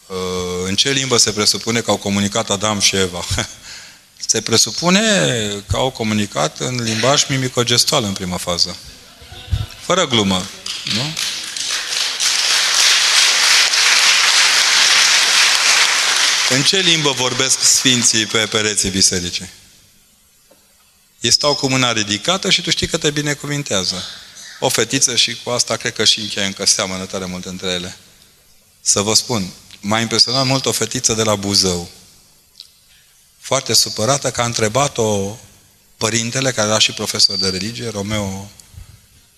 Uh, 0.07 0.15
în 0.63 0.75
ce 0.75 0.91
limbă 0.91 1.17
se 1.17 1.31
presupune 1.31 1.81
că 1.81 1.91
au 1.91 1.97
comunicat 1.97 2.49
Adam 2.49 2.79
și 2.79 2.95
Eva? 2.95 3.25
Se 4.27 4.41
presupune 4.41 5.01
că 5.67 5.75
au 5.75 5.91
comunicat 5.91 6.59
în 6.59 6.83
limbaj 6.83 7.25
mimico-gestual 7.27 8.03
în 8.03 8.13
prima 8.13 8.37
fază. 8.37 8.77
Fără 9.85 10.07
glumă. 10.07 10.45
Nu? 10.93 11.13
În 16.49 16.63
ce 16.63 16.79
limbă 16.79 17.11
vorbesc 17.11 17.63
sfinții 17.63 18.25
pe 18.25 18.45
pereții 18.45 18.89
bisericii? 18.89 19.49
Ei 21.19 21.31
stau 21.31 21.55
cu 21.55 21.67
mâna 21.67 21.91
ridicată 21.91 22.49
și 22.49 22.61
tu 22.61 22.69
știi 22.69 22.87
că 22.87 22.97
te 22.97 23.11
binecuvintează. 23.11 24.03
O 24.59 24.69
fetiță 24.69 25.15
și 25.15 25.37
cu 25.43 25.49
asta 25.49 25.75
cred 25.75 25.93
că 25.93 26.03
și 26.03 26.19
încheie 26.19 26.45
încă 26.45 26.65
seamănă 26.65 27.05
tare 27.05 27.25
mult 27.25 27.45
între 27.45 27.67
ele. 27.67 27.97
Să 28.81 29.01
vă 29.01 29.13
spun, 29.13 29.51
m-a 29.79 29.99
impresionat 29.99 30.45
mult 30.45 30.65
o 30.65 30.71
fetiță 30.71 31.13
de 31.13 31.23
la 31.23 31.35
Buzău. 31.35 31.89
Foarte 33.39 33.73
supărată 33.73 34.31
că 34.31 34.41
a 34.41 34.45
întrebat-o 34.45 35.37
părintele, 35.97 36.51
care 36.51 36.67
era 36.67 36.79
și 36.79 36.91
profesor 36.91 37.37
de 37.37 37.49
religie, 37.49 37.89
Romeo, 37.89 38.51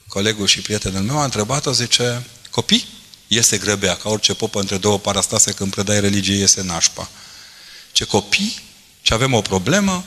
colegul 0.07 0.48
și 0.48 0.61
prietenul 0.61 1.02
meu, 1.02 1.19
a 1.19 1.23
întrebat-o, 1.23 1.72
zice, 1.72 2.26
copii? 2.49 2.88
Iese 3.27 3.57
grăbea, 3.57 3.95
ca 3.95 4.10
orice 4.10 4.34
popă 4.34 4.60
între 4.60 4.77
două 4.77 4.99
parastase 4.99 5.52
când 5.52 5.72
predai 5.72 5.99
religie, 5.99 6.35
iese 6.35 6.61
nașpa. 6.61 7.10
Ce 7.91 8.03
copii? 8.03 8.61
Ce 9.02 9.14
avem 9.14 9.34
o 9.34 9.41
problemă? 9.41 10.06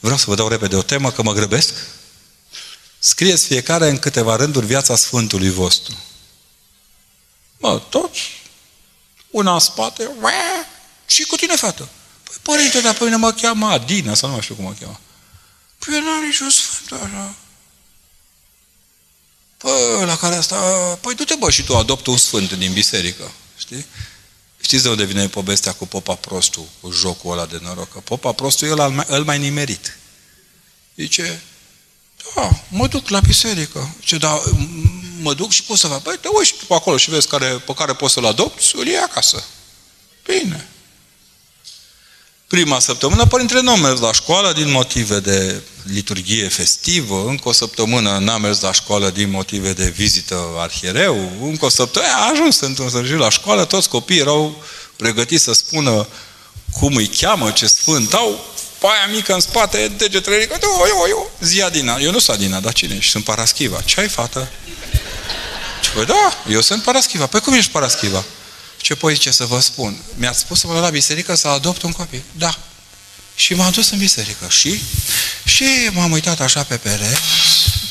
Vreau 0.00 0.16
să 0.16 0.24
vă 0.28 0.34
dau 0.34 0.48
repede 0.48 0.76
o 0.76 0.82
temă, 0.82 1.10
că 1.10 1.22
mă 1.22 1.32
grăbesc. 1.32 1.74
Scrieți 3.04 3.46
fiecare 3.46 3.88
în 3.88 3.98
câteva 3.98 4.36
rânduri 4.36 4.66
viața 4.66 4.96
Sfântului 4.96 5.50
vostru. 5.50 5.96
Mă, 7.58 7.82
toți 7.88 8.20
una 9.30 9.52
în 9.52 9.58
spate, 9.58 10.10
și 11.06 11.22
cu 11.22 11.36
tine, 11.36 11.56
fată. 11.56 11.88
Păi, 12.22 12.36
părinte, 12.42 12.80
dar 12.80 12.94
pe 12.94 13.04
mine 13.04 13.16
mă 13.16 13.32
cheamă 13.32 13.66
Adina, 13.66 14.14
sau 14.14 14.28
nu 14.28 14.34
mai 14.34 14.42
știu 14.42 14.54
cum 14.54 14.64
mă 14.64 14.74
cheamă. 14.80 15.00
Păi, 15.78 15.94
eu 15.94 16.00
n-am 16.00 16.24
niciun 16.24 16.50
sfânt 16.50 17.00
așa. 17.02 17.34
Păi, 19.56 20.06
la 20.06 20.16
care 20.16 20.34
asta, 20.34 20.56
păi 21.00 21.14
du-te 21.14 21.34
bă 21.34 21.50
și 21.50 21.64
tu 21.64 21.76
adoptă 21.76 22.10
un 22.10 22.16
sfânt 22.16 22.52
din 22.52 22.72
biserică, 22.72 23.30
știi? 23.56 23.86
Știți 24.60 24.82
de 24.82 24.88
unde 24.88 25.04
vine 25.04 25.28
povestea 25.28 25.72
cu 25.72 25.86
Popa 25.86 26.14
Prostu, 26.14 26.68
cu 26.80 26.90
jocul 26.90 27.32
ăla 27.32 27.46
de 27.46 27.58
noroc? 27.62 27.92
Că 27.92 27.98
Popa 27.98 28.32
Prostu 28.32 28.64
e 28.64 28.70
ăla 28.70 28.88
mai, 28.88 29.04
îl 29.08 29.24
mai 29.24 29.38
nimerit. 29.38 29.98
Zice, 30.96 31.42
da, 32.34 32.50
mă 32.68 32.86
duc 32.86 33.08
la 33.08 33.20
biserică. 33.20 33.94
Zice, 34.00 34.16
da, 34.16 34.42
mă 35.20 35.34
duc 35.34 35.50
și 35.50 35.62
pot 35.62 35.78
să 35.78 35.86
fac. 35.86 36.02
Păi 36.02 36.18
te 36.20 36.28
uiți 36.28 36.52
tu 36.52 36.64
pe 36.64 36.74
acolo 36.74 36.96
și 36.96 37.10
vezi 37.10 37.26
care, 37.26 37.46
pe 37.46 37.74
care 37.74 37.92
poți 37.92 38.12
să-l 38.12 38.24
adopți, 38.24 38.76
îl 38.76 38.86
iei 38.86 38.96
acasă. 38.96 39.44
Bine. 40.24 40.66
Prima 42.46 42.78
săptămână, 42.78 43.26
părintele 43.26 43.60
nu 43.60 43.70
a 43.70 43.76
mers 43.76 44.00
la 44.00 44.12
școală 44.12 44.52
din 44.52 44.70
motive 44.70 45.20
de 45.20 45.62
liturghie 45.82 46.48
festivă, 46.48 47.24
încă 47.26 47.48
o 47.48 47.52
săptămână 47.52 48.18
n-a 48.18 48.36
mers 48.36 48.60
la 48.60 48.72
școală 48.72 49.10
din 49.10 49.30
motive 49.30 49.72
de 49.72 49.88
vizită 49.88 50.46
arhiereu, 50.56 51.32
încă 51.40 51.64
o 51.64 51.68
săptămână 51.68 52.12
a 52.12 52.30
ajuns 52.30 52.60
într-un 52.60 52.88
sfârșit 52.88 53.16
la 53.16 53.30
școală, 53.30 53.64
toți 53.64 53.88
copiii 53.88 54.20
erau 54.20 54.62
pregătiți 54.96 55.44
să 55.44 55.52
spună 55.52 56.08
cum 56.70 56.96
îi 56.96 57.06
cheamă, 57.06 57.50
ce 57.50 57.66
sfânt 57.66 58.12
au, 58.12 58.44
paia 58.82 59.06
mică 59.06 59.34
în 59.34 59.40
spate, 59.40 59.88
degetele 59.88 60.36
ridicate, 60.36 60.66
o, 60.66 60.70
o, 60.70 61.20
o, 61.20 61.26
zi 61.40 61.62
Adina. 61.62 61.96
Eu 61.96 62.10
nu 62.10 62.18
sunt 62.18 62.36
Adina, 62.36 62.60
dar 62.60 62.72
cine 62.72 62.94
ești? 62.94 63.10
Sunt 63.10 63.24
Paraschiva. 63.24 63.80
Ce 63.80 64.00
ai, 64.00 64.08
fată? 64.08 64.50
Ce 65.82 65.90
păi 65.90 66.04
da, 66.04 66.36
eu 66.48 66.60
sunt 66.60 66.82
Paraschiva. 66.82 67.26
Păi 67.26 67.40
cum 67.40 67.52
ești 67.52 67.70
Paraschiva? 67.70 68.24
Ce 68.76 68.94
păi 68.94 69.16
ce 69.16 69.30
să 69.30 69.44
vă 69.44 69.60
spun? 69.60 70.02
Mi-ați 70.14 70.38
spus 70.38 70.58
să 70.58 70.66
mă 70.66 70.80
la 70.80 70.90
biserică 70.90 71.34
să 71.34 71.48
adopt 71.48 71.82
un 71.82 71.92
copil. 71.92 72.22
Da. 72.32 72.58
Și 73.34 73.54
m-am 73.54 73.70
dus 73.70 73.90
în 73.90 73.98
biserică. 73.98 74.46
Și? 74.48 74.82
Și 75.44 75.64
m-am 75.92 76.12
uitat 76.12 76.40
așa 76.40 76.62
pe 76.62 76.76
pereți, 76.76 77.20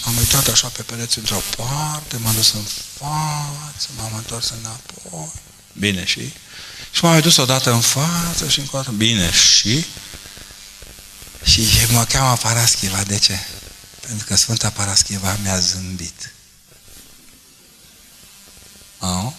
m-am 0.05 0.17
uitat 0.17 0.47
așa 0.47 0.67
pe 0.67 0.81
pereți 0.81 1.17
într-o 1.17 1.41
parte, 1.57 2.17
m-am 2.17 2.35
dus 2.35 2.53
în 2.53 2.63
față, 2.97 3.87
m-am 3.97 4.13
întors 4.15 4.53
înapoi. 4.59 5.31
Bine, 5.73 6.05
și? 6.05 6.33
Și 6.91 7.03
m-am 7.03 7.19
dus 7.19 7.37
odată 7.37 7.71
în 7.71 7.81
față 7.81 8.47
și 8.47 8.59
încă 8.59 8.71
o 8.73 8.77
dată. 8.77 8.91
Bine, 8.91 9.31
și? 9.31 9.85
Și 11.43 11.67
mă 11.91 12.05
cheamă 12.05 12.37
Paraschiva. 12.37 13.03
De 13.03 13.17
ce? 13.17 13.39
Pentru 14.07 14.25
că 14.25 14.35
Sfânta 14.35 14.69
Paraschiva 14.69 15.37
mi-a 15.41 15.59
zâmbit. 15.59 16.33
Au? 18.99 19.35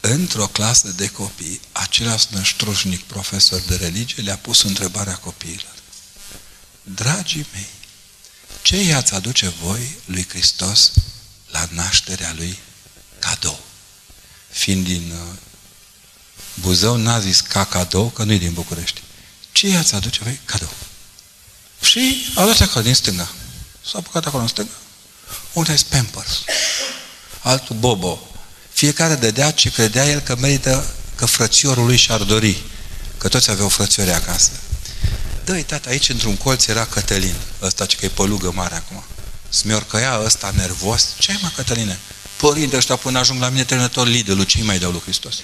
Într-o 0.00 0.46
clasă 0.46 0.88
de 0.88 1.08
copii, 1.08 1.60
același 1.72 2.26
năștrușnic 2.30 3.02
profesor 3.02 3.60
de 3.60 3.76
religie 3.76 4.22
le-a 4.22 4.36
pus 4.36 4.62
întrebarea 4.62 5.16
copiilor. 5.16 5.74
Dragii 6.82 7.46
mei, 7.52 7.68
ce 8.62 8.82
i-ați 8.82 9.14
aduce 9.14 9.48
voi 9.48 9.96
lui 10.04 10.26
Hristos 10.28 10.92
la 11.50 11.68
nașterea 11.72 12.32
lui 12.36 12.58
cadou? 13.18 13.60
Fiind 14.50 14.84
din 14.84 15.10
uh, 15.10 15.38
Buzău, 16.54 16.96
n-a 16.96 17.20
zis 17.20 17.40
ca 17.40 17.64
cadou, 17.64 18.10
că 18.10 18.24
nu-i 18.24 18.38
din 18.38 18.52
București. 18.52 19.02
Ce 19.56 19.68
i-ați 19.68 19.94
aduce 19.94 20.20
voi? 20.22 20.40
Cadou. 20.44 20.72
Și 21.80 22.26
a 22.34 22.44
luat 22.44 22.60
acolo 22.60 22.84
din 22.84 22.94
stânga. 22.94 23.28
S-a 23.86 23.98
apucat 23.98 24.26
acolo 24.26 24.42
în 24.42 24.48
stânga. 24.48 24.70
Unde 25.52 25.72
e 25.72 25.76
Pampers? 25.88 26.42
Altul 27.42 27.76
Bobo. 27.76 28.28
Fiecare 28.72 29.14
dădea 29.14 29.50
ce 29.50 29.70
credea 29.70 30.04
el 30.04 30.20
că 30.20 30.36
merită 30.36 30.94
că 31.14 31.26
frățiorul 31.26 31.86
lui 31.86 31.96
și-ar 31.96 32.22
dori. 32.22 32.62
Că 33.18 33.28
toți 33.28 33.50
aveau 33.50 33.68
frățiori 33.68 34.10
acasă. 34.10 34.50
Dă-i, 35.44 35.62
tata, 35.62 35.90
aici 35.90 36.08
într-un 36.08 36.36
colț 36.36 36.66
era 36.66 36.86
Cătălin. 36.86 37.34
Ăsta 37.62 37.86
ce 37.86 37.96
că 37.96 38.04
e 38.04 38.08
pălugă 38.08 38.52
mare 38.52 38.74
acum. 38.74 39.04
Smiorcăia 39.48 40.20
ăsta 40.24 40.52
nervos. 40.56 41.14
Ce 41.18 41.30
ai, 41.30 41.38
mă, 41.42 41.50
Cătăline? 41.56 41.98
Părinte, 42.36 42.76
ăștia 42.76 42.96
până 42.96 43.18
ajung 43.18 43.40
la 43.40 43.48
mine 43.48 43.64
termină 43.64 43.88
tot 43.88 44.06
Lidl-ul. 44.06 44.44
Ce 44.44 44.62
mai 44.62 44.78
dau 44.78 44.90
lui 44.90 45.00
Hristos? 45.00 45.34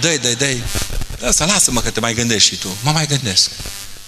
Dă-i, 0.00 0.18
dă-i, 0.18 0.34
dă-i. 0.34 0.62
Lasă, 1.24 1.44
lasă-mă 1.44 1.80
că 1.80 1.90
te 1.90 2.00
mai 2.00 2.14
gândești 2.14 2.48
și 2.48 2.56
tu. 2.56 2.76
Mă 2.82 2.90
mai 2.90 3.06
gândesc. 3.06 3.50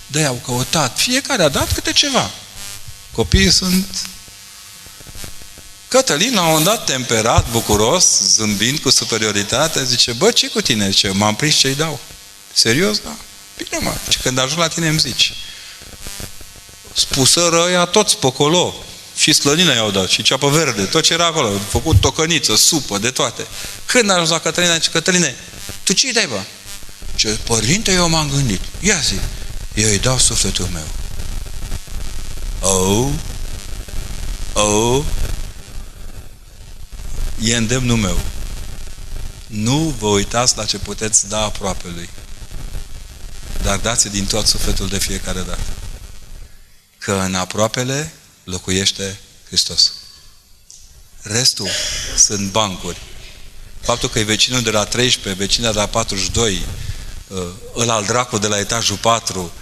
Dă-i 0.07 0.25
au 0.25 0.41
căutat. 0.45 0.99
Fiecare 0.99 1.43
a 1.43 1.49
dat 1.49 1.73
câte 1.73 1.93
ceva. 1.93 2.31
Copiii 3.13 3.53
sunt... 3.53 3.87
Cătălin, 5.89 6.35
la 6.35 6.41
un 6.41 6.47
moment 6.47 6.65
dat, 6.65 6.85
temperat, 6.85 7.51
bucuros, 7.51 8.21
zâmbind 8.23 8.79
cu 8.79 8.91
superioritate, 8.91 9.85
zice, 9.85 10.13
bă, 10.13 10.31
ce 10.31 10.49
cu 10.49 10.61
tine? 10.61 10.91
Zice, 10.91 11.09
m-am 11.09 11.35
prins 11.35 11.55
ce-i 11.55 11.75
dau. 11.75 12.01
Serios? 12.53 12.99
Da. 12.99 13.17
Bine, 13.57 13.79
mă. 13.81 13.95
Și 14.09 14.19
când 14.19 14.39
ajung 14.39 14.59
la 14.59 14.69
tine 14.69 14.89
îmi 14.89 14.99
zici. 14.99 15.33
Spusă 16.95 17.49
răia 17.49 17.85
toți 17.85 18.17
pe 18.17 18.27
acolo. 18.27 18.75
Și 19.17 19.33
slănină 19.33 19.75
i-au 19.75 19.91
dat, 19.91 20.09
și 20.09 20.23
ceapă 20.23 20.49
verde, 20.49 20.85
tot 20.85 21.03
ce 21.03 21.13
era 21.13 21.27
acolo. 21.27 21.59
Făcut 21.69 22.01
tocăniță, 22.01 22.57
supă, 22.57 22.99
de 22.99 23.11
toate. 23.11 23.47
Când 23.87 24.11
a 24.11 24.13
ajuns 24.13 24.31
la 24.31 24.39
Cătălina, 24.39 24.75
zice, 24.75 24.91
Cătăline, 24.91 25.37
tu 25.83 25.93
ce-i 25.93 26.13
dai, 26.13 26.27
bă? 26.27 26.41
Ce, 27.17 27.29
părinte, 27.29 27.93
eu 27.93 28.09
m-am 28.09 28.31
gândit. 28.31 28.61
Ia 28.81 28.99
zi, 28.99 29.21
eu 29.75 29.89
îi 29.89 29.99
dau 29.99 30.19
sufletul 30.19 30.69
meu. 30.73 30.87
Oh, 32.61 33.13
oh, 34.53 35.05
e 37.43 37.57
îndemnul 37.57 37.97
meu. 37.97 38.21
Nu 39.47 39.95
vă 39.99 40.07
uitați 40.07 40.57
la 40.57 40.65
ce 40.65 40.79
puteți 40.79 41.29
da 41.29 41.41
aproape 41.43 41.89
lui. 41.95 42.09
dar 43.63 43.79
dați 43.79 44.09
din 44.09 44.27
tot 44.27 44.47
sufletul 44.47 44.89
de 44.89 44.99
fiecare 44.99 45.41
dată. 45.41 45.61
Că 46.99 47.13
în 47.13 47.35
aproapele 47.35 48.13
locuiește 48.45 49.19
Hristos. 49.47 49.93
Restul 51.23 51.69
sunt 52.17 52.51
bancuri. 52.51 53.01
Faptul 53.81 54.09
că 54.09 54.19
e 54.19 54.23
vecinul 54.23 54.63
de 54.63 54.71
la 54.71 54.85
13, 54.85 55.43
vecina 55.43 55.73
de 55.73 55.79
la 55.79 55.87
42, 55.87 56.65
uh, 57.29 57.43
ăla 57.77 57.95
al 57.95 58.05
dracu 58.05 58.39
de 58.39 58.47
la 58.47 58.59
etajul 58.59 58.97
4, 58.97 59.53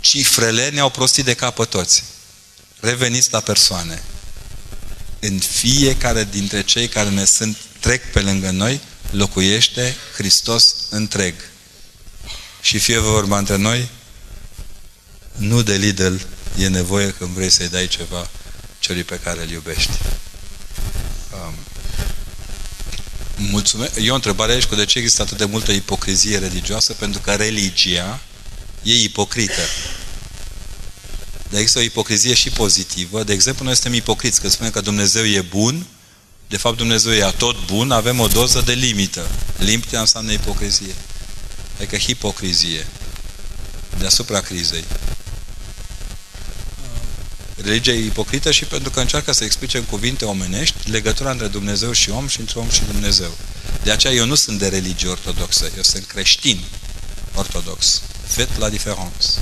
cifrele 0.00 0.68
ne-au 0.68 0.90
prostit 0.90 1.24
de 1.24 1.34
capă 1.34 1.64
toți. 1.64 2.04
Reveniți 2.80 3.28
la 3.32 3.40
persoane. 3.40 4.02
În 5.20 5.38
fiecare 5.38 6.24
dintre 6.30 6.62
cei 6.62 6.88
care 6.88 7.08
ne 7.08 7.24
sunt, 7.24 7.56
trec 7.80 8.12
pe 8.12 8.20
lângă 8.20 8.50
noi, 8.50 8.80
locuiește 9.10 9.96
Hristos 10.14 10.74
întreg. 10.90 11.34
Și 12.60 12.78
fie 12.78 12.98
vorba 12.98 13.38
între 13.38 13.56
noi, 13.56 13.88
nu 15.36 15.62
de 15.62 15.74
Lidl 15.74 16.14
e 16.58 16.68
nevoie 16.68 17.10
când 17.10 17.30
vrei 17.30 17.50
să-i 17.50 17.68
dai 17.68 17.86
ceva 17.86 18.30
celui 18.78 19.04
pe 19.04 19.18
care 19.18 19.42
îl 19.42 19.50
iubești. 19.50 19.90
Um, 21.32 21.54
mulțumesc. 23.36 23.92
Eu 24.00 24.12
o 24.12 24.14
întrebare 24.14 24.52
aici 24.52 24.64
cu 24.64 24.74
de 24.74 24.84
ce 24.84 24.98
există 24.98 25.22
atât 25.22 25.36
de 25.36 25.44
multă 25.44 25.72
ipocrizie 25.72 26.38
religioasă, 26.38 26.92
pentru 26.92 27.20
că 27.20 27.32
religia 27.32 28.20
e 28.82 29.02
ipocrită. 29.02 29.62
Dar 31.48 31.60
există 31.60 31.78
o 31.78 31.82
ipocrizie 31.82 32.34
și 32.34 32.50
pozitivă. 32.50 33.22
De 33.22 33.32
exemplu, 33.32 33.64
noi 33.64 33.74
suntem 33.74 33.94
ipocriți, 33.94 34.40
că 34.40 34.48
spunem 34.48 34.72
că 34.72 34.80
Dumnezeu 34.80 35.24
e 35.24 35.40
bun, 35.40 35.86
de 36.48 36.56
fapt 36.56 36.76
Dumnezeu 36.76 37.12
e 37.12 37.34
tot 37.36 37.66
bun, 37.66 37.90
avem 37.90 38.20
o 38.20 38.26
doză 38.26 38.60
de 38.60 38.72
limită. 38.72 39.28
Limită 39.58 39.98
înseamnă 39.98 40.32
ipocrizie. 40.32 40.94
Adică 41.76 41.96
hipocrizie. 41.96 42.86
Deasupra 43.98 44.40
crizei. 44.40 44.84
Religia 47.62 47.92
e 47.92 48.04
ipocrită 48.04 48.50
și 48.50 48.64
pentru 48.64 48.90
că 48.90 49.00
încearcă 49.00 49.32
să 49.32 49.44
explice 49.44 49.76
în 49.76 49.84
cuvinte 49.84 50.24
omenești 50.24 50.90
legătura 50.90 51.30
între 51.30 51.46
Dumnezeu 51.46 51.92
și 51.92 52.10
om 52.10 52.26
și 52.26 52.40
între 52.40 52.58
om 52.58 52.70
și 52.70 52.82
Dumnezeu. 52.84 53.30
De 53.82 53.90
aceea 53.90 54.12
eu 54.12 54.26
nu 54.26 54.34
sunt 54.34 54.58
de 54.58 54.68
religie 54.68 55.08
ortodoxă, 55.08 55.70
eu 55.76 55.82
sunt 55.82 56.04
creștin 56.04 56.60
ortodox. 57.34 58.02
Fet 58.26 58.58
la 58.58 58.68
diferență. 58.68 59.38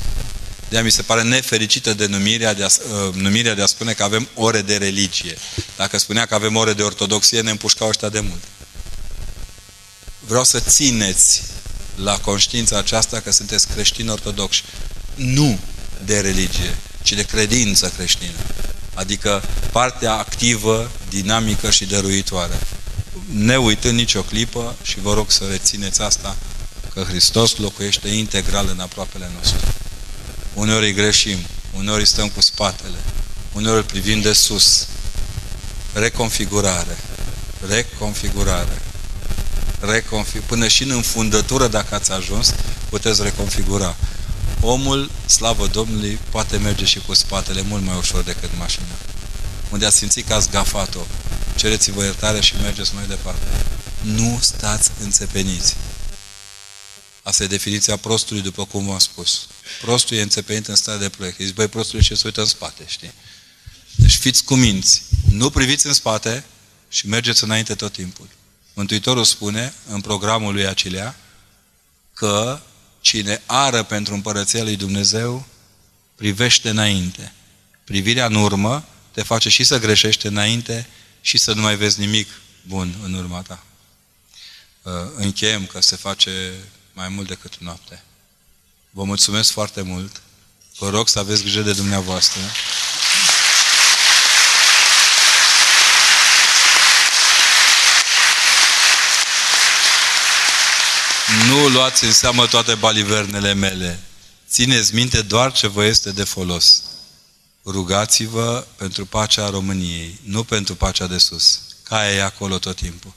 de 0.68 0.80
mi 0.80 0.90
se 0.90 1.02
pare 1.02 1.22
nefericită 1.22 1.94
de 1.94 2.06
numirea 2.06 2.54
de, 2.54 2.62
a, 2.62 2.68
uh, 3.06 3.14
numirea 3.14 3.54
de 3.54 3.62
a 3.62 3.66
spune 3.66 3.92
că 3.92 4.02
avem 4.02 4.28
ore 4.34 4.62
de 4.62 4.76
religie. 4.76 5.38
Dacă 5.76 5.98
spunea 5.98 6.26
că 6.26 6.34
avem 6.34 6.56
ore 6.56 6.72
de 6.72 6.82
ortodoxie, 6.82 7.40
ne 7.40 7.50
împușcau 7.50 7.88
ăștia 7.88 8.08
de 8.08 8.20
mult. 8.20 8.42
Vreau 10.26 10.44
să 10.44 10.60
țineți 10.60 11.42
la 11.94 12.18
conștiința 12.18 12.78
aceasta 12.78 13.20
că 13.20 13.32
sunteți 13.32 13.66
creștini 13.66 14.10
ortodoxi. 14.10 14.62
Nu 15.14 15.58
de 16.04 16.20
religie, 16.20 16.76
ci 17.02 17.12
de 17.12 17.22
credință 17.22 17.92
creștină. 17.96 18.38
Adică 18.94 19.42
partea 19.72 20.12
activă, 20.12 20.90
dinamică 21.08 21.70
și 21.70 21.84
dăruitoare. 21.84 22.58
Ne 23.32 23.56
uitând 23.56 23.98
nicio 23.98 24.22
clipă 24.22 24.76
și 24.82 25.00
vă 25.00 25.14
rog 25.14 25.30
să 25.30 25.44
rețineți 25.50 26.00
asta, 26.02 26.36
că 26.94 27.02
Hristos 27.02 27.56
locuiește 27.56 28.08
integral 28.08 28.68
în 28.70 28.80
aproapele 28.80 29.30
nostru. 29.38 29.60
Uneori 30.54 30.84
îi 30.84 30.92
greșim, 30.92 31.38
uneori 31.76 32.06
stăm 32.06 32.28
cu 32.28 32.40
spatele, 32.40 32.98
uneori 33.52 33.76
îl 33.76 33.84
privim 33.84 34.20
de 34.20 34.32
sus. 34.32 34.86
Reconfigurare. 35.92 36.96
Reconfigurare. 37.68 38.82
Reconfig... 39.80 40.42
Până 40.42 40.68
și 40.68 40.82
în 40.82 40.90
înfundătură, 40.90 41.66
dacă 41.66 41.94
ați 41.94 42.12
ajuns, 42.12 42.54
puteți 42.88 43.22
reconfigura. 43.22 43.96
Omul, 44.64 45.10
slavă 45.26 45.66
Domnului, 45.66 46.18
poate 46.30 46.56
merge 46.56 46.84
și 46.84 46.98
cu 46.98 47.14
spatele 47.14 47.62
mult 47.62 47.82
mai 47.82 47.96
ușor 47.96 48.22
decât 48.22 48.50
mașina. 48.58 48.86
Unde 49.70 49.86
ați 49.86 49.96
simțit 49.96 50.26
că 50.26 50.34
ați 50.34 50.50
gafat-o, 50.50 51.00
cereți-vă 51.56 52.02
iertare 52.02 52.40
și 52.40 52.54
mergeți 52.56 52.94
mai 52.94 53.06
departe. 53.06 53.46
Nu 54.00 54.38
stați 54.40 54.90
înțepeniți. 55.00 55.76
Asta 57.22 57.42
e 57.42 57.46
definiția 57.46 57.96
prostului, 57.96 58.42
după 58.42 58.64
cum 58.64 58.86
v-am 58.86 58.98
spus. 58.98 59.46
Prostul 59.80 60.16
e 60.16 60.22
înțepenit 60.22 60.66
în 60.66 60.74
stare 60.74 60.98
de 60.98 61.08
proiect. 61.08 61.38
Îi 61.38 61.52
băi, 61.52 61.68
prostului 61.68 62.04
și 62.04 62.16
se 62.16 62.22
uită 62.24 62.40
în 62.40 62.46
spate, 62.46 62.82
știi? 62.86 63.12
Deci 63.96 64.16
fiți 64.16 64.44
cuminți. 64.44 65.02
Nu 65.30 65.50
priviți 65.50 65.86
în 65.86 65.92
spate 65.92 66.44
și 66.88 67.08
mergeți 67.08 67.44
înainte 67.44 67.74
tot 67.74 67.92
timpul. 67.92 68.28
Mântuitorul 68.74 69.24
spune 69.24 69.74
în 69.88 70.00
programul 70.00 70.52
lui 70.52 70.66
Acilea 70.66 71.16
că 72.14 72.60
cine 73.02 73.42
ară 73.46 73.82
pentru 73.82 74.14
împărăția 74.14 74.62
lui 74.62 74.76
Dumnezeu 74.76 75.46
privește 76.14 76.68
înainte. 76.68 77.32
Privirea 77.84 78.26
în 78.26 78.34
urmă 78.34 78.84
te 79.10 79.22
face 79.22 79.48
și 79.48 79.64
să 79.64 79.78
greșești 79.78 80.26
înainte 80.26 80.86
și 81.20 81.38
să 81.38 81.52
nu 81.52 81.60
mai 81.60 81.76
vezi 81.76 82.00
nimic 82.00 82.28
bun 82.62 82.94
în 83.02 83.14
urma 83.14 83.42
ta. 83.42 83.64
Uh, 84.82 84.92
încheiem 85.14 85.66
că 85.66 85.80
se 85.80 85.96
face 85.96 86.52
mai 86.92 87.08
mult 87.08 87.28
decât 87.28 87.56
noapte. 87.56 88.02
Vă 88.90 89.04
mulțumesc 89.04 89.50
foarte 89.50 89.82
mult. 89.82 90.22
Vă 90.78 90.90
rog 90.90 91.08
să 91.08 91.18
aveți 91.18 91.42
grijă 91.42 91.62
de 91.62 91.72
dumneavoastră. 91.72 92.40
Nu 101.48 101.68
luați 101.68 102.04
în 102.04 102.12
seamă 102.12 102.46
toate 102.46 102.74
balivernele 102.74 103.52
mele. 103.52 104.00
Țineți 104.48 104.94
minte 104.94 105.22
doar 105.22 105.52
ce 105.52 105.66
vă 105.66 105.84
este 105.84 106.10
de 106.10 106.24
folos. 106.24 106.82
Rugați-vă 107.64 108.66
pentru 108.76 109.06
pacea 109.06 109.50
României, 109.50 110.20
nu 110.24 110.44
pentru 110.44 110.74
pacea 110.74 111.06
de 111.06 111.18
sus. 111.18 111.60
Caia 111.82 112.14
e 112.14 112.22
acolo 112.22 112.58
tot 112.58 112.76
timpul. 112.76 113.12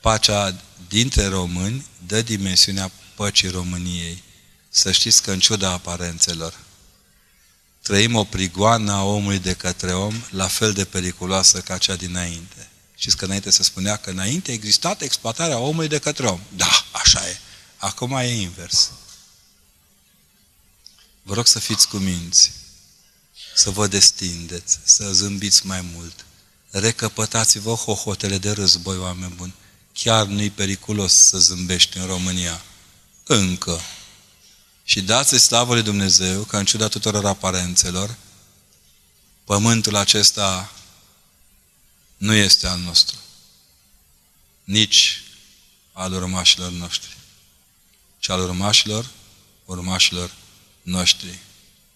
Pacea 0.00 0.62
dintre 0.88 1.26
români 1.26 1.86
dă 2.06 2.22
dimensiunea 2.22 2.90
păcii 3.14 3.48
României. 3.48 4.22
Să 4.68 4.92
știți 4.92 5.22
că 5.22 5.30
în 5.32 5.38
ciuda 5.38 5.70
aparențelor, 5.70 6.54
trăim 7.82 8.14
o 8.14 8.24
prigoană 8.24 8.92
a 8.92 9.04
omului 9.04 9.38
de 9.38 9.52
către 9.52 9.92
om 9.92 10.14
la 10.30 10.46
fel 10.46 10.72
de 10.72 10.84
periculoasă 10.84 11.60
ca 11.60 11.78
cea 11.78 11.96
dinainte. 11.96 12.71
Știți 13.02 13.16
că 13.16 13.24
înainte 13.24 13.50
se 13.50 13.62
spunea 13.62 13.96
că 13.96 14.10
înainte 14.10 14.50
a 14.50 14.54
existat 14.54 15.00
exploatarea 15.00 15.58
omului 15.58 15.88
de 15.88 15.98
către 15.98 16.26
om. 16.26 16.40
Da, 16.56 16.84
așa 16.92 17.28
e. 17.28 17.38
Acum 17.76 18.12
e 18.12 18.40
invers. 18.40 18.90
Vă 21.22 21.34
rog 21.34 21.46
să 21.46 21.58
fiți 21.58 21.88
cuminți, 21.88 22.52
să 23.54 23.70
vă 23.70 23.86
destindeți, 23.86 24.78
să 24.84 25.12
zâmbiți 25.12 25.66
mai 25.66 25.80
mult. 25.94 26.24
Recăpătați-vă 26.70 27.72
hohotele 27.74 28.38
de 28.38 28.50
război, 28.50 28.96
oameni 28.96 29.34
buni. 29.34 29.54
Chiar 29.92 30.26
nu-i 30.26 30.50
periculos 30.50 31.14
să 31.14 31.38
zâmbești 31.38 31.96
în 31.98 32.06
România. 32.06 32.62
Încă. 33.24 33.80
Și 34.84 35.00
dați 35.00 35.38
slavă 35.38 35.72
lui 35.72 35.82
Dumnezeu 35.82 36.42
că 36.42 36.56
în 36.56 36.64
ciuda 36.64 36.88
tuturor 36.88 37.26
aparențelor, 37.26 38.16
pământul 39.44 39.96
acesta 39.96 40.72
nu 42.22 42.34
este 42.34 42.66
al 42.66 42.78
nostru. 42.78 43.16
Nici 44.64 45.22
al 45.92 46.12
urmașilor 46.12 46.70
noștri 46.70 47.16
ci 48.18 48.28
al 48.28 48.40
urmașilor, 48.40 49.10
urmașilor 49.64 50.30
noștri, 50.82 51.38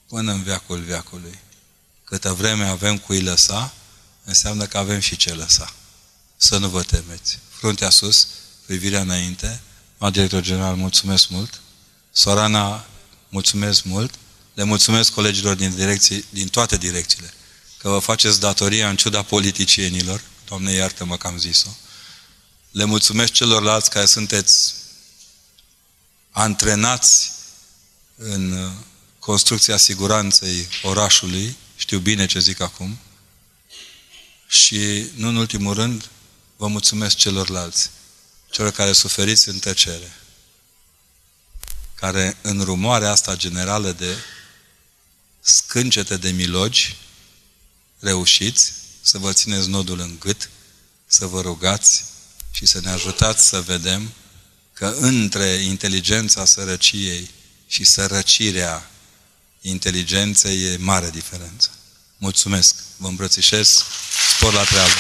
până 0.08 0.32
în 0.32 0.42
veacul 0.42 0.80
veacului. 0.80 1.38
Câtă 2.04 2.32
vreme 2.32 2.64
avem 2.64 2.98
cui 2.98 3.20
lăsa, 3.20 3.74
înseamnă 4.24 4.66
că 4.66 4.78
avem 4.78 5.00
și 5.00 5.16
ce 5.16 5.34
lăsa. 5.34 5.74
Să 6.36 6.58
nu 6.58 6.68
vă 6.68 6.82
temeți. 6.82 7.38
Fruntea 7.48 7.90
sus, 7.90 8.28
privirea 8.64 9.00
înainte. 9.00 9.60
Ma 9.98 10.10
director 10.10 10.42
general, 10.42 10.76
mulțumesc 10.76 11.28
mult. 11.28 11.60
Sorana, 12.12 12.86
mulțumesc 13.28 13.84
mult. 13.84 14.14
Le 14.54 14.62
mulțumesc 14.62 15.12
colegilor 15.12 15.54
din, 15.54 15.74
direcții, 15.74 16.24
din 16.30 16.48
toate 16.48 16.76
direcțiile 16.76 17.34
că 17.86 17.92
vă 17.92 17.98
faceți 17.98 18.40
datoria 18.40 18.88
în 18.88 18.96
ciuda 18.96 19.22
politicienilor. 19.22 20.22
Doamne, 20.48 20.72
iartă-mă 20.72 21.16
că 21.16 21.26
am 21.26 21.38
zis-o. 21.38 21.68
Le 22.70 22.84
mulțumesc 22.84 23.32
celorlalți 23.32 23.90
care 23.90 24.06
sunteți 24.06 24.74
antrenați 26.30 27.32
în 28.16 28.52
uh, 28.52 28.72
construcția 29.18 29.76
siguranței 29.76 30.68
orașului, 30.82 31.56
știu 31.76 31.98
bine 31.98 32.26
ce 32.26 32.38
zic 32.38 32.60
acum, 32.60 32.98
și, 34.48 35.10
nu 35.14 35.28
în 35.28 35.36
ultimul 35.36 35.74
rând, 35.74 36.10
vă 36.56 36.66
mulțumesc 36.66 37.16
celorlalți, 37.16 37.90
celor 38.50 38.70
care 38.70 38.92
suferiți 38.92 39.48
în 39.48 39.58
tăcere, 39.58 40.16
care 41.94 42.36
în 42.42 42.60
rumoarea 42.60 43.10
asta 43.10 43.36
generală 43.36 43.92
de 43.92 44.14
scâncete 45.40 46.16
de 46.16 46.30
milogi, 46.30 46.96
reușiți 47.98 48.72
să 49.02 49.18
vă 49.18 49.32
țineți 49.32 49.68
nodul 49.68 50.00
în 50.00 50.16
gât, 50.18 50.50
să 51.06 51.26
vă 51.26 51.40
rugați 51.40 52.04
și 52.50 52.66
să 52.66 52.80
ne 52.80 52.90
ajutați 52.90 53.48
să 53.48 53.60
vedem 53.60 54.12
că 54.72 54.96
între 55.00 55.46
inteligența 55.46 56.44
sărăciei 56.44 57.30
și 57.66 57.84
sărăcirea 57.84 58.90
inteligenței 59.60 60.62
e 60.62 60.76
mare 60.76 61.10
diferență. 61.10 61.70
Mulțumesc, 62.16 62.74
vă 62.96 63.08
îmbrățișez, 63.08 63.82
spor 64.36 64.52
la 64.52 64.64
treabă. 64.64 64.92